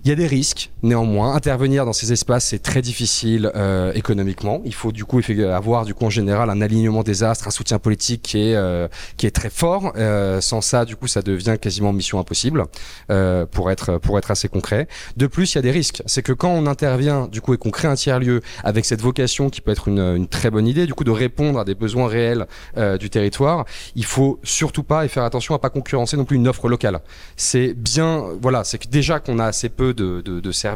Il 0.03 0.09
y 0.09 0.11
a 0.11 0.15
des 0.15 0.27
risques, 0.27 0.70
néanmoins. 0.83 1.33
Intervenir 1.35 1.85
dans 1.85 1.93
ces 1.93 2.11
espaces, 2.11 2.45
c'est 2.45 2.61
très 2.61 2.81
difficile 2.81 3.51
euh, 3.55 3.93
économiquement. 3.93 4.61
Il 4.65 4.73
faut 4.73 4.91
du 4.91 5.05
coup 5.05 5.19
avoir 5.53 5.85
du 5.85 5.93
coup 5.93 6.05
en 6.05 6.09
général 6.09 6.49
un 6.49 6.61
alignement 6.61 7.03
des 7.03 7.23
astres, 7.23 7.47
un 7.47 7.51
soutien 7.51 7.79
politique 7.79 8.21
qui 8.21 8.39
est 8.39 8.55
euh, 8.55 8.87
qui 9.17 9.25
est 9.27 9.31
très 9.31 9.49
fort. 9.49 9.93
Euh, 9.97 10.41
sans 10.41 10.61
ça, 10.61 10.85
du 10.85 10.95
coup, 10.95 11.07
ça 11.07 11.21
devient 11.21 11.57
quasiment 11.59 11.93
mission 11.93 12.19
impossible 12.19 12.65
euh, 13.09 13.45
pour 13.45 13.71
être 13.71 13.97
pour 13.97 14.17
être 14.17 14.31
assez 14.31 14.47
concret. 14.47 14.87
De 15.17 15.27
plus, 15.27 15.53
il 15.53 15.57
y 15.57 15.59
a 15.59 15.61
des 15.61 15.71
risques. 15.71 16.03
C'est 16.05 16.23
que 16.23 16.33
quand 16.33 16.51
on 16.51 16.65
intervient 16.67 17.27
du 17.27 17.41
coup 17.41 17.53
et 17.53 17.57
qu'on 17.57 17.71
crée 17.71 17.87
un 17.87 17.95
tiers 17.95 18.19
lieu 18.19 18.41
avec 18.63 18.85
cette 18.85 19.01
vocation 19.01 19.49
qui 19.49 19.61
peut 19.61 19.71
être 19.71 19.87
une, 19.87 19.99
une 19.99 20.27
très 20.27 20.49
bonne 20.49 20.67
idée, 20.67 20.85
du 20.85 20.93
coup 20.93 21.03
de 21.03 21.11
répondre 21.11 21.59
à 21.59 21.65
des 21.65 21.75
besoins 21.75 22.07
réels 22.07 22.47
euh, 22.77 22.97
du 22.97 23.09
territoire, 23.09 23.65
il 23.95 24.05
faut 24.05 24.39
surtout 24.43 24.83
pas 24.83 25.05
et 25.05 25.07
faire 25.07 25.23
attention 25.23 25.55
à 25.55 25.59
pas 25.59 25.69
concurrencer 25.69 26.17
non 26.17 26.25
plus 26.25 26.37
une 26.37 26.47
offre 26.47 26.67
locale. 26.69 26.99
C'est 27.35 27.73
bien, 27.73 28.25
voilà, 28.41 28.63
c'est 28.63 28.77
que 28.77 28.87
déjà 28.87 29.19
qu'on 29.19 29.39
a 29.39 29.45
assez 29.45 29.69
peu 29.69 29.93
de, 29.93 30.21
de, 30.21 30.39
de, 30.39 30.51
services. 30.51 30.70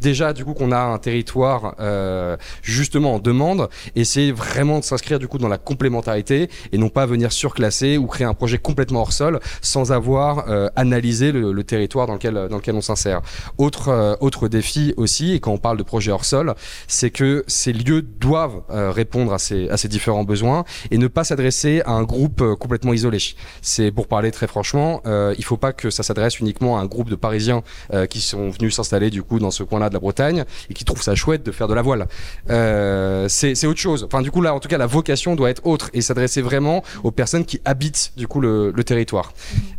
Déjà, 0.00 0.32
du 0.32 0.44
coup, 0.44 0.54
qu'on 0.54 0.72
a 0.72 0.80
un 0.80 0.98
territoire 0.98 1.74
euh, 1.80 2.36
justement 2.62 3.14
en 3.14 3.18
demande, 3.18 3.68
essayer 3.96 4.32
vraiment 4.32 4.78
de 4.78 4.84
s'inscrire 4.84 5.18
du 5.18 5.28
coup 5.28 5.38
dans 5.38 5.48
la 5.48 5.58
complémentarité 5.58 6.48
et 6.72 6.78
non 6.78 6.88
pas 6.88 7.06
venir 7.06 7.32
surclasser 7.32 7.98
ou 7.98 8.06
créer 8.06 8.26
un 8.26 8.34
projet 8.34 8.58
complètement 8.58 9.00
hors 9.00 9.12
sol 9.12 9.40
sans 9.60 9.92
avoir 9.92 10.48
euh, 10.48 10.68
analysé 10.76 11.32
le, 11.32 11.62
territoire 11.64 12.06
dans 12.06 12.14
lequel, 12.14 12.34
dans 12.50 12.56
lequel 12.56 12.74
on 12.74 12.80
s'insère. 12.80 13.20
Autre, 13.58 13.88
euh, 13.88 14.14
autre 14.20 14.48
défi 14.48 14.94
aussi, 14.96 15.32
et 15.32 15.40
quand 15.40 15.52
on 15.52 15.58
parle 15.58 15.76
de 15.76 15.82
projet 15.82 16.10
hors 16.10 16.24
sol, 16.24 16.54
c'est 16.88 17.10
que 17.10 17.44
ces 17.46 17.72
lieux 17.72 18.02
doivent 18.02 18.62
euh, 18.70 18.90
répondre 18.90 19.32
à 19.32 19.38
ces, 19.38 19.68
à 19.68 19.76
ces 19.76 19.88
différents 19.88 20.24
besoins 20.24 20.64
et 20.90 20.98
ne 20.98 21.06
pas 21.06 21.24
s'adresser 21.24 21.82
à 21.84 21.92
un 21.92 22.02
groupe 22.02 22.40
euh, 22.40 22.56
complètement 22.56 22.92
isolé. 22.92 23.18
C'est 23.60 23.90
pour 23.90 24.08
parler 24.08 24.30
très 24.30 24.46
franchement, 24.46 25.02
euh, 25.06 25.34
il 25.38 25.44
faut 25.44 25.56
pas 25.56 25.72
que 25.72 25.90
ça 25.90 26.02
s'adresse 26.02 26.40
uniquement 26.40 26.78
à 26.78 26.82
un 26.82 26.86
groupe 26.86 27.10
de 27.10 27.16
Parisiens 27.16 27.62
qui 28.08 28.20
sont 28.20 28.50
venus 28.50 28.76
s'installer 28.76 29.10
du 29.10 29.22
coup 29.22 29.31
dans 29.38 29.50
ce 29.50 29.62
coin-là 29.62 29.88
de 29.88 29.94
la 29.94 30.00
Bretagne 30.00 30.44
et 30.70 30.74
qui 30.74 30.84
trouvent 30.84 31.02
ça 31.02 31.14
chouette 31.14 31.44
de 31.44 31.52
faire 31.52 31.68
de 31.68 31.74
la 31.74 31.82
voile. 31.82 32.06
Euh, 32.50 33.26
c'est 33.28 33.66
autre 33.66 33.80
chose. 33.80 34.04
Enfin, 34.04 34.22
du 34.22 34.30
coup, 34.30 34.42
là, 34.42 34.54
en 34.54 34.60
tout 34.60 34.68
cas, 34.68 34.78
la 34.78 34.86
vocation 34.86 35.34
doit 35.36 35.50
être 35.50 35.66
autre 35.66 35.90
et 35.92 36.00
s'adresser 36.00 36.42
vraiment 36.42 36.82
aux 37.02 37.10
personnes 37.10 37.44
qui 37.44 37.60
habitent 37.64 38.12
du 38.16 38.26
coup 38.26 38.40
le, 38.40 38.72
le 38.74 38.84
territoire. 38.84 39.32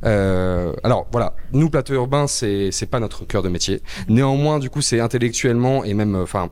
Euh, 0.05 0.73
alors 0.83 1.07
voilà, 1.11 1.35
nous 1.51 1.69
plateau 1.69 1.93
urbain, 1.93 2.27
c'est 2.27 2.87
pas 2.89 2.99
notre 2.99 3.25
cœur 3.25 3.43
de 3.43 3.49
métier. 3.49 3.81
Néanmoins, 4.07 4.59
du 4.59 4.69
coup, 4.69 4.81
c'est 4.81 4.99
intellectuellement 4.99 5.83
et 5.83 5.93
même, 5.93 6.15
enfin. 6.15 6.49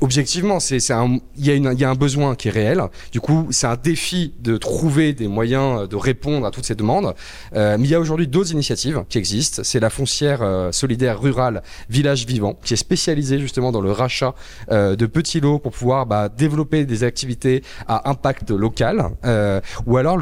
Objectivement, 0.00 0.58
il 0.60 1.20
y, 1.38 1.50
y 1.50 1.84
a 1.84 1.90
un 1.90 1.94
besoin 1.94 2.36
qui 2.36 2.48
est 2.48 2.52
réel. 2.52 2.82
Du 3.10 3.20
coup, 3.20 3.48
c'est 3.50 3.66
un 3.66 3.76
défi 3.76 4.32
de 4.40 4.56
trouver 4.56 5.12
des 5.12 5.26
moyens 5.26 5.88
de 5.88 5.96
répondre 5.96 6.46
à 6.46 6.50
toutes 6.52 6.64
ces 6.64 6.76
demandes. 6.76 7.14
Euh, 7.54 7.76
mais 7.78 7.88
il 7.88 7.90
y 7.90 7.94
a 7.94 8.00
aujourd'hui 8.00 8.28
d'autres 8.28 8.52
initiatives 8.52 9.04
qui 9.08 9.18
existent. 9.18 9.62
C'est 9.64 9.80
la 9.80 9.90
foncière 9.90 10.42
euh, 10.42 10.70
solidaire 10.70 11.20
rurale 11.20 11.62
Village 11.90 12.26
Vivant, 12.26 12.56
qui 12.64 12.74
est 12.74 12.76
spécialisée 12.76 13.38
justement 13.40 13.72
dans 13.72 13.80
le 13.80 13.90
rachat 13.90 14.34
euh, 14.70 14.94
de 14.94 15.06
petits 15.06 15.40
lots 15.40 15.58
pour 15.58 15.72
pouvoir 15.72 16.06
bah, 16.06 16.28
développer 16.28 16.84
des 16.84 17.02
activités 17.02 17.62
à 17.88 18.08
impact 18.08 18.50
local. 18.50 19.10
Euh, 19.24 19.60
ou 19.86 19.96
alors 19.96 20.18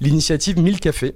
l'initiative 0.00 0.60
1000 0.60 0.80
cafés 0.80 1.14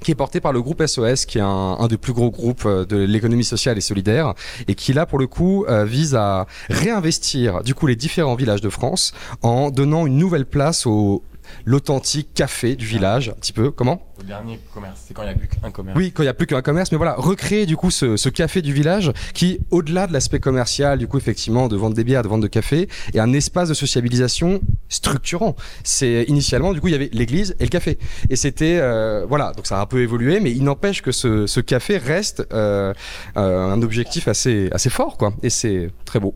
qui 0.00 0.10
est 0.10 0.14
porté 0.14 0.40
par 0.40 0.52
le 0.52 0.62
groupe 0.62 0.84
SOS, 0.84 1.26
qui 1.26 1.38
est 1.38 1.42
un, 1.42 1.76
un 1.78 1.86
des 1.86 1.98
plus 1.98 2.12
gros 2.12 2.30
groupes 2.30 2.64
euh, 2.66 2.84
de 2.84 2.96
l'économie 2.96 3.44
sociale 3.44 3.78
et 3.78 3.80
solidaire, 3.80 4.34
et 4.66 4.74
qui 4.74 4.92
là 4.92 5.06
pour 5.06 5.18
le 5.18 5.26
coup 5.26 5.64
euh, 5.68 5.84
vise 5.84 6.14
à 6.14 6.46
réinvestir 6.68 7.62
du 7.62 7.74
coup 7.74 7.86
les 7.86 7.96
différents 7.96 8.34
villages 8.34 8.60
de 8.60 8.68
France 8.68 9.12
en 9.42 9.70
donnant 9.70 10.06
une 10.06 10.16
nouvelle 10.16 10.46
place 10.46 10.86
au 10.86 11.22
l'authentique 11.64 12.34
café 12.34 12.76
du 12.76 12.86
village, 12.86 13.30
un 13.30 13.38
petit 13.40 13.52
peu. 13.52 13.70
Comment 13.70 14.02
Le 14.18 14.24
dernier 14.24 14.58
commerce, 14.74 15.00
c'est 15.06 15.14
quand 15.14 15.22
il 15.22 15.26
n'y 15.26 15.32
a 15.32 15.36
plus 15.36 15.48
qu'un 15.48 15.70
commerce. 15.70 15.96
Oui, 15.96 16.12
quand 16.12 16.22
il 16.22 16.26
n'y 16.26 16.30
a 16.30 16.34
plus 16.34 16.46
qu'un 16.46 16.62
commerce, 16.62 16.90
mais 16.92 16.98
voilà, 16.98 17.14
recréer 17.14 17.66
du 17.66 17.76
coup 17.76 17.90
ce, 17.90 18.16
ce 18.16 18.28
café 18.28 18.62
du 18.62 18.72
village 18.72 19.12
qui, 19.34 19.60
au-delà 19.70 20.06
de 20.06 20.12
l'aspect 20.12 20.40
commercial, 20.40 20.98
du 20.98 21.06
coup 21.06 21.18
effectivement 21.18 21.68
de 21.68 21.76
vendre 21.76 21.94
des 21.94 22.04
bières, 22.04 22.22
de 22.22 22.28
vendre 22.28 22.42
de 22.42 22.48
café, 22.48 22.88
est 23.14 23.18
un 23.18 23.32
espace 23.32 23.68
de 23.68 23.74
sociabilisation 23.74 24.60
structurant. 24.88 25.56
C'est 25.84 26.24
initialement 26.28 26.72
du 26.72 26.80
coup 26.80 26.88
il 26.88 26.92
y 26.92 26.94
avait 26.94 27.10
l'église 27.12 27.54
et 27.60 27.64
le 27.64 27.70
café, 27.70 27.98
et 28.30 28.36
c'était 28.36 28.78
euh, 28.80 29.26
voilà, 29.28 29.52
donc 29.52 29.66
ça 29.66 29.78
a 29.78 29.82
un 29.82 29.86
peu 29.86 30.00
évolué, 30.00 30.40
mais 30.40 30.50
il 30.50 30.64
n'empêche 30.64 31.02
que 31.02 31.12
ce, 31.12 31.46
ce, 31.46 31.60
café 31.60 31.98
reste 31.98 32.46
euh, 32.52 32.92
euh, 33.36 33.72
un 33.72 33.82
objectif 33.82 34.28
assez 34.28 34.68
assez 34.72 34.90
fort, 34.90 35.16
quoi, 35.16 35.32
et 35.42 35.50
c'est 35.50 35.90
très 36.04 36.20
beau. 36.20 36.34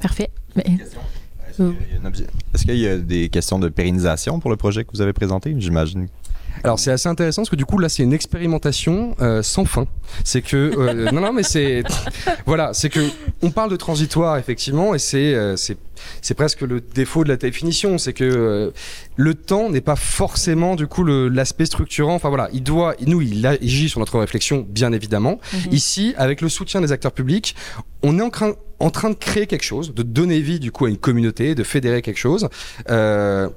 Parfait. 0.00 0.30
Mais... 0.56 0.64
Est-ce 1.58 2.64
qu'il 2.64 2.76
y, 2.76 2.88
a 2.88 2.98
des 2.98 3.28
questions 3.28 3.58
de 3.58 3.68
pérennisation 3.68 4.40
pour 4.40 4.50
le 4.50 4.56
projet 4.56 4.84
que 4.84 4.90
vous 4.92 5.00
avez 5.02 5.12
présenté? 5.12 5.54
J'imagine. 5.58 6.08
Alors 6.64 6.78
c'est 6.78 6.90
assez 6.90 7.08
intéressant 7.08 7.42
parce 7.42 7.50
que 7.50 7.56
du 7.56 7.64
coup 7.64 7.78
là 7.78 7.88
c'est 7.88 8.02
une 8.02 8.12
expérimentation 8.12 9.16
euh, 9.20 9.42
sans 9.42 9.64
fin. 9.64 9.86
C'est 10.22 10.42
que 10.42 10.56
euh, 10.56 11.10
non 11.10 11.20
non 11.20 11.32
mais 11.32 11.42
c'est 11.42 11.82
voilà 12.46 12.72
c'est 12.72 12.90
que 12.90 13.00
on 13.42 13.50
parle 13.50 13.70
de 13.70 13.76
transitoire 13.76 14.36
effectivement 14.36 14.94
et 14.94 14.98
c'est 14.98 15.34
euh, 15.34 15.56
c'est 15.56 15.78
c'est 16.20 16.34
presque 16.34 16.62
le 16.62 16.80
défaut 16.80 17.24
de 17.24 17.28
la 17.28 17.36
définition, 17.36 17.98
c'est 17.98 18.12
que 18.12 18.24
euh, 18.24 18.70
le 19.16 19.34
temps 19.34 19.70
n'est 19.70 19.80
pas 19.80 19.96
forcément 19.96 20.76
du 20.76 20.86
coup 20.86 21.04
l'aspect 21.04 21.66
structurant. 21.66 22.14
Enfin 22.14 22.28
voilà, 22.28 22.48
il 22.52 22.62
doit, 22.62 22.94
nous, 23.06 23.20
il 23.20 23.46
agit 23.46 23.88
sur 23.88 24.00
notre 24.00 24.18
réflexion, 24.18 24.66
bien 24.68 24.92
évidemment. 24.92 25.40
Mm 25.52 25.56
-hmm. 25.56 25.74
Ici, 25.74 26.14
avec 26.16 26.40
le 26.40 26.48
soutien 26.48 26.80
des 26.80 26.92
acteurs 26.92 27.12
publics, 27.12 27.54
on 28.02 28.18
est 28.18 28.22
en 28.22 28.30
train, 28.30 28.52
en 28.82 28.90
train 28.90 29.10
de 29.10 29.14
créer 29.14 29.46
quelque 29.46 29.64
chose, 29.64 29.94
de 29.94 30.02
donner 30.02 30.40
vie 30.40 30.60
du 30.60 30.70
coup 30.72 30.84
à 30.86 30.90
une 30.90 30.98
communauté, 30.98 31.54
de 31.54 31.64
fédérer 31.64 32.02
quelque 32.02 32.18
chose. 32.18 32.48
Euh, 32.90 33.48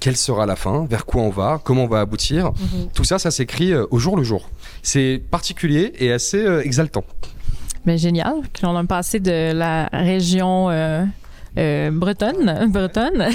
quelle 0.00 0.16
sera 0.16 0.46
la 0.46 0.54
fin, 0.54 0.86
vers 0.88 1.04
quoi 1.04 1.22
on 1.22 1.30
va, 1.30 1.60
comment 1.64 1.84
on 1.84 1.88
va 1.88 2.00
aboutir? 2.00 2.52
-hmm. 2.52 2.92
Tout 2.94 3.04
ça, 3.10 3.18
ça 3.18 3.30
s'écrit 3.30 3.72
euh, 3.72 3.94
au 3.94 3.98
jour 3.98 4.16
le 4.16 4.22
jour. 4.22 4.42
C'est 4.82 5.20
particulier 5.30 5.92
et 5.98 6.12
assez 6.12 6.42
euh, 6.44 6.68
exaltant. 6.68 7.04
Mais 7.86 7.98
génial, 7.98 8.34
qu'on 8.60 8.76
a 8.76 8.84
passé 8.84 9.18
de 9.18 9.52
la 9.52 9.88
région 9.92 10.70
euh, 10.70 11.04
euh, 11.56 11.90
bretonne, 11.90 12.68
bretonne. 12.72 13.28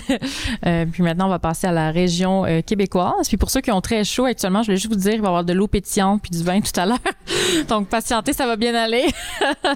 euh, 0.66 0.86
puis 0.92 1.04
maintenant, 1.04 1.26
on 1.28 1.30
va 1.30 1.40
passer 1.40 1.68
à 1.68 1.72
la 1.72 1.92
région 1.92 2.46
euh, 2.46 2.62
québécoise. 2.62 3.28
Puis 3.28 3.38
pour 3.38 3.50
ceux 3.50 3.62
qui 3.62 3.72
ont 3.72 3.82
très 3.82 4.04
chaud 4.04 4.26
actuellement, 4.26 4.62
je 4.62 4.68
voulais 4.68 4.78
juste 4.78 4.94
vous 4.94 5.00
dire, 5.00 5.14
il 5.14 5.22
va 5.22 5.28
y 5.28 5.30
avoir 5.30 5.44
de 5.44 5.54
l'eau 5.54 5.68
pétillante 5.68 6.22
puis 6.22 6.32
du 6.32 6.44
vin 6.44 6.62
tout 6.62 6.78
à 6.80 6.86
l'heure. 6.86 7.00
Donc, 7.70 7.88
patientez, 7.88 8.34
ça 8.34 8.46
va 8.46 8.56
bien 8.56 8.76
aller. 8.76 9.06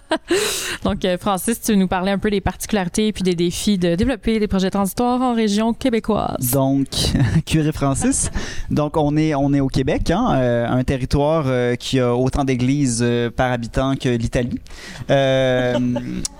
Donc, 0.83 1.05
Francis, 1.19 1.61
tu 1.61 1.75
nous 1.75 1.87
parlais 1.87 2.11
un 2.11 2.17
peu 2.17 2.29
des 2.29 2.41
particularités 2.41 3.11
puis 3.11 3.23
des 3.23 3.35
défis 3.35 3.77
de 3.77 3.95
développer 3.95 4.39
des 4.39 4.47
projets 4.47 4.69
transitoires 4.69 5.21
en 5.21 5.33
région 5.33 5.73
québécoise. 5.73 6.51
Donc, 6.51 6.87
curé 7.45 7.71
Francis. 7.71 8.31
Donc, 8.69 8.97
on 8.97 9.15
est, 9.17 9.33
on 9.35 9.53
est 9.53 9.59
au 9.59 9.67
Québec, 9.67 10.11
hein, 10.11 10.27
un 10.69 10.83
territoire 10.83 11.45
qui 11.77 11.99
a 11.99 12.15
autant 12.15 12.43
d'églises 12.43 13.05
par 13.35 13.51
habitant 13.51 13.95
que 13.95 14.09
l'Italie. 14.09 14.59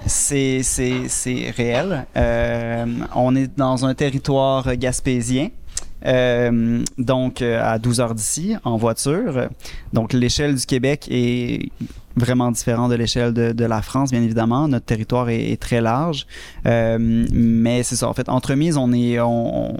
c'est 0.07 1.53
réel. 1.55 1.86
Euh, 2.15 2.85
on 3.15 3.35
est 3.35 3.55
dans 3.57 3.85
un 3.85 3.93
territoire 3.93 4.75
gaspésien. 4.75 5.49
Euh, 6.05 6.83
donc 6.99 7.41
à 7.41 7.79
12 7.79 7.99
heures 7.99 8.15
d'ici 8.15 8.55
en 8.63 8.77
voiture. 8.77 9.49
Donc 9.93 10.13
l'échelle 10.13 10.55
du 10.55 10.65
Québec 10.65 11.07
est 11.09 11.71
vraiment 12.17 12.51
différente 12.51 12.91
de 12.91 12.95
l'échelle 12.95 13.33
de, 13.33 13.65
la 13.65 13.81
France, 13.81 14.11
bien 14.11 14.21
évidemment. 14.21 14.67
Notre 14.67 14.85
territoire 14.85 15.29
est, 15.29 15.59
très 15.59 15.81
large, 15.81 16.25
euh, 16.65 16.97
mais 17.31 17.83
c'est 17.83 17.95
ça. 17.95 18.09
En 18.09 18.13
fait, 18.13 18.29
entremise, 18.29 18.77
on 18.77 18.91
est 18.91 19.19
on, 19.19 19.77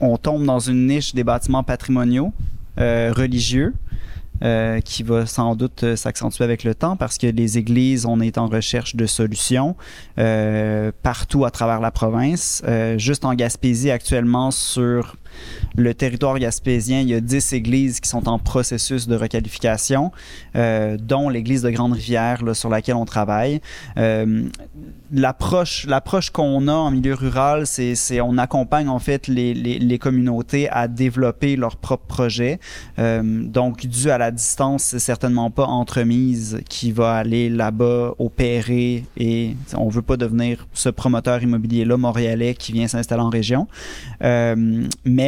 on 0.00 0.16
tombe 0.16 0.44
dans 0.44 0.58
une 0.58 0.86
niche 0.86 1.14
des 1.14 1.24
bâtiments 1.24 1.62
patrimoniaux 1.62 2.32
euh, 2.78 3.12
religieux. 3.14 3.74
Euh, 4.44 4.80
qui 4.80 5.02
va 5.02 5.26
sans 5.26 5.56
doute 5.56 5.82
euh, 5.82 5.96
s'accentuer 5.96 6.44
avec 6.44 6.62
le 6.62 6.72
temps 6.72 6.94
parce 6.94 7.18
que 7.18 7.26
les 7.26 7.58
églises, 7.58 8.06
on 8.06 8.20
est 8.20 8.38
en 8.38 8.46
recherche 8.46 8.94
de 8.94 9.04
solutions 9.04 9.74
euh, 10.16 10.92
partout 11.02 11.44
à 11.44 11.50
travers 11.50 11.80
la 11.80 11.90
province. 11.90 12.62
Juste 12.98 13.24
en 13.24 13.34
Gaspésie, 13.34 13.90
actuellement, 13.90 14.52
sur 14.52 15.16
le 15.76 15.94
territoire 15.94 16.38
gaspésien, 16.38 17.00
il 17.00 17.08
y 17.08 17.14
a 17.14 17.20
10 17.20 17.52
églises 17.52 18.00
qui 18.00 18.08
sont 18.08 18.28
en 18.28 18.38
processus 18.38 19.08
de 19.08 19.16
requalification, 19.16 20.12
euh, 20.56 20.96
dont 21.00 21.28
l'église 21.28 21.62
de 21.62 21.70
Grande-Rivière 21.70 22.42
sur 22.54 22.68
laquelle 22.68 22.96
on 22.96 23.04
travaille. 23.04 23.60
Euh, 23.96 24.48
l'approche, 25.12 25.86
l'approche 25.86 26.30
qu'on 26.30 26.68
a 26.68 26.72
en 26.72 26.90
milieu 26.90 27.14
rural, 27.14 27.66
c'est, 27.66 27.94
c'est 27.94 28.20
on 28.20 28.38
accompagne 28.38 28.88
en 28.88 28.98
fait 28.98 29.28
les, 29.28 29.98
communautés 29.98 30.68
à 30.68 30.86
développer 30.86 31.56
leurs 31.56 31.76
propres 31.76 32.06
projets. 32.06 32.60
Euh, 32.98 33.22
donc, 33.22 33.86
dû 33.86 34.10
à 34.10 34.18
la 34.18 34.30
distance, 34.30 34.84
c'est 34.84 34.98
certainement 34.98 35.50
pas 35.50 35.64
entremise 35.64 36.60
qui 36.68 36.92
va 36.92 37.14
aller 37.14 37.48
là-bas 37.48 38.14
opérer 38.18 39.04
et 39.16 39.56
on 39.74 39.88
veut 39.88 40.02
pas 40.02 40.16
devenir 40.16 40.66
ce 40.72 40.88
promoteur 40.88 41.42
immobilier-là 41.42 41.96
montréalais 41.96 42.54
qui 42.54 42.72
vient 42.72 42.88
s'installer 42.88 43.22
en 43.22 43.30
région. 43.30 43.66
Euh, 44.22 44.84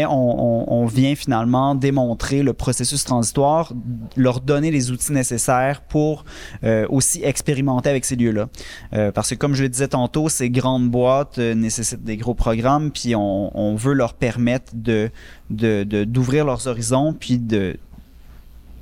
on, 0.09 0.87
vient 0.87 1.15
finalement 1.15 1.75
démontrer 1.75 2.43
le 2.43 2.53
processus 2.53 3.05
transitoire, 3.05 3.73
leur 4.17 4.41
donner 4.41 4.71
les 4.71 4.91
outils 4.91 5.13
nécessaires 5.13 5.83
pour 5.83 6.25
euh, 6.65 6.87
aussi 6.89 7.23
expérimenter 7.23 7.91
avec 7.91 8.05
ces 8.05 8.17
lieux-là. 8.17 8.49
Euh, 8.93 9.13
parce 9.13 9.31
que 9.31 9.35
comme 9.35 9.55
je 9.55 9.63
le 9.63 9.69
disais 9.69 9.89
tantôt, 9.89 10.29
ces 10.29 10.51
grandes 10.51 10.91
boîtes 10.91 11.39
euh, 11.39 11.55
nécessitent 11.55 12.05
des 12.05 12.17
gros 12.17 12.35
programmes, 12.35 12.91
puis 12.91 13.15
on, 13.15 13.77
veut 13.77 13.95
leur 13.95 14.15
permettre 14.15 14.73
d'ouvrir 15.51 16.45
leurs 16.45 16.67
horizons, 16.67 17.13
puis 17.13 17.39
de 17.39 17.77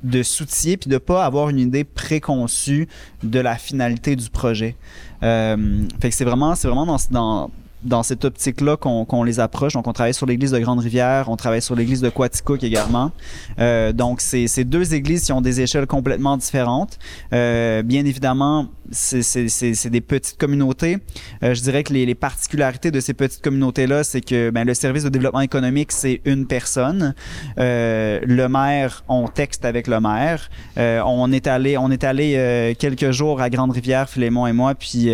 de 0.01 0.23
s'outiller 0.23 0.77
puis 0.77 0.89
de 0.89 0.97
pas 0.97 1.25
avoir 1.25 1.49
une 1.49 1.59
idée 1.59 1.83
préconçue 1.83 2.87
de 3.21 3.37
la 3.37 3.55
finalité 3.55 4.15
du 4.15 4.29
projet. 4.29 4.77
C'est 5.21 6.23
vraiment 6.23 6.55
dans, 6.85 6.97
dans 7.11 7.51
dans 7.83 8.03
cette 8.03 8.25
optique-là 8.25 8.77
qu'on 8.77 9.05
qu 9.05 9.25
les 9.25 9.39
approche. 9.39 9.73
Donc, 9.73 9.87
on 9.87 9.93
travaille 9.93 10.13
sur 10.13 10.25
l'église 10.25 10.51
de 10.51 10.59
Grande-Rivière, 10.59 11.29
on 11.29 11.37
travaille 11.37 11.61
sur 11.61 11.75
l'église 11.75 12.01
de 12.01 12.09
Quaticook 12.09 12.63
également. 12.63 13.11
Euh, 13.59 13.93
donc, 13.93 14.21
c'est 14.21 14.63
deux 14.63 14.93
églises 14.93 15.23
qui 15.25 15.31
ont 15.31 15.41
des 15.41 15.61
échelles 15.61 15.87
complètement 15.87 16.37
différentes. 16.37 16.99
Euh, 17.33 17.81
bien 17.81 18.05
évidemment, 18.05 18.67
c'est 18.91 19.89
des 19.89 20.01
petites 20.01 20.37
communautés. 20.37 20.97
Euh, 21.43 21.53
je 21.53 21.61
dirais 21.61 21.83
que 21.83 21.93
les, 21.93 22.15
particularités 22.15 22.91
de 22.91 22.99
ces 22.99 23.13
petites 23.13 23.41
communautés-là, 23.41 24.03
c'est 24.03 24.21
que 24.21 24.49
ben, 24.49 24.65
le 24.65 24.73
service 24.73 25.03
de 25.03 25.09
développement 25.09 25.41
économique, 25.41 25.91
c'est 25.91 26.21
une 26.25 26.47
personne. 26.47 27.13
Le 27.57 28.47
maire, 28.47 29.03
on 29.07 29.27
texte 29.27 29.63
avec 29.63 29.87
le 29.87 29.99
maire. 29.99 30.49
On 30.75 31.31
est 31.31 31.47
allé, 31.47 31.77
on 31.77 31.91
est 31.91 32.03
allé 32.03 32.75
quelques 32.77 33.11
jours 33.11 33.41
à 33.41 33.49
Grande-Rivière, 33.49 34.09
Philémon 34.09 34.47
et 34.47 34.53
moi, 34.53 34.75
puis 34.75 35.11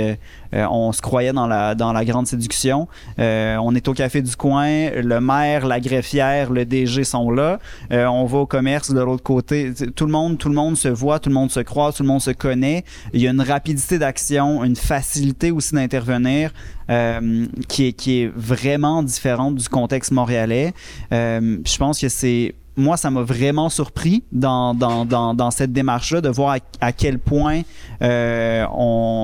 on 0.56 0.92
se 0.92 1.02
croyait 1.02 1.34
dans 1.34 1.48
la, 1.48 2.06
grande 2.06 2.28
séduction. 2.28 2.88
on 3.18 3.76
est 3.76 3.88
au 3.88 3.94
café 3.94 4.22
du 4.22 4.36
coin. 4.36 4.90
Le 4.92 5.20
maire, 5.20 5.66
la 5.66 5.80
greffière, 5.80 6.52
le 6.52 6.66
DG 6.66 7.04
sont 7.04 7.32
là. 7.32 7.60
on 7.92 8.26
va 8.26 8.38
au 8.40 8.46
commerce 8.46 8.92
de 8.92 9.00
l'autre 9.00 9.24
côté. 9.24 9.74
Tout 9.96 10.06
le 10.06 10.12
monde, 10.12 10.38
tout 10.38 10.50
le 10.50 10.56
monde 10.56 10.78
se 10.78 10.88
voit, 10.88 11.20
tout 11.20 11.30
le 11.30 11.36
monde 11.36 11.52
se 11.52 11.60
croise, 11.60 11.96
tout 11.96 12.04
le 12.04 12.10
monde 12.10 12.22
se 12.22 12.32
connaît. 12.32 12.84
Il 13.14 13.22
y 13.22 13.28
a 13.28 13.32
une 13.32 13.42
rapidité 13.42 14.00
d'action, 14.00 14.64
une 14.64 14.76
facilité 14.76 15.52
aussi 15.52 15.74
d'intervenir 15.76 16.52
euh, 16.90 17.46
qui, 17.68 17.88
est, 17.88 18.32
vraiment 18.36 19.02
différente 19.04 19.56
du 19.56 19.68
contexte 19.70 20.12
montréalais. 20.12 20.74
Euh, 21.12 21.58
je 21.66 21.78
pense 21.78 22.00
que 22.00 22.10
c'est 22.10 22.54
moi, 22.78 22.98
ça 22.98 23.10
m'a 23.10 23.22
vraiment 23.22 23.70
surpris 23.70 24.24
dans, 24.32 24.74
dans, 24.74 25.06
dans, 25.06 25.52
cette 25.52 25.72
démarche-là 25.72 26.22
de 26.22 26.30
voir 26.30 26.58
à, 26.82 26.92
quel 26.92 27.20
point 27.20 27.62
euh, 28.02 28.66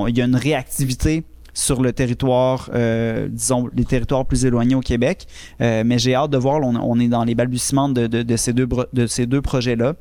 il 0.08 0.16
y 0.16 0.22
a 0.22 0.24
une 0.24 0.36
réactivité 0.36 1.24
sur 1.54 1.82
le 1.82 1.92
territoire, 1.92 2.70
euh, 2.72 3.28
disons, 3.30 3.68
les 3.74 3.84
territoires 3.84 4.24
plus 4.24 4.46
éloignés 4.46 4.74
au 4.74 4.80
Québec. 4.80 5.26
Euh, 5.60 5.82
mais 5.84 5.98
j'ai 5.98 6.14
hâte 6.14 6.30
de 6.30 6.38
voir, 6.38 6.60
on, 6.62 6.98
est 6.98 7.08
dans 7.08 7.24
les 7.24 7.34
balbutiements 7.34 7.90
de, 7.90 8.36
ces 8.36 8.54
deux, 8.54 8.66
de 8.66 9.24
deux 9.24 9.42
projets-là. 9.42 9.94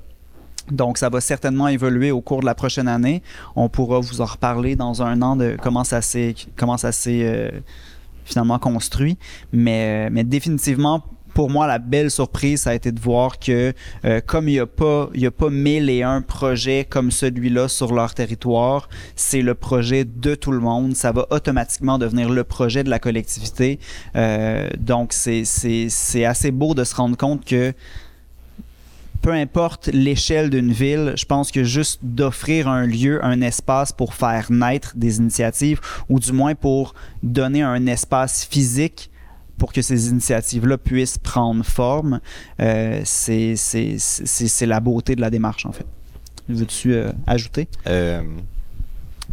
Donc, 0.72 0.98
ça 0.98 1.10
va 1.10 1.20
certainement 1.20 1.68
évoluer 1.68 2.12
au 2.12 2.22
cours 2.22 2.40
de 2.40 2.46
la 2.46 2.56
prochaine 2.56 2.88
année. 2.88 3.22
On 3.58 3.68
pourra 3.68 4.00
vous 4.00 4.22
en 4.22 4.26
reparler 4.26 4.78
dans 4.78 5.02
un 5.02 5.22
an 5.22 5.36
de 5.36 5.58
comment 5.62 5.84
ça 5.84 6.02
s'est, 6.02 6.36
comment 6.56 6.78
ça 6.78 6.94
s'est 6.94 7.52
finalement 8.24 8.60
construit. 8.60 9.18
Mais, 9.52 10.10
mais 10.10 10.24
définitivement, 10.24 11.04
pour 11.34 11.50
moi, 11.50 11.68
la 11.68 11.80
belle 11.80 12.12
surprise, 12.12 12.62
ça 12.62 12.72
a 12.72 12.74
été 12.74 12.92
de 12.92 13.00
voir 13.00 13.40
que 13.40 13.74
euh, 14.06 14.22
comme 14.26 14.48
il 14.50 14.54
n'y 14.54 14.60
a 14.60 14.66
pas, 14.66 15.10
il 15.14 15.22
y 15.22 15.26
a 15.26 15.32
pas 15.32 15.50
mille 15.50 15.90
et 15.90 16.04
un 16.04 16.22
projets 16.22 16.86
comme 16.90 17.12
celui-là 17.12 17.68
sur 17.68 17.94
leur 17.94 18.14
territoire, 18.14 18.90
c'est 19.16 19.42
le 19.42 19.56
projet 19.56 20.06
de 20.06 20.36
tout 20.36 20.52
le 20.52 20.60
monde. 20.60 20.96
Ça 20.96 21.12
va 21.12 21.28
automatiquement 21.30 21.98
devenir 21.98 22.30
le 22.30 22.44
projet 22.44 22.84
de 22.84 22.90
la 22.90 23.00
collectivité. 23.00 23.80
Euh, 24.16 24.70
donc, 24.78 25.14
c'est, 25.14 25.46
c'est, 25.46 25.88
c'est 25.90 26.26
assez 26.26 26.52
beau 26.52 26.74
de 26.74 26.84
se 26.84 26.96
rendre 26.96 27.18
compte 27.18 27.46
que 27.46 27.74
peu 29.22 29.32
importe 29.32 29.88
l'échelle 29.94 30.50
d'une 30.50 30.72
ville, 30.72 31.14
je 31.16 31.26
pense 31.26 31.52
que 31.52 31.64
juste 31.64 32.00
d'offrir 32.02 32.68
un 32.68 32.88
lieu, 32.88 33.24
un 33.24 33.42
espace 33.42 33.92
pour 33.92 34.16
faire 34.16 34.52
naître 34.52 34.94
des 34.96 35.18
initiatives, 35.18 35.80
ou 36.10 36.20
du 36.20 36.32
moins 36.32 36.56
pour 36.56 36.96
donner 37.22 37.62
un 37.62 37.86
espace 37.86 38.46
physique 38.46 39.11
pour 39.62 39.74
que 39.74 39.84
ces 39.84 40.10
initiatives-là 40.10 40.80
puissent 40.80 41.20
prendre 41.20 41.64
forme, 41.64 42.20
euh, 42.60 43.02
c'est 43.06 44.66
la 44.66 44.80
beauté 44.80 45.16
de 45.16 45.22
la 45.22 45.30
démarche, 45.30 45.68
en 45.68 45.72
fait. 45.72 45.86
Veux-tu 46.50 46.96
euh, 46.96 47.12
ajouter? 47.28 47.68
Euh... 47.86 48.24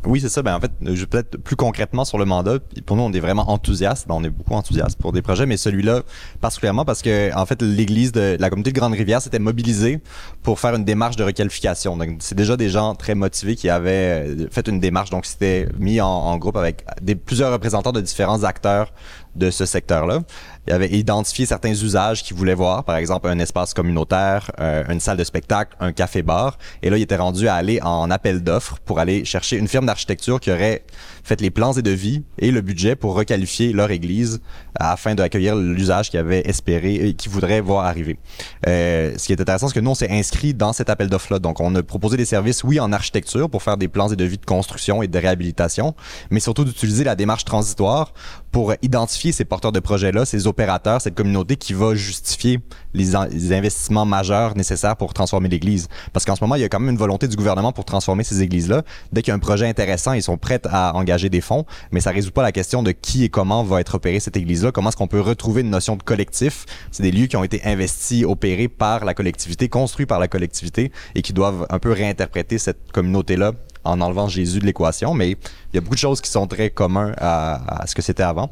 Oui, 0.04 0.20
c'est 0.20 0.28
ça. 0.28 0.42
Ben, 0.42 0.54
en 0.54 0.60
fait, 0.60 0.70
peut-être 1.06 1.38
plus 1.38 1.56
concrètement 1.56 2.04
sur 2.04 2.18
le 2.18 2.24
mandat. 2.24 2.58
Pour 2.86 2.96
nous, 2.96 3.02
on 3.02 3.12
est 3.12 3.20
vraiment 3.20 3.50
enthousiaste. 3.50 4.06
Ben, 4.06 4.14
on 4.14 4.22
est 4.22 4.30
beaucoup 4.30 4.54
enthousiaste 4.54 4.98
pour 4.98 5.12
des 5.12 5.22
projets, 5.22 5.46
mais 5.46 5.56
celui-là 5.56 6.02
particulièrement 6.40 6.84
parce 6.84 7.02
que, 7.02 7.34
en 7.34 7.46
fait, 7.46 7.62
l'Église 7.62 8.12
de 8.12 8.36
la 8.38 8.50
communauté 8.50 8.70
de 8.70 8.78
Grande-Rivière 8.78 9.20
s'était 9.20 9.38
mobilisée 9.38 10.00
pour 10.42 10.60
faire 10.60 10.74
une 10.74 10.84
démarche 10.84 11.16
de 11.16 11.24
requalification. 11.24 11.96
Donc, 11.96 12.10
c'est 12.20 12.36
déjà 12.36 12.56
des 12.56 12.68
gens 12.68 12.94
très 12.94 13.14
motivés 13.14 13.56
qui 13.56 13.68
avaient 13.68 14.36
fait 14.50 14.68
une 14.68 14.78
démarche. 14.78 15.10
Donc, 15.10 15.26
c'était 15.26 15.68
mis 15.78 16.00
en, 16.00 16.36
groupe 16.38 16.56
avec 16.56 16.84
plusieurs 17.26 17.52
représentants 17.52 17.92
de 17.92 18.00
différents 18.00 18.44
acteurs 18.44 18.92
de 19.34 19.50
ce 19.50 19.66
secteur-là. 19.66 20.20
Il 20.68 20.74
avait 20.74 20.90
identifié 20.90 21.46
certains 21.46 21.72
usages 21.72 22.22
qu'il 22.22 22.36
voulait 22.36 22.52
voir, 22.52 22.84
par 22.84 22.96
exemple 22.96 23.26
un 23.26 23.38
espace 23.38 23.72
communautaire, 23.72 24.50
euh, 24.60 24.84
une 24.90 25.00
salle 25.00 25.16
de 25.16 25.24
spectacle, 25.24 25.74
un 25.80 25.92
café-bar. 25.92 26.58
Et 26.82 26.90
là, 26.90 26.98
il 26.98 27.02
était 27.02 27.16
rendu 27.16 27.48
à 27.48 27.54
aller 27.54 27.80
en 27.80 28.10
appel 28.10 28.44
d'offres 28.44 28.76
pour 28.84 28.98
aller 28.98 29.24
chercher 29.24 29.56
une 29.56 29.66
firme 29.66 29.86
d'architecture 29.86 30.40
qui 30.40 30.50
aurait 30.52 30.84
fait 31.24 31.40
les 31.40 31.50
plans 31.50 31.72
et 31.72 31.80
devis 31.80 32.22
et 32.38 32.50
le 32.50 32.60
budget 32.60 32.96
pour 32.96 33.14
requalifier 33.14 33.72
leur 33.72 33.90
église 33.90 34.42
afin 34.78 35.14
d'accueillir 35.14 35.56
l'usage 35.56 36.10
qu'ils 36.10 36.20
avaient 36.20 36.46
espéré 36.46 36.96
et 36.96 37.14
qu'ils 37.14 37.32
voudraient 37.32 37.62
voir 37.62 37.86
arriver. 37.86 38.18
Euh, 38.66 39.14
ce 39.16 39.26
qui 39.26 39.32
est 39.32 39.40
intéressant, 39.40 39.68
c'est 39.68 39.74
que 39.74 39.80
nous, 39.80 39.92
on 39.92 39.94
s'est 39.94 40.10
inscrit 40.10 40.52
dans 40.52 40.74
cet 40.74 40.90
appel 40.90 41.08
d'offres-là. 41.08 41.38
Donc, 41.38 41.60
on 41.60 41.74
a 41.76 41.82
proposé 41.82 42.18
des 42.18 42.26
services, 42.26 42.62
oui, 42.62 42.78
en 42.78 42.92
architecture 42.92 43.48
pour 43.48 43.62
faire 43.62 43.78
des 43.78 43.88
plans 43.88 44.08
et 44.08 44.16
devis 44.16 44.36
de 44.36 44.44
construction 44.44 45.02
et 45.02 45.08
de 45.08 45.18
réhabilitation, 45.18 45.94
mais 46.30 46.40
surtout 46.40 46.64
d'utiliser 46.64 47.04
la 47.04 47.16
démarche 47.16 47.46
transitoire 47.46 48.12
pour 48.52 48.74
identifier 48.82 49.32
ces 49.32 49.46
porteurs 49.46 49.72
de 49.72 49.80
projets-là, 49.80 50.26
ces 50.26 50.46
opérateurs, 50.46 50.57
cette 51.00 51.14
communauté 51.14 51.56
qui 51.56 51.72
va 51.72 51.94
justifier 51.94 52.60
les, 52.94 53.14
investissements 53.14 54.04
majeurs 54.04 54.56
nécessaires 54.56 54.96
pour 54.96 55.14
transformer 55.14 55.48
l'Église. 55.48 55.88
Parce 56.12 56.24
qu'en 56.24 56.34
ce 56.34 56.42
moment, 56.42 56.56
il 56.56 56.62
y 56.62 56.64
a 56.64 56.68
quand 56.68 56.80
même 56.80 56.90
une 56.90 56.98
volonté 56.98 57.28
du 57.28 57.36
gouvernement 57.36 57.72
pour 57.72 57.84
transformer 57.84 58.24
ces 58.24 58.42
églises-là. 58.42 58.82
Dès 59.12 59.22
qu'il 59.22 59.30
y 59.30 59.32
a 59.32 59.36
un 59.36 59.38
projet 59.38 59.68
intéressant, 59.68 60.14
ils 60.14 60.22
sont 60.22 60.36
prêts 60.36 60.60
à 60.64 60.96
engager 60.96 61.28
des 61.28 61.40
fonds, 61.40 61.64
mais 61.92 62.00
ça 62.00 62.10
résout 62.10 62.32
pas 62.32 62.42
la 62.42 62.52
question 62.52 62.82
de 62.82 62.92
qui 62.92 63.24
et 63.24 63.28
comment 63.28 63.62
va 63.62 63.80
être 63.80 63.94
opérée 63.94 64.20
cette 64.20 64.36
Église-là. 64.36 64.72
Comment 64.72 64.88
est-ce 64.88 64.96
qu'on 64.96 65.06
peut 65.06 65.20
retrouver 65.20 65.60
une 65.60 65.70
notion 65.70 65.96
de 65.96 66.02
collectif? 66.02 66.66
C'est 66.90 67.02
des 67.02 67.12
lieux 67.12 67.26
qui 67.26 67.36
ont 67.36 67.44
été 67.44 67.60
investis, 67.64 68.24
opérés 68.24 68.68
par 68.68 69.04
la 69.04 69.14
collectivité, 69.14 69.68
construits 69.68 70.06
par 70.06 70.18
la 70.18 70.28
collectivité 70.28 70.90
et 71.14 71.22
qui 71.22 71.32
doivent 71.32 71.66
un 71.70 71.78
peu 71.78 71.92
réinterpréter 71.92 72.58
cette 72.58 72.90
communauté-là 72.92 73.52
en 73.84 74.00
enlevant 74.00 74.28
Jésus 74.28 74.58
de 74.58 74.66
l'équation, 74.66 75.14
mais 75.14 75.30
il 75.30 75.36
y 75.74 75.78
a 75.78 75.80
beaucoup 75.80 75.94
de 75.94 76.00
choses 76.00 76.20
qui 76.20 76.30
sont 76.30 76.46
très 76.46 76.70
communs 76.70 77.12
à, 77.16 77.82
à 77.82 77.86
ce 77.86 77.94
que 77.94 78.02
c'était 78.02 78.24
avant. 78.24 78.50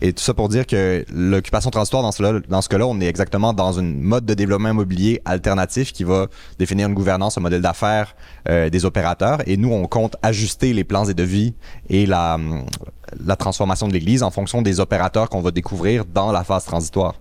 Et 0.00 0.12
tout 0.12 0.22
ça 0.22 0.34
pour 0.34 0.48
dire 0.48 0.66
que 0.66 1.04
l'occupation 1.12 1.70
transitoire, 1.70 2.02
dans 2.02 2.12
ce, 2.12 2.22
dans 2.48 2.60
cas-là, 2.60 2.86
on 2.86 3.00
est 3.00 3.06
exactement 3.06 3.52
dans 3.52 3.72
une 3.72 4.00
mode 4.00 4.24
de 4.24 4.34
développement 4.34 4.70
immobilier 4.70 5.20
alternatif 5.24 5.92
qui 5.92 6.04
va 6.04 6.26
définir 6.58 6.88
une 6.88 6.94
gouvernance, 6.94 7.38
un 7.38 7.40
modèle 7.40 7.62
d'affaires 7.62 8.14
euh, 8.48 8.70
des 8.70 8.84
opérateurs. 8.84 9.40
Et 9.46 9.56
nous, 9.56 9.72
on 9.72 9.86
compte 9.86 10.16
ajuster 10.22 10.72
les 10.72 10.84
plans 10.84 11.06
et 11.06 11.14
devis 11.14 11.54
et 11.88 12.06
la, 12.06 12.38
la 13.24 13.36
transformation 13.36 13.88
de 13.88 13.92
l'Église 13.92 14.22
en 14.22 14.30
fonction 14.30 14.62
des 14.62 14.80
opérateurs 14.80 15.28
qu'on 15.28 15.40
va 15.40 15.50
découvrir 15.50 16.04
dans 16.04 16.32
la 16.32 16.44
phase 16.44 16.64
transitoire. 16.64 17.14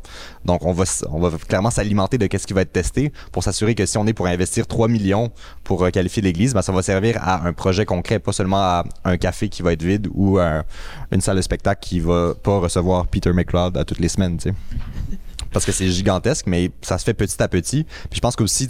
Donc, 0.45 0.65
on 0.65 0.71
va, 0.71 0.83
on 1.11 1.19
va 1.19 1.37
clairement 1.37 1.69
s'alimenter 1.69 2.17
de 2.17 2.27
qu'est-ce 2.27 2.47
qui 2.47 2.53
va 2.53 2.61
être 2.61 2.73
testé 2.73 3.11
pour 3.31 3.43
s'assurer 3.43 3.75
que 3.75 3.85
si 3.85 3.97
on 3.97 4.05
est 4.07 4.13
pour 4.13 4.27
investir 4.27 4.67
3 4.67 4.87
millions 4.87 5.31
pour 5.63 5.83
euh, 5.83 5.89
qualifier 5.89 6.21
l'Église, 6.21 6.53
ben, 6.53 6.61
ça 6.61 6.71
va 6.71 6.81
servir 6.81 7.17
à 7.21 7.45
un 7.45 7.53
projet 7.53 7.85
concret, 7.85 8.19
pas 8.19 8.31
seulement 8.31 8.57
à 8.57 8.83
un 9.03 9.17
café 9.17 9.49
qui 9.49 9.61
va 9.61 9.73
être 9.73 9.83
vide 9.83 10.07
ou 10.13 10.37
à 10.37 10.63
une 11.11 11.21
salle 11.21 11.37
de 11.37 11.41
spectacle 11.41 11.81
qui 11.81 11.99
va 11.99 12.33
pas 12.35 12.59
recevoir 12.59 13.07
Peter 13.07 13.33
McLeod 13.33 13.77
à 13.77 13.85
toutes 13.85 13.99
les 13.99 14.09
semaines. 14.09 14.39
Parce 15.57 15.65
que 15.65 15.71
c'est 15.71 15.89
gigantesque, 15.89 16.45
mais 16.45 16.69
ça 16.83 16.99
se 16.99 17.03
fait 17.03 17.15
petit 17.15 17.41
à 17.41 17.47
petit. 17.47 17.83
Puis 17.83 18.17
je 18.17 18.19
pense 18.19 18.35
qu'aussi, 18.35 18.67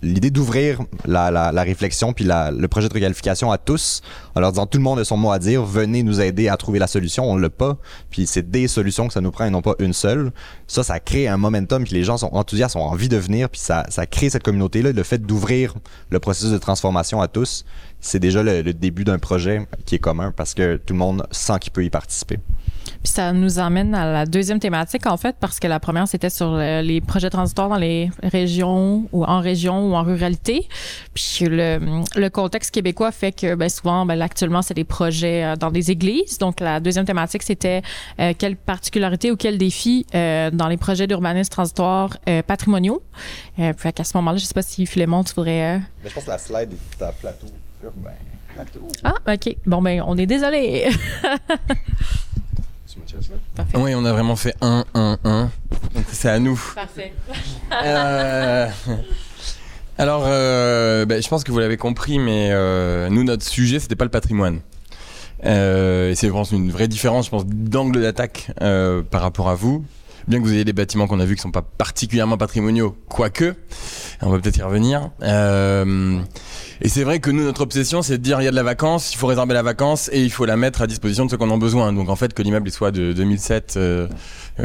l'idée 0.00 0.30
d'ouvrir 0.30 0.80
la, 1.04 1.50
réflexion 1.62 2.14
puis 2.14 2.24
le 2.26 2.66
projet 2.68 2.88
de 2.88 2.94
requalification 2.94 3.52
à 3.52 3.58
tous, 3.58 4.00
en 4.34 4.40
leur 4.40 4.52
disant 4.52 4.64
tout 4.64 4.78
le 4.78 4.84
monde 4.84 4.98
a 4.98 5.04
son 5.04 5.18
mot 5.18 5.30
à 5.30 5.38
dire, 5.38 5.62
venez 5.62 6.02
nous 6.02 6.22
aider 6.22 6.48
à 6.48 6.56
trouver 6.56 6.78
la 6.78 6.86
solution, 6.86 7.30
on 7.30 7.36
l'a 7.36 7.50
pas. 7.50 7.76
Puis 8.08 8.26
c'est 8.26 8.50
des 8.50 8.66
solutions 8.66 9.08
que 9.08 9.12
ça 9.12 9.20
nous 9.20 9.30
prend 9.30 9.44
et 9.44 9.50
non 9.50 9.60
pas 9.60 9.74
une 9.78 9.92
seule. 9.92 10.32
Ça, 10.66 10.82
ça 10.82 11.00
crée 11.00 11.28
un 11.28 11.36
momentum, 11.36 11.84
puis 11.84 11.92
les 11.92 12.02
gens 12.02 12.16
sont 12.16 12.30
enthousiastes, 12.32 12.76
ont 12.76 12.86
envie 12.86 13.10
de 13.10 13.18
venir, 13.18 13.50
puis 13.50 13.60
ça 13.60 13.84
crée 14.10 14.30
cette 14.30 14.42
communauté-là. 14.42 14.92
Le 14.92 15.02
fait 15.02 15.18
d'ouvrir 15.18 15.74
le 16.08 16.18
processus 16.18 16.50
de 16.50 16.56
transformation 16.56 17.20
à 17.20 17.28
tous, 17.28 17.66
c'est 18.00 18.20
déjà 18.20 18.42
le, 18.42 18.62
début 18.72 19.04
d'un 19.04 19.18
projet 19.18 19.66
qui 19.84 19.96
est 19.96 19.98
commun 19.98 20.32
parce 20.34 20.54
que 20.54 20.76
tout 20.78 20.94
le 20.94 20.98
monde 20.98 21.26
sent 21.30 21.58
qu'il 21.60 21.72
peut 21.72 21.84
y 21.84 21.90
participer. 21.90 22.38
Puis 23.02 23.12
ça 23.12 23.32
nous 23.32 23.58
amène 23.58 23.94
à 23.94 24.10
la 24.10 24.26
deuxième 24.26 24.60
thématique, 24.60 25.06
en 25.06 25.16
fait, 25.16 25.36
parce 25.38 25.58
que 25.58 25.66
la 25.66 25.80
première, 25.80 26.08
c'était 26.08 26.30
sur 26.30 26.56
les 26.56 27.00
projets 27.00 27.30
transitoires 27.30 27.68
dans 27.68 27.76
les 27.76 28.10
régions 28.22 29.08
ou 29.12 29.24
en 29.24 29.40
région 29.40 29.90
ou 29.90 29.94
en 29.94 30.02
ruralité. 30.02 30.68
Puis 31.14 31.46
le, 31.46 31.78
le 32.16 32.28
contexte 32.30 32.72
québécois 32.72 33.12
fait 33.12 33.32
que 33.32 33.54
ben, 33.54 33.68
souvent, 33.68 34.06
ben, 34.06 34.20
actuellement, 34.22 34.62
c'est 34.62 34.74
des 34.74 34.84
projets 34.84 35.44
euh, 35.44 35.56
dans 35.56 35.70
des 35.70 35.90
églises. 35.90 36.38
Donc 36.38 36.60
la 36.60 36.80
deuxième 36.80 37.04
thématique, 37.04 37.42
c'était 37.42 37.82
euh, 38.18 38.32
quelles 38.36 38.56
particularités 38.56 39.30
ou 39.30 39.36
quels 39.36 39.58
défis 39.58 40.06
euh, 40.14 40.50
dans 40.50 40.68
les 40.68 40.76
projets 40.76 41.06
d'urbanisme 41.06 41.50
transitoire 41.50 42.16
patrimoniaux. 42.46 43.02
puis 43.56 43.64
à 43.98 44.04
ce 44.04 44.16
moment-là, 44.16 44.36
je 44.36 44.44
ne 44.44 44.46
sais 44.46 44.54
pas 44.54 44.62
si 44.62 44.86
Philémon, 44.86 45.24
tu 45.24 45.34
voudrais... 45.34 45.78
Mais 46.02 46.08
je 46.08 46.14
pense 46.14 46.24
que 46.24 46.30
la 46.30 46.38
slide 46.38 46.72
est 46.72 47.02
à 47.02 47.12
plateau. 47.12 47.46
Ah, 49.04 49.14
OK. 49.26 49.56
Bon, 49.66 49.80
ben, 49.82 50.02
on 50.06 50.16
est 50.16 50.26
désolé. 50.26 50.88
Oui, 53.74 53.94
on 53.94 54.04
a 54.04 54.12
vraiment 54.12 54.36
fait 54.36 54.54
1, 54.60 54.84
1, 54.94 55.18
1. 55.24 55.50
C'est 56.12 56.28
à 56.28 56.38
nous. 56.38 56.60
Parfait. 56.74 57.12
Euh, 57.72 58.68
alors, 59.98 60.24
euh, 60.26 61.06
ben, 61.06 61.22
je 61.22 61.28
pense 61.28 61.44
que 61.44 61.52
vous 61.52 61.58
l'avez 61.58 61.76
compris, 61.76 62.18
mais 62.18 62.48
euh, 62.50 63.08
nous, 63.08 63.22
notre 63.24 63.44
sujet, 63.44 63.78
c'était 63.78 63.96
pas 63.96 64.04
le 64.04 64.10
patrimoine. 64.10 64.60
c'est 65.42 66.28
vraiment 66.28 66.44
une 66.44 66.70
vraie 66.70 66.88
différence, 66.88 67.26
je 67.26 67.30
pense, 67.30 67.46
d'angle 67.46 68.00
d'attaque 68.00 68.50
par 68.58 69.20
rapport 69.22 69.48
à 69.48 69.54
vous 69.54 69.84
bien 70.30 70.40
que 70.40 70.44
vous 70.44 70.54
ayez 70.54 70.64
des 70.64 70.72
bâtiments 70.72 71.06
qu'on 71.06 71.20
a 71.20 71.24
vus 71.24 71.36
qui 71.36 71.42
sont 71.42 71.50
pas 71.50 71.62
particulièrement 71.62 72.38
patrimoniaux, 72.38 72.96
quoique, 73.08 73.54
on 74.22 74.30
va 74.30 74.38
peut-être 74.38 74.56
y 74.56 74.62
revenir. 74.62 75.10
Euh, 75.22 76.20
et 76.80 76.88
c'est 76.88 77.04
vrai 77.04 77.18
que 77.18 77.30
nous, 77.30 77.42
notre 77.42 77.60
obsession, 77.60 78.00
c'est 78.00 78.16
de 78.16 78.22
dire 78.22 78.40
il 78.40 78.44
y 78.44 78.48
a 78.48 78.50
de 78.50 78.56
la 78.56 78.62
vacance, 78.62 79.12
il 79.12 79.18
faut 79.18 79.26
réserver 79.26 79.52
la 79.52 79.62
vacance 79.62 80.08
et 80.12 80.22
il 80.22 80.30
faut 80.30 80.46
la 80.46 80.56
mettre 80.56 80.82
à 80.82 80.86
disposition 80.86 81.26
de 81.26 81.30
ceux 81.30 81.36
qui 81.36 81.44
en 81.44 81.50
ont 81.50 81.58
besoin. 81.58 81.92
Donc 81.92 82.08
en 82.08 82.16
fait, 82.16 82.32
que 82.32 82.42
l'immeuble 82.42 82.70
soit 82.70 82.92
de 82.92 83.12
2007, 83.12 83.78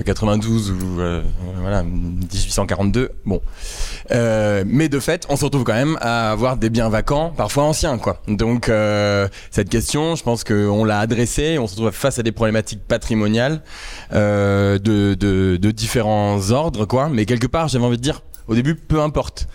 92 0.04 0.70
euh, 0.70 0.74
ou 0.74 1.00
euh, 1.00 1.22
voilà 1.62 1.84
1842, 1.84 3.12
bon. 3.26 3.42
Euh, 4.12 4.64
mais 4.68 4.90
de 4.90 5.00
fait, 5.00 5.26
on 5.30 5.36
se 5.36 5.46
retrouve 5.46 5.64
quand 5.64 5.74
même 5.74 5.98
à 6.02 6.32
avoir 6.32 6.58
des 6.58 6.70
biens 6.70 6.90
vacants, 6.90 7.34
parfois 7.36 7.64
anciens, 7.64 7.98
quoi. 7.98 8.22
Donc 8.28 8.72
cette 9.52 9.70
question, 9.70 10.16
je 10.16 10.24
pense 10.24 10.44
qu'on 10.44 10.84
l'a 10.84 11.00
adressée, 11.00 11.58
on 11.60 11.68
se 11.68 11.76
retrouve 11.76 11.92
face 11.92 12.20
à 12.20 12.24
des 12.24 12.32
problématiques 12.32 12.84
patrimoniales 12.88 13.62
de, 14.12 14.80
de, 14.80 15.58
de 15.58 15.72
différents 15.72 16.52
ordres, 16.52 16.86
quoi. 16.86 17.10
Mais 17.10 17.26
quelque 17.26 17.48
part, 17.48 17.68
j'avais 17.68 17.86
envie 17.86 17.98
de 17.98 18.02
dire, 18.02 18.22
au 18.48 18.56
début, 18.56 18.76
peu 18.76 19.02
importe. 19.02 19.48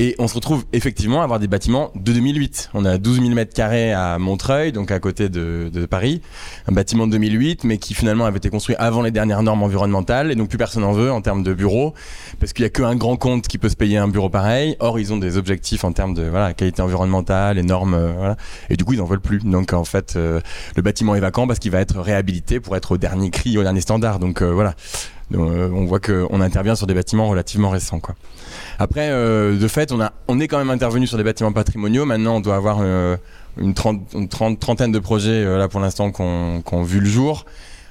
Et 0.00 0.14
on 0.20 0.28
se 0.28 0.34
retrouve 0.34 0.64
effectivement 0.72 1.22
à 1.22 1.24
avoir 1.24 1.40
des 1.40 1.48
bâtiments 1.48 1.90
de 1.96 2.12
2008. 2.12 2.70
On 2.72 2.84
a 2.84 2.98
12 2.98 3.20
000 3.20 3.30
mètres 3.30 3.52
carrés 3.52 3.92
à 3.92 4.16
Montreuil, 4.18 4.70
donc 4.70 4.92
à 4.92 5.00
côté 5.00 5.28
de, 5.28 5.70
de, 5.72 5.86
Paris. 5.86 6.22
Un 6.68 6.72
bâtiment 6.72 7.08
de 7.08 7.12
2008, 7.12 7.64
mais 7.64 7.78
qui 7.78 7.94
finalement 7.94 8.24
avait 8.24 8.36
été 8.36 8.48
construit 8.48 8.76
avant 8.78 9.02
les 9.02 9.10
dernières 9.10 9.42
normes 9.42 9.64
environnementales. 9.64 10.30
Et 10.30 10.36
donc 10.36 10.50
plus 10.50 10.58
personne 10.58 10.82
n'en 10.82 10.92
veut 10.92 11.10
en 11.10 11.20
termes 11.20 11.42
de 11.42 11.52
bureaux, 11.52 11.94
parce 12.38 12.52
qu'il 12.52 12.62
n'y 12.62 12.68
a 12.68 12.70
qu'un 12.70 12.94
grand 12.94 13.16
compte 13.16 13.48
qui 13.48 13.58
peut 13.58 13.68
se 13.68 13.74
payer 13.74 13.98
un 13.98 14.06
bureau 14.06 14.28
pareil. 14.28 14.76
Or, 14.78 15.00
ils 15.00 15.12
ont 15.12 15.18
des 15.18 15.36
objectifs 15.36 15.82
en 15.82 15.90
termes 15.90 16.14
de 16.14 16.22
voilà, 16.22 16.54
qualité 16.54 16.80
environnementale, 16.80 17.58
et 17.58 17.62
normes. 17.64 17.94
Euh, 17.94 18.12
voilà. 18.16 18.36
Et 18.70 18.76
du 18.76 18.84
coup, 18.84 18.92
ils 18.92 18.98
n'en 19.00 19.04
veulent 19.04 19.20
plus. 19.20 19.40
Donc 19.40 19.72
en 19.72 19.84
fait, 19.84 20.14
euh, 20.14 20.40
le 20.76 20.82
bâtiment 20.82 21.16
est 21.16 21.20
vacant 21.20 21.48
parce 21.48 21.58
qu'il 21.58 21.72
va 21.72 21.80
être 21.80 21.98
réhabilité 21.98 22.60
pour 22.60 22.76
être 22.76 22.92
au 22.92 22.98
dernier 22.98 23.30
cri, 23.30 23.58
au 23.58 23.62
dernier 23.62 23.80
standard. 23.80 24.20
Donc 24.20 24.42
euh, 24.42 24.52
voilà. 24.52 24.74
Donc, 25.30 25.50
on 25.50 25.84
voit 25.84 26.00
qu'on 26.00 26.40
intervient 26.40 26.74
sur 26.74 26.86
des 26.86 26.94
bâtiments 26.94 27.28
relativement 27.28 27.70
récents. 27.70 28.00
Après, 28.78 29.08
euh, 29.10 29.58
de 29.58 29.68
fait, 29.68 29.92
on, 30.28 30.40
est 30.40 30.48
quand 30.48 30.58
même 30.58 30.70
intervenu 30.70 31.06
sur 31.06 31.18
des 31.18 31.24
bâtiments 31.24 31.52
patrimoniaux. 31.52 32.04
Maintenant, 32.04 32.36
on 32.36 32.40
doit 32.40 32.56
avoir 32.56 32.78
euh, 32.80 33.16
une, 33.60 33.74
trentaine 33.74 34.92
de 34.92 34.98
projets 34.98 35.30
euh, 35.30 35.58
là 35.58 35.68
pour 35.68 35.80
l'instant 35.80 36.12
qui 36.12 36.22
ont 36.22 36.82
vu 36.82 37.00
le 37.00 37.06
jour. 37.06 37.44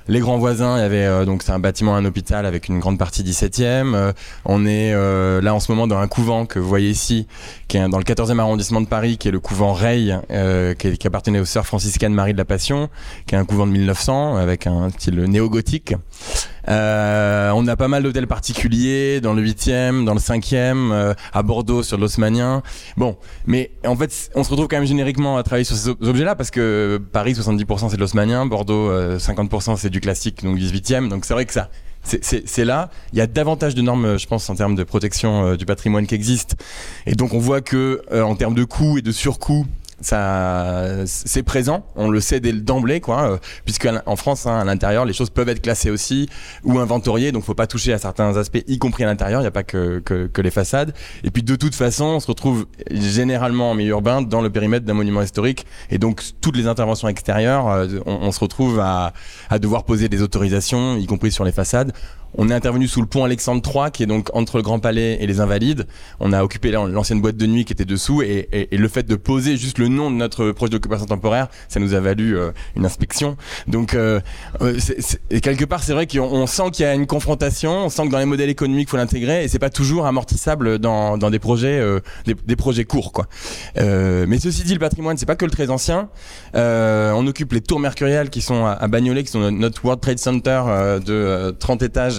Les 0.10 0.22
grands 0.22 0.38
voisins, 0.38 0.78
il 0.78 0.80
y 0.80 0.86
avait 0.86 1.26
donc 1.26 1.44
c'est 1.44 1.52
un 1.52 1.60
bâtiment, 1.60 1.94
un 1.94 2.06
hôpital 2.06 2.46
avec 2.46 2.70
une 2.70 2.80
grande 2.80 2.98
partie 2.98 3.24
17e. 3.24 4.14
on 4.46 4.66
est 4.66 4.94
là 4.94 5.54
en 5.54 5.60
ce 5.60 5.70
moment 5.70 5.86
dans 5.86 5.98
un 5.98 6.08
couvent 6.08 6.46
que 6.46 6.60
vous 6.60 6.68
voyez 6.70 6.90
ici, 6.90 7.28
qui 7.68 7.76
est 7.76 7.90
dans 7.90 7.98
le 7.98 8.06
14e 8.06 8.40
arrondissement 8.40 8.80
de 8.80 8.86
Paris, 8.88 9.18
qui 9.18 9.28
est 9.28 9.32
le 9.32 9.42
couvent 9.42 9.74
Reille, 9.74 10.18
qui, 10.80 10.98
qui, 10.98 11.08
appartenait 11.08 11.42
aux 11.42 11.46
sœurs 11.46 11.66
franciscaines 11.66 12.14
Marie 12.14 12.32
de 12.32 12.38
la 12.38 12.46
Passion, 12.46 12.88
qui 13.26 13.36
est 13.36 13.38
un 13.38 13.44
couvent 13.44 13.68
de 13.68 13.74
1900 13.74 14.38
avec 14.38 14.66
un 14.66 14.92
style 14.92 15.20
néo-gothique. 15.26 15.94
Euh, 16.70 17.52
on 17.56 17.66
a 17.68 17.76
pas 17.76 17.88
mal 17.88 18.04
d'hôtels 18.04 18.28
particuliers 18.28 19.22
dans 19.22 19.34
le 19.34 19.44
8e, 19.44 20.06
dans 20.06 20.14
le 20.14 20.20
5e, 20.20 20.92
euh, 20.92 21.14
à 21.34 21.44
Bordeaux 21.44 21.84
sur 21.84 21.98
l'Haussmannien. 21.98 22.62
Bon, 22.98 23.18
mais 23.46 23.72
en 23.86 23.96
fait, 23.96 24.30
on 24.36 24.44
se 24.44 24.50
retrouve 24.50 24.68
quand 24.68 24.78
même 24.78 24.88
génériquement 24.88 25.38
à 25.38 25.44
travailler 25.44 25.64
sur 25.64 25.76
ces 25.76 25.90
objets-là 25.90 26.36
parce 26.36 26.52
que 26.52 27.02
Paris 27.12 27.34
70% 27.34 27.90
c'est 27.90 27.96
de 27.96 28.02
l'Haussmannien, 28.02 28.46
Bordeaux 28.46 28.92
50% 29.18 29.72
euh, 29.72 29.76
c'est 29.78 29.90
du 29.90 30.02
classique, 30.02 30.44
donc 30.44 30.58
18e. 30.58 31.08
Donc 31.08 31.26
c'est 31.26 31.34
vrai 31.34 31.46
que 31.46 31.54
ça, 31.54 31.70
c'est 32.04 32.66
là. 32.66 32.90
Il 33.14 33.20
y 33.20 33.22
a 33.22 33.28
davantage 33.28 33.76
de 33.76 33.82
normes, 33.82 34.18
je 34.18 34.28
pense, 34.28 34.50
en 34.50 34.56
termes 34.56 34.76
de 34.76 34.84
protection 34.84 35.56
du 35.56 35.66
patrimoine 35.66 36.06
qui 36.08 36.16
existent. 36.16 36.56
Et 37.06 37.16
donc 37.16 37.34
on 37.34 37.40
voit 37.40 37.62
que 37.62 38.02
en 38.12 38.36
termes 38.36 38.56
de 38.56 38.64
coûts 38.64 38.98
et 38.98 39.02
de 39.02 39.12
surcoûts, 39.12 39.66
ça 40.02 41.06
c'est 41.06 41.44
présent, 41.44 41.86
on 41.96 42.10
le 42.10 42.20
sait 42.20 42.40
dès 42.40 42.54
d'emblée 42.54 43.02
quoi, 43.02 43.32
euh, 43.32 43.38
puisque 43.66 43.88
en 44.06 44.16
France 44.16 44.46
hein, 44.46 44.60
à 44.60 44.64
l'intérieur 44.64 45.06
les 45.06 45.14
choses 45.14 45.30
peuvent 45.30 45.50
être 45.50 45.62
classées 45.62 45.90
aussi 45.90 46.30
ou 46.64 46.78
inventoriées, 46.80 47.32
donc 47.32 47.44
faut 47.44 47.56
pas 47.56 47.68
toucher 47.68 47.94
à 47.94 47.98
certains 47.98 48.38
aspects, 48.38 48.64
y 48.68 48.78
compris 48.78 49.04
à 49.04 49.08
l'intérieur, 49.08 49.40
il 49.42 49.44
n'y 49.44 49.48
a 49.48 49.52
pas 49.52 49.64
que, 49.64 50.02
les 50.38 50.52
façades. 50.52 50.94
Et 51.24 51.32
puis 51.32 51.42
de 51.42 51.56
toute 51.56 51.74
façon, 51.74 52.06
on 52.06 52.20
se 52.20 52.28
retrouve 52.28 52.68
généralement 52.92 53.72
en 53.72 53.74
milieu 53.74 53.92
urbain 53.92 54.22
dans 54.22 54.42
le 54.42 54.50
périmètre 54.52 54.86
d'un 54.86 54.94
monument 54.94 55.22
historique, 55.22 55.66
et 55.90 55.98
donc 55.98 56.22
toutes 56.42 56.56
les 56.56 56.68
interventions 56.68 57.08
extérieures, 57.08 57.68
euh, 57.68 57.88
on, 58.06 58.32
se 58.32 58.40
retrouve 58.40 58.80
à 58.80 59.14
devoir 59.60 59.84
poser 59.84 60.10
des 60.10 60.22
autorisations, 60.22 60.98
y 60.98 61.06
compris 61.08 61.32
sur 61.32 61.44
les 61.44 61.52
façades. 61.52 61.94
On 62.36 62.50
est 62.50 62.54
intervenu 62.54 62.88
sous 62.88 63.02
le 63.02 63.08
pont 63.08 63.24
Alexandre 63.24 63.62
III, 63.66 63.92
qui 63.92 64.04
est 64.04 64.08
donc 64.08 64.30
entre 64.34 64.58
le 64.58 64.64
Grand 64.64 64.80
Palais 64.80 65.18
et 65.22 65.28
les 65.28 65.40
Invalides. 65.40 65.88
On 66.20 66.34
a 66.34 66.44
occupé 66.44 66.72
l'ancienne 66.72 67.22
boîte 67.22 67.38
de 67.38 67.46
nuit 67.46 67.66
qui 67.66 67.74
était 67.74 67.86
dessous, 67.86 68.22
et, 68.22 68.48
le 68.72 68.88
fait 68.88 69.04
de 69.04 69.16
poser 69.16 69.58
juste 69.58 69.78
le 69.80 69.88
nom 69.88 70.12
de 70.12 70.16
notre 70.16 70.52
projet 70.52 70.72
d'occupation 70.72 71.06
temporaire, 71.06 71.48
ça 71.68 71.80
nous 71.80 71.94
a 71.94 72.00
valu 72.00 72.38
euh, 72.38 72.52
une 72.76 72.86
inspection. 72.86 73.38
Donc, 73.68 73.94
euh, 73.94 74.20
euh, 74.62 74.78
quelque 75.42 75.66
part, 75.66 75.84
c'est 75.84 75.94
vrai 75.94 76.06
qu'on 76.08 76.48
sent 76.48 76.72
qu'il 76.72 76.86
y 76.86 76.88
a 76.88 76.94
une 76.94 77.08
confrontation, 77.08 77.86
on 77.86 77.90
sent 77.90 78.08
que 78.08 78.12
dans 78.12 78.20
les 78.20 78.26
modèles 78.26 78.50
économiques, 78.50 78.88
il 78.88 78.92
faut 78.92 78.98
l'intégrer, 78.98 79.44
et 79.44 79.48
c'est 79.48 79.60
pas 79.60 79.70
toujours 79.70 80.06
amortissable 80.06 80.80
dans, 80.80 81.18
des 81.18 81.40
projets, 81.40 81.82
des, 82.26 82.56
projets 82.56 82.86
courts, 82.86 83.12
mais 83.76 84.40
ceci 84.40 84.64
dit, 84.64 84.74
le 84.74 84.80
patrimoine, 84.80 85.18
c'est 85.18 85.26
pas 85.26 85.36
que 85.36 85.46
le 85.46 85.52
très 85.52 85.70
ancien. 85.70 86.10
on 86.54 87.28
occupe 87.28 87.54
les 87.54 87.62
tours 87.62 87.80
mercuriales 87.80 88.30
qui 88.30 88.42
sont 88.42 88.66
à, 88.66 88.72
à 88.72 88.88
Bagnolet, 88.88 89.24
qui 89.24 89.32
sont 89.32 89.52
notre 89.52 89.84
World 89.84 90.02
Trade 90.02 90.20
Center 90.20 90.64
de 91.04 91.56
30 91.60 91.82
étages 91.84 92.17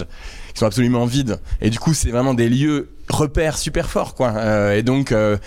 qui 0.53 0.59
sont 0.59 0.65
absolument 0.65 1.05
vides. 1.05 1.39
Et 1.61 1.69
du 1.69 1.79
coup, 1.79 1.93
c'est 1.93 2.09
vraiment 2.09 2.33
des 2.33 2.49
lieux 2.49 2.89
repères 3.09 3.57
super 3.57 3.89
forts, 3.89 4.15
quoi. 4.15 4.33
Euh, 4.35 4.75
et 4.75 4.83
donc, 4.83 5.11
euh, 5.11 5.37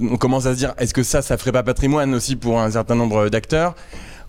on 0.00 0.16
commence 0.16 0.46
à 0.46 0.52
se 0.52 0.58
dire, 0.58 0.74
est-ce 0.78 0.94
que 0.94 1.02
ça, 1.02 1.22
ça 1.22 1.36
ferait 1.36 1.52
pas 1.52 1.62
patrimoine 1.62 2.14
aussi 2.14 2.36
pour 2.36 2.60
un 2.60 2.70
certain 2.70 2.94
nombre 2.94 3.28
d'acteurs? 3.28 3.74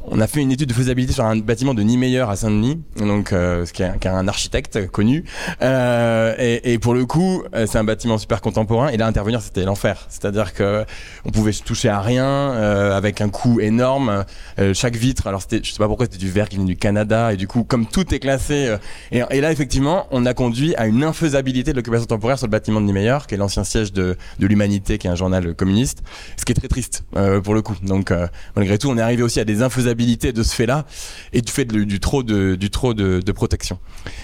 On 0.08 0.20
a 0.20 0.28
fait 0.28 0.42
une 0.42 0.52
étude 0.52 0.70
de 0.70 0.74
faisabilité 0.74 1.14
sur 1.14 1.26
un 1.26 1.38
bâtiment 1.38 1.74
de 1.74 1.82
Niemeyer 1.82 2.26
à 2.30 2.36
Saint-Denis, 2.36 2.82
donc 2.98 3.34
euh, 3.34 3.66
qui, 3.66 3.84
est, 3.84 4.00
qui, 4.00 4.08
est, 4.08 4.12
un 4.12 4.28
architecte 4.28 4.88
connu. 4.88 5.24
Euh, 5.62 6.36
et, 6.38 6.74
et, 6.74 6.80
pour 6.80 6.94
le 6.94 7.06
coup, 7.06 7.44
euh, 7.56 7.66
c'est 7.68 7.78
un 7.78 7.84
bâtiment 7.84 8.18
super 8.18 8.42
contemporain. 8.42 8.90
Et 8.90 8.98
là, 8.98 9.08
intervenir, 9.08 9.42
c'était 9.42 9.64
l'enfer. 9.64 10.06
C'est-à-dire 10.10 10.54
que 10.54 10.86
on 11.26 11.32
pouvait 11.32 11.52
se 11.52 11.64
toucher 11.64 11.90
à 11.90 12.02
rien 12.02 12.26
euh, 12.26 12.96
avec 12.96 13.22
un 13.22 13.30
coût 13.30 13.60
énorme. 13.60 14.26
Euh, 14.60 14.74
chaque 14.74 14.96
vitre, 14.96 15.28
alors 15.28 15.42
c'était, 15.42 15.62
je 15.64 15.72
sais 15.72 15.78
pas 15.78 15.88
pourquoi, 15.88 16.06
c'était 16.06 16.18
du 16.18 16.30
verre 16.30 16.50
qui 16.50 16.58
venait 16.58 16.68
du 16.68 16.78
Canada. 16.78 17.34
Et 17.34 17.38
du 17.38 17.48
coup, 17.48 17.64
comme 17.64 17.86
tout 17.86 18.14
est 18.14 18.20
classé, 18.20 18.76
et, 19.12 19.24
et, 19.32 19.42
là, 19.42 19.52
effectivement, 19.52 20.08
on 20.12 20.26
a 20.26 20.34
conduit 20.34 20.76
à 20.76 20.86
une 20.86 21.04
infaisabilité 21.04 21.72
de 21.72 21.78
l'occupation 21.78 22.06
temporaire 22.06 22.38
sur 22.38 22.48
le 22.48 22.52
bâtiment 22.52 22.82
de 22.82 22.86
Niemeyer, 22.86 23.18
qui 23.28 23.36
est 23.36 23.38
l'ancien 23.38 23.64
siège 23.64 23.92
de, 23.92 24.18
de 24.40 24.48
l'Humanité, 24.48 24.98
qui 24.98 25.08
est 25.08 25.10
un 25.10 25.16
journal 25.16 25.56
communiste, 25.56 26.04
ce 26.38 26.46
qui 26.46 26.52
est 26.52 26.56
très 26.56 26.68
triste 26.68 27.04
pour 27.44 27.54
le 27.54 27.62
coup. 27.62 27.76
Donc, 27.82 28.14
malgré 28.56 28.78
tout, 28.78 28.90
on 28.90 28.98
est 28.98 29.02
arrivé 29.02 29.24
aussi 29.24 29.40
à 29.40 29.46
des 29.46 29.62
infaisabilités 29.62 29.95
de 29.96 30.44
ce 30.44 30.56
fait-là 30.56 30.86
et 31.34 31.42
du 31.42 31.52
fait 31.52 31.66
du 31.66 32.00
trop 32.00 32.24
de 32.24 32.56
du 32.56 32.70
trop 32.70 32.94
de, 32.94 33.32
protection. 33.32 33.80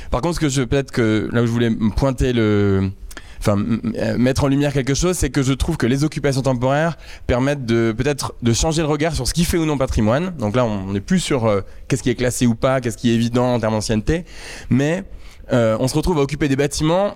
Par 0.09 0.21
contre, 0.21 0.35
ce 0.35 0.39
que 0.39 0.49
je 0.49 0.61
peut-être 0.63 0.91
que 0.91 1.29
là 1.31 1.41
où 1.41 1.45
je 1.45 1.51
voulais 1.51 1.71
pointer 1.95 2.33
le 2.33 2.91
enfin 3.39 3.57
euh, 3.97 4.17
mettre 4.17 4.43
en 4.43 4.47
lumière 4.47 4.71
quelque 4.71 4.93
chose, 4.93 5.17
c'est 5.17 5.31
que 5.31 5.41
je 5.41 5.53
trouve 5.53 5.75
que 5.75 5.87
les 5.87 6.03
occupations 6.03 6.43
temporaires 6.43 6.97
permettent 7.25 7.65
de 7.65 7.93
peut-être 7.97 8.33
de 8.41 8.53
changer 8.53 8.83
le 8.83 8.87
regard 8.87 9.15
sur 9.15 9.27
ce 9.27 9.33
qui 9.33 9.45
fait 9.45 9.57
ou 9.57 9.65
non 9.65 9.77
patrimoine. 9.77 10.35
Donc 10.37 10.55
là, 10.55 10.63
on 10.63 10.93
n'est 10.93 11.01
plus 11.01 11.19
sur 11.19 11.45
euh, 11.45 11.61
qu'est-ce 11.87 12.03
qui 12.03 12.11
est 12.11 12.15
classé 12.15 12.45
ou 12.45 12.55
pas, 12.55 12.81
qu'est-ce 12.81 12.97
qui 12.97 13.09
est 13.09 13.15
évident 13.15 13.55
en 13.55 13.59
termes 13.59 13.73
d'ancienneté, 13.73 14.25
mais 14.69 15.03
euh, 15.51 15.75
on 15.79 15.87
se 15.87 15.95
retrouve 15.95 16.19
à 16.19 16.21
occuper 16.21 16.47
des 16.47 16.55
bâtiments 16.55 17.15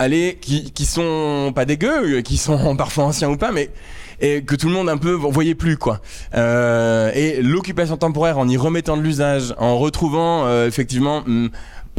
allez, 0.00 0.38
qui, 0.40 0.72
qui 0.72 0.86
sont 0.86 1.52
pas 1.54 1.66
dégueux, 1.66 2.22
qui 2.22 2.36
sont 2.38 2.74
parfois 2.78 3.04
anciens 3.04 3.30
ou 3.30 3.36
pas, 3.36 3.52
mais 3.52 3.70
et 4.20 4.42
que 4.42 4.54
tout 4.54 4.68
le 4.68 4.74
monde 4.74 4.88
un 4.88 4.96
peu 4.96 5.12
voyait 5.12 5.54
plus 5.54 5.76
quoi. 5.76 6.00
Euh, 6.34 7.10
et 7.14 7.42
l'occupation 7.42 7.96
temporaire 7.96 8.38
en 8.38 8.48
y 8.48 8.56
remettant 8.56 8.96
de 8.96 9.02
l'usage, 9.02 9.54
en 9.58 9.78
retrouvant 9.78 10.46
euh, 10.46 10.66
effectivement 10.66 11.22
hmm, 11.26 11.48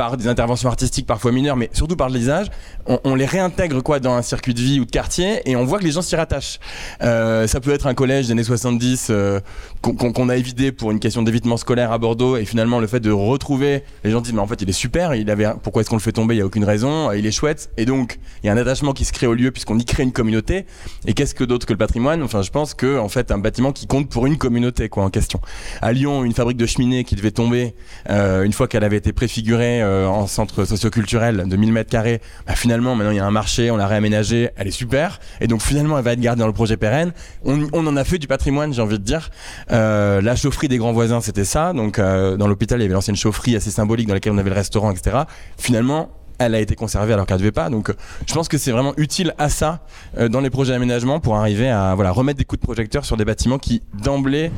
par 0.01 0.17
des 0.17 0.27
interventions 0.27 0.67
artistiques 0.67 1.05
parfois 1.05 1.31
mineures, 1.31 1.55
mais 1.55 1.69
surtout 1.73 1.95
par 1.95 2.09
le 2.09 2.15
lisage, 2.15 2.47
on, 2.87 3.13
les 3.13 3.27
réintègre 3.27 3.83
quoi 3.83 3.99
dans 3.99 4.15
un 4.15 4.23
circuit 4.23 4.55
de 4.55 4.59
vie 4.59 4.79
ou 4.79 4.85
de 4.85 4.89
quartier 4.89 5.47
et 5.47 5.55
on 5.55 5.63
voit 5.63 5.77
que 5.77 5.83
les 5.83 5.91
gens 5.91 6.01
s'y 6.01 6.15
rattachent. 6.15 6.59
Euh, 7.03 7.45
ça 7.45 7.59
peut 7.59 7.71
être 7.71 7.85
un 7.85 7.93
collège 7.93 8.25
des 8.25 8.31
années 8.31 8.43
70 8.43 9.09
euh, 9.11 9.39
qu'on 9.83 10.29
a 10.29 10.37
évidé 10.37 10.71
pour 10.71 10.89
une 10.89 10.99
question 10.99 11.21
d'évitement 11.21 11.55
scolaire 11.55 11.91
à 11.91 11.99
Bordeaux 11.99 12.35
et 12.35 12.45
finalement 12.45 12.79
le 12.79 12.87
fait 12.87 12.99
de 12.99 13.11
retrouver, 13.11 13.83
les 14.03 14.09
gens 14.09 14.21
disent 14.21 14.33
mais 14.33 14.39
en 14.39 14.47
fait 14.47 14.59
il 14.63 14.69
est 14.69 14.73
super, 14.73 15.13
il 15.13 15.29
avait, 15.29 15.45
pourquoi 15.61 15.83
est-ce 15.83 15.91
qu'on 15.91 15.97
le 15.97 16.01
fait 16.01 16.11
tomber, 16.11 16.33
il 16.33 16.39
y 16.39 16.41
a 16.41 16.47
aucune 16.47 16.63
raison, 16.63 17.11
il 17.11 17.27
est 17.27 17.31
chouette 17.31 17.69
et 17.77 17.85
donc 17.85 18.17
il 18.41 18.47
y 18.47 18.49
a 18.49 18.53
un 18.53 18.57
attachement 18.57 18.93
qui 18.93 19.05
se 19.05 19.13
crée 19.13 19.27
au 19.27 19.35
lieu 19.35 19.51
puisqu'on 19.51 19.77
y 19.77 19.85
crée 19.85 20.01
une 20.01 20.13
communauté. 20.13 20.65
Et 21.05 21.13
qu'est-ce 21.13 21.35
que 21.35 21.43
d'autre 21.43 21.67
que 21.67 21.73
le 21.73 21.77
patrimoine? 21.77 22.23
Enfin 22.23 22.41
je 22.41 22.49
pense 22.49 22.73
que 22.73 22.97
en 22.97 23.07
fait 23.07 23.29
un 23.29 23.37
bâtiment 23.37 23.71
qui 23.71 23.85
compte 23.85 24.09
pour 24.09 24.25
une 24.25 24.39
communauté 24.39 24.89
quoi 24.89 25.03
en 25.03 25.11
question. 25.11 25.39
À 25.83 25.93
Lyon, 25.93 26.23
une 26.23 26.33
fabrique 26.33 26.57
de 26.57 26.65
cheminées 26.65 27.03
qui 27.03 27.15
devait 27.15 27.29
tomber 27.29 27.75
euh, 28.09 28.41
une 28.41 28.53
fois 28.53 28.67
qu'elle 28.67 28.83
avait 28.83 28.97
été 28.97 29.13
préfigurée 29.13 29.90
euh, 29.91 30.07
en 30.07 30.27
centre 30.27 30.65
socioculturel 30.65 31.47
de 31.47 31.55
1000 31.55 31.73
mètres 31.73 31.89
carrés, 31.89 32.21
bah, 32.47 32.55
finalement 32.55 32.95
maintenant 32.95 33.11
il 33.11 33.17
y 33.17 33.19
a 33.19 33.25
un 33.25 33.31
marché, 33.31 33.71
on 33.71 33.77
l'a 33.77 33.87
réaménagé, 33.87 34.49
elle 34.55 34.67
est 34.67 34.71
super, 34.71 35.19
et 35.41 35.47
donc 35.47 35.61
finalement 35.61 35.97
elle 35.97 36.03
va 36.03 36.13
être 36.13 36.19
gardée 36.19 36.39
dans 36.39 36.47
le 36.47 36.53
projet 36.53 36.77
pérenne. 36.77 37.11
On, 37.43 37.61
en 37.73 37.97
a 37.97 38.03
fait 38.03 38.17
du 38.17 38.27
patrimoine, 38.27 38.73
j'ai 38.73 38.81
envie 38.81 38.99
de 38.99 39.03
dire. 39.03 39.29
Euh, 39.71 40.21
la 40.21 40.35
chaufferie 40.35 40.67
des 40.67 40.77
grands 40.77 40.93
voisins, 40.93 41.21
c'était 41.21 41.45
ça. 41.45 41.73
Donc 41.73 41.99
euh, 41.99 42.37
dans 42.37 42.47
l'hôpital, 42.47 42.79
il 42.79 42.83
y 42.83 42.85
avait 42.85 42.93
l'ancienne 42.93 43.15
chaufferie 43.15 43.55
assez 43.55 43.71
symbolique 43.71 44.07
dans 44.07 44.13
laquelle 44.13 44.33
on 44.33 44.37
avait 44.37 44.49
le 44.49 44.55
restaurant, 44.55 44.91
etc. 44.91 45.17
Finalement, 45.57 46.09
elle 46.39 46.55
a 46.55 46.59
été 46.59 46.75
conservée 46.75 47.13
alors 47.13 47.25
qu'elle 47.25 47.37
ne 47.37 47.41
devait 47.41 47.51
pas. 47.51 47.69
Donc, 47.69 47.93
je 48.27 48.33
pense 48.33 48.47
que 48.47 48.57
c'est 48.57 48.71
vraiment 48.71 48.93
utile 48.97 49.35
à 49.37 49.47
ça 49.47 49.81
dans 50.29 50.39
les 50.39 50.49
projets 50.49 50.73
d'aménagement 50.73 51.19
pour 51.19 51.35
arriver 51.35 51.69
à 51.69 51.93
voilà 51.93 52.09
remettre 52.11 52.39
des 52.39 52.45
coups 52.45 52.59
de 52.59 52.65
projecteur 52.65 53.05
sur 53.05 53.15
des 53.15 53.25
bâtiments 53.25 53.59
qui 53.59 53.83
d'emblée 53.93 54.51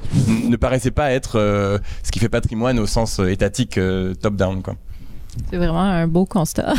ne 0.50 0.56
paraissaient 0.56 0.92
pas 0.92 1.12
être 1.12 1.82
ce 2.04 2.12
qui 2.12 2.20
fait 2.20 2.30
patrimoine 2.30 2.80
au 2.80 2.86
sens 2.86 3.20
étatique 3.20 3.78
top 4.22 4.36
down 4.36 4.62
quoi. 4.62 4.76
C'est 5.50 5.58
vraiment 5.58 5.82
un 5.82 6.08
beau 6.08 6.26
constat. 6.26 6.74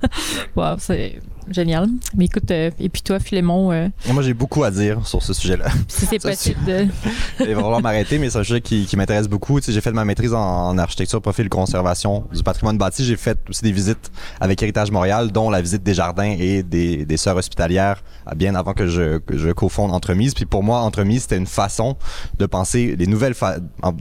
wow, 0.56 0.76
c'est 0.78 1.20
Génial. 1.50 1.88
Mais 2.16 2.26
écoute, 2.26 2.50
euh, 2.50 2.70
et 2.78 2.88
puis 2.88 3.02
toi, 3.02 3.18
Philémon. 3.18 3.72
Euh, 3.72 3.88
moi, 4.12 4.22
j'ai 4.22 4.34
beaucoup 4.34 4.64
à 4.64 4.70
dire 4.70 5.06
sur 5.06 5.22
ce 5.22 5.32
sujet-là. 5.32 5.66
Si 5.88 6.06
c'est 6.06 6.18
possible 6.22 6.64
de. 6.64 6.86
Je 7.38 7.44
vais 7.44 7.54
vraiment 7.54 7.80
m'arrêter, 7.80 8.18
mais 8.18 8.30
c'est 8.30 8.38
un 8.38 8.44
sujet 8.44 8.60
qui, 8.60 8.86
qui 8.86 8.96
m'intéresse 8.96 9.28
beaucoup. 9.28 9.60
Tu 9.60 9.66
sais, 9.66 9.72
j'ai 9.72 9.80
fait 9.80 9.92
ma 9.92 10.04
maîtrise 10.04 10.34
en, 10.34 10.76
architecture, 10.78 11.20
profil, 11.20 11.48
conservation 11.48 12.24
du 12.32 12.42
patrimoine 12.42 12.78
bâti. 12.78 13.04
J'ai 13.04 13.16
fait 13.16 13.38
aussi 13.48 13.62
des 13.62 13.72
visites 13.72 14.10
avec 14.40 14.62
Héritage 14.62 14.90
Montréal, 14.90 15.32
dont 15.32 15.50
la 15.50 15.60
visite 15.60 15.82
des 15.82 15.94
jardins 15.94 16.34
et 16.38 16.62
des, 16.62 17.04
des 17.04 17.16
sœurs 17.16 17.36
hospitalières, 17.36 18.02
bien 18.36 18.54
avant 18.54 18.72
que 18.72 18.86
je, 18.86 19.18
que 19.18 19.36
je 19.36 19.50
cofonde 19.50 19.92
Entremise. 19.92 20.34
Puis 20.34 20.46
pour 20.46 20.62
moi, 20.62 20.80
Entremise, 20.80 21.22
c'était 21.22 21.36
une 21.36 21.46
façon 21.46 21.96
de 22.38 22.46
penser 22.46 22.96
les 22.98 23.06
nouvelles, 23.06 23.34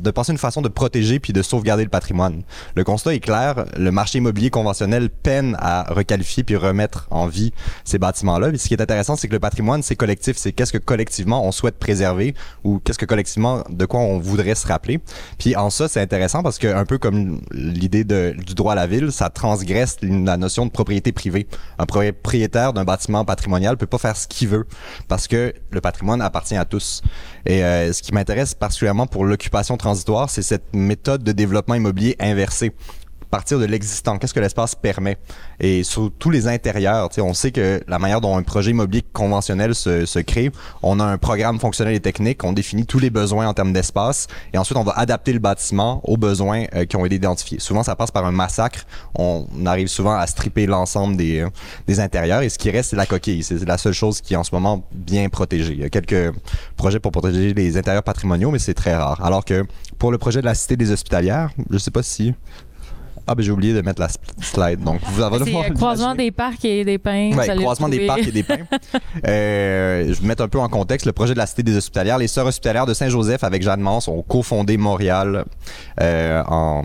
de 0.02 0.12
penser 0.12 0.32
une 0.32 0.38
façon 0.38 0.62
de 0.62 0.70
protéger 0.70 1.20
puis 1.20 1.34
de 1.34 1.42
sauvegarder 1.42 1.84
le 1.84 1.90
patrimoine. 1.90 2.44
Le 2.76 2.84
constat 2.84 3.16
est 3.16 3.20
clair. 3.20 3.66
Le 3.78 3.92
marché 3.92 4.20
immobilier 4.20 4.50
conventionnel 4.50 5.10
peine 5.10 5.56
à 5.60 5.94
requalifier 5.94 6.44
puis 6.44 6.56
remettre 6.56 7.08
en 7.12 7.28
vie 7.34 7.54
ces 7.84 7.98
bâtiments-là. 7.98 8.52
ce 8.58 8.68
qui 8.68 8.74
est 8.74 8.82
intéressant, 8.82 9.16
c'est 9.16 9.28
que 9.28 9.34
le 9.34 9.40
patrimoine, 9.40 9.84
c'est 9.84 9.96
collectif. 9.96 10.38
C'est 10.38 10.52
qu'est-ce 10.52 10.74
que 10.74 10.78
collectivement 10.78 11.46
on 11.46 11.52
souhaite 11.52 11.78
préserver 11.78 12.34
ou 12.64 12.80
qu'est-ce 12.80 13.00
que 13.00 13.06
collectivement 13.06 13.64
de 13.70 13.86
quoi 13.86 14.00
on 14.00 14.20
voudrait 14.20 14.56
se 14.56 14.68
rappeler. 14.68 15.00
Puis 15.38 15.56
en 15.56 15.70
ça, 15.70 15.88
c'est 15.88 16.02
intéressant 16.02 16.44
parce 16.44 16.58
que 16.58 16.68
un 16.68 16.86
peu 16.86 16.98
comme 16.98 17.42
l'idée 17.52 18.04
du 18.04 18.56
droit 18.56 18.74
à 18.74 18.76
la 18.76 18.88
ville, 18.88 19.12
ça 19.12 19.30
transgresse 19.30 19.98
la 20.02 20.38
notion 20.38 20.66
de 20.66 20.72
propriété 20.72 21.12
privée. 21.12 21.48
Un 21.80 21.86
propriétaire 21.86 22.74
d'un 22.74 22.84
bâtiment 22.84 23.26
patrimonial 23.26 23.78
peut 23.78 23.88
pas 23.88 23.98
faire 23.98 24.18
ce 24.18 24.28
qu'il 24.28 24.48
veut 24.48 24.66
parce 25.08 25.28
que 25.28 25.54
le 25.70 25.82
patrimoine 25.82 26.22
appartient 26.22 26.56
à 26.56 26.66
tous. 26.66 27.02
Et 27.46 27.64
euh, 27.64 27.92
ce 27.94 28.02
qui 28.02 28.14
m'intéresse 28.14 28.54
particulièrement 28.54 29.08
pour 29.08 29.26
l'occupation 29.26 29.78
transitoire, 29.78 30.30
c'est 30.30 30.42
cette 30.42 30.74
méthode 30.74 31.24
de 31.24 31.32
développement 31.32 31.76
immobilier 31.76 32.16
inversée 32.20 32.74
partir 33.34 33.58
de 33.58 33.66
l'existant. 33.66 34.20
Qu'est-ce 34.20 34.36
que 34.36 34.40
l'espace 34.40 34.76
permet? 34.76 35.18
Et 35.60 35.84
sur 35.84 36.12
tous 36.20 36.30
les 36.30 36.48
intérieurs, 36.48 37.10
on 37.18 37.34
sait 37.34 37.52
que 37.52 37.82
la 37.88 37.98
manière 37.98 38.22
dont 38.22 38.38
un 38.38 38.44
projet 38.44 38.70
immobilier 38.70 39.02
conventionnel 39.12 39.74
se, 39.74 40.20
crée, 40.20 40.52
on 40.84 41.00
a 41.00 41.04
un 41.04 41.18
programme 41.18 41.60
fonctionnel 41.60 41.96
et 41.96 42.00
technique, 42.00 42.44
on 42.44 42.54
définit 42.54 42.86
tous 42.86 43.00
les 43.00 43.10
besoins 43.10 43.48
en 43.48 43.56
termes 43.56 43.74
d'espace, 43.74 44.28
et 44.54 44.60
ensuite 44.60 44.78
on 44.78 44.84
va 44.84 44.92
adapter 44.92 45.34
le 45.34 45.40
bâtiment 45.40 46.00
aux 46.04 46.16
besoins 46.16 46.66
euh, 46.76 46.86
qui 46.86 46.96
ont 46.96 47.08
été 47.08 47.16
identifiés. 47.16 47.58
Souvent, 47.58 47.82
ça 47.82 47.96
passe 47.96 48.12
par 48.12 48.24
un 48.24 48.32
massacre. 48.32 48.86
On 49.16 49.48
arrive 49.66 49.88
souvent 49.88 50.16
à 50.16 50.28
stripper 50.28 50.68
l'ensemble 50.68 51.18
des, 51.18 51.40
euh, 51.40 51.50
des 51.88 52.00
intérieurs, 52.00 52.44
et 52.44 52.50
ce 52.50 52.60
qui 52.60 52.70
reste, 52.70 52.92
c'est 52.92 52.96
la 52.96 53.08
coquille. 53.08 53.42
C'est 53.42 53.66
la 53.66 53.80
seule 53.80 53.94
chose 53.94 54.22
qui 54.22 54.36
est 54.36 54.38
en 54.38 54.44
ce 54.44 54.54
moment 54.54 54.84
bien 54.92 55.28
protégée. 55.30 55.74
Il 55.74 55.80
y 55.80 55.86
a 55.86 55.90
quelques 55.90 56.36
projets 56.78 57.00
pour 57.00 57.12
protéger 57.12 57.56
les 57.56 57.78
intérieurs 57.78 58.04
patrimoniaux, 58.04 58.52
mais 58.52 58.60
c'est 58.60 58.76
très 58.76 58.94
rare. 58.96 59.26
Alors 59.26 59.44
que 59.44 59.66
pour 59.98 60.12
le 60.12 60.20
projet 60.20 60.40
de 60.42 60.46
la 60.46 60.54
Cité 60.54 60.78
des 60.78 60.92
Hospitalières, 60.92 61.50
je 61.72 61.80
sais 61.80 61.90
pas 61.90 62.04
si 62.04 62.36
ah, 63.26 63.36
ben 63.36 63.44
j'ai 63.44 63.52
oublié 63.52 63.74
de 63.74 63.82
mettre 63.82 64.02
la 64.02 64.10
slide. 64.42 64.84
Donc, 64.84 65.00
vous 65.04 65.22
avez 65.22 65.44
C'est 65.44 65.56
euh, 65.56 65.74
croisement 65.74 66.14
des 66.14 66.32
parcs 66.32 66.66
et 66.66 66.84
des 66.84 66.98
pins. 66.98 67.32
Oui, 67.34 67.56
croisement 67.58 67.90
des 67.90 68.06
parcs 68.06 68.28
et 68.28 68.32
des 68.32 68.44
pins. 68.44 68.58
euh, 69.28 70.14
je 70.14 70.22
vais 70.22 70.28
mettre 70.28 70.44
un 70.44 70.48
peu 70.50 70.60
en 70.60 70.68
contexte 70.68 71.06
le 71.06 71.14
projet 71.14 71.34
de 71.34 71.40
la 71.40 71.46
Cité 71.46 71.64
des 71.64 71.78
Hospitalières. 71.78 72.18
Les 72.18 72.28
Sœurs 72.28 72.48
Hospitalières 72.48 72.86
de 72.86 72.94
Saint-Joseph 72.94 73.44
avec 73.44 73.64
Jeanne 73.64 73.82
Mance 73.82 74.08
ont 74.08 74.22
cofondé 74.24 74.78
Montréal 74.78 75.46
euh, 76.02 76.44
en, 76.48 76.84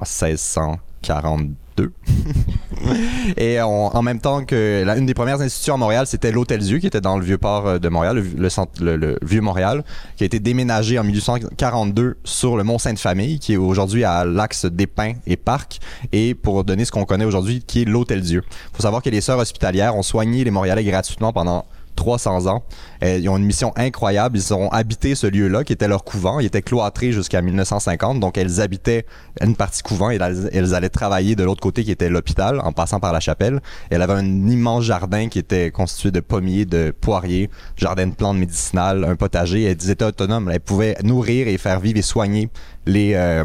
en 0.00 0.04
1642. 0.04 1.54
et 3.36 3.60
en 3.60 4.02
même 4.02 4.20
temps 4.20 4.44
que 4.44 4.82
la, 4.84 4.96
une 4.96 5.06
des 5.06 5.14
premières 5.14 5.40
institutions 5.40 5.74
à 5.74 5.76
Montréal, 5.76 6.06
c'était 6.06 6.32
l'Hôtel 6.32 6.60
Dieu, 6.60 6.78
qui 6.78 6.86
était 6.86 7.00
dans 7.00 7.18
le 7.18 7.24
vieux 7.24 7.38
port 7.38 7.66
euh, 7.66 7.78
de 7.78 7.88
Montréal, 7.88 8.22
le, 8.36 8.96
le, 8.96 9.18
vieux 9.22 9.40
Montréal, 9.40 9.84
qui 10.16 10.24
a 10.24 10.26
été 10.26 10.40
déménagé 10.40 10.98
en 10.98 11.04
1842 11.04 12.18
sur 12.24 12.56
le 12.56 12.64
Mont 12.64 12.78
Sainte-Famille, 12.78 13.38
qui 13.38 13.54
est 13.54 13.56
aujourd'hui 13.56 14.04
à 14.04 14.24
l'axe 14.24 14.66
des 14.66 14.86
Pins 14.86 15.14
et 15.26 15.36
Parc, 15.36 15.80
et 16.12 16.34
pour 16.34 16.64
donner 16.64 16.84
ce 16.84 16.92
qu'on 16.92 17.04
connaît 17.04 17.24
aujourd'hui, 17.24 17.62
qui 17.66 17.82
est 17.82 17.84
l'Hôtel 17.84 18.22
Dieu. 18.22 18.42
Il 18.46 18.76
faut 18.76 18.82
savoir 18.82 19.02
que 19.02 19.10
les 19.10 19.20
sœurs 19.20 19.38
hospitalières 19.38 19.96
ont 19.96 20.02
soigné 20.02 20.44
les 20.44 20.50
Montréalais 20.50 20.84
gratuitement 20.84 21.32
pendant 21.32 21.66
300 21.98 22.46
ans. 22.46 22.62
Euh, 23.02 23.18
ils 23.18 23.28
ont 23.28 23.36
une 23.36 23.44
mission 23.44 23.72
incroyable. 23.76 24.38
Ils 24.38 24.54
ont 24.54 24.70
habité 24.70 25.16
ce 25.16 25.26
lieu-là, 25.26 25.64
qui 25.64 25.72
était 25.72 25.88
leur 25.88 26.04
couvent. 26.04 26.38
Ils 26.38 26.46
étaient 26.46 26.62
cloîtrés 26.62 27.10
jusqu'à 27.10 27.42
1950. 27.42 28.20
Donc, 28.20 28.38
elles 28.38 28.60
habitaient 28.60 29.04
une 29.42 29.56
partie 29.56 29.82
couvent 29.82 30.10
et 30.10 30.18
elles, 30.52 30.74
allaient 30.74 30.88
travailler 30.88 31.34
de 31.34 31.42
l'autre 31.42 31.60
côté, 31.60 31.82
qui 31.82 31.90
était 31.90 32.08
l'hôpital, 32.08 32.60
en 32.60 32.72
passant 32.72 33.00
par 33.00 33.12
la 33.12 33.20
chapelle. 33.20 33.60
elle 33.90 34.02
avait 34.02 34.14
un 34.14 34.48
immense 34.48 34.84
jardin 34.84 35.28
qui 35.28 35.40
était 35.40 35.72
constitué 35.72 36.12
de 36.12 36.20
pommiers, 36.20 36.64
de 36.64 36.94
poiriers, 36.98 37.50
jardin 37.76 38.06
de 38.06 38.14
plantes 38.14 38.38
médicinales, 38.38 39.04
un 39.04 39.16
potager. 39.16 39.64
Elles 39.64 39.90
étaient 39.90 40.04
autonomes. 40.04 40.48
Elles 40.50 40.60
pouvaient 40.60 40.96
nourrir 41.02 41.48
et 41.48 41.58
faire 41.58 41.80
vivre 41.80 41.98
et 41.98 42.02
soigner 42.02 42.48
les, 42.86 43.14
euh, 43.14 43.44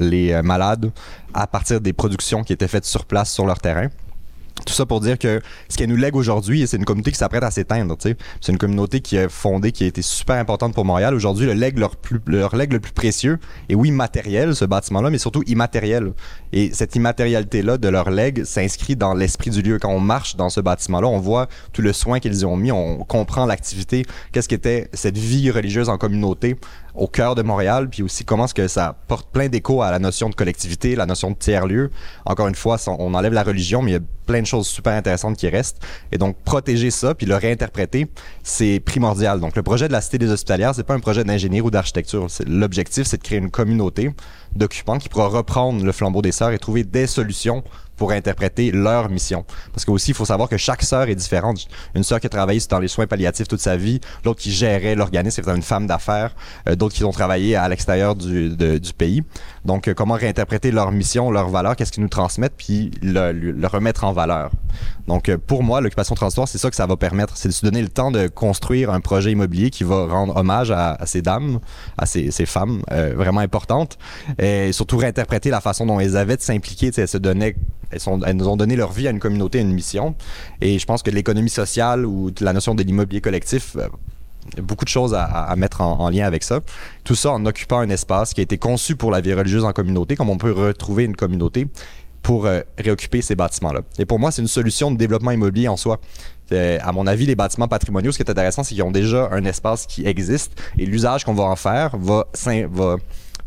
euh, 0.00 0.42
malades 0.42 0.90
à 1.32 1.46
partir 1.46 1.80
des 1.80 1.92
productions 1.92 2.42
qui 2.42 2.52
étaient 2.52 2.68
faites 2.68 2.84
sur 2.84 3.04
place 3.04 3.32
sur 3.32 3.46
leur 3.46 3.60
terrain. 3.60 3.88
Tout 4.66 4.74
ça 4.74 4.86
pour 4.86 5.00
dire 5.00 5.18
que 5.18 5.40
ce 5.68 5.76
qu'elle 5.76 5.88
nous 5.88 5.96
lègue 5.96 6.16
aujourd'hui, 6.16 6.66
c'est 6.66 6.76
une 6.76 6.84
communauté 6.84 7.12
qui 7.12 7.18
s'apprête 7.18 7.42
à 7.42 7.50
s'éteindre. 7.50 7.96
C'est 8.00 8.16
une 8.52 8.58
communauté 8.58 9.00
qui 9.00 9.16
est 9.16 9.28
fondée, 9.28 9.72
qui 9.72 9.84
a 9.84 9.86
été 9.86 10.02
super 10.02 10.36
importante 10.36 10.74
pour 10.74 10.84
Montréal. 10.84 11.14
Aujourd'hui, 11.14 11.46
le 11.46 11.54
legs 11.54 11.78
leur, 11.78 11.96
plus, 11.96 12.20
leur 12.26 12.56
le 12.56 12.80
plus 12.80 12.92
précieux 12.92 13.38
est 13.68 13.74
oui 13.74 13.90
matériel, 13.90 14.54
ce 14.54 14.64
bâtiment-là, 14.64 15.10
mais 15.10 15.18
surtout 15.18 15.42
immatériel. 15.46 16.12
Et 16.52 16.70
cette 16.72 16.96
immatérialité-là 16.96 17.78
de 17.78 17.88
leur 17.88 18.10
legs 18.10 18.44
s'inscrit 18.44 18.96
dans 18.96 19.14
l'esprit 19.14 19.50
du 19.50 19.62
lieu. 19.62 19.78
Quand 19.78 19.92
on 19.92 20.00
marche 20.00 20.36
dans 20.36 20.50
ce 20.50 20.60
bâtiment-là, 20.60 21.06
on 21.06 21.18
voit 21.18 21.48
tout 21.72 21.82
le 21.82 21.92
soin 21.92 22.20
qu'ils 22.20 22.40
y 22.40 22.44
ont 22.44 22.56
mis, 22.56 22.72
on 22.72 22.98
comprend 23.04 23.46
l'activité, 23.46 24.04
qu'est-ce 24.32 24.48
qu'était 24.48 24.88
cette 24.92 25.18
vie 25.18 25.50
religieuse 25.50 25.88
en 25.88 25.98
communauté 25.98 26.56
au 26.98 27.06
cœur 27.06 27.34
de 27.34 27.42
Montréal, 27.42 27.88
puis 27.88 28.02
aussi 28.02 28.24
comment 28.24 28.44
est-ce 28.44 28.54
que 28.54 28.68
ça 28.68 28.96
porte 29.06 29.30
plein 29.30 29.48
d'écho 29.48 29.82
à 29.82 29.90
la 29.90 29.98
notion 29.98 30.28
de 30.28 30.34
collectivité, 30.34 30.96
la 30.96 31.06
notion 31.06 31.30
de 31.30 31.36
tiers-lieu. 31.36 31.90
Encore 32.26 32.48
une 32.48 32.54
fois, 32.54 32.76
on 32.86 33.14
enlève 33.14 33.32
la 33.32 33.42
religion, 33.42 33.82
mais 33.82 33.92
il 33.92 33.94
y 33.94 33.98
a 33.98 34.02
plein 34.26 34.42
de 34.42 34.46
choses 34.46 34.66
super 34.66 34.92
intéressantes 34.92 35.36
qui 35.36 35.48
restent. 35.48 35.80
Et 36.12 36.18
donc, 36.18 36.36
protéger 36.44 36.90
ça, 36.90 37.14
puis 37.14 37.26
le 37.26 37.36
réinterpréter, 37.36 38.08
c'est 38.42 38.80
primordial. 38.80 39.40
Donc, 39.40 39.56
le 39.56 39.62
projet 39.62 39.88
de 39.88 39.92
la 39.92 40.00
Cité 40.00 40.18
des 40.18 40.30
Hospitalières, 40.30 40.74
c'est 40.74 40.84
pas 40.84 40.94
un 40.94 41.00
projet 41.00 41.24
d'ingénierie 41.24 41.66
ou 41.66 41.70
d'architecture. 41.70 42.26
L'objectif, 42.46 43.06
c'est 43.06 43.18
de 43.18 43.22
créer 43.22 43.38
une 43.38 43.50
communauté 43.50 44.10
d'occupants 44.54 44.98
qui 44.98 45.08
pourra 45.08 45.28
reprendre 45.28 45.84
le 45.84 45.92
flambeau 45.92 46.20
des 46.20 46.32
sœurs 46.32 46.50
et 46.50 46.58
trouver 46.58 46.84
des 46.84 47.06
solutions 47.06 47.62
pour 47.98 48.12
interpréter 48.12 48.70
leur 48.70 49.10
mission. 49.10 49.44
Parce 49.72 49.84
que 49.84 49.90
aussi, 49.90 50.12
il 50.12 50.14
faut 50.14 50.24
savoir 50.24 50.48
que 50.48 50.56
chaque 50.56 50.82
sœur 50.82 51.08
est 51.08 51.14
différente. 51.14 51.66
Une 51.94 52.04
sœur 52.04 52.20
qui 52.20 52.26
a 52.26 52.30
travaillé 52.30 52.60
dans 52.70 52.78
les 52.78 52.88
soins 52.88 53.06
palliatifs 53.06 53.48
toute 53.48 53.60
sa 53.60 53.76
vie, 53.76 54.00
l'autre 54.24 54.40
qui 54.40 54.52
gérait 54.52 54.94
l'organisme, 54.94 55.42
c'est 55.44 55.50
une 55.50 55.62
femme 55.62 55.86
d'affaires, 55.86 56.34
euh, 56.68 56.76
d'autres 56.76 56.94
qui 56.94 57.04
ont 57.04 57.10
travaillé 57.10 57.56
à 57.56 57.68
l'extérieur 57.68 58.14
du, 58.14 58.56
du 58.56 58.92
pays. 58.96 59.22
Donc, 59.64 59.88
euh, 59.88 59.94
comment 59.94 60.14
réinterpréter 60.14 60.70
leur 60.70 60.92
mission, 60.92 61.30
leurs 61.30 61.48
valeurs, 61.48 61.76
qu'est-ce 61.76 61.92
qu'ils 61.92 62.02
nous 62.02 62.08
transmettent, 62.08 62.56
puis 62.56 62.90
le, 63.02 63.66
remettre 63.66 64.04
en 64.04 64.12
valeur. 64.12 64.50
Donc, 65.08 65.28
euh, 65.28 65.38
pour 65.38 65.62
moi, 65.62 65.80
l'occupation 65.80 66.14
transitoire, 66.14 66.46
c'est 66.46 66.58
ça 66.58 66.70
que 66.70 66.76
ça 66.76 66.86
va 66.86 66.96
permettre, 66.96 67.36
c'est 67.36 67.48
de 67.48 67.52
se 67.54 67.64
donner 67.64 67.82
le 67.82 67.88
temps 67.88 68.10
de 68.10 68.28
construire 68.28 68.90
un 68.90 69.00
projet 69.00 69.32
immobilier 69.32 69.70
qui 69.70 69.82
va 69.82 70.06
rendre 70.06 70.36
hommage 70.36 70.70
à, 70.70 70.98
ces 71.06 71.22
dames, 71.22 71.58
à 71.96 72.06
ces, 72.06 72.30
femmes 72.46 72.82
vraiment 72.88 73.40
importantes, 73.40 73.98
et 74.38 74.72
surtout 74.72 74.98
réinterpréter 74.98 75.50
la 75.50 75.60
façon 75.60 75.86
dont 75.86 75.98
elles 75.98 76.16
avaient 76.16 76.36
de 76.36 76.42
s'impliquer, 76.42 76.90
elles 76.96 77.08
se 77.08 77.18
donnaient 77.18 77.56
elles, 77.90 78.36
nous 78.36 78.48
ont 78.48 78.56
donné 78.56 78.76
leur 78.76 78.92
vie 78.92 79.08
à 79.08 79.10
une 79.10 79.18
communauté, 79.18 79.58
à 79.58 79.62
une 79.62 79.72
mission. 79.72 80.14
Et 80.60 80.78
je 80.78 80.86
pense 80.86 81.02
que 81.02 81.10
l'économie 81.10 81.50
sociale 81.50 82.04
ou 82.04 82.30
la 82.40 82.52
notion 82.52 82.74
de 82.74 82.82
l'immobilier 82.82 83.20
collectif, 83.20 83.76
euh, 83.76 83.88
beaucoup 84.62 84.84
de 84.84 84.90
choses 84.90 85.14
à, 85.14 85.24
à 85.24 85.56
mettre 85.56 85.80
en, 85.80 85.98
en, 86.00 86.10
lien 86.10 86.26
avec 86.26 86.42
ça. 86.42 86.60
Tout 87.04 87.14
ça 87.14 87.32
en 87.32 87.44
occupant 87.46 87.78
un 87.78 87.90
espace 87.90 88.34
qui 88.34 88.40
a 88.40 88.42
été 88.42 88.58
conçu 88.58 88.96
pour 88.96 89.10
la 89.10 89.20
vie 89.20 89.34
religieuse 89.34 89.64
en 89.64 89.72
communauté, 89.72 90.16
comme 90.16 90.30
on 90.30 90.38
peut 90.38 90.52
retrouver 90.52 91.04
une 91.04 91.16
communauté 91.16 91.68
pour 92.28 92.44
euh, 92.44 92.60
réoccuper 92.76 93.22
ces 93.22 93.34
bâtiments-là. 93.34 93.80
Et 93.98 94.04
pour 94.04 94.18
moi, 94.18 94.30
c'est 94.30 94.42
une 94.42 94.48
solution 94.48 94.90
de 94.90 94.98
développement 94.98 95.30
immobilier 95.30 95.66
en 95.66 95.78
soi. 95.78 95.98
Euh, 96.52 96.76
à 96.82 96.92
mon 96.92 97.06
avis, 97.06 97.24
les 97.24 97.36
bâtiments 97.36 97.68
patrimoniaux, 97.68 98.12
ce 98.12 98.18
qui 98.18 98.22
est 98.22 98.30
intéressant, 98.30 98.62
c'est 98.62 98.74
qu'ils 98.74 98.84
ont 98.84 98.90
déjà 98.90 99.30
un 99.32 99.46
espace 99.46 99.86
qui 99.86 100.06
existe 100.06 100.52
et 100.76 100.84
l'usage 100.84 101.24
qu'on 101.24 101.32
va 101.32 101.44
en 101.44 101.56
faire 101.56 101.96
va, 101.96 102.26
va, 102.70 102.96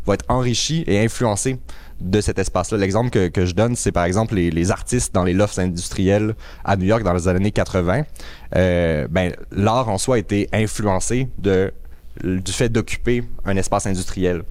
va 0.04 0.14
être 0.14 0.24
enrichi 0.26 0.82
et 0.88 0.98
influencé 0.98 1.60
de 2.00 2.20
cet 2.20 2.40
espace-là. 2.40 2.76
L'exemple 2.76 3.10
que, 3.10 3.28
que, 3.28 3.46
je 3.46 3.54
donne, 3.54 3.76
c'est 3.76 3.92
par 3.92 4.02
exemple 4.02 4.34
les, 4.34 4.50
les, 4.50 4.72
artistes 4.72 5.14
dans 5.14 5.22
les 5.22 5.32
lofts 5.32 5.60
industriels 5.60 6.34
à 6.64 6.76
New 6.76 6.86
York 6.86 7.04
dans 7.04 7.14
les 7.14 7.28
années 7.28 7.52
80. 7.52 8.02
Euh, 8.56 9.06
ben, 9.08 9.32
l'art 9.52 9.90
en 9.90 9.98
soi 9.98 10.16
a 10.16 10.18
été 10.18 10.48
influencé 10.52 11.28
de, 11.38 11.72
du 12.24 12.50
fait 12.50 12.68
d'occuper 12.68 13.22
un 13.44 13.56
espace 13.56 13.86
industriel. 13.86 14.42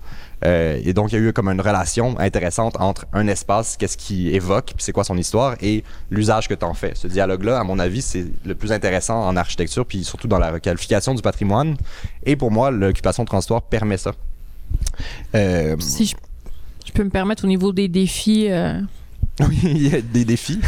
Euh, 0.46 0.80
et 0.84 0.94
donc, 0.94 1.12
il 1.12 1.16
y 1.16 1.18
a 1.18 1.22
eu 1.22 1.34
comme 1.34 1.50
une 1.50 1.62
relation 1.62 2.18
intéressante 2.20 2.76
entre 2.80 3.06
un 3.14 3.28
espace, 3.28 3.78
qu'est-ce 3.78 3.98
qui 3.98 4.30
évoque, 4.30 4.74
puis 4.76 4.84
c'est 4.84 4.92
quoi 4.92 5.04
son 5.04 5.18
histoire, 5.18 5.56
et 5.62 5.84
l'usage 6.10 6.48
que 6.48 6.54
tu 6.54 6.66
en 6.66 6.74
fais. 6.74 6.94
Ce 6.96 7.08
dialogue-là, 7.08 7.60
à 7.60 7.64
mon 7.64 7.80
avis, 7.80 8.02
c'est 8.02 8.26
le 8.46 8.56
plus 8.56 8.72
intéressant 8.72 9.28
en 9.28 9.36
architecture, 9.36 9.86
puis 9.86 10.04
surtout 10.04 10.28
dans 10.28 10.40
la 10.40 10.52
requalification 10.52 11.14
du 11.14 11.22
patrimoine. 11.22 11.76
Et 12.26 12.36
pour 12.36 12.52
moi, 12.52 12.72
l'occupation 12.72 13.26
transitoire 13.26 13.62
permet 13.62 13.98
ça. 13.98 14.14
Euh, 15.36 15.76
si 15.80 16.06
je 16.06 16.16
je 16.86 16.92
peux 16.94 17.04
me 17.04 17.10
permettre 17.10 17.46
au 17.46 17.48
niveau 17.48 17.72
des 17.72 17.88
défis. 17.88 18.48
Euh... 18.50 18.82
Oui, 19.48 19.60
il 19.64 19.88
y 19.88 19.96
a 19.96 20.02
des 20.02 20.26
défis. 20.26 20.60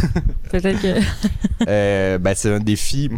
Peut-être 0.52 0.80
que. 0.82 2.18
ben, 2.18 2.36
c'est 2.36 2.54
un 2.54 2.60
défi. 2.60 3.10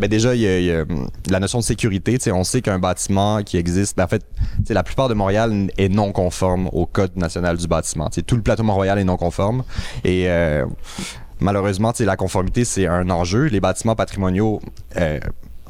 Ben 0.00 0.08
déjà, 0.08 0.34
il 0.34 0.40
y, 0.40 0.72
a, 0.72 0.80
a 0.80 0.84
la 1.28 1.40
notion 1.40 1.58
de 1.58 1.64
sécurité. 1.64 2.18
on 2.32 2.42
sait 2.42 2.62
qu'un 2.62 2.78
bâtiment 2.78 3.42
qui 3.42 3.58
existe, 3.58 3.96
ben 3.98 4.04
en 4.04 4.08
fait, 4.08 4.24
la 4.70 4.82
plupart 4.82 5.08
de 5.08 5.14
Montréal 5.14 5.70
est 5.76 5.90
non 5.90 6.12
conforme 6.12 6.68
au 6.72 6.86
Code 6.86 7.16
national 7.16 7.58
du 7.58 7.66
bâtiment. 7.66 8.08
Tout 8.26 8.36
le 8.36 8.42
plateau 8.42 8.62
Montréal 8.62 8.98
est 8.98 9.04
non 9.04 9.18
conforme. 9.18 9.62
Et 10.04 10.30
euh, 10.30 10.64
malheureusement, 11.38 11.92
la 12.00 12.16
conformité, 12.16 12.64
c'est 12.64 12.86
un 12.86 13.10
enjeu. 13.10 13.44
Les 13.44 13.60
bâtiments 13.60 13.94
patrimoniaux 13.94 14.60
euh, 14.96 15.20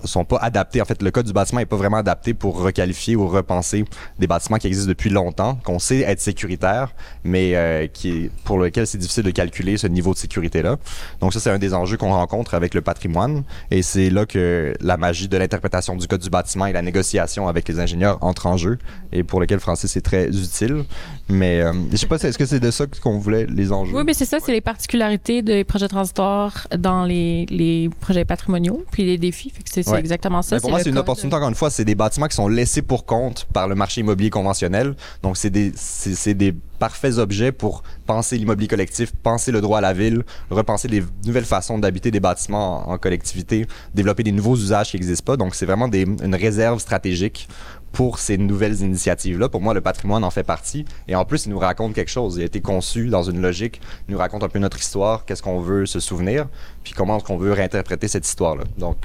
sont 0.05 0.25
pas 0.25 0.39
adaptés. 0.39 0.81
En 0.81 0.85
fait, 0.85 1.03
le 1.03 1.11
code 1.11 1.27
du 1.27 1.33
bâtiment 1.33 1.61
est 1.61 1.67
pas 1.67 1.77
vraiment 1.77 1.99
adapté 1.99 2.35
pour 2.35 2.61
requalifier 2.61 3.17
ou 3.17 3.27
repenser 3.29 3.85
des 4.19 4.27
bâtiments 4.27 4.59
qui 4.59 4.67
existent 4.67 4.89
depuis 4.89 5.11
longtemps, 5.11 5.59
qu'on 5.65 5.79
sait 5.79 6.01
être 6.01 6.21
sécuritaires, 6.21 6.95
mais 7.25 7.55
euh, 7.55 7.87
qui 7.87 8.31
pour 8.45 8.59
lequel 8.59 8.87
c'est 8.87 8.99
difficile 8.99 9.25
de 9.25 9.31
calculer 9.31 9.77
ce 9.77 9.87
niveau 9.87 10.13
de 10.13 10.19
sécurité-là. 10.19 10.77
Donc 11.21 11.33
ça, 11.33 11.41
c'est 11.41 11.51
un 11.51 11.59
des 11.59 11.75
enjeux 11.75 11.97
qu'on 11.97 12.13
rencontre 12.13 12.55
avec 12.55 12.75
le 12.75 12.81
patrimoine, 12.81 13.43
et 13.71 13.83
c'est 13.83 14.11
là 14.11 14.27
que 14.27 14.75
la 14.81 14.97
magie 14.97 15.29
de 15.29 15.37
l'interprétation 15.37 15.97
du 15.97 16.07
code 16.07 16.21
du 16.21 16.31
bâtiment 16.31 16.67
et 16.67 16.73
la 16.73 16.83
négociation 16.83 17.49
avec 17.49 17.69
les 17.69 17.81
ingénieurs 17.81 18.19
entre 18.23 18.47
en 18.47 18.57
jeu, 18.57 18.79
et 19.13 19.23
pour 19.23 19.41
lequel 19.41 19.61
Francis 19.61 19.97
est 19.97 20.01
très 20.01 20.29
utile. 20.29 20.85
Mais 21.29 21.61
euh, 21.61 21.73
je 21.93 21.97
sais 21.97 22.07
pas, 22.07 22.17
est-ce 22.17 22.39
que 22.39 22.47
c'est 22.47 22.61
de 22.61 22.71
ça 22.71 22.87
qu'on 23.03 23.19
voulait 23.19 23.47
les 23.47 23.73
enjeux? 23.73 23.97
Oui, 23.97 24.03
mais 24.05 24.15
c'est 24.15 24.25
ça, 24.25 24.39
c'est 24.45 24.53
les 24.53 24.61
particularités 24.61 25.43
des 25.43 25.65
projets 25.65 25.89
transitoires 25.89 26.67
dans 26.77 27.05
les, 27.05 27.47
les 27.47 27.89
projets 28.01 28.25
patrimoniaux, 28.25 28.85
puis 28.91 29.05
les 29.05 29.19
défis. 29.19 29.51
Fait 29.51 29.63
ouais. 29.93 30.01
exactement 30.01 30.43
ça. 30.43 30.57
Mais 30.57 30.61
pour 30.61 30.71
moi, 30.71 30.81
c'est 30.81 30.91
une 30.91 30.99
opportunité, 30.99 31.37
encore 31.37 31.49
une 31.49 31.55
fois, 31.55 31.71
c'est 31.71 31.85
des 31.85 31.95
bâtiments 31.95 32.27
qui 32.29 32.37
sont 32.37 32.49
laissés 32.49 32.83
pour 32.83 33.05
compte 33.05 33.47
par 33.53 33.69
le 33.69 33.75
marché 33.75 34.01
immobilier 34.01 34.31
conventionnel. 34.31 34.95
Donc, 35.23 35.37
c'est 35.37 35.51
des, 35.51 35.73
c'est 35.75 36.35
des 36.35 36.55
parfaits 36.79 37.19
objets 37.19 37.53
pour 37.53 37.83
penser 38.07 38.39
l'immobilier 38.39 38.69
collectif, 38.69 39.13
penser 39.23 39.53
le 39.53 39.61
droit 39.61 39.79
à 39.79 39.81
la 39.83 39.93
ville, 39.93 40.23
repenser 40.51 40.89
des 40.89 41.05
nouvelles 41.27 41.45
façons 41.45 41.79
d'habiter 41.79 42.11
des 42.11 42.21
bâtiments 42.21 42.89
en, 42.89 42.95
en, 42.95 42.99
collectivité, 42.99 43.67
développer 43.95 44.23
des 44.23 44.33
nouveaux 44.33 44.57
usages 44.57 44.91
qui 44.91 44.97
n'existent 44.97 45.25
pas. 45.25 45.37
Donc, 45.37 45.55
c'est 45.55 45.67
vraiment 45.67 45.89
des, 45.89 46.03
une 46.03 46.35
réserve 46.35 46.79
stratégique 46.81 47.49
pour 47.93 48.19
ces 48.19 48.39
nouvelles 48.39 48.81
initiatives-là. 48.81 49.49
Pour 49.49 49.61
moi, 49.61 49.75
le 49.75 49.81
patrimoine 49.81 50.25
en 50.25 50.31
fait 50.31 50.45
partie. 50.45 50.85
Et 51.09 51.15
en 51.15 51.25
plus, 51.25 51.47
il 51.47 51.51
nous 51.51 51.59
raconte 51.59 51.95
quelque 51.95 52.11
chose. 52.11 52.37
Il 52.37 52.43
a 52.43 52.47
été 52.47 52.61
conçu 52.61 53.09
dans 53.09 53.23
une 53.23 53.41
logique. 53.41 53.81
Il 54.09 54.13
nous 54.13 54.19
raconte 54.19 54.43
un 54.43 54.49
peu 54.49 54.59
notre 54.59 54.79
histoire, 54.79 55.25
qu'est-ce 55.25 55.43
qu'on 55.43 55.61
veut 55.61 55.87
se 55.87 56.01
souvenir, 56.01 56.47
puis 56.85 56.93
comment 56.97 57.17
est-ce 57.17 57.25
qu'on 57.25 57.37
veut 57.37 57.53
réinterpréter 57.53 58.09
cette 58.09 58.27
histoire-là. 58.27 58.65
Donc, 58.79 58.97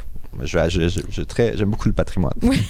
je, 0.41 0.57
je, 0.69 0.87
je, 0.87 0.99
je 1.09 1.21
très, 1.21 1.57
j'aime 1.57 1.69
beaucoup 1.69 1.87
le 1.87 1.93
patrimoine. 1.93 2.33
Oui. 2.41 2.61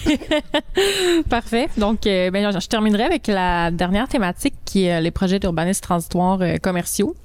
Parfait. 1.29 1.67
Donc, 1.77 2.07
euh, 2.07 2.31
ben, 2.31 2.51
je, 2.59 2.67
terminerai 2.67 3.03
avec 3.03 3.27
la 3.27 3.71
dernière 3.71 4.07
thématique 4.07 4.55
qui 4.65 4.85
est 4.85 5.01
les 5.01 5.11
projets 5.11 5.39
d'urbanisme 5.39 5.81
transitoire 5.81 6.39
euh, 6.41 6.57
commerciaux. 6.57 7.15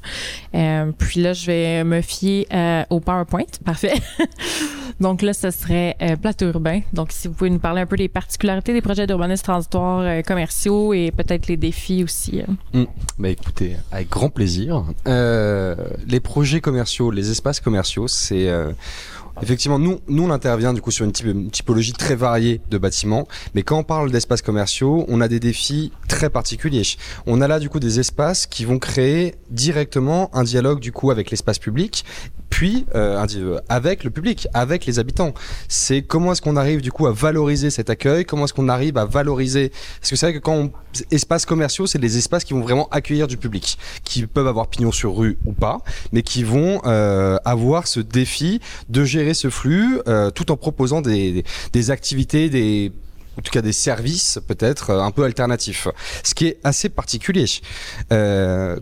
Euh, 0.54 0.92
puis 0.96 1.20
là, 1.20 1.32
je 1.32 1.46
vais 1.46 1.84
me 1.84 2.00
fier 2.00 2.46
euh, 2.52 2.84
au 2.90 3.00
PowerPoint. 3.00 3.44
Parfait. 3.64 3.94
Donc 5.00 5.22
là, 5.22 5.32
ce 5.32 5.50
serait 5.50 5.96
euh, 6.02 6.16
plateau 6.16 6.46
urbain. 6.46 6.80
Donc, 6.92 7.10
si 7.10 7.26
vous 7.26 7.34
pouvez 7.34 7.50
nous 7.50 7.58
parler 7.58 7.80
un 7.80 7.86
peu 7.86 7.96
des 7.96 8.08
particularités 8.08 8.74
des 8.74 8.82
projets 8.82 9.06
d'urbanisme 9.06 9.44
transitoire 9.44 10.00
euh, 10.00 10.22
commerciaux 10.22 10.92
et 10.92 11.10
peut-être 11.10 11.46
les 11.48 11.56
défis 11.56 12.04
aussi. 12.04 12.42
Mmh. 12.74 12.84
Bah 13.18 13.30
écoutez, 13.30 13.76
avec 13.90 14.10
grand 14.10 14.28
plaisir. 14.28 14.84
Euh, 15.08 15.74
les 16.06 16.20
projets 16.20 16.60
commerciaux, 16.60 17.10
les 17.10 17.30
espaces 17.30 17.60
commerciaux, 17.60 18.08
c'est 18.08 18.50
Effectivement, 19.42 19.78
nous, 19.78 20.00
nous 20.08 20.24
on 20.24 20.30
intervient 20.30 20.74
du 20.74 20.80
coup 20.80 20.90
sur 20.90 21.04
une, 21.04 21.12
une, 21.24 21.50
typologie 21.50 21.92
très 21.92 22.14
variée 22.14 22.60
de 22.70 22.78
bâtiments, 22.78 23.26
mais 23.54 23.62
quand 23.62 23.78
on 23.78 23.84
parle 23.84 24.10
d'espaces 24.10 24.42
commerciaux, 24.42 25.04
on 25.08 25.20
a 25.20 25.28
des 25.28 25.40
défis 25.40 25.92
très 26.08 26.30
particuliers. 26.30 26.82
On 27.26 27.40
a 27.40 27.48
là 27.48 27.58
du 27.58 27.70
coup 27.70 27.80
des 27.80 28.00
espaces 28.00 28.46
qui 28.46 28.64
vont 28.64 28.78
créer 28.78 29.34
directement 29.50 30.30
un 30.34 30.44
dialogue 30.44 30.80
du 30.80 30.92
coup 30.92 31.10
avec 31.10 31.30
l'espace 31.30 31.58
public 31.58 32.04
puis 32.50 32.84
euh, 32.94 33.24
avec 33.68 34.04
le 34.04 34.10
public, 34.10 34.48
avec 34.52 34.84
les 34.84 34.98
habitants. 34.98 35.32
C'est 35.68 36.02
comment 36.02 36.32
est-ce 36.32 36.42
qu'on 36.42 36.56
arrive 36.56 36.82
du 36.82 36.92
coup 36.92 37.06
à 37.06 37.12
valoriser 37.12 37.70
cet 37.70 37.88
accueil, 37.88 38.24
comment 38.24 38.44
est-ce 38.44 38.52
qu'on 38.52 38.68
arrive 38.68 38.98
à 38.98 39.06
valoriser. 39.06 39.70
Parce 40.00 40.10
que 40.10 40.16
c'est 40.16 40.26
vrai 40.26 40.34
que 40.34 40.38
quand 40.40 40.54
on... 40.54 40.70
espaces 41.10 41.46
commerciaux, 41.46 41.86
c'est 41.86 41.98
des 41.98 42.18
espaces 42.18 42.44
qui 42.44 42.52
vont 42.52 42.60
vraiment 42.60 42.88
accueillir 42.90 43.28
du 43.28 43.36
public, 43.36 43.78
qui 44.04 44.26
peuvent 44.26 44.48
avoir 44.48 44.68
pignon 44.68 44.92
sur 44.92 45.16
rue 45.16 45.38
ou 45.46 45.52
pas, 45.52 45.78
mais 46.12 46.22
qui 46.22 46.42
vont 46.42 46.82
euh, 46.84 47.38
avoir 47.44 47.86
ce 47.86 48.00
défi 48.00 48.60
de 48.88 49.04
gérer 49.04 49.34
ce 49.34 49.48
flux 49.48 50.00
euh, 50.08 50.30
tout 50.30 50.50
en 50.50 50.56
proposant 50.56 51.00
des, 51.00 51.44
des, 51.72 51.90
activités, 51.90 52.50
des 52.50 52.92
en 53.38 53.42
tout 53.42 53.52
cas 53.52 53.62
des 53.62 53.72
services 53.72 54.40
peut-être 54.46 54.90
un 54.90 55.10
peu 55.12 55.24
alternatifs. 55.24 55.88
Ce 56.24 56.34
qui 56.34 56.46
est 56.48 56.58
assez 56.64 56.88
particulier. 56.88 57.46
Euh, 58.12 58.78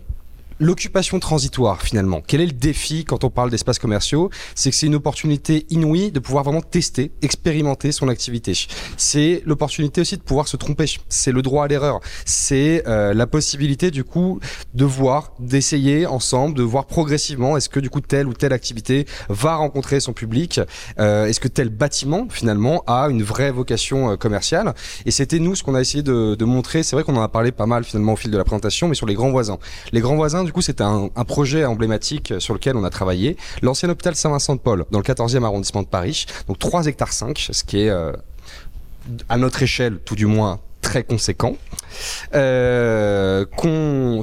L'occupation 0.61 1.19
transitoire, 1.19 1.81
finalement, 1.81 2.21
quel 2.25 2.41
est 2.41 2.45
le 2.45 2.51
défi 2.51 3.05
quand 3.05 3.23
on 3.23 3.29
parle 3.29 3.49
d'espaces 3.49 3.79
commerciaux? 3.79 4.29
C'est 4.55 4.71
que 4.71 4.75
c'est 4.75 4.87
une 4.87 4.95
opportunité 4.95 5.65
inouïe 5.69 6.11
de 6.11 6.19
pouvoir 6.19 6.43
vraiment 6.43 6.61
tester, 6.61 7.13
expérimenter 7.21 7.93
son 7.93 8.09
activité. 8.09 8.51
C'est 8.97 9.41
l'opportunité 9.45 10.01
aussi 10.01 10.17
de 10.17 10.21
pouvoir 10.21 10.49
se 10.49 10.57
tromper. 10.57 10.85
C'est 11.07 11.31
le 11.31 11.41
droit 11.41 11.63
à 11.63 11.67
l'erreur. 11.69 12.01
C'est 12.25 12.83
euh, 12.87 13.13
la 13.13 13.25
possibilité, 13.25 13.89
du 13.89 14.03
coup, 14.03 14.41
de 14.73 14.83
voir, 14.83 15.31
d'essayer 15.39 16.05
ensemble, 16.05 16.55
de 16.55 16.63
voir 16.63 16.87
progressivement 16.87 17.55
est-ce 17.55 17.69
que, 17.69 17.79
du 17.79 17.89
coup, 17.89 18.01
telle 18.01 18.27
ou 18.27 18.33
telle 18.33 18.51
activité 18.51 19.05
va 19.29 19.55
rencontrer 19.55 20.01
son 20.01 20.11
public? 20.11 20.59
Euh, 20.99 21.27
Est-ce 21.27 21.39
que 21.39 21.47
tel 21.47 21.69
bâtiment, 21.69 22.27
finalement, 22.29 22.83
a 22.85 23.07
une 23.09 23.23
vraie 23.23 23.51
vocation 23.51 24.11
euh, 24.11 24.17
commerciale? 24.17 24.73
Et 25.05 25.11
c'était 25.11 25.39
nous 25.39 25.55
ce 25.55 25.63
qu'on 25.63 25.75
a 25.75 25.79
essayé 25.79 26.03
de, 26.03 26.35
de 26.35 26.45
montrer. 26.45 26.83
C'est 26.83 26.97
vrai 26.97 27.05
qu'on 27.05 27.15
en 27.15 27.21
a 27.21 27.29
parlé 27.29 27.53
pas 27.53 27.65
mal, 27.65 27.85
finalement, 27.85 28.13
au 28.13 28.17
fil 28.17 28.29
de 28.29 28.37
la 28.37 28.43
présentation, 28.43 28.89
mais 28.89 28.95
sur 28.95 29.05
les 29.05 29.13
grands 29.13 29.31
voisins. 29.31 29.57
Les 29.93 30.01
grands 30.01 30.17
voisins, 30.17 30.43
du 30.49 30.53
coup, 30.53 30.63
c'était 30.63 30.83
un, 30.83 31.09
projet 31.27 31.63
emblématique 31.63 32.33
sur 32.39 32.55
lequel 32.55 32.75
on 32.75 32.83
a 32.83 32.89
travaillé. 32.89 33.37
L'ancien 33.61 33.87
hôpital 33.87 34.15
Saint-Vincent-de-Paul, 34.15 34.85
dans 34.89 34.97
le 34.97 35.03
14e 35.03 35.43
arrondissement 35.43 35.83
de 35.83 35.87
Paris. 35.87 36.25
Donc 36.47 36.57
3 36.57 36.87
hectares 36.87 37.13
5, 37.13 37.49
ce 37.51 37.63
qui 37.63 37.81
est, 37.81 37.89
euh, 37.91 38.13
à 39.29 39.37
notre 39.37 39.61
échelle, 39.61 39.99
tout 39.99 40.15
du 40.15 40.25
moins, 40.25 40.59
très 40.81 41.03
conséquents 41.03 41.55
euh, 42.35 43.45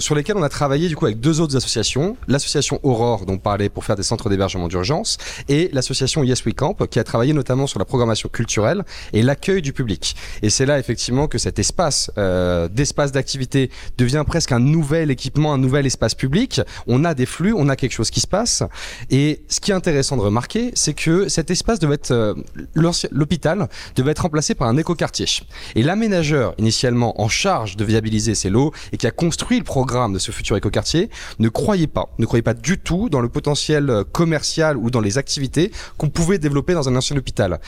sur 0.00 0.14
lesquels 0.14 0.36
on 0.36 0.42
a 0.42 0.48
travaillé 0.48 0.88
du 0.88 0.96
coup 0.96 1.06
avec 1.06 1.20
deux 1.20 1.40
autres 1.40 1.56
associations, 1.56 2.16
l'association 2.28 2.80
Aurore 2.82 3.26
dont 3.26 3.34
on 3.34 3.38
parlait 3.38 3.68
pour 3.68 3.84
faire 3.84 3.96
des 3.96 4.02
centres 4.02 4.28
d'hébergement 4.28 4.68
d'urgence 4.68 5.18
et 5.48 5.68
l'association 5.72 6.22
Yes 6.24 6.44
We 6.44 6.54
Camp 6.54 6.86
qui 6.86 6.98
a 6.98 7.04
travaillé 7.04 7.32
notamment 7.32 7.66
sur 7.66 7.78
la 7.78 7.84
programmation 7.84 8.28
culturelle 8.28 8.84
et 9.12 9.22
l'accueil 9.22 9.62
du 9.62 9.72
public. 9.72 10.16
Et 10.42 10.50
c'est 10.50 10.66
là 10.66 10.78
effectivement 10.78 11.28
que 11.28 11.38
cet 11.38 11.58
espace 11.58 12.10
euh, 12.18 12.68
d'espace 12.68 13.12
d'activité 13.12 13.70
devient 13.98 14.24
presque 14.26 14.52
un 14.52 14.60
nouvel 14.60 15.10
équipement, 15.10 15.52
un 15.52 15.58
nouvel 15.58 15.86
espace 15.86 16.14
public. 16.14 16.60
On 16.86 17.04
a 17.04 17.14
des 17.14 17.26
flux, 17.26 17.54
on 17.56 17.68
a 17.68 17.76
quelque 17.76 17.92
chose 17.92 18.10
qui 18.10 18.20
se 18.20 18.26
passe. 18.26 18.62
Et 19.10 19.42
ce 19.48 19.60
qui 19.60 19.70
est 19.70 19.74
intéressant 19.74 20.16
de 20.16 20.22
remarquer, 20.22 20.70
c'est 20.74 20.94
que 20.94 21.28
cet 21.28 21.50
espace 21.50 21.78
devait 21.78 21.94
être 21.94 22.10
euh, 22.10 22.34
l'hôpital 22.74 23.68
devait 23.94 24.12
être 24.12 24.20
remplacé 24.20 24.54
par 24.54 24.68
un 24.68 24.76
écoquartier. 24.76 25.26
Et 25.74 25.82
l'aménageur 25.82 26.45
initialement 26.58 27.20
en 27.20 27.28
charge 27.28 27.76
de 27.76 27.84
viabiliser 27.84 28.34
ces 28.34 28.50
lots 28.50 28.72
et 28.92 28.96
qui 28.96 29.06
a 29.06 29.10
construit 29.10 29.58
le 29.58 29.64
programme 29.64 30.12
de 30.12 30.18
ce 30.18 30.30
futur 30.30 30.56
écoquartier 30.56 31.10
ne 31.38 31.48
croyait 31.48 31.86
pas, 31.86 32.08
ne 32.18 32.26
croyait 32.26 32.42
pas 32.42 32.54
du 32.54 32.78
tout 32.78 33.08
dans 33.08 33.20
le 33.20 33.28
potentiel 33.28 33.90
euh, 33.90 34.04
commercial 34.04 34.76
ou 34.76 34.90
dans 34.90 35.00
les 35.00 35.18
activités 35.18 35.70
qu'on 35.96 36.08
pouvait 36.08 36.38
développer 36.38 36.74
dans 36.74 36.88
un 36.88 36.96
ancien 36.96 37.16
hôpital 37.16 37.60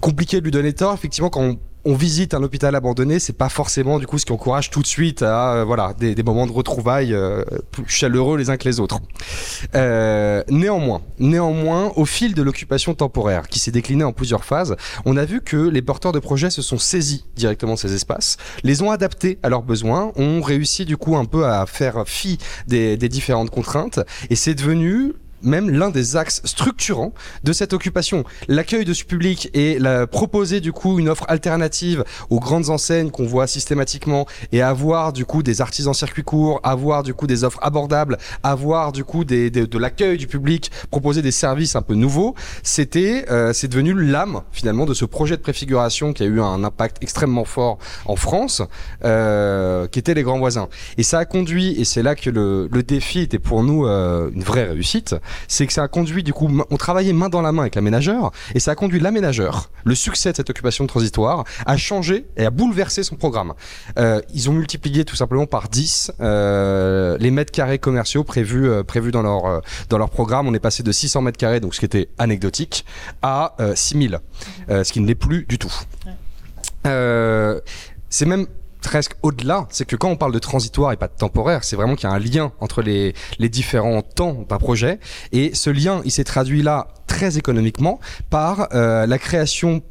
compliqué 0.00 0.38
de 0.38 0.44
lui 0.44 0.50
donner 0.50 0.72
tort. 0.72 0.94
Effectivement, 0.94 1.30
quand 1.30 1.42
on 1.42 1.58
on 1.88 1.94
visite 1.94 2.34
un 2.34 2.42
hôpital 2.42 2.74
abandonné, 2.74 3.18
c'est 3.18 3.32
pas 3.32 3.48
forcément 3.48 3.98
du 3.98 4.06
coup 4.06 4.18
ce 4.18 4.26
qui 4.26 4.32
encourage 4.32 4.68
tout 4.68 4.82
de 4.82 4.86
suite 4.86 5.22
à 5.22 5.54
euh, 5.54 5.64
voilà 5.64 5.94
des, 5.98 6.22
moments 6.22 6.46
de 6.46 6.52
retrouvailles 6.52 7.14
euh, 7.14 7.42
plus 7.70 7.88
chaleureux 7.88 8.36
les 8.36 8.50
uns 8.50 8.58
que 8.58 8.68
les 8.68 8.78
autres. 8.78 9.00
Euh, 9.74 10.44
néanmoins, 10.50 11.00
néanmoins, 11.18 11.90
au 11.96 12.04
fil 12.04 12.34
de 12.34 12.42
l'occupation 12.42 12.94
temporaire 12.94 13.48
qui 13.48 13.58
s'est 13.58 13.70
déclinée 13.70 14.04
en 14.04 14.12
plusieurs 14.12 14.44
phases, 14.44 14.76
on 15.06 15.16
a 15.16 15.24
vu 15.24 15.40
que 15.40 15.56
les 15.56 15.80
porteurs 15.80 16.12
de 16.12 16.18
projets 16.18 16.50
se 16.50 16.60
sont 16.60 16.76
saisis 16.76 17.24
directement 17.36 17.74
ces 17.74 17.94
espaces, 17.94 18.36
les 18.64 18.82
ont 18.82 18.90
adaptés 18.90 19.38
à 19.42 19.48
leurs 19.48 19.62
besoins, 19.62 20.12
ont 20.16 20.42
réussi 20.42 20.84
du 20.84 20.98
coup 20.98 21.16
un 21.16 21.24
peu 21.24 21.46
à 21.46 21.64
faire 21.64 22.02
fi 22.04 22.36
des, 22.66 22.98
des 22.98 23.08
différentes 23.08 23.48
contraintes, 23.48 24.00
et 24.28 24.36
c'est 24.36 24.54
devenu 24.54 25.14
même 25.42 25.70
l'un 25.70 25.90
des 25.90 26.16
axes 26.16 26.40
structurants 26.44 27.12
de 27.44 27.52
cette 27.52 27.72
occupation. 27.72 28.24
L'accueil 28.48 28.84
de 28.84 28.92
ce 28.92 29.04
public 29.04 29.50
et 29.54 29.78
la, 29.78 30.06
proposer 30.06 30.60
du 30.60 30.72
coup 30.72 30.98
une 30.98 31.08
offre 31.08 31.24
alternative 31.28 32.04
aux 32.30 32.40
grandes 32.40 32.70
enseignes 32.70 33.10
qu'on 33.10 33.26
voit 33.26 33.46
systématiquement 33.46 34.26
et 34.52 34.62
avoir 34.62 35.12
du 35.12 35.24
coup 35.24 35.42
des 35.42 35.60
artisans 35.60 35.94
circuit 35.94 36.24
court, 36.24 36.60
avoir 36.62 37.02
du 37.02 37.14
coup 37.14 37.26
des 37.26 37.44
offres 37.44 37.58
abordables, 37.62 38.18
avoir 38.42 38.92
du 38.92 39.04
coup 39.04 39.24
de 39.24 39.78
l'accueil 39.78 40.18
du 40.18 40.26
public, 40.26 40.70
proposer 40.90 41.22
des 41.22 41.30
services 41.30 41.76
un 41.76 41.82
peu 41.82 41.94
nouveaux, 41.94 42.34
c'était 42.62 43.26
euh, 43.30 43.52
c'est 43.52 43.68
devenu 43.68 43.94
l'âme 43.94 44.42
finalement 44.52 44.86
de 44.86 44.94
ce 44.94 45.04
projet 45.04 45.36
de 45.36 45.42
préfiguration 45.42 46.12
qui 46.12 46.22
a 46.22 46.26
eu 46.26 46.40
un 46.40 46.64
impact 46.64 46.98
extrêmement 47.02 47.44
fort 47.44 47.78
en 48.06 48.16
France, 48.16 48.62
euh, 49.04 49.86
qui 49.88 49.98
était 49.98 50.14
les 50.14 50.22
grands 50.22 50.38
voisins. 50.38 50.68
Et 50.96 51.02
ça 51.02 51.18
a 51.18 51.24
conduit, 51.24 51.80
et 51.80 51.84
c'est 51.84 52.02
là 52.02 52.14
que 52.14 52.30
le, 52.30 52.68
le 52.70 52.82
défi 52.82 53.20
était 53.20 53.38
pour 53.38 53.62
nous 53.62 53.86
euh, 53.86 54.30
une 54.32 54.42
vraie 54.42 54.64
réussite, 54.64 55.14
c'est 55.46 55.66
que 55.66 55.72
ça 55.72 55.82
a 55.82 55.88
conduit, 55.88 56.22
du 56.22 56.32
coup, 56.32 56.48
on 56.70 56.76
travaillait 56.76 57.12
main 57.12 57.28
dans 57.28 57.42
la 57.42 57.52
main 57.52 57.62
avec 57.62 57.74
l'aménageur, 57.74 58.32
et 58.54 58.60
ça 58.60 58.72
a 58.72 58.74
conduit 58.74 59.00
l'aménageur, 59.00 59.70
le 59.84 59.94
succès 59.94 60.32
de 60.32 60.36
cette 60.36 60.50
occupation 60.50 60.86
transitoire, 60.86 61.44
à 61.66 61.76
changer 61.76 62.26
et 62.36 62.44
à 62.44 62.50
bouleverser 62.50 63.02
son 63.02 63.16
programme. 63.16 63.54
Euh, 63.98 64.20
ils 64.34 64.48
ont 64.50 64.52
multiplié 64.52 65.04
tout 65.04 65.16
simplement 65.16 65.46
par 65.46 65.68
10 65.68 66.12
euh, 66.20 67.16
les 67.18 67.30
mètres 67.30 67.52
carrés 67.52 67.78
commerciaux 67.78 68.24
prévus, 68.24 68.68
euh, 68.68 68.82
prévus 68.82 69.10
dans, 69.10 69.22
leur, 69.22 69.62
dans 69.88 69.98
leur 69.98 70.10
programme. 70.10 70.46
On 70.48 70.54
est 70.54 70.60
passé 70.60 70.82
de 70.82 70.92
600 70.92 71.22
mètres 71.22 71.38
carrés, 71.38 71.60
donc 71.60 71.74
ce 71.74 71.80
qui 71.80 71.86
était 71.86 72.08
anecdotique, 72.18 72.84
à 73.22 73.56
6000, 73.74 74.20
ce 74.68 74.92
qui 74.92 75.00
ne 75.00 75.06
l'est 75.06 75.14
plus 75.14 75.44
du 75.46 75.58
tout. 75.58 75.72
c'est 76.84 78.26
même 78.26 78.46
presque 78.88 79.16
au-delà, 79.22 79.66
c'est 79.68 79.84
que 79.84 79.96
quand 79.96 80.08
on 80.08 80.16
parle 80.16 80.32
de 80.32 80.38
transitoire 80.38 80.92
et 80.92 80.96
pas 80.96 81.08
de 81.08 81.12
temporaire, 81.12 81.62
c'est 81.62 81.76
vraiment 81.76 81.94
qu'il 81.94 82.08
y 82.08 82.10
a 82.10 82.14
un 82.14 82.18
lien 82.18 82.52
entre 82.58 82.80
les, 82.80 83.12
différents 83.38 84.00
temps 84.00 84.46
d'un 84.48 84.56
projet. 84.56 84.98
Et 85.30 85.54
ce 85.54 85.68
lien, 85.68 86.00
il 86.06 86.10
s'est 86.10 86.24
traduit 86.24 86.62
là 86.62 86.88
très 87.06 87.36
économiquement 87.36 88.00
par 88.30 88.68
euh, 88.72 89.04
la 89.04 89.18
création 89.18 89.82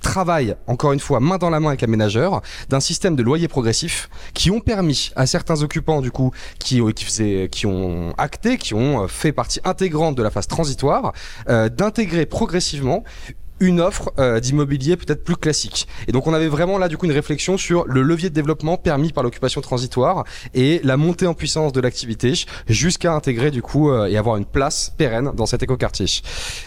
travail, 0.00 0.56
encore 0.66 0.92
une 0.92 0.98
fois, 0.98 1.20
main 1.20 1.38
dans 1.38 1.50
la 1.50 1.60
main 1.60 1.68
avec 1.68 1.82
l'aménageur, 1.82 2.42
d'un 2.68 2.80
système 2.80 3.14
de 3.14 3.22
loyer 3.22 3.46
progressif 3.46 4.10
qui 4.34 4.50
ont 4.50 4.58
permis 4.58 5.12
à 5.14 5.26
certains 5.26 5.62
occupants, 5.62 6.00
du 6.00 6.10
coup, 6.10 6.32
qui, 6.58 6.82
qui, 6.96 7.04
faisaient, 7.04 7.48
qui 7.48 7.66
ont 7.66 8.12
acté, 8.18 8.58
qui 8.58 8.74
ont 8.74 9.06
fait 9.06 9.30
partie 9.30 9.60
intégrante 9.62 10.16
de 10.16 10.22
la 10.24 10.30
phase 10.30 10.48
transitoire, 10.48 11.12
euh, 11.48 11.68
d'intégrer 11.68 12.26
progressivement 12.26 13.04
une 13.62 13.80
offre 13.80 14.12
euh, 14.18 14.40
d'immobilier 14.40 14.96
peut-être 14.96 15.22
plus 15.22 15.36
classique. 15.36 15.86
Et 16.08 16.12
donc 16.12 16.26
on 16.26 16.34
avait 16.34 16.48
vraiment 16.48 16.78
là 16.78 16.88
du 16.88 16.96
coup 16.96 17.06
une 17.06 17.12
réflexion 17.12 17.56
sur 17.56 17.86
le 17.86 18.02
levier 18.02 18.28
de 18.28 18.34
développement 18.34 18.76
permis 18.76 19.12
par 19.12 19.22
l'occupation 19.22 19.60
transitoire 19.60 20.24
et 20.52 20.80
la 20.82 20.96
montée 20.96 21.28
en 21.28 21.34
puissance 21.34 21.72
de 21.72 21.80
l'activité 21.80 22.32
jusqu'à 22.66 23.12
intégrer 23.12 23.52
du 23.52 23.62
coup 23.62 23.90
euh, 23.90 24.06
et 24.06 24.16
avoir 24.16 24.36
une 24.36 24.44
place 24.44 24.92
pérenne 24.98 25.30
dans 25.34 25.46
cet 25.46 25.62
écoquartier. 25.62 26.06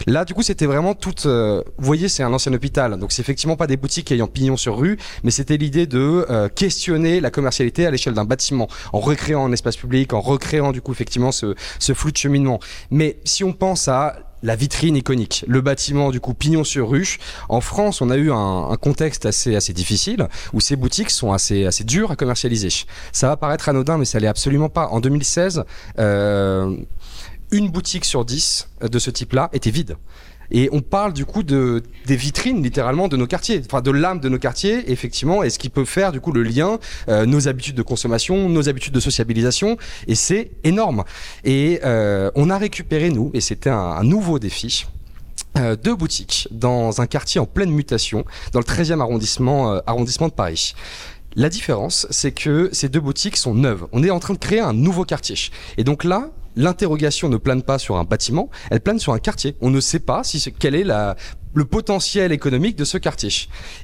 Là 0.06 0.24
du 0.24 0.32
coup 0.32 0.42
c'était 0.42 0.64
vraiment 0.64 0.94
toute 0.94 1.26
euh, 1.26 1.62
vous 1.76 1.84
voyez 1.84 2.08
c'est 2.08 2.22
un 2.22 2.32
ancien 2.32 2.52
hôpital 2.54 2.98
donc 2.98 3.12
c'est 3.12 3.20
effectivement 3.20 3.56
pas 3.56 3.66
des 3.66 3.76
boutiques 3.76 4.10
ayant 4.10 4.26
pignon 4.26 4.56
sur 4.56 4.78
rue 4.78 4.96
mais 5.22 5.30
c'était 5.30 5.58
l'idée 5.58 5.86
de 5.86 6.48
questionner 6.54 7.20
la 7.20 7.30
commercialité 7.30 7.84
à 7.84 7.90
l'échelle 7.90 8.14
d'un 8.14 8.24
bâtiment 8.24 8.68
en 8.94 9.00
recréant 9.00 9.44
un 9.44 9.52
espace 9.52 9.76
public 9.76 10.14
en 10.14 10.20
recréant 10.22 10.72
du 10.72 10.80
coup 10.80 10.92
effectivement 10.92 11.32
ce, 11.32 11.54
ce 11.78 11.92
flux 11.92 12.12
de 12.12 12.16
cheminement. 12.16 12.58
Mais 12.90 13.18
si 13.24 13.44
on 13.44 13.52
pense 13.52 13.88
à 13.88 14.16
la 14.46 14.54
vitrine 14.54 14.96
iconique, 14.96 15.44
le 15.48 15.60
bâtiment 15.60 16.10
du 16.10 16.20
coup 16.20 16.32
pignon 16.32 16.62
sur 16.62 16.88
ruche. 16.88 17.18
En 17.48 17.60
France, 17.60 18.00
on 18.00 18.10
a 18.10 18.16
eu 18.16 18.30
un, 18.30 18.76
contexte 18.80 19.26
assez 19.26 19.56
assez 19.56 19.72
difficile 19.72 20.28
où 20.52 20.60
ces 20.60 20.76
boutiques 20.76 21.10
sont 21.10 21.32
assez 21.32 21.66
assez 21.66 21.82
dures 21.82 22.12
à 22.12 22.16
commercialiser. 22.16 22.68
Ça 23.12 23.26
va 23.28 23.36
paraître 23.36 23.68
anodin, 23.68 23.98
mais 23.98 24.04
ça 24.04 24.20
l'est 24.20 24.28
absolument 24.28 24.68
pas. 24.68 24.86
En 24.88 25.00
2016, 25.00 25.64
euh, 25.98 26.76
une 27.50 27.70
boutique 27.70 28.04
sur 28.04 28.24
dix 28.24 28.68
de 28.80 28.98
ce 29.00 29.10
type-là 29.10 29.50
était 29.52 29.70
vide. 29.70 29.96
Et 30.50 30.68
on 30.72 30.80
parle 30.80 31.12
du 31.12 31.24
coup 31.24 31.42
de, 31.42 31.82
des 32.06 32.16
vitrines 32.16 32.62
littéralement 32.62 33.08
de 33.08 33.16
nos 33.16 33.26
quartiers, 33.26 33.60
enfin 33.64 33.80
de 33.80 33.90
l'âme 33.90 34.20
de 34.20 34.28
nos 34.28 34.38
quartiers, 34.38 34.90
effectivement, 34.90 35.42
et 35.42 35.50
ce 35.50 35.58
qui 35.58 35.68
peut 35.68 35.84
faire 35.84 36.12
du 36.12 36.20
coup 36.20 36.32
le 36.32 36.42
lien, 36.42 36.78
euh, 37.08 37.26
nos 37.26 37.48
habitudes 37.48 37.76
de 37.76 37.82
consommation, 37.82 38.48
nos 38.48 38.68
habitudes 38.68 38.94
de 38.94 39.00
sociabilisation, 39.00 39.76
et 40.06 40.14
c'est 40.14 40.50
énorme. 40.64 41.04
Et 41.44 41.80
euh, 41.84 42.30
on 42.34 42.50
a 42.50 42.58
récupéré, 42.58 43.10
nous, 43.10 43.30
et 43.34 43.40
c'était 43.40 43.70
un, 43.70 44.02
nouveau 44.02 44.38
défi, 44.38 44.86
euh, 45.56 45.76
deux 45.76 45.94
boutiques 45.94 46.48
dans 46.50 47.00
un 47.00 47.06
quartier 47.06 47.40
en 47.40 47.46
pleine 47.46 47.70
mutation, 47.70 48.24
dans 48.52 48.60
le 48.60 48.64
13e 48.64 49.00
arrondissement, 49.00 49.80
arrondissement 49.86 50.28
de 50.28 50.32
Paris. 50.32 50.74
La 51.34 51.50
différence, 51.50 52.06
c'est 52.10 52.32
que 52.32 52.70
ces 52.72 52.88
deux 52.88 53.00
boutiques 53.00 53.36
sont 53.36 53.54
neuves. 53.54 53.86
On 53.92 54.02
est 54.02 54.10
en 54.10 54.20
train 54.20 54.32
de 54.32 54.38
créer 54.38 54.60
un 54.60 54.72
nouveau 54.72 55.04
quartier. 55.04 55.36
Et 55.76 55.84
donc 55.84 56.02
là, 56.02 56.30
l'interrogation 56.56 57.28
ne 57.28 57.36
plane 57.36 57.62
pas 57.62 57.78
sur 57.78 57.96
un 57.96 58.04
bâtiment, 58.04 58.50
elle 58.70 58.80
plane 58.80 58.98
sur 58.98 59.12
un 59.12 59.18
quartier. 59.18 59.56
On 59.60 59.70
ne 59.70 59.80
sait 59.80 60.00
pas 60.00 60.24
si 60.24 60.40
quelle 60.58 60.74
est 60.74 60.84
la 60.84 61.16
le 61.56 61.64
potentiel 61.64 62.32
économique 62.32 62.76
de 62.76 62.84
ce 62.84 62.98
quartier. 62.98 63.30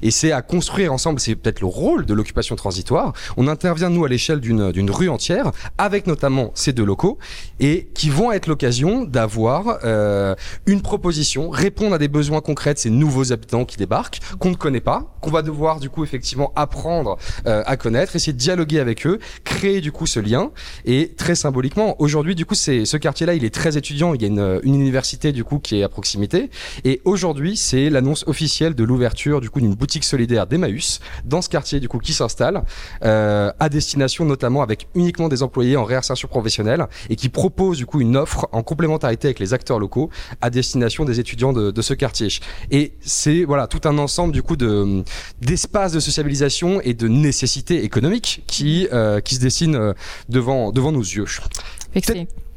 Et 0.03 0.11
c'est 0.11 0.31
à 0.31 0.43
construire 0.43 0.93
ensemble, 0.93 1.19
c'est 1.19 1.35
peut-être 1.35 1.59
le 1.59 1.65
rôle 1.65 2.05
de 2.05 2.13
l'occupation 2.13 2.55
transitoire. 2.55 3.13
On 3.35 3.47
intervient, 3.47 3.89
nous, 3.89 4.05
à 4.05 4.09
l'échelle 4.09 4.39
d'une 4.39 4.91
rue 4.91 5.09
entière, 5.09 5.51
avec 5.79 6.05
notamment 6.05 6.51
ces 6.53 6.71
deux 6.71 6.85
locaux, 6.85 7.17
et 7.59 7.89
qui 7.95 8.11
vont 8.11 8.31
être 8.31 8.45
l'occasion 8.45 9.05
d'avoir 9.05 9.79
euh, 9.83 10.35
une 10.67 10.81
proposition, 10.83 11.49
répondre 11.49 11.95
à 11.95 11.97
des 11.97 12.07
besoins 12.07 12.41
concrets 12.41 12.75
de 12.75 12.79
ces 12.79 12.91
nouveaux 12.91 13.33
habitants 13.33 13.65
qui 13.65 13.77
débarquent, 13.77 14.19
qu'on 14.37 14.51
ne 14.51 14.55
connaît 14.55 14.79
pas, 14.79 15.17
qu'on 15.21 15.31
va 15.31 15.41
devoir, 15.41 15.79
du 15.79 15.89
coup, 15.89 16.03
effectivement, 16.03 16.53
apprendre 16.55 17.17
euh, 17.47 17.63
à 17.65 17.75
connaître, 17.75 18.15
essayer 18.15 18.33
de 18.33 18.37
dialoguer 18.37 18.79
avec 18.79 19.07
eux, 19.07 19.17
créer, 19.45 19.81
du 19.81 19.91
coup, 19.91 20.05
ce 20.05 20.19
lien. 20.19 20.51
Et 20.85 21.13
très 21.17 21.33
symboliquement, 21.33 21.95
aujourd'hui, 21.99 22.35
du 22.35 22.45
coup, 22.45 22.55
c'est 22.55 22.85
ce 22.85 22.97
quartier-là, 22.97 23.33
il 23.33 23.43
est 23.43 23.53
très 23.53 23.77
étudiant, 23.77 24.13
il 24.13 24.21
y 24.21 24.25
a 24.25 24.27
une, 24.27 24.59
une 24.61 24.75
université, 24.75 25.31
du 25.31 25.43
coup, 25.43 25.57
qui 25.57 25.79
est 25.79 25.83
à 25.83 25.89
proximité. 25.89 26.51
Et 26.83 27.01
aujourd'hui, 27.03 27.57
c'est 27.63 27.89
l'annonce 27.89 28.25
officielle 28.27 28.75
de 28.75 28.83
l'ouverture 28.83 29.39
du 29.39 29.49
coup 29.49 29.61
d'une 29.61 29.73
boutique 29.73 30.03
solidaire 30.03 30.47
d'Emmaüs 30.47 30.99
dans 31.23 31.41
ce 31.41 31.47
quartier 31.47 31.79
du 31.79 31.87
coup 31.87 31.99
qui 31.99 32.13
s'installe 32.13 32.63
euh, 33.03 33.51
à 33.57 33.69
destination 33.69 34.25
notamment 34.25 34.61
avec 34.61 34.87
uniquement 34.95 35.29
des 35.29 35.43
employés 35.43 35.77
en 35.77 35.85
réinsertion 35.85 36.27
professionnelle 36.27 36.85
et 37.09 37.15
qui 37.15 37.29
propose 37.29 37.77
du 37.77 37.85
coup 37.85 38.01
une 38.01 38.17
offre 38.17 38.49
en 38.51 38.63
complémentarité 38.63 39.29
avec 39.29 39.39
les 39.39 39.53
acteurs 39.53 39.79
locaux 39.79 40.09
à 40.41 40.49
destination 40.49 41.05
des 41.05 41.19
étudiants 41.19 41.53
de, 41.53 41.81
ce 41.81 41.93
quartier. 41.93 42.27
Et 42.71 42.93
c'est 43.01 43.43
voilà 43.43 43.67
tout 43.67 43.81
un 43.85 43.97
ensemble 43.97 44.33
du 44.33 44.43
coup 44.43 44.55
de 44.55 45.03
d'espaces 45.41 45.93
de 45.93 45.99
sociabilisation 45.99 46.81
et 46.81 46.93
de 46.93 47.07
nécessités 47.07 47.83
économiques 47.83 48.43
qui 48.47 48.87
euh, 48.91 49.21
qui 49.21 49.35
se 49.35 49.39
dessinent 49.39 49.75
euh, 49.75 49.93
devant 50.29 50.71
devant 50.71 50.91
nos 50.91 51.01
yeux. 51.01 51.25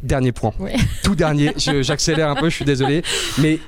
Dernier 0.03 0.33
point. 0.33 0.53
Tout 1.03 1.15
dernier. 1.15 1.53
J'accélère 1.57 2.31
un 2.31 2.35
peu, 2.35 2.51
je 2.51 2.57
suis 2.57 2.65
désolé. 2.65 3.03
Mais 3.39 3.59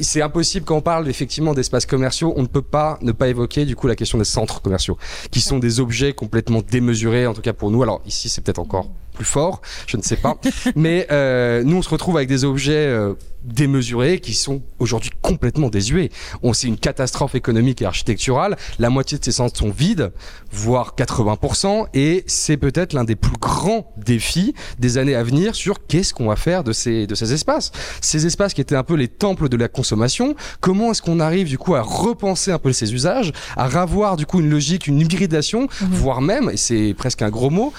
c'est 0.00 0.22
impossible 0.22 0.64
quand 0.64 0.76
on 0.76 0.80
parle 0.80 1.08
effectivement 1.08 1.54
d'espaces 1.54 1.86
commerciaux, 1.86 2.32
on 2.36 2.42
ne 2.42 2.46
peut 2.46 2.62
pas 2.62 2.98
ne 3.02 3.12
pas 3.12 3.28
évoquer 3.28 3.64
du 3.64 3.76
coup 3.76 3.86
la 3.86 3.96
question 3.96 4.18
des 4.18 4.24
centres 4.24 4.60
commerciaux, 4.60 4.98
qui 5.30 5.40
sont 5.40 5.58
des 5.58 5.80
objets 5.80 6.12
complètement 6.12 6.62
démesurés, 6.62 7.26
en 7.26 7.34
tout 7.34 7.42
cas 7.42 7.52
pour 7.52 7.70
nous. 7.70 7.82
Alors 7.82 8.00
ici, 8.06 8.28
c'est 8.28 8.40
peut-être 8.42 8.58
encore 8.58 8.88
plus 9.22 9.30
fort, 9.30 9.62
je 9.86 9.96
ne 9.96 10.02
sais 10.02 10.16
pas. 10.16 10.36
Mais 10.74 11.06
euh, 11.12 11.62
nous, 11.62 11.76
on 11.76 11.82
se 11.82 11.88
retrouve 11.88 12.16
avec 12.16 12.28
des 12.28 12.44
objets 12.44 12.72
euh, 12.72 13.14
démesurés 13.44 14.18
qui 14.18 14.34
sont 14.34 14.62
aujourd'hui 14.80 15.10
complètement 15.22 15.68
désuets. 15.68 16.10
On 16.42 16.52
c'est 16.52 16.66
une 16.66 16.76
catastrophe 16.76 17.34
économique 17.34 17.82
et 17.82 17.84
architecturale. 17.84 18.56
La 18.80 18.90
moitié 18.90 19.18
de 19.18 19.24
ces 19.24 19.32
centres 19.32 19.56
sont 19.56 19.70
vides, 19.70 20.12
voire 20.50 20.94
80%, 20.96 21.86
et 21.94 22.24
c'est 22.26 22.56
peut-être 22.56 22.92
l'un 22.92 23.04
des 23.04 23.16
plus 23.16 23.36
grands 23.40 23.92
défis 23.96 24.54
des 24.78 24.98
années 24.98 25.14
à 25.14 25.22
venir 25.22 25.54
sur 25.54 25.86
qu'est-ce 25.86 26.12
qu'on 26.14 26.26
va 26.26 26.36
faire 26.36 26.64
de 26.64 26.72
ces 26.72 27.06
de 27.06 27.14
ces 27.14 27.32
espaces. 27.32 27.70
Ces 28.00 28.26
espaces 28.26 28.54
qui 28.54 28.60
étaient 28.60 28.76
un 28.76 28.84
peu 28.84 28.94
les 28.94 29.08
temples 29.08 29.48
de 29.48 29.56
la 29.56 29.68
consommation. 29.68 30.34
Comment 30.60 30.90
est-ce 30.90 31.02
qu'on 31.02 31.20
arrive 31.20 31.48
du 31.48 31.58
coup 31.58 31.74
à 31.76 31.82
repenser 31.82 32.50
un 32.50 32.58
peu 32.58 32.72
ces 32.72 32.92
usages, 32.92 33.32
à 33.56 33.68
ravoir 33.68 34.16
du 34.16 34.26
coup 34.26 34.40
une 34.40 34.50
logique, 34.50 34.88
une 34.88 35.00
hybridation, 35.00 35.68
voire 35.80 36.20
même, 36.20 36.50
et 36.50 36.56
c'est 36.56 36.94
presque 36.96 37.22
un 37.22 37.30
gros 37.30 37.50
mot, 37.50 37.72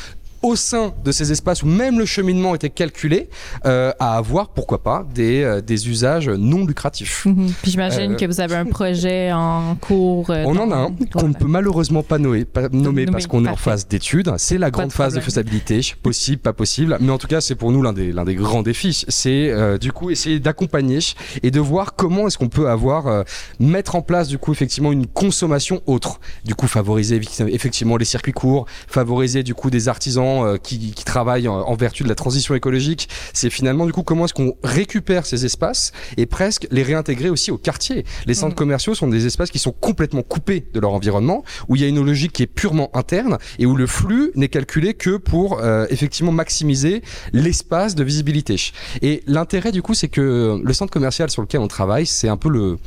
au 0.44 0.56
sein 0.58 0.94
de 1.04 1.12
ces 1.12 1.32
espaces 1.32 1.64
où 1.64 1.66
même 1.66 1.98
le 1.98 2.06
cheminement 2.06 2.54
était 2.54 2.70
calculé, 2.70 3.30
euh, 3.66 3.92
à 4.00 4.18
avoir, 4.18 4.50
pourquoi 4.50 4.84
pas, 4.84 5.06
des, 5.16 5.42
euh, 5.42 5.62
des 5.62 5.90
usages 5.90 6.28
non 6.30 6.66
lucratifs. 6.66 7.26
Mhm. 7.26 7.54
Puis 7.62 7.72
j'imagine 7.72 8.12
Euh, 8.12 8.16
que 8.16 8.26
vous 8.26 8.42
avez 8.42 8.56
un 8.56 8.66
projet 8.66 9.32
en 9.32 9.76
cours. 9.80 10.30
On 10.30 10.58
en 10.58 10.70
a 10.72 10.76
un 10.76 10.92
qu'on 11.14 11.30
ne 11.30 11.34
peut 11.34 11.48
malheureusement 11.48 12.04
pas 12.04 12.18
nommer, 12.20 12.44
pas 12.46 12.64
nommer 12.64 12.84
Nommer, 12.84 13.06
parce 13.06 13.28
qu'on 13.28 13.46
est 13.46 13.50
en 13.50 13.56
phase 13.56 13.88
d'étude. 13.88 14.34
C'est 14.38 14.58
la 14.58 14.68
Pas 14.68 14.72
grande 14.72 14.90
de 14.90 14.94
phase 14.94 15.14
de 15.14 15.22
faisabilité, 15.22 15.80
possible, 16.04 16.42
pas 16.42 16.52
possible. 16.52 16.98
Mais 17.00 17.12
en 17.12 17.18
tout 17.18 17.28
cas, 17.28 17.40
c'est 17.40 17.56
pour 17.56 17.72
nous 17.72 17.82
l'un 17.82 17.94
des, 17.94 18.12
l'un 18.12 18.26
des 18.26 18.36
grands 18.36 18.62
défis. 18.62 19.06
C'est 19.08 19.78
du 19.80 19.94
coup 19.94 20.12
essayer 20.12 20.40
d'accompagner 20.42 21.00
et 21.42 21.50
de 21.52 21.60
voir 21.62 21.96
comment 21.96 22.28
est-ce 22.28 22.38
qu'on 22.38 22.50
peut 22.50 22.70
avoir, 22.70 23.24
mettre 23.60 23.96
en 23.96 24.02
place 24.02 24.28
du 24.28 24.38
coup 24.38 24.52
effectivement 24.52 24.92
une 24.92 25.08
consommation 25.08 25.82
autre. 25.86 26.20
Du 26.44 26.54
coup, 26.56 26.68
favoriser 26.68 27.22
effectivement 27.48 27.96
les 27.96 28.06
circuits 28.06 28.34
courts, 28.34 28.66
favoriser 28.88 29.44
du 29.44 29.56
coup 29.56 29.70
des 29.70 29.88
artisans 29.88 30.33
euh, 30.42 30.58
qui, 30.58 30.92
qui 30.92 31.04
travaillent 31.06 31.48
en, 31.48 31.56
en 31.62 31.76
vertu 31.76 32.04
de 32.04 32.10
la 32.10 32.16
transition 32.16 32.56
écologique. 32.56 33.08
C'est 33.34 33.50
finalement 33.50 33.86
du 33.86 33.94
coup 33.94 34.04
comment 34.04 34.26
est-ce 34.26 34.34
qu'on 34.34 34.56
récupère 34.64 35.26
ces 35.26 35.46
espaces 35.46 35.92
et 36.18 36.26
presque 36.26 36.68
les 36.72 36.84
réintégrer 36.84 37.30
aussi 37.30 37.52
au 37.52 37.58
quartier. 37.58 38.06
Les 38.26 38.34
centres 38.34 38.54
Mhm. 38.56 38.64
commerciaux 38.64 38.96
sont 38.96 39.08
des 39.08 39.26
espaces 39.26 39.52
qui 39.52 39.60
sont 39.60 39.72
complètement 39.72 40.24
coupés 40.24 40.66
de 40.74 40.80
leur 40.80 40.94
environnement, 40.94 41.44
où 41.68 41.76
il 41.76 41.82
y 41.82 41.86
a 41.86 41.88
une 41.88 42.04
logique 42.06 42.34
qui 42.34 42.44
est 42.44 42.48
purement 42.62 42.90
interne 42.96 43.38
et 43.60 43.66
où 43.66 43.76
le 43.76 43.88
flux 43.88 44.32
n'est 44.36 44.48
calculé 44.50 44.94
que 44.94 45.18
pour 45.18 45.60
euh, 45.60 45.86
effectivement 45.90 46.32
maximiser 46.32 47.02
l'espace 47.34 47.96
de 47.96 48.04
visibilité. 48.04 48.56
Et 49.02 49.24
l'intérêt 49.28 49.72
du 49.72 49.82
coup, 49.82 49.94
c'est 49.94 50.08
que 50.10 50.62
le 50.64 50.74
centre 50.74 50.92
commercial 50.92 51.30
sur 51.30 51.42
lequel 51.42 51.62
on 51.62 51.68
travaille, 51.68 52.06
c'est 52.06 52.30
un 52.30 52.38
peu 52.38 52.50
le 52.50 52.78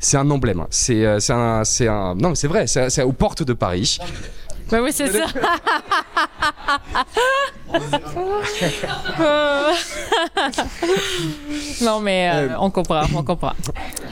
c'est 0.00 0.16
un 0.16 0.30
emblème. 0.30 0.64
C'est 0.70 1.04
euh, 1.04 1.18
un, 1.30 1.64
c'est 1.64 1.88
un 1.88 2.14
non 2.14 2.30
mais 2.30 2.34
c'est 2.36 2.46
vrai. 2.48 2.66
C'est 2.66 3.02
aux 3.02 3.12
portes 3.12 3.42
de 3.42 3.52
Paris. 3.52 3.98
Ben 4.70 4.82
oui, 4.82 4.90
c'est 4.92 5.08
ça. 5.10 5.24
non, 11.82 12.00
mais 12.00 12.30
euh, 12.32 12.48
Euh, 12.48 12.54
on 12.60 12.70
comprend, 12.70 13.02
on 13.14 13.22
comprend. 13.22 13.52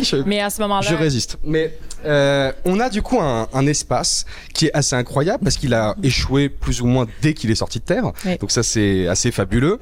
Je- 0.00 0.16
Mais 0.26 0.40
à 0.40 0.50
ce 0.50 0.60
moment-là, 0.62 0.86
Je 0.88 0.94
résiste. 0.94 1.38
Mais 1.44 1.76
euh, 2.04 2.52
on 2.64 2.78
a 2.80 2.88
du 2.88 3.02
coup 3.02 3.20
un, 3.20 3.48
un 3.52 3.66
espace 3.66 4.24
qui 4.54 4.66
est 4.66 4.74
assez 4.74 4.94
incroyable 4.96 5.42
parce 5.44 5.56
qu'il 5.56 5.74
a 5.74 5.94
échoué 6.02 6.48
plus 6.48 6.80
ou 6.82 6.86
moins 6.86 7.06
dès 7.22 7.34
qu'il 7.34 7.50
est 7.50 7.54
sorti 7.56 7.78
de 7.80 7.84
terre. 7.84 8.12
Oui. 8.24 8.36
Donc 8.38 8.50
ça 8.50 8.62
c'est 8.62 9.06
assez 9.08 9.30
fabuleux. 9.32 9.78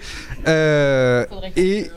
Euh, 0.49 1.27
et 1.57 1.91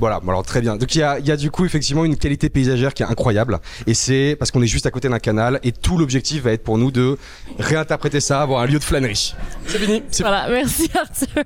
voilà, 0.00 0.18
alors 0.26 0.42
très 0.42 0.60
bien. 0.60 0.76
Donc 0.76 0.92
il 0.94 0.98
y 0.98 1.02
a, 1.02 1.18
il 1.20 1.26
y 1.26 1.30
a 1.30 1.36
du 1.36 1.50
coup 1.52 1.64
effectivement 1.64 2.04
une 2.04 2.16
qualité 2.16 2.48
paysagère 2.48 2.92
qui 2.94 3.02
est 3.04 3.06
incroyable. 3.06 3.58
Et 3.86 3.94
c'est 3.94 4.34
parce 4.38 4.50
qu'on 4.50 4.62
est 4.62 4.66
juste 4.66 4.86
à 4.86 4.90
côté 4.90 5.08
d'un 5.08 5.18
canal 5.20 5.60
et 5.62 5.70
tout 5.72 5.96
l'objectif 5.98 6.42
va 6.42 6.52
être 6.52 6.64
pour 6.64 6.78
nous 6.78 6.90
de 6.90 7.16
réinterpréter 7.58 8.20
ça, 8.20 8.42
avoir 8.42 8.62
un 8.62 8.66
lieu 8.66 8.78
de 8.78 8.84
flânerie. 8.84 9.34
C'est 9.66 9.78
fini. 9.78 10.02
C'est 10.10 10.22
Voilà, 10.24 10.48
merci 10.50 10.90
Arthur. 10.98 11.44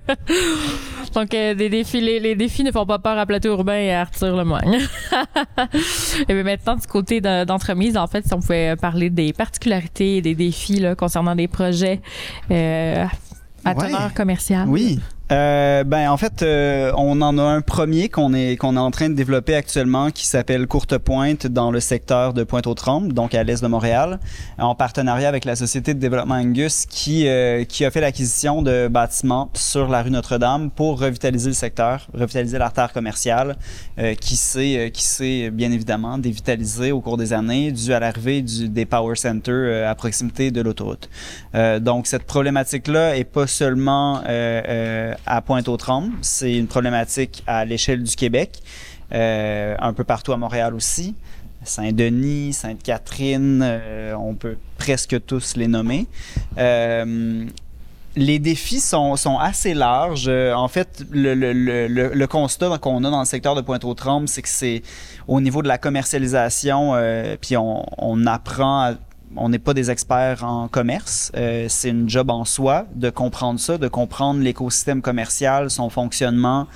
Donc, 1.15 1.33
euh, 1.35 1.55
des 1.55 1.69
défis, 1.69 2.01
les, 2.01 2.19
les 2.19 2.35
défis 2.35 2.65
ne 2.65 2.73
font 2.73 2.87
pas 2.87 2.99
peur 2.99 3.19
à 3.19 3.27
Plateau 3.27 3.51
Urbain 3.51 3.77
et 3.79 3.93
à 3.93 4.01
Arthur 4.03 4.37
Lemoigne. 4.37 4.81
et 6.29 6.35
bien 6.35 6.43
maintenant, 6.43 6.77
du 6.77 6.87
côté 6.87 7.21
de- 7.21 7.45
d'entremise, 7.45 7.97
en 7.97 8.07
fait, 8.07 8.27
si 8.27 8.35
on 8.35 8.41
pouvait 8.41 8.75
parler 8.77 9.11
des 9.11 9.33
particularités 9.33 10.17
et 10.17 10.23
des 10.23 10.35
défis 10.35 10.81
là, 10.81 10.95
concernant 10.95 11.35
des 11.35 11.49
projets 11.49 12.01
euh, 12.51 13.05
à 13.65 13.75
Ouais. 13.75 13.87
teneur 13.87 14.13
commerciale. 14.15 14.67
Oui. 14.69 15.01
Euh, 15.33 15.85
ben 15.85 16.11
en 16.11 16.19
fait, 16.19 16.43
euh, 16.43 16.93
on 16.99 17.23
en 17.23 17.39
a 17.39 17.43
un 17.43 17.63
premier 17.63 18.11
qu'on 18.11 18.35
est 18.35 18.59
qu'on 18.59 18.77
est 18.77 18.81
en 18.81 18.91
train 18.91 19.09
de 19.09 19.15
développer 19.15 19.55
actuellement 19.55 20.11
qui 20.11 20.27
s'appelle 20.27 20.67
Courte 20.67 20.99
Pointe 20.99 21.47
dans 21.47 21.71
le 21.71 21.81
secteur 21.81 22.35
de 22.35 22.45
Pointe-aux-Trembles, 22.45 23.15
donc 23.15 23.35
à 23.35 23.43
l'est 23.43 23.63
de 23.63 23.67
Montréal, 23.67 24.21
en 24.59 24.75
partenariat 24.75 25.27
avec 25.27 25.47
la 25.47 25.57
société 25.57 25.95
de 25.95 25.99
développement 25.99 26.35
Angus 26.35 26.85
qui 26.85 27.27
euh, 27.27 27.65
qui 27.65 27.87
a 27.87 27.91
fait 27.91 28.03
l'acquisition 28.03 28.61
de 28.61 28.87
bâtiments 28.89 29.49
sur 29.55 29.89
la 29.89 30.03
rue 30.03 30.11
Notre-Dame 30.11 30.71
pour 30.71 31.01
revitaliser 31.01 31.49
le 31.49 31.55
secteur, 31.55 32.07
revitaliser 32.13 32.59
l'artère 32.59 32.93
commerciale 32.93 33.57
euh, 33.99 34.15
qui 34.15 34.37
s'est 34.37 34.77
euh, 34.77 34.89
qui 34.91 35.05
s'est 35.05 35.49
bien 35.51 35.73
évidemment 35.73 36.19
dévitalisée 36.19 36.93
au 36.93 37.01
cours 37.01 37.17
des 37.17 37.33
années 37.33 37.73
dû 37.73 37.95
à 37.95 38.01
l'arrivée 38.01 38.43
du 38.43 38.69
des 38.69 38.85
power 38.85 39.17
centers 39.17 39.55
euh, 39.55 39.91
à 39.91 39.95
proximité 39.95 40.51
de 40.51 40.61
l'autoroute. 40.61 41.09
Euh, 41.55 41.81
donc 41.81 42.07
cette 42.07 42.25
problématique-là 42.25 43.17
est 43.17 43.25
pas 43.25 43.47
seulement 43.47 44.21
euh, 44.29 44.63
euh, 44.69 45.14
à 45.27 45.41
Pointe-aux-Trembles, 45.41 46.13
c'est 46.23 46.55
une 46.57 46.67
problématique 46.67 47.43
à 47.47 47.65
l'échelle 47.65 48.03
du 48.03 48.17
Québec, 48.17 48.63
euh, 49.13 49.77
un 49.79 49.93
peu 49.93 50.05
partout 50.05 50.33
à 50.33 50.37
Montréal 50.37 50.75
aussi. 50.75 51.15
Saint-Denis, 51.65 52.53
Sainte-Catherine, 52.53 53.61
euh, 53.63 54.15
on 54.15 54.35
peut 54.35 54.57
presque 54.79 55.25
tous 55.27 55.57
les 55.57 55.67
nommer. 55.67 56.07
Euh, 56.59 57.47
les 58.17 58.39
défis 58.39 58.81
sont, 58.81 59.17
assez 59.41 59.75
larges. 59.75 60.27
Euh, 60.29 60.53
en 60.55 60.69
fait, 60.69 61.05
le, 61.11 62.27
constat 62.27 62.79
qu'on 62.79 63.03
a 63.05 63.11
dans 63.11 63.21
le 63.21 63.25
secteur 63.27 63.55
de 63.55 63.61
Pointe-aux-Trembles, 63.61 64.29
c'est 64.29 64.43
que 64.43 64.49
c'est 64.49 64.83
au 65.27 65.41
niveau 65.41 65.63
de 65.63 65.69
la 65.69 65.79
commercialisation, 65.79 66.93
euh, 66.95 67.37
puis 67.41 67.57
on, 67.57 67.85
on 67.99 68.27
apprend 68.27 68.91
à- 68.91 68.95
on 69.37 69.49
n'est 69.49 69.59
pas 69.59 69.75
des 69.75 69.91
experts 69.91 70.45
en 70.45 70.69
commerce. 70.69 71.33
Euh, 71.37 71.67
c'est 71.69 71.91
une 71.91 72.09
job 72.09 72.31
en 72.31 72.45
soi 72.45 72.87
de 72.95 73.11
comprendre 73.11 73.61
ça, 73.61 73.79
de 73.79 73.89
comprendre 73.89 74.41
l'écosystème 74.41 75.03
commercial, 75.03 75.71
son 75.71 75.91
fonctionnement, 75.91 76.67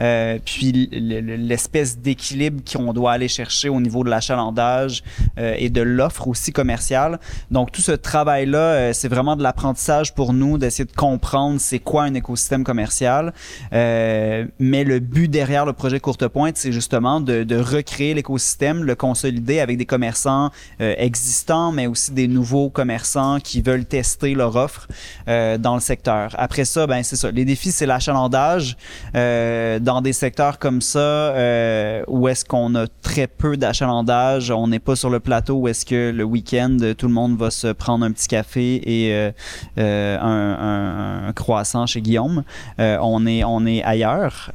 euh, 0.00 0.38
puis 0.44 0.88
l'espèce 0.92 1.98
d'équilibre 1.98 2.62
qu'on 2.70 2.92
doit 2.92 3.12
aller 3.12 3.28
chercher 3.28 3.68
au 3.68 3.80
niveau 3.80 4.04
de 4.04 4.10
l'achalandage 4.10 5.02
euh, 5.38 5.54
et 5.58 5.70
de 5.70 5.82
l'offre 5.82 6.28
aussi 6.28 6.52
commerciale. 6.52 7.18
Donc 7.50 7.72
tout 7.72 7.80
ce 7.80 7.92
travail-là, 7.92 8.58
euh, 8.58 8.92
c'est 8.92 9.08
vraiment 9.08 9.36
de 9.36 9.42
l'apprentissage 9.42 10.14
pour 10.14 10.32
nous 10.32 10.58
d'essayer 10.58 10.84
de 10.84 10.92
comprendre 10.92 11.60
c'est 11.60 11.78
quoi 11.78 12.04
un 12.04 12.14
écosystème 12.14 12.64
commercial. 12.64 13.32
Mais 13.72 14.84
le 14.84 14.98
but 15.00 15.28
derrière 15.28 15.66
le 15.66 15.72
projet 15.72 16.00
Courte 16.00 16.26
Pointe, 16.28 16.56
c'est 16.56 16.72
justement 16.72 17.20
de, 17.20 17.58
recréer 17.58 18.14
l'écosystème, 18.14 18.84
le 18.84 18.94
consolider 18.94 19.60
avec 19.60 19.78
des 19.78 19.86
commerçants 19.86 20.50
existants, 20.78 21.72
mais 21.72 21.86
aussi 21.86 22.12
des 22.12 22.28
nouveaux 22.28 22.70
commerçants 22.70 23.40
qui 23.40 23.62
veulent 23.62 23.84
tester 23.84 24.34
leur 24.34 24.56
offre 24.56 24.86
dans 25.26 25.74
le 25.74 25.80
secteur. 25.80 26.34
Après 26.38 26.64
ça, 26.64 26.86
ben 26.86 27.02
c'est 27.02 27.16
ça. 27.16 27.30
Les 27.30 27.44
défis, 27.44 27.72
c'est 27.72 27.86
l'achalandage 27.86 28.76
dans 29.88 30.02
des 30.02 30.12
secteurs 30.12 30.58
comme 30.58 30.82
ça 30.82 30.98
euh, 30.98 32.02
où 32.08 32.28
est-ce 32.28 32.44
qu'on 32.44 32.74
a 32.74 32.86
très 33.00 33.26
peu 33.26 33.56
d'achalandage. 33.56 34.50
On 34.50 34.68
n'est 34.68 34.80
pas 34.80 34.96
sur 34.96 35.08
le 35.08 35.18
plateau 35.18 35.54
où 35.54 35.68
est-ce 35.68 35.86
que 35.86 36.10
le 36.10 36.24
week-end 36.24 36.76
tout 36.98 37.08
le 37.08 37.14
monde 37.14 37.38
va 37.38 37.50
se 37.50 37.68
prendre 37.68 38.04
un 38.04 38.12
petit 38.12 38.28
café 38.28 38.82
et 38.84 39.14
euh, 39.14 39.30
euh, 39.78 41.28
un, 41.28 41.32
croissant 41.32 41.86
chez 41.86 42.02
Guillaume. 42.02 42.44
On 42.78 43.26
est 43.26 43.44
on 43.44 43.64
est 43.64 43.82
ailleurs. 43.82 44.50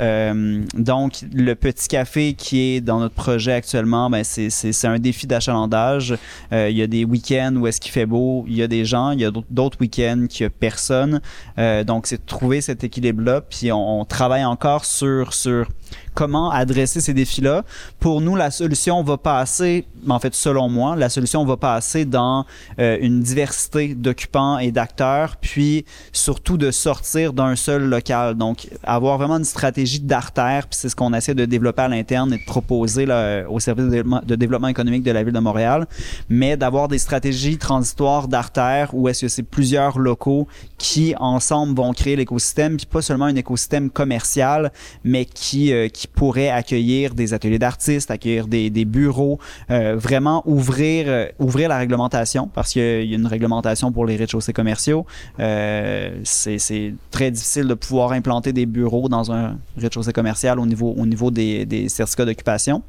Donc 0.78 1.14
le 1.34 1.54
petit 1.56 1.88
café 1.88 2.34
qui 2.34 2.76
est 2.76 2.82
dans 2.82 3.00
notre 3.00 3.16
projet 3.16 3.54
actuellement, 3.54 4.12
ben 4.12 4.24
c'est 4.24 4.86
un 4.86 5.00
défi 5.00 5.26
d'achalandage. 5.26 6.16
Il 6.52 6.78
y 6.78 6.84
a 6.84 6.88
des 6.88 7.06
week-ends 7.06 7.56
où 7.56 7.66
est-ce 7.66 7.82
qu'il 7.82 7.92
fait 7.92 8.06
beau, 8.06 8.46
il 8.48 8.56
y 8.56 8.62
a 8.62 8.68
des 8.68 8.86
gens, 8.86 9.10
il 9.12 9.22
y 9.22 9.26
a 9.26 9.32
d'autres- 9.32 9.78
week-ends 9.82 10.28
qu'il 10.30 10.44
y 10.44 10.48
a 10.48 10.52
personne. 10.52 11.22
Donc 11.58 12.06
c'est 12.06 12.18
de 12.18 12.28
trouver 12.28 12.62
cet 12.62 12.84
équilibre-là, 12.84 13.42
puis 13.42 13.72
on 13.72 14.06
travaille 14.06 14.46
encore 14.46 14.86
sur 14.86 15.23
sur 15.32 15.68
comment 16.14 16.52
adresser 16.52 17.02
ces 17.02 17.14
défis-là. 17.14 17.64
Pour 18.00 18.22
nous, 18.22 18.36
la 18.36 18.52
solution 18.52 19.04
va 19.04 19.18
passer, 19.18 19.86
en 20.08 20.20
fait, 20.20 20.36
selon 20.36 20.70
moi, 20.70 20.96
la 20.96 21.10
solution 21.10 21.46
va 21.46 21.58
passer 21.58 22.06
dans 22.06 22.46
euh, 22.80 22.98
une 23.02 23.22
diversité 23.22 23.96
d'occupants 23.96 24.60
et 24.60 24.72
d'acteurs, 24.72 25.38
puis 25.38 25.86
surtout 26.12 26.58
de 26.58 26.72
sortir 26.72 27.34
d'un 27.34 27.56
seul 27.56 27.84
local. 27.84 28.36
Donc, 28.36 28.68
avoir 28.84 29.18
vraiment 29.18 29.38
une 29.38 29.44
stratégie 29.44 30.00
d'artère, 30.00 30.68
puis 30.68 30.78
c'est 30.80 30.90
ce 30.90 30.96
qu'on 30.96 31.14
essaie 31.14 31.36
de 31.36 31.46
développer 31.46 31.84
à 31.84 31.88
l'interne 31.88 32.34
et 32.34 32.38
de 32.38 32.46
proposer 32.46 33.06
au 33.50 33.60
service 33.60 33.86
de 33.86 33.90
développement, 33.90 34.22
de 34.26 34.36
développement 34.36 34.68
économique 34.68 35.04
de 35.04 35.12
la 35.12 35.24
ville 35.24 35.34
de 35.34 35.40
Montréal, 35.40 35.88
mais 36.30 36.58
d'avoir 36.58 36.88
des 36.88 36.98
stratégies 36.98 37.58
transitoires 37.58 38.28
d'artère 38.28 38.94
où 38.94 39.08
est-ce 39.08 39.22
que 39.22 39.28
c'est 39.28 39.44
plusieurs 39.44 40.00
locaux 40.00 40.48
qui, 40.78 41.16
ensemble, 41.20 41.76
vont 41.76 41.94
créer 41.94 42.16
l'écosystème, 42.16 42.78
puis 42.78 42.86
pas 42.86 43.02
seulement 43.02 43.26
un 43.26 43.36
écosystème 43.36 43.90
commercial, 43.90 44.72
mais 45.04 45.26
qui, 45.26 45.74
euh, 45.74 45.83
qui 45.92 46.08
pourrait 46.08 46.50
accueillir 46.50 47.14
des 47.14 47.34
ateliers 47.34 47.60
d'artistes, 47.60 48.12
accueillir 48.12 48.48
des, 48.48 48.86
bureaux, 48.86 49.40
vraiment 49.70 50.44
ouvrir, 50.46 51.30
ouvrir 51.40 51.70
la 51.70 51.78
réglementation 51.78 52.50
parce 52.54 52.72
qu'il 52.72 53.06
y 53.06 53.14
a 53.14 53.16
une 53.16 53.28
réglementation 53.28 53.92
pour 53.92 54.06
les 54.06 54.16
rez-de-chaussée 54.16 54.54
commerciaux. 54.54 55.06
c'est 55.38 56.94
très 57.12 57.32
difficile 57.32 57.68
de 57.68 57.74
pouvoir 57.74 58.12
implanter 58.12 58.54
des 58.54 58.66
bureaux 58.66 59.10
dans 59.10 59.32
un 59.32 59.58
rez-de-chaussée 59.78 60.14
commercial 60.14 60.60
au 60.60 60.66
niveau, 60.66 60.94
au 60.98 61.06
niveau 61.06 61.32
des, 61.32 61.90
certificats 61.90 62.26
d'occupation. 62.26 62.84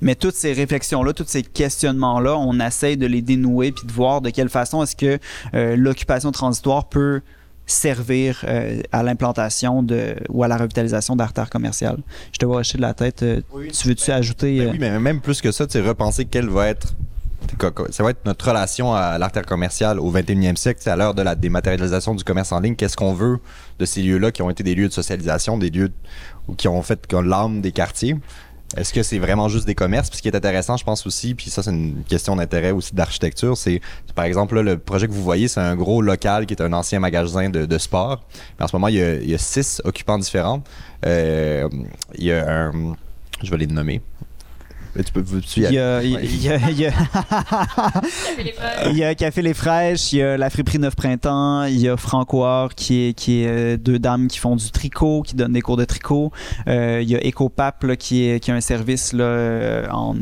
Mais 0.00 0.14
toutes 0.14 0.34
ces 0.34 0.52
réflexions-là, 0.52 1.12
tous 1.12 1.26
ces 1.26 1.42
questionnements-là, 1.42 2.36
on 2.36 2.60
essaye 2.60 2.96
de 2.96 3.06
les 3.06 3.20
dénouer 3.20 3.72
puis 3.72 3.84
de 3.84 3.92
voir 3.92 4.20
de 4.20 4.30
quelle 4.30 4.48
façon 4.48 4.82
est-ce 4.82 4.94
que 4.94 5.18
euh, 5.54 5.74
l'occupation 5.76 6.30
transitoire 6.30 6.88
peut 6.88 7.20
servir 7.66 8.44
euh, 8.46 8.80
à 8.92 9.02
l'implantation 9.02 9.82
de 9.82 10.14
ou 10.28 10.44
à 10.44 10.48
la 10.48 10.56
revitalisation 10.56 11.16
d'artères 11.16 11.50
commerciales. 11.50 11.98
Je 12.32 12.38
te 12.38 12.46
vois 12.46 12.58
hocher 12.58 12.78
de 12.78 12.82
la 12.82 12.94
tête. 12.94 13.22
Euh, 13.22 13.40
tu 13.72 13.88
veux-tu 13.88 14.10
ajouter 14.10 14.58
ben 14.58 14.70
Oui, 14.70 14.78
mais 14.78 14.98
même 14.98 15.20
plus 15.20 15.40
que 15.40 15.50
ça, 15.50 15.66
tu 15.66 15.80
repenser 15.80 16.24
quelle 16.24 16.48
va 16.48 16.68
être 16.68 16.94
ça 17.90 18.02
va 18.02 18.10
être 18.10 18.24
notre 18.24 18.48
relation 18.48 18.94
à 18.94 19.18
l'artère 19.18 19.46
commerciale 19.46 20.00
au 20.00 20.12
21e 20.12 20.56
siècle, 20.56 20.88
à 20.88 20.96
l'heure 20.96 21.14
de 21.14 21.22
la 21.22 21.34
dématérialisation 21.34 22.14
du 22.14 22.24
commerce 22.24 22.52
en 22.52 22.60
ligne. 22.60 22.74
Qu'est-ce 22.74 22.96
qu'on 22.96 23.12
veut 23.12 23.38
de 23.78 23.84
ces 23.84 24.02
lieux-là 24.02 24.32
qui 24.32 24.42
ont 24.42 24.50
été 24.50 24.62
des 24.62 24.74
lieux 24.74 24.88
de 24.88 24.92
socialisation, 24.92 25.58
des 25.58 25.70
lieux 25.70 25.92
qui 26.56 26.68
ont 26.68 26.82
fait 26.82 27.00
l'âme 27.12 27.60
des 27.60 27.72
quartiers? 27.72 28.16
Est-ce 28.76 28.92
que 28.92 29.02
c'est 29.02 29.18
vraiment 29.18 29.48
juste 29.48 29.66
des 29.66 29.74
commerces? 29.74 30.10
Puis 30.10 30.18
ce 30.18 30.22
qui 30.22 30.28
est 30.28 30.36
intéressant, 30.36 30.76
je 30.76 30.84
pense 30.84 31.06
aussi, 31.06 31.34
puis 31.34 31.50
ça, 31.50 31.62
c'est 31.62 31.70
une 31.70 32.04
question 32.04 32.36
d'intérêt 32.36 32.72
aussi 32.72 32.94
d'architecture, 32.94 33.56
c'est, 33.56 33.80
par 34.14 34.26
exemple, 34.26 34.60
le 34.60 34.76
projet 34.78 35.06
que 35.06 35.12
vous 35.12 35.22
voyez, 35.22 35.48
c'est 35.48 35.60
un 35.60 35.76
gros 35.76 36.02
local 36.02 36.46
qui 36.46 36.54
est 36.54 36.62
un 36.62 36.72
ancien 36.72 37.00
magasin 37.00 37.48
de, 37.48 37.78
sport. 37.78 38.22
Mais 38.58 38.64
en 38.64 38.68
ce 38.68 38.76
moment, 38.76 38.88
il 38.88 38.96
y 38.96 39.34
a, 39.34 39.38
six 39.38 39.80
occupants 39.84 40.18
différents. 40.18 40.62
Euh, 41.04 41.68
il 42.16 42.24
y 42.24 42.32
a 42.32 42.48
un... 42.48 42.96
Je 43.42 43.50
vais 43.50 43.58
les 43.58 43.66
nommer. 43.66 44.00
Tu 45.04 45.12
peux, 45.12 45.24
il, 45.56 45.62
y 45.62 45.78
a, 45.78 46.02
il, 46.02 46.42
y 46.42 46.48
a, 46.48 46.70
il, 46.70 46.80
y 48.98 49.04
a, 49.04 49.14
Café 49.14 49.42
Les 49.42 49.54
Fraîches, 49.54 50.12
il 50.12 50.18
y 50.18 50.22
a 50.22 50.36
la 50.36 50.50
Friperie 50.50 50.78
Neuf 50.78 50.96
Printemps, 50.96 51.64
il 51.64 51.78
y 51.78 51.88
a 51.88 51.96
Francoir 51.96 52.74
qui 52.74 53.08
est, 53.08 53.14
qui 53.14 53.42
est 53.42 53.46
euh, 53.46 53.76
deux 53.76 53.98
dames 53.98 54.28
qui 54.28 54.38
font 54.38 54.56
du 54.56 54.70
tricot, 54.70 55.22
qui 55.22 55.34
donnent 55.34 55.52
des 55.52 55.62
cours 55.62 55.76
de 55.76 55.84
tricot. 55.84 56.32
Euh, 56.68 57.00
il 57.02 57.10
y 57.10 57.16
a 57.16 57.26
Ecopap 57.26 57.96
qui, 57.96 58.28
est, 58.28 58.40
qui 58.40 58.50
a 58.50 58.54
un 58.54 58.60
service 58.60 59.12
là, 59.12 59.24
euh, 59.24 59.86
en 59.90 60.16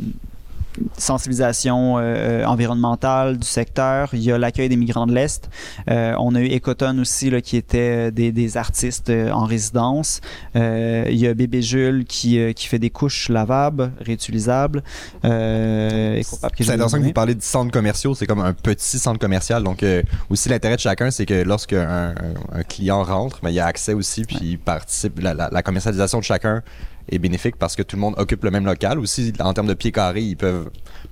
sensibilisation 0.98 1.96
euh, 1.98 2.44
environnementale 2.44 3.38
du 3.38 3.46
secteur. 3.46 4.10
Il 4.12 4.22
y 4.22 4.32
a 4.32 4.38
l'accueil 4.38 4.68
des 4.68 4.76
migrants 4.76 5.06
de 5.06 5.14
l'Est. 5.14 5.48
Euh, 5.90 6.14
on 6.18 6.34
a 6.34 6.40
eu 6.40 6.54
Ecotone 6.56 7.00
aussi, 7.00 7.30
là, 7.30 7.40
qui 7.40 7.56
était 7.56 8.10
des, 8.10 8.32
des 8.32 8.56
artistes 8.56 9.10
euh, 9.10 9.30
en 9.30 9.44
résidence. 9.44 10.20
il 10.54 11.16
y 11.16 11.26
a 11.26 11.34
Bébé 11.34 11.62
Jules 11.62 12.04
qui, 12.04 12.54
qui 12.54 12.66
fait 12.66 12.78
des 12.78 12.90
couches 12.90 13.28
lavables, 13.28 13.92
réutilisables. 14.00 14.82
c'est 15.22 16.22
intéressant 16.44 16.98
que 16.98 17.04
vous 17.04 17.12
parlez 17.12 17.34
de 17.34 17.42
centres 17.42 17.72
commerciaux. 17.72 18.14
C'est 18.14 18.26
comme 18.26 18.40
un 18.40 18.52
petit 18.52 18.98
centre 18.98 19.18
commercial. 19.18 19.62
Donc, 19.62 19.84
aussi, 20.30 20.48
l'intérêt 20.48 20.76
de 20.76 20.80
chacun, 20.80 21.10
c'est 21.10 21.26
que 21.26 21.42
lorsque 21.42 21.72
un, 21.72 22.14
un, 22.52 22.62
client 22.62 23.02
rentre, 23.02 23.40
mais 23.42 23.48
ben, 23.48 23.52
il 23.52 23.56
y 23.56 23.60
a 23.60 23.66
accès 23.66 23.94
aussi, 23.94 24.24
puis 24.24 24.38
il 24.42 24.58
participe. 24.58 25.20
La, 25.20 25.34
la, 25.34 25.48
la 25.50 25.62
commercialisation 25.62 26.18
de 26.18 26.24
chacun 26.24 26.62
est 27.08 27.18
bénéfique 27.18 27.56
parce 27.56 27.76
que 27.76 27.82
tout 27.82 27.96
le 27.96 28.00
monde 28.00 28.14
occupe 28.18 28.44
le 28.44 28.50
même 28.50 28.66
local. 28.66 28.98
Aussi, 28.98 29.32
en 29.40 29.52
termes 29.52 29.66
de 29.66 29.74
pieds 29.74 29.92
carrés, 29.92 30.22
ils 30.22 30.36
peuvent 30.36 30.70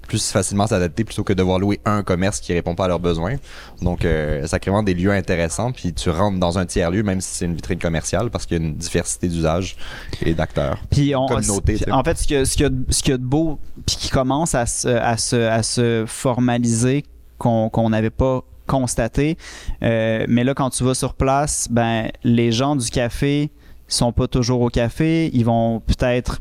plus 0.08 0.30
facilement 0.30 0.66
s'adapter 0.66 1.04
plutôt 1.04 1.24
que 1.24 1.32
devoir 1.32 1.58
louer 1.58 1.80
un 1.84 2.02
commerce 2.02 2.40
qui 2.40 2.52
répond 2.52 2.74
pas 2.74 2.86
à 2.86 2.88
leurs 2.88 3.00
besoins. 3.00 3.36
Donc, 3.80 4.04
euh, 4.04 4.46
ça 4.46 4.58
crée 4.58 4.70
vraiment 4.70 4.82
des 4.82 4.94
lieux 4.94 5.12
intéressants. 5.12 5.72
Puis 5.72 5.92
tu 5.92 6.10
rentres 6.10 6.38
dans 6.38 6.58
un 6.58 6.66
tiers-lieu, 6.66 7.02
même 7.02 7.20
si 7.20 7.36
c'est 7.36 7.44
une 7.44 7.54
vitrine 7.54 7.78
commerciale, 7.78 8.30
parce 8.30 8.46
qu'il 8.46 8.58
y 8.58 8.60
a 8.60 8.64
une 8.64 8.74
diversité 8.74 9.28
d'usages 9.28 9.76
et 10.24 10.34
d'acteurs. 10.34 10.78
Puis, 10.90 11.14
on, 11.14 11.24
en 11.24 12.04
fait, 12.04 12.18
ce 12.18 12.26
qu'il 12.26 12.62
y, 12.62 13.12
a 13.12 13.18
de 13.18 13.22
beau, 13.22 13.58
puis 13.86 13.96
qui 13.96 14.08
commence 14.10 14.54
à 14.54 14.66
se, 14.66 14.88
à 14.88 15.16
se, 15.16 15.36
à 15.36 15.62
se 15.62 16.04
formaliser, 16.06 17.04
qu'on 17.38 17.90
n'avait 17.90 18.10
pas 18.10 18.42
constaté. 18.66 19.36
Euh, 19.82 20.24
mais 20.28 20.44
là, 20.44 20.54
quand 20.54 20.70
tu 20.70 20.84
vas 20.84 20.94
sur 20.94 21.14
place, 21.14 21.68
ben 21.70 22.10
les 22.22 22.52
gens 22.52 22.76
du 22.76 22.88
café 22.90 23.50
sont 23.88 24.12
pas 24.12 24.28
toujours 24.28 24.60
au 24.62 24.68
café, 24.68 25.30
ils 25.32 25.44
vont 25.44 25.80
peut-être 25.80 26.40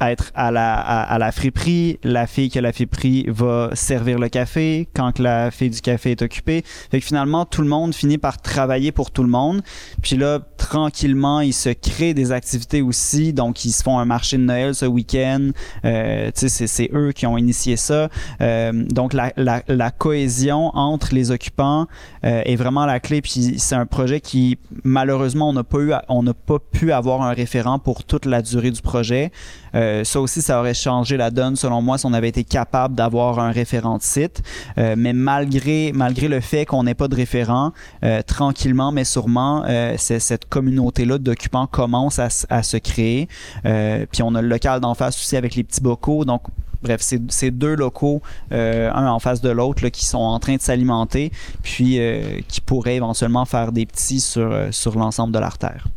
être 0.00 0.30
à 0.34 0.50
la, 0.50 0.74
à, 0.74 1.18
la 1.18 1.32
friperie. 1.32 1.98
La 2.02 2.26
fille 2.26 2.48
qui 2.48 2.58
a 2.58 2.62
la 2.62 2.72
friperie 2.72 3.24
va 3.28 3.70
servir 3.74 4.18
le 4.18 4.28
café 4.28 4.88
quand 4.94 5.18
la 5.18 5.50
fille 5.50 5.70
du 5.70 5.80
café 5.80 6.12
est 6.12 6.22
occupée. 6.22 6.62
Fait 6.90 7.00
que 7.00 7.06
finalement, 7.06 7.44
tout 7.44 7.62
le 7.62 7.68
monde 7.68 7.94
finit 7.94 8.18
par 8.18 8.40
travailler 8.40 8.92
pour 8.92 9.10
tout 9.10 9.22
le 9.22 9.28
monde. 9.28 9.62
Puis 10.02 10.16
là, 10.16 10.40
tranquillement, 10.56 11.40
ils 11.40 11.54
se 11.54 11.70
créent 11.70 12.14
des 12.14 12.32
activités 12.32 12.82
aussi. 12.82 13.32
Donc, 13.32 13.64
ils 13.64 13.72
se 13.72 13.82
font 13.82 13.98
un 13.98 14.04
marché 14.04 14.36
de 14.36 14.42
Noël 14.42 14.74
ce 14.74 14.86
week-end. 14.86 15.50
Euh, 15.84 16.30
c'est 16.34 16.90
eux 16.92 17.12
qui 17.12 17.26
ont 17.26 17.38
initié 17.38 17.76
ça. 17.76 18.08
Euh, 18.40 18.72
donc, 18.72 19.12
la, 19.12 19.32
la, 19.36 19.62
la, 19.68 19.90
cohésion 19.90 20.70
entre 20.76 21.14
les 21.14 21.30
occupants 21.30 21.86
euh, 22.24 22.42
est 22.44 22.56
vraiment 22.56 22.86
la 22.86 23.00
clé. 23.00 23.22
Puis 23.22 23.54
c'est 23.58 23.74
un 23.74 23.86
projet 23.86 24.20
qui, 24.20 24.58
malheureusement, 24.84 25.48
on 25.48 25.52
n'a 25.52 25.64
pas 25.64 25.78
eu, 25.78 25.92
on 26.08 26.22
n'a 26.22 26.34
pas 26.34 26.58
pu 26.58 26.92
avoir 26.92 27.22
un 27.22 27.32
référent 27.32 27.78
pour 27.78 28.04
toute 28.04 28.26
la 28.26 28.42
durée 28.42 28.70
du 28.70 28.82
projet. 28.82 29.30
Euh, 29.74 29.87
ça 30.04 30.20
aussi, 30.20 30.42
ça 30.42 30.60
aurait 30.60 30.74
changé 30.74 31.16
la 31.16 31.30
donne, 31.30 31.56
selon 31.56 31.82
moi, 31.82 31.98
si 31.98 32.06
on 32.06 32.12
avait 32.12 32.28
été 32.28 32.44
capable 32.44 32.94
d'avoir 32.94 33.38
un 33.38 33.50
référent 33.50 33.98
de 33.98 34.02
site. 34.02 34.42
Euh, 34.78 34.94
mais 34.96 35.12
malgré, 35.12 35.92
le 35.92 36.40
fait 36.40 36.66
qu'on 36.66 36.84
n'ait 36.84 36.94
pas 36.94 37.08
de 37.08 37.14
référent, 37.14 37.72
euh, 38.04 38.22
tranquillement, 38.22 38.92
mais 38.92 39.04
sûrement, 39.04 39.64
cette 39.96 40.48
communauté-là 40.48 41.18
d'occupants 41.18 41.66
commence 41.66 42.18
à, 42.18 42.28
à, 42.48 42.62
se 42.62 42.76
créer. 42.76 43.28
puis 43.62 44.22
on 44.22 44.34
a 44.34 44.42
le 44.42 44.48
local 44.48 44.80
d'en 44.80 44.94
face 44.94 45.18
aussi 45.18 45.36
avec 45.36 45.54
les 45.54 45.64
petits 45.64 45.80
bocaux. 45.80 46.24
Donc, 46.24 46.42
Bref, 46.80 47.00
c'est 47.28 47.50
deux 47.50 47.74
locaux, 47.74 48.22
un 48.52 49.08
en 49.08 49.18
face 49.18 49.40
de 49.40 49.50
l'autre, 49.50 49.88
qui 49.88 50.06
sont 50.06 50.18
en 50.18 50.38
train 50.38 50.54
de 50.54 50.60
s'alimenter, 50.60 51.32
puis 51.62 51.98
qui 52.46 52.60
pourraient 52.60 52.96
éventuellement 52.96 53.44
faire 53.46 53.72
des 53.72 53.84
petits 53.84 54.20
sur, 54.20 54.54
sur 54.70 54.96
l'ensemble 54.96 55.32
de 55.32 55.40
l'artère. 55.40 55.88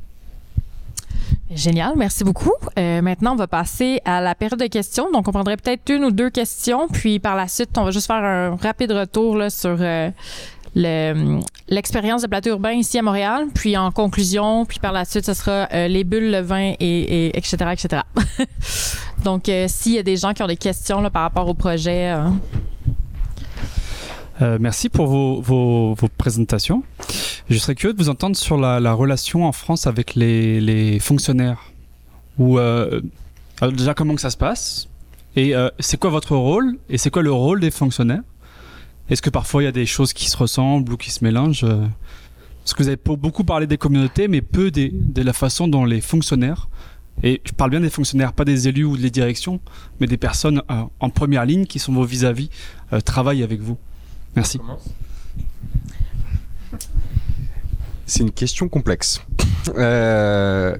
Génial, 1.53 1.93
merci 1.97 2.23
beaucoup. 2.23 2.53
Euh, 2.79 3.01
maintenant, 3.01 3.33
on 3.33 3.35
va 3.35 3.47
passer 3.47 3.99
à 4.05 4.21
la 4.21 4.35
période 4.35 4.59
de 4.59 4.67
questions. 4.67 5.11
Donc, 5.11 5.27
on 5.27 5.31
prendrait 5.31 5.57
peut-être 5.57 5.89
une 5.91 6.05
ou 6.05 6.11
deux 6.11 6.29
questions, 6.29 6.87
puis 6.87 7.19
par 7.19 7.35
la 7.35 7.47
suite, 7.47 7.77
on 7.77 7.83
va 7.83 7.91
juste 7.91 8.07
faire 8.07 8.23
un 8.23 8.55
rapide 8.55 8.91
retour 8.93 9.37
sur 9.49 9.77
euh, 9.79 10.09
l'expérience 11.67 12.21
de 12.21 12.27
plateau 12.27 12.51
urbain 12.51 12.71
ici 12.71 12.97
à 12.97 13.01
Montréal. 13.01 13.47
Puis 13.53 13.75
en 13.75 13.91
conclusion, 13.91 14.65
puis 14.65 14.79
par 14.79 14.93
la 14.93 15.03
suite, 15.03 15.25
ce 15.25 15.33
sera 15.33 15.67
euh, 15.73 15.87
les 15.89 16.05
bulles, 16.05 16.31
le 16.31 16.39
vin 16.39 16.73
et, 16.79 17.27
et 17.27 17.37
etc., 17.37 17.57
etc. 17.73 18.01
Donc, 19.25 19.51
s'il 19.67 19.93
y 19.93 19.99
a 19.99 20.03
des 20.03 20.17
gens 20.17 20.33
qui 20.33 20.41
ont 20.41 20.47
des 20.47 20.57
questions 20.57 21.07
par 21.09 21.23
rapport 21.23 21.47
au 21.47 21.53
projet. 21.53 22.15
merci 24.39 24.89
pour 24.89 25.07
vos, 25.07 25.41
vos, 25.41 25.93
vos 25.93 26.07
présentations. 26.07 26.81
Je 27.51 27.57
serais 27.57 27.75
curieux 27.75 27.93
de 27.93 28.01
vous 28.01 28.07
entendre 28.07 28.37
sur 28.37 28.55
la, 28.57 28.93
relation 28.93 29.45
en 29.45 29.51
France 29.51 29.85
avec 29.85 30.15
les, 30.15 30.99
fonctionnaires. 31.01 31.59
Ou 32.37 32.57
euh, 32.57 33.01
déjà 33.73 33.93
comment 33.93 34.15
que 34.15 34.21
ça 34.21 34.29
se 34.29 34.37
passe? 34.37 34.87
Et 35.35 35.53
euh, 35.53 35.69
c'est 35.79 35.97
quoi 35.99 36.11
votre 36.11 36.37
rôle? 36.37 36.77
Et 36.89 36.97
c'est 36.97 37.09
quoi 37.09 37.21
le 37.21 37.31
rôle 37.31 37.59
des 37.59 37.69
fonctionnaires? 37.69 38.23
Est-ce 39.09 39.21
que 39.21 39.29
parfois 39.29 39.63
il 39.63 39.65
y 39.65 39.67
a 39.67 39.73
des 39.73 39.85
choses 39.85 40.13
qui 40.13 40.29
se 40.29 40.37
ressemblent 40.37 40.93
ou 40.93 40.97
qui 40.97 41.11
se 41.11 41.25
mélangent? 41.25 41.65
Parce 42.63 42.73
que 42.73 42.83
vous 42.83 42.87
avez 42.87 42.99
beaucoup 43.17 43.43
parlé 43.43 43.67
des 43.67 43.77
communautés, 43.77 44.29
mais 44.29 44.39
peu 44.39 44.71
de 44.71 45.21
la 45.21 45.33
façon 45.33 45.67
dont 45.67 45.83
les 45.83 45.99
fonctionnaires 45.99 46.69
et 47.21 47.41
je 47.43 47.51
parle 47.51 47.71
bien 47.71 47.81
des 47.81 47.89
fonctionnaires, 47.89 48.31
pas 48.31 48.45
des 48.45 48.69
élus 48.69 48.85
ou 48.85 48.95
des 48.95 49.11
directions, 49.11 49.59
mais 49.99 50.07
des 50.07 50.17
personnes 50.17 50.63
euh, 50.71 50.83
en 51.01 51.09
première 51.09 51.45
ligne 51.45 51.65
qui 51.65 51.77
sont 51.77 51.91
vos 51.91 52.05
vis-à-vis, 52.05 52.49
travaillent 53.03 53.43
avec 53.43 53.59
vous. 53.59 53.77
Merci. 54.37 54.59
C'est 58.11 58.23
une 58.23 58.31
question 58.31 58.67
complexe. 58.67 59.21
Euh, 59.77 60.75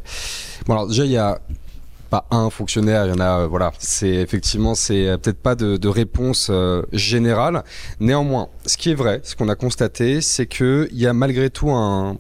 bon, 0.66 0.74
alors 0.74 0.88
déjà, 0.88 1.06
il 1.06 1.12
y 1.12 1.18
a 1.18 1.40
pas 2.10 2.28
un 2.30 2.50
fonctionnaire, 2.50 3.06
il 3.06 3.12
y 3.12 3.14
en 3.14 3.22
a, 3.22 3.44
euh, 3.44 3.48
voilà. 3.48 3.72
C'est 3.80 4.10
effectivement, 4.10 4.76
c'est 4.76 5.08
euh, 5.08 5.16
peut-être 5.18 5.42
pas 5.42 5.56
de, 5.56 5.88
réponse 5.88 6.52
générale. 6.92 7.64
Néanmoins, 8.02 8.50
ce 8.66 8.76
qui 8.76 8.92
est 8.92 8.96
vrai, 8.96 9.22
ce 9.24 9.38
qu'on 9.38 9.48
a 9.48 9.56
constaté, 9.56 10.20
c'est 10.20 10.46
qu'il 10.46 10.90
y 10.92 11.08
a 11.08 11.14
malgré 11.14 11.50
tout 11.50 11.72
un, 11.72 12.18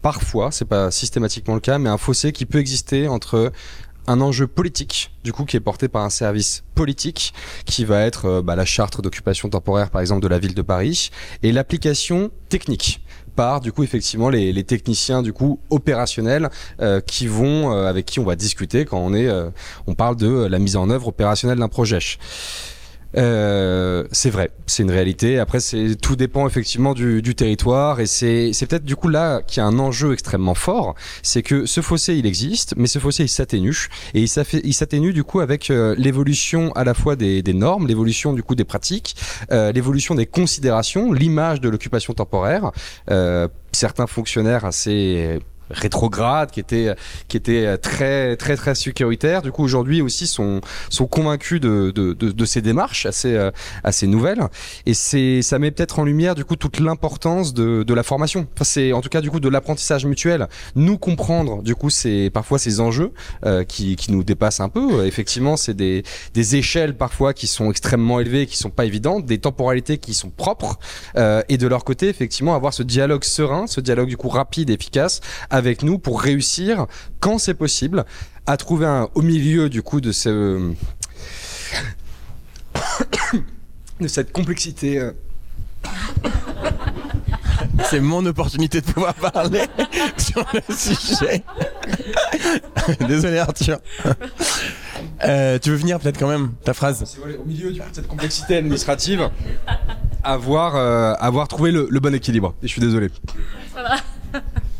parfois, 0.00 0.50
c'est 0.52 0.64
pas 0.64 0.90
systématiquement 0.90 1.52
le 1.52 1.60
cas, 1.60 1.78
mais 1.78 1.90
un 1.90 1.98
fossé 1.98 2.32
qui 2.32 2.46
peut 2.46 2.58
exister 2.58 3.08
entre 3.08 3.52
un 4.06 4.20
enjeu 4.22 4.46
politique, 4.46 5.10
du 5.22 5.34
coup, 5.34 5.44
qui 5.44 5.58
est 5.58 5.60
porté 5.60 5.88
par 5.88 6.02
un 6.02 6.10
service 6.10 6.64
politique, 6.74 7.34
qui 7.66 7.84
va 7.84 8.06
être 8.06 8.40
bah, 8.40 8.56
la 8.56 8.64
charte 8.64 9.02
d'occupation 9.02 9.50
temporaire, 9.50 9.90
par 9.90 10.00
exemple, 10.00 10.22
de 10.22 10.28
la 10.28 10.38
ville 10.38 10.54
de 10.54 10.62
Paris, 10.62 11.10
et 11.42 11.52
l'application 11.52 12.30
technique 12.48 13.02
par 13.36 13.60
du 13.60 13.70
coup 13.70 13.84
effectivement 13.84 14.28
les, 14.30 14.64
techniciens 14.64 15.22
du 15.22 15.32
coup 15.32 15.60
opérationnels 15.70 16.50
euh, 16.80 17.00
qui 17.00 17.28
vont 17.28 17.72
euh, 17.72 17.86
avec 17.86 18.06
qui 18.06 18.18
on 18.18 18.24
va 18.24 18.34
discuter 18.34 18.84
quand 18.84 18.98
on 18.98 19.14
est 19.14 19.28
euh, 19.28 19.50
on 19.86 19.94
parle 19.94 20.16
de 20.16 20.46
la 20.46 20.58
mise 20.58 20.76
en 20.76 20.90
œuvre 20.90 21.08
opérationnelle 21.08 21.58
d'un 21.58 21.68
projet. 21.68 21.98
Euh, 23.16 24.04
c'est 24.12 24.30
vrai, 24.30 24.50
c'est 24.66 24.82
une 24.82 24.90
réalité. 24.90 25.38
Après, 25.38 25.60
c'est 25.60 25.96
tout 25.96 26.16
dépend 26.16 26.46
effectivement 26.46 26.94
du, 26.94 27.22
du 27.22 27.34
territoire 27.34 28.00
et 28.00 28.06
c'est 28.06 28.52
peut-être 28.68 28.84
du 28.84 28.96
coup 28.96 29.08
là 29.08 29.42
qu'il 29.42 29.60
y 29.60 29.64
a 29.64 29.66
un 29.66 29.78
enjeu 29.78 30.12
extrêmement 30.12 30.54
fort, 30.54 30.94
c'est 31.22 31.42
que 31.42 31.66
ce 31.66 31.80
fossé 31.80 32.14
il 32.16 32.26
existe, 32.26 32.74
mais 32.76 32.86
ce 32.86 32.98
fossé 32.98 33.24
il 33.24 33.28
s'atténue 33.28 33.88
et 34.14 34.22
il 34.22 34.74
s'atténue 34.74 35.12
du 35.12 35.24
coup 35.24 35.40
avec 35.40 35.70
euh, 35.70 35.94
l'évolution 35.98 36.72
à 36.72 36.84
la 36.84 36.94
fois 36.94 37.16
des, 37.16 37.42
des 37.42 37.54
normes, 37.54 37.86
l'évolution 37.86 38.32
du 38.32 38.42
coup 38.42 38.54
des 38.54 38.64
pratiques, 38.64 39.16
euh, 39.50 39.72
l'évolution 39.72 40.14
des 40.14 40.26
considérations, 40.26 41.12
l'image 41.12 41.60
de 41.60 41.68
l'occupation 41.68 42.12
temporaire. 42.12 42.70
Euh, 43.10 43.48
certains 43.72 44.06
fonctionnaires 44.06 44.64
assez 44.64 45.38
rétrograde, 45.70 46.50
qui 46.50 46.60
était 46.60 46.94
qui 47.28 47.36
était 47.36 47.78
très 47.78 48.36
très 48.36 48.56
très 48.56 48.74
sécuritaire. 48.74 49.42
Du 49.42 49.52
coup, 49.52 49.62
aujourd'hui 49.62 50.02
aussi 50.02 50.26
sont 50.26 50.60
sont 50.90 51.06
convaincus 51.06 51.60
de 51.60 51.92
de, 51.94 52.12
de, 52.12 52.30
de 52.30 52.44
ces 52.44 52.62
démarches 52.62 53.06
assez 53.06 53.34
euh, 53.34 53.50
assez 53.84 54.06
nouvelles. 54.06 54.42
Et 54.86 54.94
c'est 54.94 55.42
ça 55.42 55.58
met 55.58 55.70
peut-être 55.70 55.98
en 55.98 56.04
lumière 56.04 56.34
du 56.34 56.44
coup 56.44 56.56
toute 56.56 56.80
l'importance 56.80 57.54
de 57.54 57.82
de 57.82 57.94
la 57.94 58.02
formation. 58.02 58.46
Enfin, 58.54 58.64
c'est 58.64 58.92
en 58.92 59.00
tout 59.00 59.08
cas 59.08 59.20
du 59.20 59.30
coup 59.30 59.40
de 59.40 59.48
l'apprentissage 59.48 60.06
mutuel. 60.06 60.48
Nous 60.74 60.98
comprendre 60.98 61.62
du 61.62 61.74
coup 61.74 61.90
c'est 61.90 62.30
parfois 62.32 62.58
ces 62.58 62.80
enjeux 62.80 63.12
euh, 63.44 63.64
qui 63.64 63.96
qui 63.96 64.12
nous 64.12 64.24
dépassent 64.24 64.60
un 64.60 64.68
peu. 64.68 65.06
Effectivement, 65.06 65.56
c'est 65.56 65.74
des 65.74 66.02
des 66.34 66.56
échelles 66.56 66.96
parfois 66.96 67.32
qui 67.34 67.46
sont 67.46 67.70
extrêmement 67.70 68.20
élevées, 68.20 68.46
qui 68.46 68.56
sont 68.56 68.70
pas 68.70 68.84
évidentes, 68.84 69.26
des 69.26 69.38
temporalités 69.38 69.98
qui 69.98 70.14
sont 70.14 70.30
propres. 70.30 70.78
Euh, 71.16 71.42
et 71.48 71.58
de 71.58 71.66
leur 71.66 71.84
côté, 71.84 72.08
effectivement, 72.08 72.54
avoir 72.54 72.72
ce 72.74 72.82
dialogue 72.82 73.24
serein, 73.24 73.66
ce 73.66 73.80
dialogue 73.80 74.08
du 74.08 74.16
coup 74.16 74.28
rapide, 74.28 74.70
efficace 74.70 75.20
avec 75.56 75.82
nous 75.82 75.98
pour 75.98 76.20
réussir, 76.20 76.86
quand 77.18 77.38
c'est 77.38 77.54
possible, 77.54 78.04
à 78.46 78.58
trouver 78.58 78.86
un, 78.86 79.08
au 79.14 79.22
milieu 79.22 79.68
du 79.70 79.82
coup 79.82 80.02
de 80.02 80.12
ce 80.12 80.72
de 84.00 84.06
cette 84.06 84.32
complexité. 84.32 84.98
Euh. 84.98 85.12
C'est 87.88 88.00
mon 88.00 88.24
opportunité 88.26 88.80
de 88.82 88.86
pouvoir 88.86 89.14
parler 89.14 89.62
sur 90.18 90.44
le 90.52 90.74
sujet. 90.74 91.42
Désolé 93.08 93.38
Arthur. 93.38 93.78
Euh, 95.24 95.58
tu 95.58 95.70
veux 95.70 95.76
venir 95.76 95.98
peut-être 95.98 96.18
quand 96.18 96.28
même 96.28 96.52
ta 96.64 96.74
phrase 96.74 97.16
Au 97.40 97.44
milieu 97.46 97.72
du 97.72 97.80
coup, 97.80 97.88
de 97.88 97.94
cette 97.94 98.08
complexité 98.08 98.56
administrative, 98.56 99.30
avoir, 100.22 100.76
euh, 100.76 101.14
avoir 101.18 101.48
trouvé 101.48 101.70
le, 101.70 101.88
le, 101.90 102.00
bon 102.00 102.14
équilibre. 102.14 102.54
Et 102.62 102.66
je 102.66 102.72
suis 102.72 102.80
désolé. 102.82 103.10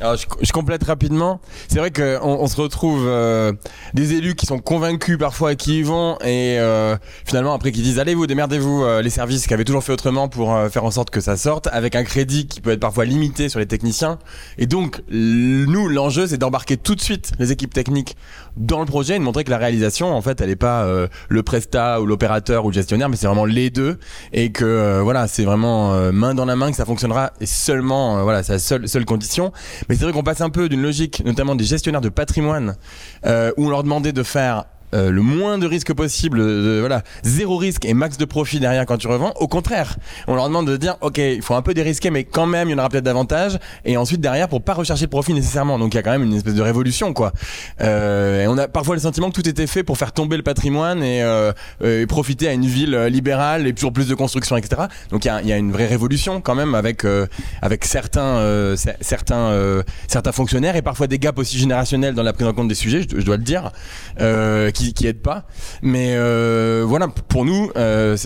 Alors, 0.01 0.16
je, 0.16 0.27
je, 0.43 0.52
complète 0.52 0.85
rapidement. 0.85 1.40
C'est 1.68 1.78
vrai 1.78 1.90
qu'on 1.90 2.20
on 2.23 2.47
se 2.48 2.60
retrouve 2.60 3.06
euh, 3.06 3.52
des 3.94 4.12
élus 4.12 4.35
qui 4.35 4.44
sont 4.44 4.59
convaincus 4.59 5.16
parfois 5.18 5.55
qui 5.55 5.78
y 5.78 5.82
vont 5.82 6.18
et 6.20 6.59
euh, 6.59 6.97
finalement 7.24 7.55
après 7.55 7.73
qui 7.73 7.81
disent 7.81 7.98
allez 7.98 8.14
vous 8.14 8.27
démerdez-vous 8.27 8.85
euh, 8.85 9.01
les 9.01 9.09
services 9.10 9.47
qui 9.47 9.55
avaient 9.55 9.64
toujours 9.64 9.82
fait 9.82 9.93
autrement 9.93 10.28
pour 10.28 10.55
euh, 10.55 10.68
faire 10.68 10.85
en 10.85 10.90
sorte 10.90 11.09
que 11.09 11.20
ça 11.20 11.36
sorte 11.36 11.68
avec 11.68 11.94
un 11.97 12.05
crédit 12.05 12.47
qui 12.47 12.60
peut 12.60 12.73
être 12.73 12.81
parfois 12.81 13.06
limité 13.06 13.48
sur 13.48 13.59
les 13.59 13.66
techniciens. 13.66 14.18
Et 14.59 14.66
donc 14.66 15.02
nous 15.09 15.89
l'enjeu 15.89 16.27
c'est 16.27 16.36
d'embarquer 16.36 16.77
tout 16.77 16.94
de 16.94 17.01
suite 17.01 17.32
les 17.39 17.51
équipes 17.52 17.73
techniques 17.73 18.16
dans 18.59 18.81
le 18.81 18.86
projet 18.86 19.16
et 19.16 19.18
de 19.18 19.24
montrer 19.24 19.44
que 19.44 19.51
la 19.51 19.59
réalisation 19.59 20.14
en 20.14 20.20
fait 20.20 20.40
elle 20.43 20.51
est 20.51 20.56
pas 20.56 20.82
euh, 20.85 21.09
le 21.31 21.43
prestat 21.43 22.02
ou 22.02 22.06
l'opérateur 22.06 22.66
ou 22.66 22.68
le 22.68 22.74
gestionnaire 22.74 23.09
mais 23.09 23.16
c'est 23.16 23.27
vraiment 23.27 23.47
les 23.47 23.70
deux 23.70 23.98
et 24.32 24.52
que 24.52 25.01
voilà 25.01 25.27
c'est 25.27 25.44
vraiment 25.44 26.12
main 26.12 26.35
dans 26.35 26.44
la 26.44 26.56
main 26.56 26.70
que 26.70 26.77
ça 26.77 26.85
fonctionnera 26.85 27.32
et 27.40 27.47
seulement 27.47 28.23
voilà 28.24 28.43
c'est 28.43 28.52
la 28.52 28.59
seule 28.59 28.89
seule 28.89 29.06
condition. 29.06 29.52
Mais 29.88 29.94
c'est 29.94 30.04
vrai 30.04 30.12
qu'on 30.12 30.22
passe 30.22 30.40
un 30.40 30.50
peu 30.50 30.68
d'une 30.68 30.82
logique, 30.82 31.22
notamment 31.24 31.54
des 31.54 31.64
gestionnaires 31.64 32.00
de 32.00 32.08
patrimoine, 32.08 32.76
euh, 33.24 33.52
où 33.56 33.66
on 33.66 33.70
leur 33.70 33.82
demandait 33.82 34.12
de 34.12 34.22
faire 34.22 34.64
euh, 34.94 35.10
le 35.10 35.22
moins 35.22 35.58
de 35.58 35.66
risques 35.66 35.92
possible, 35.92 36.38
de, 36.38 36.78
voilà, 36.80 37.02
zéro 37.22 37.56
risque 37.56 37.84
et 37.84 37.94
max 37.94 38.18
de 38.18 38.24
profit 38.24 38.60
derrière 38.60 38.86
quand 38.86 38.98
tu 38.98 39.08
revends. 39.08 39.32
Au 39.36 39.48
contraire, 39.48 39.96
on 40.26 40.34
leur 40.34 40.46
demande 40.48 40.66
de 40.66 40.76
dire, 40.76 40.96
ok, 41.00 41.18
il 41.18 41.42
faut 41.42 41.54
un 41.54 41.62
peu 41.62 41.74
dérisquer, 41.74 42.10
mais 42.10 42.24
quand 42.24 42.46
même, 42.46 42.68
il 42.68 42.72
y 42.72 42.74
en 42.74 42.78
aura 42.78 42.88
peut-être 42.88 43.04
davantage. 43.04 43.58
Et 43.84 43.96
ensuite 43.96 44.20
derrière, 44.20 44.48
pour 44.48 44.62
pas 44.62 44.74
rechercher 44.74 45.04
le 45.04 45.10
profit 45.10 45.34
nécessairement. 45.34 45.78
Donc 45.78 45.94
il 45.94 45.96
y 45.96 46.00
a 46.00 46.02
quand 46.02 46.12
même 46.12 46.22
une 46.22 46.34
espèce 46.34 46.54
de 46.54 46.62
révolution, 46.62 47.12
quoi. 47.12 47.32
Euh, 47.80 48.46
on 48.48 48.58
a 48.58 48.68
parfois 48.68 48.94
le 48.94 49.00
sentiment 49.00 49.30
que 49.30 49.40
tout 49.40 49.48
était 49.48 49.66
fait 49.66 49.82
pour 49.82 49.98
faire 49.98 50.12
tomber 50.12 50.36
le 50.36 50.42
patrimoine 50.42 51.02
et, 51.02 51.22
euh, 51.22 51.52
profiter 52.06 52.48
à 52.48 52.52
une 52.52 52.66
ville 52.66 52.96
libérale 53.06 53.66
et 53.66 53.72
toujours 53.72 53.92
plus 53.92 54.08
de 54.08 54.14
construction, 54.14 54.56
etc. 54.56 54.82
Donc 55.10 55.24
il 55.24 55.28
y 55.28 55.30
a, 55.30 55.42
y 55.42 55.52
a, 55.52 55.56
une 55.56 55.72
vraie 55.72 55.86
révolution 55.86 56.40
quand 56.40 56.54
même 56.54 56.74
avec 56.74 57.04
euh, 57.04 57.26
avec 57.62 57.84
certains 57.84 58.36
euh, 58.38 58.76
certains 59.00 59.50
euh, 59.50 59.82
certains 60.08 60.32
fonctionnaires 60.32 60.76
et 60.76 60.82
parfois 60.82 61.06
des 61.06 61.18
gaps 61.18 61.38
aussi 61.38 61.58
générationnels 61.58 62.14
dans 62.14 62.22
la 62.22 62.32
prise 62.32 62.46
en 62.46 62.52
compte 62.52 62.68
des 62.68 62.74
sujets, 62.74 63.02
je, 63.02 63.20
je 63.20 63.24
dois 63.24 63.36
le 63.36 63.42
dire, 63.42 63.70
qui 64.72 64.85
qui, 64.92 65.06
aide 65.06 65.20
pas. 65.20 65.46
Mais 65.82 66.14
euh, 66.16 66.84
voilà, 66.86 67.08
pour 67.08 67.44
nous, 67.44 67.70
euh, 67.76 68.16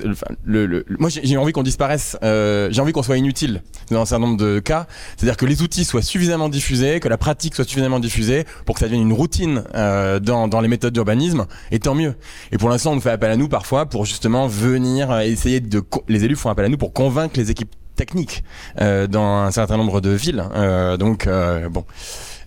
le, 0.45 0.67
le, 0.67 0.85
moi 0.99 1.11
j'ai 1.11 1.37
envie 1.37 1.53
qu'on 1.53 1.63
disparaisse, 1.63 2.17
euh, 2.23 2.69
j'ai 2.71 2.81
envie 2.81 2.93
qu'on 2.93 3.03
soit 3.03 3.17
inutile 3.17 3.63
dans 3.91 4.01
un 4.01 4.05
certain 4.05 4.27
nombre 4.27 4.39
de 4.39 4.59
cas. 4.59 4.87
C'est-à-dire 5.17 5.37
que 5.37 5.47
les 5.47 5.63
outils 5.63 5.85
soient 5.85 6.03
suffisamment 6.03 6.49
diffusés, 6.49 7.01
que 7.01 7.09
la 7.09 7.19
pratique 7.19 7.55
soit 7.55 7.65
suffisamment 7.65 8.01
diffusée 8.01 8.45
pour 8.65 8.75
que 8.75 8.81
ça 8.81 8.87
devienne 8.87 9.03
une 9.03 9.13
routine 9.13 9.65
euh, 9.75 10.21
dans, 10.21 10.49
dans 10.49 10.61
les 10.61 10.69
méthodes 10.69 10.93
d'urbanisme, 10.93 11.47
et 11.71 11.79
tant 11.79 11.95
mieux. 11.95 12.15
Et 12.53 12.59
pour 12.59 12.69
l'instant, 12.69 12.93
on 12.93 12.95
nous 12.95 13.01
fait 13.01 13.11
appel 13.11 13.31
à 13.31 13.37
nous 13.37 13.49
parfois 13.49 13.87
pour 13.87 14.05
justement 14.05 14.47
venir 14.47 15.19
essayer 15.21 15.61
de... 15.61 15.83
Les 16.09 16.25
élus 16.25 16.37
font 16.37 16.51
appel 16.51 16.65
à 16.65 16.69
nous 16.69 16.79
pour 16.79 16.93
convaincre 16.93 17.39
les 17.39 17.51
équipes 17.51 17.75
techniques 18.01 18.45
euh, 18.81 19.07
dans 19.07 19.43
un 19.43 19.51
certain 19.51 19.77
nombre 19.77 20.01
de 20.01 20.11
villes. 20.11 20.43
Euh, 20.55 20.97
donc 20.97 21.27
euh, 21.27 21.69
bon, 21.69 21.85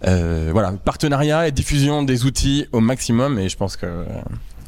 euh, 0.05 0.49
voilà, 0.51 0.73
partenariat 0.73 1.47
et 1.47 1.51
diffusion 1.51 2.03
des 2.03 2.25
outils 2.25 2.67
au 2.71 2.79
maximum. 2.79 3.39
Et 3.39 3.49
je 3.49 3.57
pense 3.57 3.77
que 3.77 3.85
euh, 3.85 4.03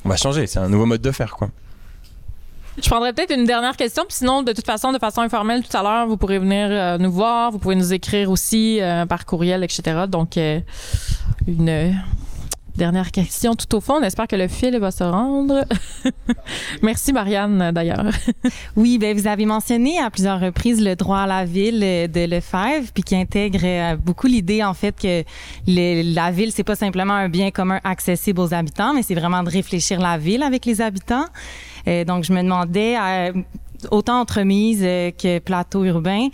on 0.04 0.10
va 0.10 0.18
changer. 0.18 0.48
C'est 0.48 0.60
un 0.60 0.70
nouveau 0.70 0.86
mode 0.86 1.02
de 1.02 1.12
faire, 1.12 1.36
quoi. 1.36 1.50
Je 2.82 2.90
prendrais 2.90 3.14
peut-être 3.14 3.34
une 3.34 3.46
dernière 3.46 3.78
question, 3.78 4.04
puis 4.04 4.18
sinon, 4.18 4.44
de 4.44 4.52
toute 4.52 4.66
façon, 4.66 4.92
de 4.92 5.00
façon 5.00 5.22
informelle, 5.22 5.64
tout 5.64 5.78
à 5.78 5.82
l'heure, 5.82 6.08
vous 6.08 6.18
pourrez 6.18 6.40
venir 6.40 6.68
euh, 6.70 6.98
nous 6.98 7.12
voir, 7.12 7.52
vous 7.52 7.58
pouvez 7.58 7.76
nous 7.76 7.94
écrire 7.94 8.30
aussi 8.30 8.82
par 9.08 9.26
courriel, 9.26 9.64
etc. 9.64 10.04
Donc, 10.10 10.38
une 11.48 11.96
dernière 12.78 13.12
question 13.12 13.56
tout 13.56 13.76
au 13.76 13.82
fond. 13.82 13.96
On 14.00 14.04
espère 14.04 14.28
que 14.28 14.36
le 14.36 14.48
fil 14.48 14.78
va 14.78 14.92
se 14.92 15.04
rendre. 15.04 15.66
Merci 16.82 17.14
Marianne 17.14 17.72
d'ailleurs. 17.74 18.06
oui, 18.76 18.98
ben 18.98 19.18
vous 19.18 19.28
avez 19.28 19.46
mentionné 19.46 20.00
à 20.00 20.10
plusieurs 20.10 20.40
reprises 20.40 20.84
le 20.84 20.96
droit 20.96 21.20
à 21.20 21.28
la 21.28 21.46
ville 21.46 21.80
de 21.80 22.26
Lefebvre, 22.26 22.92
puis 22.94 23.04
qui 23.04 23.16
intègre 23.16 23.96
beaucoup 23.98 24.28
l'idée 24.28 24.64
en 24.64 24.74
fait 24.74 24.96
que 25.00 25.24
le, 25.68 26.14
la 26.14 26.32
ville 26.32 26.52
c'est 26.52 26.64
pas 26.64 26.76
simplement 26.76 27.14
un 27.14 27.30
bien 27.30 27.52
commun 27.52 27.80
accessible 27.84 28.40
aux 28.40 28.54
habitants, 28.54 28.94
mais 28.94 29.04
c'est 29.04 29.16
vraiment 29.16 29.44
de 29.44 29.50
réfléchir 29.50 30.00
la 30.00 30.18
ville 30.18 30.44
avec 30.44 30.66
les 30.66 30.82
habitants. 30.82 31.26
Euh, 31.88 32.04
donc 32.04 32.24
je 32.24 32.34
me 32.34 32.42
demandais 32.42 32.98
euh, 32.98 33.34
autant 33.92 34.20
entremise 34.20 34.82
euh, 34.84 35.12
que 35.12 35.40
plateau 35.40 35.84
urbain. 35.84 36.28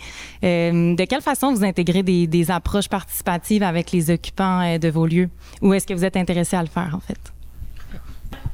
Euh, 0.44 0.94
de 0.94 1.04
quelle 1.04 1.22
façon 1.22 1.52
vous 1.52 1.64
intégrez 1.64 2.02
des, 2.02 2.26
des, 2.26 2.50
approches 2.50 2.88
participatives 2.88 3.62
avec 3.62 3.92
les 3.92 4.10
occupants 4.10 4.60
euh, 4.60 4.78
de 4.78 4.88
vos 4.88 5.06
lieux? 5.06 5.30
Ou 5.60 5.74
est-ce 5.74 5.86
que 5.86 5.94
vous 5.94 6.04
êtes 6.04 6.16
intéressé 6.16 6.56
à 6.56 6.62
le 6.62 6.68
faire, 6.68 6.94
en 6.94 7.00
fait? 7.00 7.32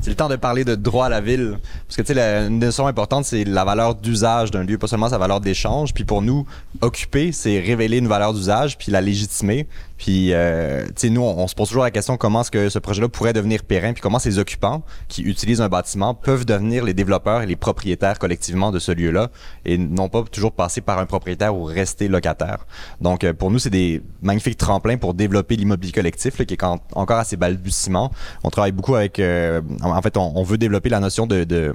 C'est 0.01 0.11
le 0.11 0.17
temps 0.17 0.29
de 0.29 0.37
parler 0.37 0.65
de 0.65 0.77
droit 0.77 1.07
à 1.07 1.09
la 1.09 1.21
ville. 1.21 1.59
Parce 1.87 1.97
que, 1.97 2.03
tu 2.03 2.15
sais, 2.15 2.47
une 2.47 2.61
notion 2.61 2.87
importante, 2.87 3.25
c'est 3.25 3.45
la 3.45 3.65
valeur 3.65 3.97
d'usage 3.97 4.51
d'un 4.51 4.63
lieu, 4.63 4.79
pas 4.79 4.87
seulement 4.87 5.09
sa 5.09 5.19
valeur 5.19 5.41
d'échange. 5.41 5.93
Puis 5.93 6.05
pour 6.05 6.23
nous, 6.23 6.47
occuper, 6.81 7.33
c'est 7.33 7.59
révéler 7.59 7.99
une 7.99 8.07
valeur 8.07 8.33
d'usage, 8.33 8.79
puis 8.79 8.93
la 8.93 9.01
légitimer. 9.01 9.67
Puis, 9.99 10.33
euh, 10.33 10.87
tu 10.87 10.93
sais, 10.97 11.11
nous, 11.11 11.23
on, 11.23 11.47
se 11.49 11.57
pose 11.57 11.69
toujours 11.69 11.83
la 11.83 11.91
question 11.91 12.17
comment 12.17 12.43
est-ce 12.43 12.53
que 12.53 12.69
ce 12.69 12.79
projet-là 12.79 13.09
pourrait 13.09 13.33
devenir 13.33 13.65
pérenne, 13.65 13.95
puis 13.95 14.01
comment 14.01 14.21
ces 14.21 14.39
occupants 14.39 14.83
qui 15.09 15.23
utilisent 15.23 15.61
un 15.61 15.69
bâtiment 15.69 16.15
peuvent 16.15 16.47
devenir 16.47 16.85
les 16.85 16.95
développeurs 16.95 17.43
et 17.43 17.47
les 17.47 17.57
propriétaires 17.57 18.19
collectivement 18.19 18.71
de 18.71 18.79
ce 18.79 18.93
lieu-là, 18.93 19.31
et 19.65 19.77
non 19.77 20.09
pas 20.09 20.23
toujours 20.23 20.53
passer 20.53 20.81
par 20.81 20.99
un 21.01 21.07
propriétaire 21.07 21.55
ou 21.55 21.65
rester 21.65 22.07
locataire? 22.07 22.65
Donc, 23.01 23.25
euh, 23.25 23.33
pour 23.33 23.51
nous, 23.51 23.59
c'est 23.59 23.71
des 23.71 24.01
magnifiques 24.23 24.57
tremplins 24.57 24.99
pour 24.99 25.15
développer 25.15 25.57
l'immobilier 25.57 25.93
collectif, 25.93 26.39
là, 26.39 26.45
qui 26.45 26.55
est 26.55 26.59
quand, 26.59 26.79
encore 26.95 27.19
assez 27.19 27.37
balbutiement. 27.37 28.13
On 28.45 28.51
travaille 28.51 28.73
beaucoup 28.73 28.95
avec, 28.95 29.19
euh, 29.19 29.61
en 29.83 30.01
fait, 30.01 30.17
on, 30.17 30.33
on, 30.37 30.45
veut 30.45 30.59
développer 30.59 30.91
la 30.91 31.01
notion 31.01 31.27
de, 31.27 31.43
de 31.43 31.73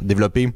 développer 0.00 0.50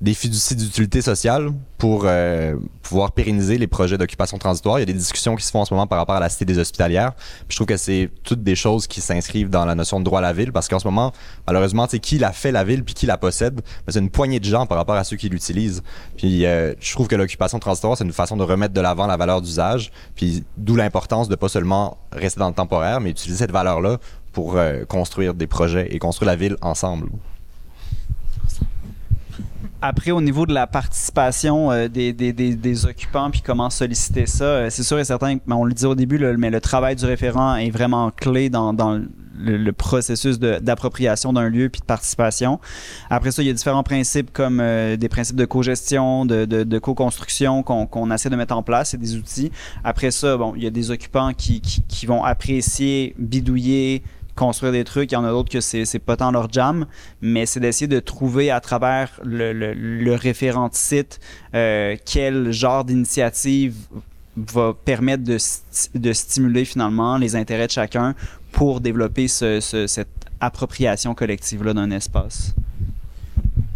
des 0.00 0.14
fiducies 0.14 0.54
d'utilité 0.54 1.02
sociale 1.02 1.50
pour 1.76 2.02
euh, 2.04 2.56
pouvoir 2.82 3.12
pérenniser 3.12 3.58
les 3.58 3.66
projets 3.66 3.98
d'occupation 3.98 4.38
transitoire. 4.38 4.78
Il 4.78 4.82
y 4.82 4.84
a 4.84 4.86
des 4.86 4.92
discussions 4.92 5.34
qui 5.34 5.44
se 5.44 5.50
font 5.50 5.60
en 5.60 5.64
ce 5.64 5.74
moment 5.74 5.88
par 5.88 5.98
rapport 5.98 6.14
à 6.14 6.20
la 6.20 6.28
cité 6.28 6.44
des 6.44 6.58
hospitalières. 6.58 7.12
Je 7.48 7.56
trouve 7.56 7.66
que 7.66 7.76
c'est 7.76 8.10
toutes 8.22 8.42
des 8.42 8.54
choses 8.54 8.86
qui 8.86 9.00
s'inscrivent 9.00 9.50
dans 9.50 9.64
la 9.64 9.74
notion 9.74 9.98
de 9.98 10.04
droit 10.04 10.20
à 10.20 10.22
la 10.22 10.32
ville 10.32 10.52
parce 10.52 10.68
qu'en 10.68 10.78
ce 10.78 10.86
moment, 10.86 11.12
malheureusement, 11.46 11.86
qui 11.86 12.18
la 12.18 12.32
fait 12.32 12.52
la 12.52 12.62
ville 12.62 12.84
puis 12.84 12.94
qui 12.94 13.06
la 13.06 13.18
possède, 13.18 13.60
c'est 13.88 13.98
une 13.98 14.10
poignée 14.10 14.38
de 14.38 14.44
gens 14.44 14.66
par 14.66 14.78
rapport 14.78 14.94
à 14.94 15.02
ceux 15.02 15.16
qui 15.16 15.28
l'utilisent. 15.28 15.82
Puis 16.16 16.46
euh, 16.46 16.74
je 16.78 16.92
trouve 16.92 17.08
que 17.08 17.16
l'occupation 17.16 17.58
transitoire, 17.58 17.96
c'est 17.96 18.04
une 18.04 18.12
façon 18.12 18.36
de 18.36 18.44
remettre 18.44 18.74
de 18.74 18.80
l'avant 18.80 19.06
la 19.06 19.16
valeur 19.16 19.42
d'usage, 19.42 19.90
puis 20.14 20.44
d'où 20.56 20.76
l'importance 20.76 21.28
de 21.28 21.34
pas 21.34 21.48
seulement 21.48 21.98
rester 22.12 22.38
dans 22.38 22.48
le 22.48 22.54
temporaire, 22.54 23.00
mais 23.00 23.10
utiliser 23.10 23.38
cette 23.38 23.52
valeur-là 23.52 23.98
pour 24.32 24.56
euh, 24.56 24.84
construire 24.84 25.34
des 25.34 25.48
projets 25.48 25.88
et 25.90 25.98
construire 25.98 26.30
la 26.30 26.36
ville 26.36 26.56
ensemble. 26.62 27.08
Après, 29.80 30.10
au 30.10 30.20
niveau 30.20 30.44
de 30.44 30.52
la 30.52 30.66
participation 30.66 31.70
euh, 31.70 31.86
des, 31.88 32.12
des, 32.12 32.32
des, 32.32 32.56
des, 32.56 32.86
occupants, 32.86 33.30
puis 33.30 33.42
comment 33.42 33.70
solliciter 33.70 34.26
ça, 34.26 34.44
euh, 34.44 34.70
c'est 34.70 34.82
sûr 34.82 34.98
et 34.98 35.04
certain, 35.04 35.38
on 35.48 35.64
le 35.64 35.72
dit 35.72 35.86
au 35.86 35.94
début, 35.94 36.18
le, 36.18 36.36
mais 36.36 36.50
le 36.50 36.60
travail 36.60 36.96
du 36.96 37.04
référent 37.04 37.54
est 37.54 37.70
vraiment 37.70 38.10
clé 38.10 38.50
dans, 38.50 38.72
dans 38.72 39.00
le, 39.38 39.72
processus 39.72 40.40
d'appropriation 40.40 41.32
d'un 41.32 41.48
lieu 41.48 41.68
puis 41.68 41.80
de 41.80 41.86
participation. 41.86 42.58
Après 43.08 43.30
ça, 43.30 43.40
il 43.42 43.46
y 43.46 43.50
a 43.50 43.52
différents 43.52 43.84
principes 43.84 44.32
comme 44.32 44.58
euh, 44.60 44.96
des 44.96 45.08
principes 45.08 45.36
de 45.36 45.44
co-gestion, 45.44 46.26
de, 46.26 46.44
de, 46.44 46.78
co-construction 46.80 47.62
qu'on 47.62 48.10
essaie 48.10 48.30
de 48.30 48.36
mettre 48.36 48.56
en 48.56 48.64
place 48.64 48.94
et 48.94 48.98
des 48.98 49.14
outils. 49.14 49.52
Après 49.84 50.10
ça, 50.10 50.36
bon, 50.36 50.54
il 50.56 50.64
y 50.64 50.66
a 50.66 50.70
des 50.70 50.90
occupants 50.90 51.32
qui, 51.34 51.60
qui, 51.60 51.82
qui 51.82 52.06
vont 52.06 52.24
apprécier, 52.24 53.14
bidouiller, 53.16 54.02
construire 54.38 54.72
des 54.72 54.84
trucs. 54.84 55.10
Il 55.10 55.14
y 55.14 55.18
en 55.18 55.24
a 55.24 55.30
d'autres 55.30 55.50
que 55.50 55.60
c'est 55.60 55.98
pas 55.98 56.16
tant 56.16 56.30
leur 56.30 56.50
jam, 56.50 56.86
mais 57.20 57.44
c'est 57.44 57.60
d'essayer 57.60 57.88
de 57.88 58.00
trouver 58.00 58.50
à 58.50 58.60
travers 58.60 59.20
le, 59.24 59.52
le, 59.52 60.14
référent 60.14 60.70
site 60.72 61.18
euh, 61.54 61.96
quel 62.04 62.52
genre 62.52 62.84
d'initiative 62.84 63.74
va 64.36 64.72
permettre 64.72 65.24
de, 65.24 66.12
stimuler 66.12 66.64
finalement 66.64 67.18
les 67.18 67.34
intérêts 67.34 67.66
de 67.66 67.72
chacun 67.72 68.14
pour 68.52 68.80
développer 68.80 69.26
ce, 69.26 69.58
cette 69.60 70.08
appropriation 70.40 71.14
collective-là 71.14 71.74
d'un 71.74 71.90
espace. 71.90 72.54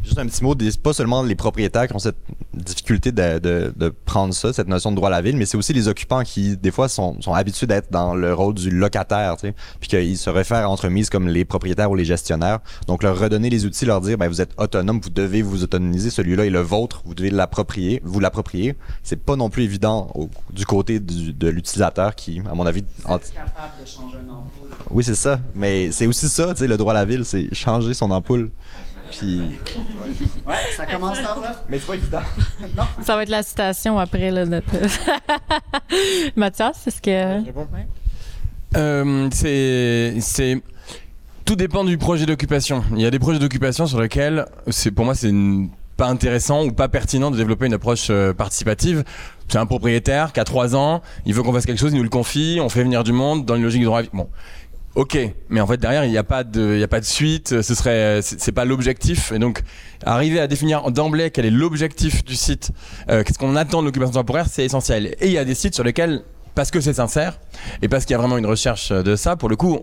Juste 0.03 0.19
un 0.19 0.27
petit 0.27 0.43
mot, 0.43 0.55
c'est 0.59 0.83
pas 0.83 0.93
seulement 0.93 1.23
les 1.23 1.37
propriétaires 1.37 1.87
qui 1.87 1.95
ont 1.95 2.01
cette 2.01 2.17
difficulté 2.53 3.13
de, 3.13 3.39
de, 3.39 3.73
de 3.77 3.89
prendre 3.89 4.35
ça, 4.35 4.53
cette 4.53 4.67
notion 4.67 4.91
de 4.91 4.97
droit 4.97 5.09
à 5.09 5.13
la 5.13 5.23
ville, 5.23 5.37
mais 5.37 5.47
c'est 5.47 5.57
aussi 5.57 5.73
les 5.73 5.87
occupants 5.87 6.25
qui, 6.25 6.57
des 6.57 6.71
fois, 6.73 6.89
sont, 6.89 7.21
sont 7.21 7.33
habitués 7.33 7.67
d'être 7.67 7.91
dans 7.93 8.15
le 8.15 8.35
rôle 8.35 8.55
du 8.55 8.71
locataire, 8.71 9.37
tu 9.37 9.49
sais, 9.49 9.55
puis 9.81 9.89
qu'ils 9.89 10.19
se 10.19 10.29
réfèrent 10.29 10.67
à 10.67 10.69
entremises 10.69 11.09
comme 11.09 11.29
les 11.29 11.45
propriétaires 11.45 11.91
ou 11.91 11.95
les 11.95 12.05
gestionnaires. 12.05 12.59
Donc, 12.89 13.05
leur 13.05 13.19
redonner 13.19 13.49
les 13.49 13.65
outils, 13.65 13.85
leur 13.85 14.01
dire, 14.01 14.19
ben, 14.19 14.29
vous 14.29 14.41
êtes 14.41 14.51
autonome, 14.59 15.01
vous 15.01 15.11
devez 15.11 15.41
vous 15.41 15.63
autonomiser, 15.63 16.11
celui-là 16.11 16.47
est 16.47 16.51
le 16.51 16.61
vôtre, 16.61 17.03
vous 17.05 17.15
devez 17.15 17.31
l'approprier, 17.31 18.03
vous 18.05 18.19
l'approprier. 18.19 18.75
C'est 19.05 19.23
pas 19.23 19.37
non 19.37 19.51
plus 19.51 19.63
évident 19.63 20.13
du 20.53 20.67
côté 20.67 20.99
du, 20.99 21.33
de 21.33 21.49
l'utilisateur 21.49 22.17
qui, 22.17 22.43
à 22.51 22.55
mon 22.55 22.67
avis... 22.67 22.83
capable 23.05 23.23
de 23.81 23.87
changer 23.87 24.19
une 24.23 24.31
ampoule. 24.31 24.69
Oui, 24.91 25.05
c'est 25.05 25.15
ça. 25.15 25.39
Mais 25.55 25.93
c'est 25.93 26.07
aussi 26.07 26.29
ça, 26.29 26.53
tu 26.55 26.59
sais, 26.59 26.67
le 26.67 26.77
droit 26.77 26.93
à 26.93 26.95
la 26.95 27.05
ville, 27.05 27.25
c'est 27.25 27.55
changer 27.55 27.95
son 27.95 28.11
ampoule. 28.11 28.51
Puis. 29.13 29.41
Ouais, 30.47 30.55
ça 30.77 30.87
commence 30.87 31.21
par 31.21 31.41
là. 31.41 31.63
Mais 31.69 31.79
c'est 31.79 31.87
pas 31.87 31.95
évident. 31.95 32.23
non. 32.77 32.85
Ça 33.03 33.17
va 33.17 33.23
être 33.23 33.29
la 33.29 33.43
citation 33.43 33.99
après, 33.99 34.31
là. 34.31 34.47
Notre... 34.47 34.73
Mathias, 36.37 36.87
est-ce 36.87 37.03
que. 37.03 37.43
Euh, 38.77 39.29
c'est. 39.31 40.63
Tout 41.45 41.57
dépend 41.57 41.85
du 41.85 41.99
projet 41.99 42.25
d'occupation. 42.25 42.85
Il 42.93 43.01
y 43.01 43.07
a 43.07 43.11
des 43.11 43.19
projets 43.19 43.39
d'occupation 43.39 43.87
sur 43.87 44.01
lesquels, 44.01 44.47
c'est 44.69 44.93
pour 44.93 45.05
moi, 45.05 45.15
c'est 45.15 45.33
pas 45.97 46.07
intéressant 46.07 46.65
ou 46.65 46.73
pas 46.73 46.89
pertinent 46.89 47.31
de 47.31 47.37
développer 47.37 47.67
une 47.67 47.75
approche 47.75 48.09
euh, 48.11 48.33
participative. 48.33 49.05
C'est 49.49 49.59
un 49.59 49.67
propriétaire 49.67 50.33
qui 50.33 50.41
a 50.41 50.45
3 50.45 50.77
ans, 50.77 51.03
il 51.27 51.35
veut 51.35 51.43
qu'on 51.43 51.53
fasse 51.53 51.67
quelque 51.67 51.81
chose, 51.81 51.93
il 51.93 51.99
nous 51.99 52.03
le 52.03 52.09
confie, 52.09 52.59
on 52.63 52.69
fait 52.69 52.83
venir 52.85 53.05
du 53.05 53.13
monde 53.13 53.45
dans 53.45 53.57
une 53.57 53.63
logique 53.63 53.83
de 53.83 53.87
droit. 53.87 54.03
Bon, 54.13 54.29
Ok, 54.95 55.17
mais 55.49 55.61
en 55.63 55.67
fait 55.67 55.79
derrière 55.79 56.05
il 56.05 56.11
n'y 56.11 56.19
a 56.19 56.23
pas 56.23 56.45
de, 56.45 56.75
il 56.75 56.81
y 56.81 56.83
a 56.83 56.89
pas 56.89 57.01
de 57.01 57.07
suite. 57.07 57.63
Ce 57.63 57.75
serait, 57.75 58.21
c'est 58.23 58.53
pas 58.53 58.67
l'objectif. 58.67 59.33
Et 59.33 59.39
donc 59.39 59.63
arriver 60.05 60.39
à 60.39 60.47
définir 60.47 60.91
d'emblée 60.91 61.31
quel 61.31 61.47
est 61.47 61.51
l'objectif 61.51 62.25
du 62.25 62.37
site, 62.37 62.73
euh, 63.09 63.23
qu'est-ce 63.25 63.39
qu'on 63.39 63.57
attend 63.57 63.81
de 63.81 63.87
l'occupation 63.87 64.15
temporaire, 64.15 64.47
c'est 64.51 64.65
essentiel. 64.65 65.17
Et 65.21 65.29
il 65.29 65.33
y 65.33 65.39
a 65.39 65.45
des 65.47 65.55
sites 65.55 65.75
sur 65.75 65.85
lesquels 65.85 66.23
parce 66.55 66.71
que 66.71 66.81
c'est 66.81 66.95
sincère 66.95 67.39
et 67.83 67.89
parce 67.89 68.05
qu'il 68.05 68.13
y 68.13 68.15
a 68.15 68.19
vraiment 68.19 68.39
une 68.39 68.47
recherche 68.47 68.93
de 68.93 69.17
ça, 69.17 69.37
pour 69.37 69.49
le 69.49 69.57
coup, 69.57 69.81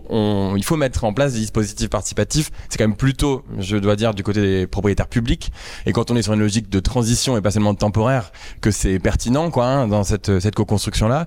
il 0.56 0.64
faut 0.64 0.76
mettre 0.76 1.04
en 1.04 1.12
place 1.12 1.34
des 1.34 1.40
dispositifs 1.40 1.90
participatifs. 1.90 2.50
C'est 2.68 2.78
quand 2.78 2.88
même 2.88 2.96
plutôt, 2.96 3.44
je 3.58 3.76
dois 3.76 3.96
dire, 3.96 4.14
du 4.14 4.22
côté 4.22 4.40
des 4.40 4.66
propriétaires 4.66 5.08
publics. 5.08 5.52
Et 5.86 5.92
quand 5.92 6.10
on 6.10 6.16
est 6.16 6.22
sur 6.22 6.32
une 6.32 6.40
logique 6.40 6.68
de 6.68 6.80
transition 6.80 7.36
et 7.36 7.40
pas 7.40 7.50
seulement 7.50 7.72
de 7.72 7.78
temporaire, 7.78 8.32
que 8.60 8.70
c'est 8.70 8.98
pertinent, 8.98 9.50
quoi, 9.50 9.66
hein, 9.66 9.88
dans 9.88 10.04
cette, 10.04 10.40
cette 10.40 10.54
co-construction-là. 10.54 11.26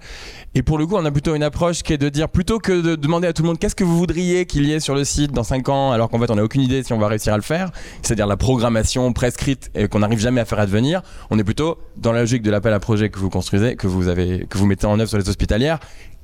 Et 0.56 0.62
pour 0.62 0.78
le 0.78 0.86
coup, 0.86 0.96
on 0.96 1.06
a 1.06 1.12
plutôt 1.12 1.36
une 1.36 1.44
approche 1.44 1.82
qui 1.82 1.94
est 1.94 1.98
de 1.98 2.10
dire, 2.10 2.30
plutôt 2.30 2.60
que 2.60 2.82
de 2.82 2.96
demander 2.96 3.28
à 3.28 3.34
tout 3.34 3.42
le 3.42 3.48
monde 3.48 3.60
qu'est-ce 3.60 3.76
que 3.76 3.84
vous 3.84 3.98
voudriez 3.98 4.46
qu'il 4.46 4.66
y 4.66 4.74
ait 4.74 4.80
sur 4.80 4.96
le 4.96 5.04
site 5.04 5.32
dans 5.32 5.44
5 5.44 5.70
ans, 5.70 5.92
alors 5.92 6.10
qu'en 6.10 6.20
fait, 6.20 6.30
on 6.30 6.36
n'a 6.36 6.44
aucune 6.44 6.62
idée 6.62 6.84
si 6.84 6.94
on 6.94 7.00
va 7.00 7.08
réussir 7.08 7.34
à 7.34 7.38
le 7.38 7.44
faire, 7.44 7.72
c'est-à-dire 8.02 8.28
la 8.28 8.38
programmation 8.38 9.12
prescrite 9.14 9.72
et 9.76 9.88
qu'on 9.88 10.00
n'arrive 10.00 10.20
jamais 10.20 10.42
à 10.42 10.46
faire 10.46 10.60
advenir, 10.60 11.02
on 11.30 11.40
est 11.40 11.44
plutôt 11.44 11.78
dans 11.98 12.12
la 12.12 12.22
logique 12.22 12.44
de 12.44 12.52
l'appel 12.52 12.74
à 12.74 12.80
projet 12.80 13.10
que 13.10 13.20
vous 13.20 13.30
construisez, 13.30 13.76
que 13.76 13.88
vous 13.88 14.08
avez, 14.08 14.46
que 14.48 14.58
vous 14.58 14.66
mettez 14.66 14.86
en 14.86 15.00
œuvre 15.00 15.10
sur 15.10 15.18
les 15.18 15.30
hospitalières 15.34 15.80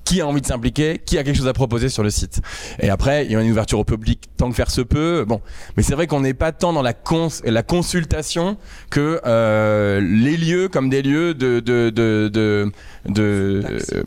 qui 0.09 0.21
a 0.21 0.27
envie 0.27 0.41
de 0.41 0.47
s'impliquer, 0.47 0.99
qui 1.05 1.19
a 1.19 1.23
quelque 1.23 1.37
chose 1.37 1.47
à 1.47 1.53
proposer 1.53 1.87
sur 1.87 2.01
le 2.01 2.09
site. 2.09 2.41
Et 2.79 2.89
après, 2.89 3.25
il 3.25 3.31
y 3.31 3.35
a 3.35 3.41
une 3.41 3.51
ouverture 3.51 3.77
au 3.77 3.83
public 3.83 4.23
tant 4.37 4.49
que 4.49 4.55
faire 4.55 4.71
se 4.71 4.81
peut. 4.81 5.23
Bon, 5.27 5.39
mais 5.77 5.83
c'est 5.83 5.93
vrai 5.93 6.07
qu'on 6.07 6.21
n'est 6.21 6.33
pas 6.33 6.51
tant 6.51 6.73
dans 6.73 6.81
la, 6.81 6.93
cons 6.93 7.27
la 7.43 7.61
consultation 7.61 8.57
que 8.89 9.21
euh, 9.27 10.01
les 10.01 10.35
lieux 10.35 10.67
comme 10.67 10.89
des 10.89 11.03
lieux 11.03 11.35
de 11.35 11.59
de 11.59 11.91
de 11.91 12.27
de, 12.33 12.71
de 13.07 13.63
euh, 13.93 14.03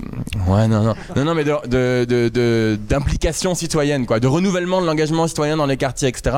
ouais 0.49 0.67
non 0.67 0.83
non 0.83 0.95
non 1.15 1.25
non 1.25 1.35
mais 1.37 1.45
de 1.45 2.77
d'implication 2.89 3.55
citoyenne 3.55 4.05
quoi, 4.05 4.19
de 4.19 4.27
renouvellement 4.27 4.83
de 4.83 4.87
l'engagement 4.87 5.29
citoyen 5.29 5.57
dans 5.57 5.67
les 5.67 5.77
quartiers 5.77 6.09
etc. 6.09 6.37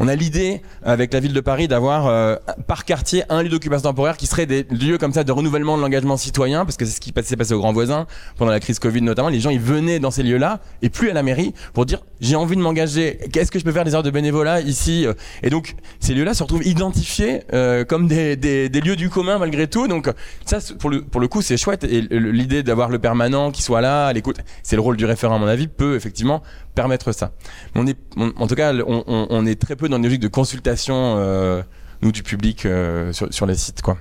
On 0.00 0.08
a 0.08 0.16
l'idée 0.16 0.60
avec 0.82 1.12
la 1.12 1.20
ville 1.20 1.34
de 1.34 1.40
Paris 1.40 1.68
d'avoir 1.68 2.08
euh, 2.08 2.34
par 2.66 2.84
quartier 2.84 3.22
un 3.28 3.44
lieu 3.44 3.48
d'occupation 3.48 3.90
temporaire 3.90 4.16
qui 4.16 4.26
serait 4.26 4.46
des 4.46 4.64
lieux 4.70 4.98
comme 4.98 5.12
ça 5.12 5.22
de 5.22 5.30
renouvellement 5.30 5.76
de 5.76 5.82
l'engagement 5.82 6.16
citoyen 6.16 6.64
parce 6.64 6.76
que 6.76 6.84
c'est 6.84 6.96
ce 6.96 7.00
qui 7.00 7.12
s'est 7.22 7.36
passé 7.36 7.54
au 7.54 7.58
Grand 7.60 7.72
Voisin 7.72 8.08
pendant 8.38 8.50
la 8.50 8.58
crise 8.58 8.80
Covid 8.80 9.03
notamment, 9.04 9.28
les 9.28 9.40
gens 9.40 9.50
ils 9.50 9.60
venaient 9.60 9.98
dans 9.98 10.10
ces 10.10 10.22
lieux-là 10.22 10.60
et 10.82 10.88
plus 10.88 11.10
à 11.10 11.14
la 11.14 11.22
mairie 11.22 11.54
pour 11.72 11.86
dire 11.86 12.00
j'ai 12.20 12.36
envie 12.36 12.56
de 12.56 12.60
m'engager, 12.60 13.18
qu'est-ce 13.32 13.50
que 13.50 13.58
je 13.58 13.64
peux 13.64 13.72
faire 13.72 13.84
des 13.84 13.94
heures 13.94 14.02
de 14.02 14.10
bénévolat 14.10 14.60
ici 14.60 15.06
Et 15.42 15.50
donc 15.50 15.74
ces 16.00 16.14
lieux-là 16.14 16.34
se 16.34 16.42
retrouvent 16.42 16.66
identifiés 16.66 17.42
euh, 17.52 17.84
comme 17.84 18.08
des, 18.08 18.36
lieux 18.68 18.96
du 18.96 19.10
commun 19.10 19.38
malgré 19.38 19.66
tout. 19.66 19.88
Donc 19.88 20.10
ça 20.44 20.58
pour 20.78 20.90
le, 20.90 21.02
pour 21.02 21.20
le 21.20 21.28
coup 21.28 21.42
c'est 21.42 21.56
chouette 21.56 21.84
et 21.84 22.00
l'idée 22.00 22.62
d'avoir 22.62 22.88
le 22.88 22.98
permanent 22.98 23.50
qui 23.50 23.62
soit 23.62 23.80
là 23.80 24.06
à 24.06 24.12
l'écoute, 24.12 24.38
c'est 24.62 24.76
le 24.76 24.82
rôle 24.82 24.96
du 24.96 25.04
référent 25.04 25.36
à 25.36 25.38
mon 25.38 25.46
avis 25.46 25.68
peut 25.68 25.96
effectivement 25.96 26.42
permettre 26.74 27.12
ça. 27.12 27.32
On 27.74 27.84
en 28.16 28.46
tout 28.46 28.54
cas 28.54 28.72
on, 28.86 29.46
est 29.46 29.60
très 29.60 29.76
peu 29.76 29.88
dans 29.88 29.98
une 29.98 30.04
logique 30.04 30.20
de 30.20 30.28
consultation 30.28 31.16
euh, 31.18 31.62
nous 32.02 32.12
du 32.12 32.22
public 32.22 32.66
euh, 32.66 33.12
sur, 33.12 33.32
sur 33.32 33.46
les 33.46 33.54
sites 33.54 33.82
quoi. 33.82 33.98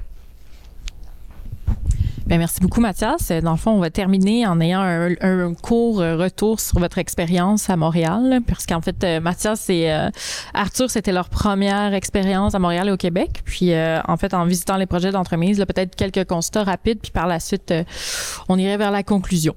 Bien, 2.26 2.38
merci 2.38 2.62
beaucoup, 2.62 2.80
Mathias. 2.80 3.34
Dans 3.44 3.52
le 3.52 3.58
fond, 3.58 3.72
on 3.72 3.80
va 3.80 3.90
terminer 3.90 4.48
en 4.48 4.62
ayant 4.62 4.80
un, 4.80 5.54
court 5.56 5.98
retour 5.98 6.62
sur 6.62 6.80
votre 6.80 6.98
expérience 6.98 7.70
à 7.70 7.76
Montréal, 7.76 8.40
parce 8.48 8.66
qu'en 8.66 8.80
fait, 8.80 9.04
euh, 9.04 9.20
Mathias 9.20 9.70
et 9.70 9.92
euh, 9.92 10.10
Arthur, 10.54 10.90
c'était 10.90 11.12
leur 11.12 11.28
première 11.28 11.94
expérience 11.94 12.56
à 12.56 12.60
Montréal 12.60 12.88
et 12.88 12.92
au 12.92 12.98
Québec. 12.98 13.42
Puis, 13.44 13.74
euh, 13.74 14.00
en 14.08 14.16
fait, 14.16 14.34
en 14.34 14.46
visitant 14.46 14.78
les 14.78 14.86
projets 14.86 15.12
d'entremise, 15.12 15.58
peut-être 15.58 15.96
quelques 15.98 16.26
constats 16.26 16.64
rapides, 16.64 17.00
puis 17.02 17.12
par 17.12 17.28
la 17.28 17.42
suite, 17.42 17.74
on 18.48 18.58
irait 18.58 18.78
vers 18.78 18.92
la 18.92 19.04
conclusion. 19.04 19.56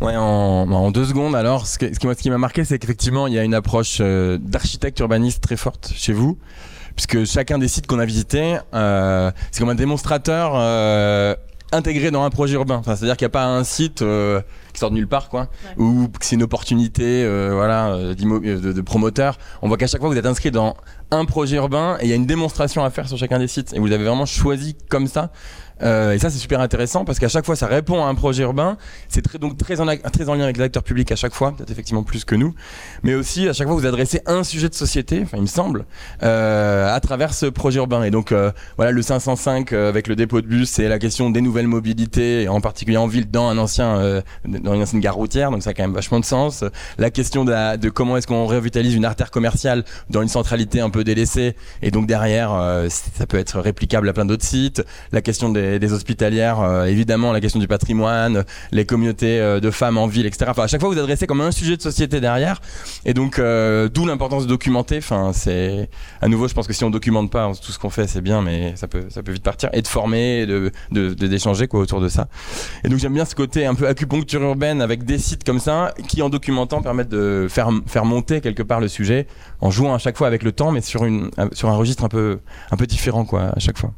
Ouais, 0.00 0.14
en, 0.16 0.92
deux 0.92 1.06
secondes, 1.06 1.34
alors, 1.34 1.66
ce, 1.66 1.76
qui, 1.76 1.92
ce 1.92 2.22
qui 2.22 2.30
m'a 2.30 2.38
marqué, 2.38 2.64
c'est 2.64 2.78
qu'effectivement, 2.78 3.26
il 3.26 3.34
y 3.34 3.38
a 3.38 3.42
une 3.42 3.54
approche 3.54 4.00
d'architecte 4.00 5.00
urbaniste 5.00 5.42
très 5.42 5.56
forte 5.56 5.92
chez 5.96 6.12
vous 6.12 6.38
puisque 6.94 7.24
chacun 7.24 7.58
des 7.58 7.68
sites 7.68 7.86
qu'on 7.86 7.98
a 7.98 8.04
visités, 8.04 8.56
euh, 8.74 9.30
c'est 9.50 9.60
comme 9.60 9.68
un 9.68 9.74
démonstrateur 9.74 10.52
euh, 10.54 11.34
intégré 11.72 12.10
dans 12.10 12.24
un 12.24 12.30
projet 12.30 12.54
urbain. 12.54 12.76
Enfin, 12.76 12.96
c'est-à-dire 12.96 13.16
qu'il 13.16 13.24
n'y 13.24 13.30
a 13.30 13.36
pas 13.36 13.46
un 13.46 13.64
site 13.64 14.02
euh, 14.02 14.40
qui 14.72 14.80
sort 14.80 14.90
de 14.90 14.94
nulle 14.94 15.08
part, 15.08 15.28
quoi, 15.28 15.48
ou 15.76 16.08
que 16.08 16.24
c'est 16.24 16.36
une 16.36 16.42
opportunité, 16.42 17.26
voilà, 17.52 17.96
de, 18.14 18.72
de, 18.72 18.80
promoteur. 18.80 19.38
On 19.62 19.68
voit 19.68 19.76
qu'à 19.76 19.86
chaque 19.86 20.00
fois 20.00 20.08
vous 20.08 20.18
êtes 20.18 20.26
inscrit 20.26 20.50
dans 20.50 20.76
un 21.10 21.24
projet 21.24 21.56
urbain 21.56 21.96
et 22.00 22.04
il 22.04 22.10
y 22.10 22.12
a 22.12 22.16
une 22.16 22.26
démonstration 22.26 22.84
à 22.84 22.90
faire 22.90 23.08
sur 23.08 23.18
chacun 23.18 23.38
des 23.38 23.48
sites. 23.48 23.72
Et 23.72 23.78
vous 23.78 23.92
avez 23.92 24.04
vraiment 24.04 24.26
choisi 24.26 24.76
comme 24.88 25.06
ça 25.06 25.30
euh, 25.82 26.12
et 26.12 26.18
ça, 26.18 26.30
c'est 26.30 26.38
super 26.38 26.60
intéressant 26.60 27.04
parce 27.04 27.18
qu'à 27.18 27.28
chaque 27.28 27.44
fois, 27.44 27.56
ça 27.56 27.66
répond 27.66 28.04
à 28.04 28.06
un 28.06 28.14
projet 28.14 28.42
urbain. 28.42 28.76
C'est 29.08 29.22
très, 29.22 29.38
donc 29.38 29.56
très 29.58 29.80
en, 29.80 29.84
lien 29.84 30.44
avec 30.44 30.56
les 30.56 30.62
acteurs 30.62 30.82
publics 30.82 31.10
à 31.10 31.16
chaque 31.16 31.34
fois, 31.34 31.52
peut-être 31.52 31.70
effectivement 31.70 32.02
plus 32.02 32.24
que 32.24 32.34
nous. 32.34 32.54
Mais 33.02 33.14
aussi, 33.14 33.48
à 33.48 33.52
chaque 33.52 33.66
fois, 33.66 33.76
vous 33.76 33.86
adressez 33.86 34.20
un 34.26 34.44
sujet 34.44 34.68
de 34.68 34.74
société, 34.74 35.20
enfin, 35.22 35.36
il 35.38 35.42
me 35.42 35.46
semble, 35.46 35.84
euh, 36.22 36.94
à 36.94 37.00
travers 37.00 37.34
ce 37.34 37.46
projet 37.46 37.78
urbain. 37.78 38.04
Et 38.04 38.10
donc, 38.10 38.32
euh, 38.32 38.52
voilà, 38.76 38.92
le 38.92 39.02
505 39.02 39.72
euh, 39.72 39.88
avec 39.88 40.06
le 40.06 40.16
dépôt 40.16 40.40
de 40.40 40.46
bus, 40.46 40.70
c'est 40.70 40.88
la 40.88 40.98
question 40.98 41.30
des 41.30 41.40
nouvelles 41.40 41.66
mobilités, 41.66 42.48
en 42.48 42.60
particulier 42.60 42.96
en 42.96 43.06
ville, 43.06 43.30
dans 43.30 43.48
un 43.48 43.58
ancien, 43.58 44.22
dans 44.44 44.74
une 44.74 44.82
ancienne 44.82 45.00
gare 45.00 45.16
routière. 45.16 45.50
Donc, 45.50 45.62
ça 45.62 45.70
a 45.70 45.74
quand 45.74 45.82
même 45.82 45.94
vachement 45.94 46.20
de 46.20 46.24
sens. 46.24 46.64
La 46.98 47.10
question 47.10 47.44
de, 47.44 47.76
de 47.76 47.88
comment 47.88 48.16
est-ce 48.16 48.26
qu'on 48.26 48.46
revitalise 48.46 48.94
une 48.94 49.04
artère 49.04 49.30
commerciale 49.30 49.84
dans 50.10 50.22
une 50.22 50.28
centralité 50.28 50.80
un 50.80 50.90
peu 50.90 51.04
délaissée. 51.04 51.56
Et 51.82 51.90
donc, 51.90 52.06
derrière, 52.06 52.50
ça 52.88 53.26
peut 53.26 53.38
être 53.38 53.60
réplicable 53.60 54.08
à 54.08 54.12
plein 54.12 54.24
d'autres 54.24 54.44
sites. 54.44 54.84
La 55.12 55.20
question 55.20 55.48
des 55.48 55.63
des, 55.78 55.92
hospitalières, 55.92 56.60
euh, 56.60 56.84
évidemment 56.84 57.32
la 57.32 57.40
question 57.40 57.60
du 57.60 57.68
patrimoine, 57.68 58.44
les 58.72 58.84
communautés 58.84 59.40
euh, 59.40 59.60
de 59.60 59.70
femmes 59.70 59.98
en 59.98 60.06
ville, 60.06 60.26
etc. 60.26 60.46
Enfin, 60.48 60.64
à 60.64 60.66
chaque 60.66 60.80
fois 60.80 60.88
vous 60.88 60.98
adressez 60.98 61.26
comme 61.26 61.40
un 61.40 61.50
sujet 61.50 61.76
de 61.76 61.82
société 61.82 62.20
derrière, 62.20 62.60
et 63.04 63.14
donc 63.14 63.38
euh, 63.38 63.88
d'où 63.88 64.06
l'importance 64.06 64.44
de 64.44 64.48
documenter. 64.48 64.98
Enfin, 64.98 65.32
c'est 65.32 65.88
à 66.20 66.28
nouveau, 66.28 66.48
je 66.48 66.54
pense 66.54 66.66
que 66.66 66.72
si 66.72 66.84
on 66.84 66.90
documente 66.90 67.30
pas 67.30 67.52
tout 67.54 67.72
ce 67.72 67.78
qu'on 67.78 67.90
fait, 67.90 68.06
c'est 68.06 68.20
bien, 68.20 68.42
mais 68.42 68.74
ça 68.76 68.88
peut 68.88 69.04
ça 69.08 69.22
peut 69.22 69.32
vite 69.32 69.42
partir 69.42 69.70
et 69.72 69.82
de 69.82 69.88
former, 69.88 70.46
de 70.46 70.70
d'échanger 70.90 71.68
quoi 71.68 71.80
autour 71.80 72.00
de 72.00 72.08
ça. 72.08 72.28
Et 72.84 72.88
donc 72.88 72.98
j'aime 72.98 73.14
bien 73.14 73.24
ce 73.24 73.34
côté 73.34 73.66
un 73.66 73.74
peu 73.74 73.86
acupuncture 73.86 74.42
urbaine 74.42 74.82
avec 74.82 75.04
des 75.04 75.18
sites 75.18 75.44
comme 75.44 75.60
ça 75.60 75.94
qui 76.08 76.22
en 76.22 76.28
documentant 76.28 76.82
permettent 76.82 77.08
de 77.08 77.46
faire 77.48 77.70
faire 77.86 78.04
monter 78.04 78.40
quelque 78.40 78.62
part 78.62 78.80
le 78.80 78.88
sujet 78.88 79.26
en 79.60 79.70
jouant 79.70 79.94
à 79.94 79.98
chaque 79.98 80.16
fois 80.16 80.26
avec 80.26 80.42
le 80.42 80.52
temps, 80.52 80.72
mais 80.72 80.80
sur 80.80 81.04
une 81.04 81.30
sur 81.52 81.68
un 81.68 81.76
registre 81.76 82.04
un 82.04 82.08
peu 82.08 82.38
un 82.70 82.76
peu 82.76 82.86
différent 82.86 83.24
quoi 83.24 83.52
à 83.54 83.58
chaque 83.58 83.78
fois. 83.78 83.92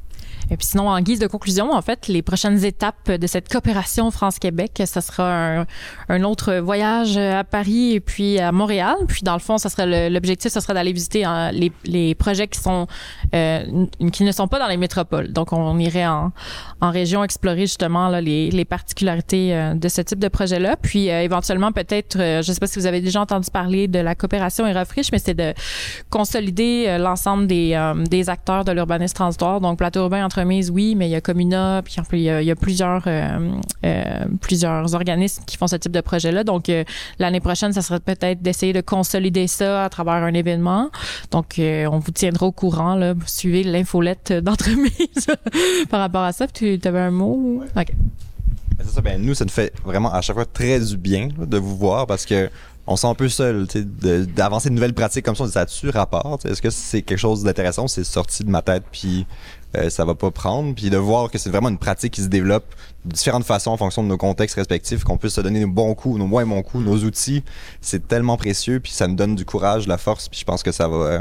Et 0.51 0.57
puis 0.57 0.67
sinon, 0.67 0.89
en 0.89 1.01
guise 1.01 1.19
de 1.19 1.27
conclusion, 1.27 1.73
en 1.73 1.83
fait, 1.83 2.07
les 2.07 2.23
prochaines 2.23 2.65
étapes 2.65 3.11
de 3.11 3.27
cette 3.27 3.49
coopération 3.49 4.11
France-Québec, 4.11 4.83
ça 4.85 5.01
sera 5.01 5.59
un, 5.61 5.67
un, 6.09 6.23
autre 6.23 6.57
voyage 6.59 7.17
à 7.17 7.43
Paris 7.43 7.95
et 7.95 8.01
puis 8.01 8.39
à 8.39 8.53
Montréal. 8.53 8.97
Puis 9.09 9.23
dans 9.23 9.33
le 9.33 9.41
fond, 9.41 9.59
ça 9.59 9.69
serait 9.69 10.09
l'objectif, 10.09 10.53
ce 10.53 10.61
serait 10.61 10.75
d'aller 10.75 10.93
visiter 10.93 11.25
hein, 11.25 11.51
les, 11.51 11.73
les, 11.85 12.15
projets 12.15 12.47
qui 12.47 12.61
sont 12.61 12.87
euh, 13.35 13.87
qui 14.13 14.25
ne 14.25 14.33
sont 14.33 14.47
pas 14.47 14.59
dans 14.59 14.69
les 14.69 14.77
métropoles. 14.77 15.33
Donc 15.33 15.53
on 15.53 15.79
irait 15.79 16.07
en, 16.07 16.33
en 16.81 16.91
région 16.91 17.25
explorer 17.25 17.63
justement 17.63 18.09
là, 18.09 18.21
les, 18.21 18.51
les 18.51 18.65
particularités 18.65 19.55
euh, 19.55 19.75
de 19.75 19.89
ce 19.89 20.01
type 20.01 20.21
de 20.21 20.29
projet-là. 20.29 20.77
Puis 20.81 21.11
euh, 21.11 21.23
éventuellement 21.23 21.73
peut-être, 21.73 22.19
je 22.19 22.39
ne 22.39 22.43
sais 22.43 22.61
pas 22.61 22.69
si 22.69 22.79
vous 22.79 22.87
avez 22.87 23.01
déjà 23.01 23.21
entendu 23.21 23.51
parler 23.51 23.89
de 23.89 23.99
la 23.99 24.15
coopération 24.15 24.67
Aerofriche, 24.67 25.11
mais 25.11 25.19
c'est 25.19 25.35
de 25.35 25.55
consolider 26.11 26.99
l'ensemble 26.99 27.47
des, 27.49 27.93
des 28.09 28.31
acteurs 28.31 28.65
de 28.65 28.73
l'urbanisme 28.73 29.15
transitoire. 29.15 29.61
Donc 29.61 29.79
plateau 29.79 30.01
urbain, 30.01 30.25
oui, 30.45 30.95
mais 30.95 31.09
il 31.09 31.13
y 31.13 31.15
a 31.15 31.21
Comuna, 31.21 31.83
puis 31.85 31.97
il 32.13 32.21
y 32.21 32.31
a, 32.31 32.43
il 32.43 32.47
y 32.47 32.51
a 32.51 32.57
plusieurs 32.57 33.07
plusieurs 34.41 34.95
organismes 34.95 35.43
qui 35.47 35.57
font 35.57 35.67
ce 35.67 35.77
type 35.77 35.93
de 35.93 36.01
projet-là. 36.01 36.45
Donc 36.45 36.71
l'année 37.19 37.41
prochaine, 37.41 37.73
ça 37.73 37.83
serait 37.83 38.01
peut-être 38.01 38.43
d'essayer 38.43 38.73
de 38.73 38.81
consolider 38.81 39.47
ça 39.47 39.85
à 39.85 39.89
travers 39.89 40.15
un 40.15 40.35
événement. 40.35 40.91
Donc, 41.31 41.59
euh, 41.59 41.87
on 41.91 41.99
vous 41.99 42.13
tiendra 42.13 42.47
au 42.47 42.53
courant. 42.53 42.95
Là. 42.95 43.15
Suivez 43.27 43.63
l'infolette 43.63 44.33
d'entremise 44.33 45.27
par 45.91 46.01
rapport 46.01 46.23
à 46.23 46.33
ça. 46.33 46.47
Tu 46.47 46.79
avais 46.85 47.01
un 47.01 47.11
mot? 47.11 47.63
OK. 47.77 47.93
C'est 48.81 48.91
ça, 48.91 49.01
ben, 49.01 49.21
nous, 49.21 49.35
ça 49.35 49.45
nous 49.45 49.51
fait 49.51 49.73
vraiment 49.85 50.13
à 50.13 50.21
chaque 50.21 50.37
fois 50.37 50.45
très 50.45 50.79
du 50.81 50.97
bien 50.97 51.29
de 51.37 51.59
vous 51.59 51.77
voir 51.77 52.07
parce 52.07 52.27
que 52.27 52.51
on 52.87 52.95
sent 52.95 53.09
un 53.09 53.15
peu 53.15 53.29
seul 53.29 53.67
d'avancer 54.37 54.69
de, 54.69 54.75
nouvelles 54.75 54.95
pratiques 54.95 55.25
comme 55.25 55.35
ça. 55.35 55.43
On 55.43 55.47
dit, 55.47 55.53
ça 55.53 55.63
a-tu 55.63 55.89
rapport? 55.91 56.39
Est-ce 56.45 56.63
que 56.63 56.71
c'est 56.71 57.03
quelque 57.03 57.19
chose 57.19 57.43
d'intéressant? 57.43 57.89
C'est 57.89 58.05
sorti 58.05 58.45
de 58.45 58.51
ma 58.51 58.63
tête, 58.63 58.85
puis 58.93 59.27
euh, 59.77 59.91
ça 59.91 60.05
va 60.05 60.15
pas 60.15 60.31
prendre. 60.31 60.75
Puis 60.75 60.91
de 60.91 60.97
voir 60.97 61.31
que 61.31 61.39
c'est 61.39 61.51
vraiment 61.51 61.69
une 61.69 61.79
pratique 61.79 62.15
qui 62.15 62.23
se 62.23 62.29
développe 62.29 62.65
de 63.05 63.13
différentes 63.13 63.45
façons 63.45 63.71
en 63.71 63.77
fonction 63.77 64.03
de 64.03 64.09
nos 64.09 64.17
contextes 64.17 64.57
respectifs, 64.57 65.05
qu'on 65.05 65.17
puisse 65.17 65.35
se 65.35 65.41
donner 65.41 65.61
nos 65.61 65.69
bons 65.69 65.95
coups, 65.95 66.19
nos 66.19 66.27
moins 66.27 66.47
bons 66.47 66.63
coups, 66.63 66.85
nos 66.85 66.99
outils. 67.05 67.45
C'est 67.81 68.09
tellement 68.09 68.37
précieux, 68.37 68.81
puis 68.81 68.93
ça 68.93 69.07
nous 69.07 69.15
donne 69.15 69.35
du 69.35 69.45
courage, 69.45 69.87
la 69.87 69.99
force, 69.99 70.29
puis 70.29 70.41
je 70.41 70.45
pense 70.45 70.63
que 70.63 70.73
ça 70.73 70.89
va 70.89 70.97
euh, 70.97 71.21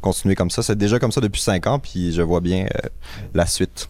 continuer 0.00 0.34
comme 0.34 0.50
ça. 0.50 0.62
C'est 0.62 0.78
déjà 0.78 0.98
comme 0.98 1.12
ça 1.12 1.20
depuis 1.20 1.40
cinq 1.40 1.66
ans, 1.66 1.78
puis 1.78 2.12
je 2.12 2.22
vois 2.22 2.40
bien 2.40 2.64
euh, 2.64 2.88
la 3.34 3.46
suite. 3.46 3.88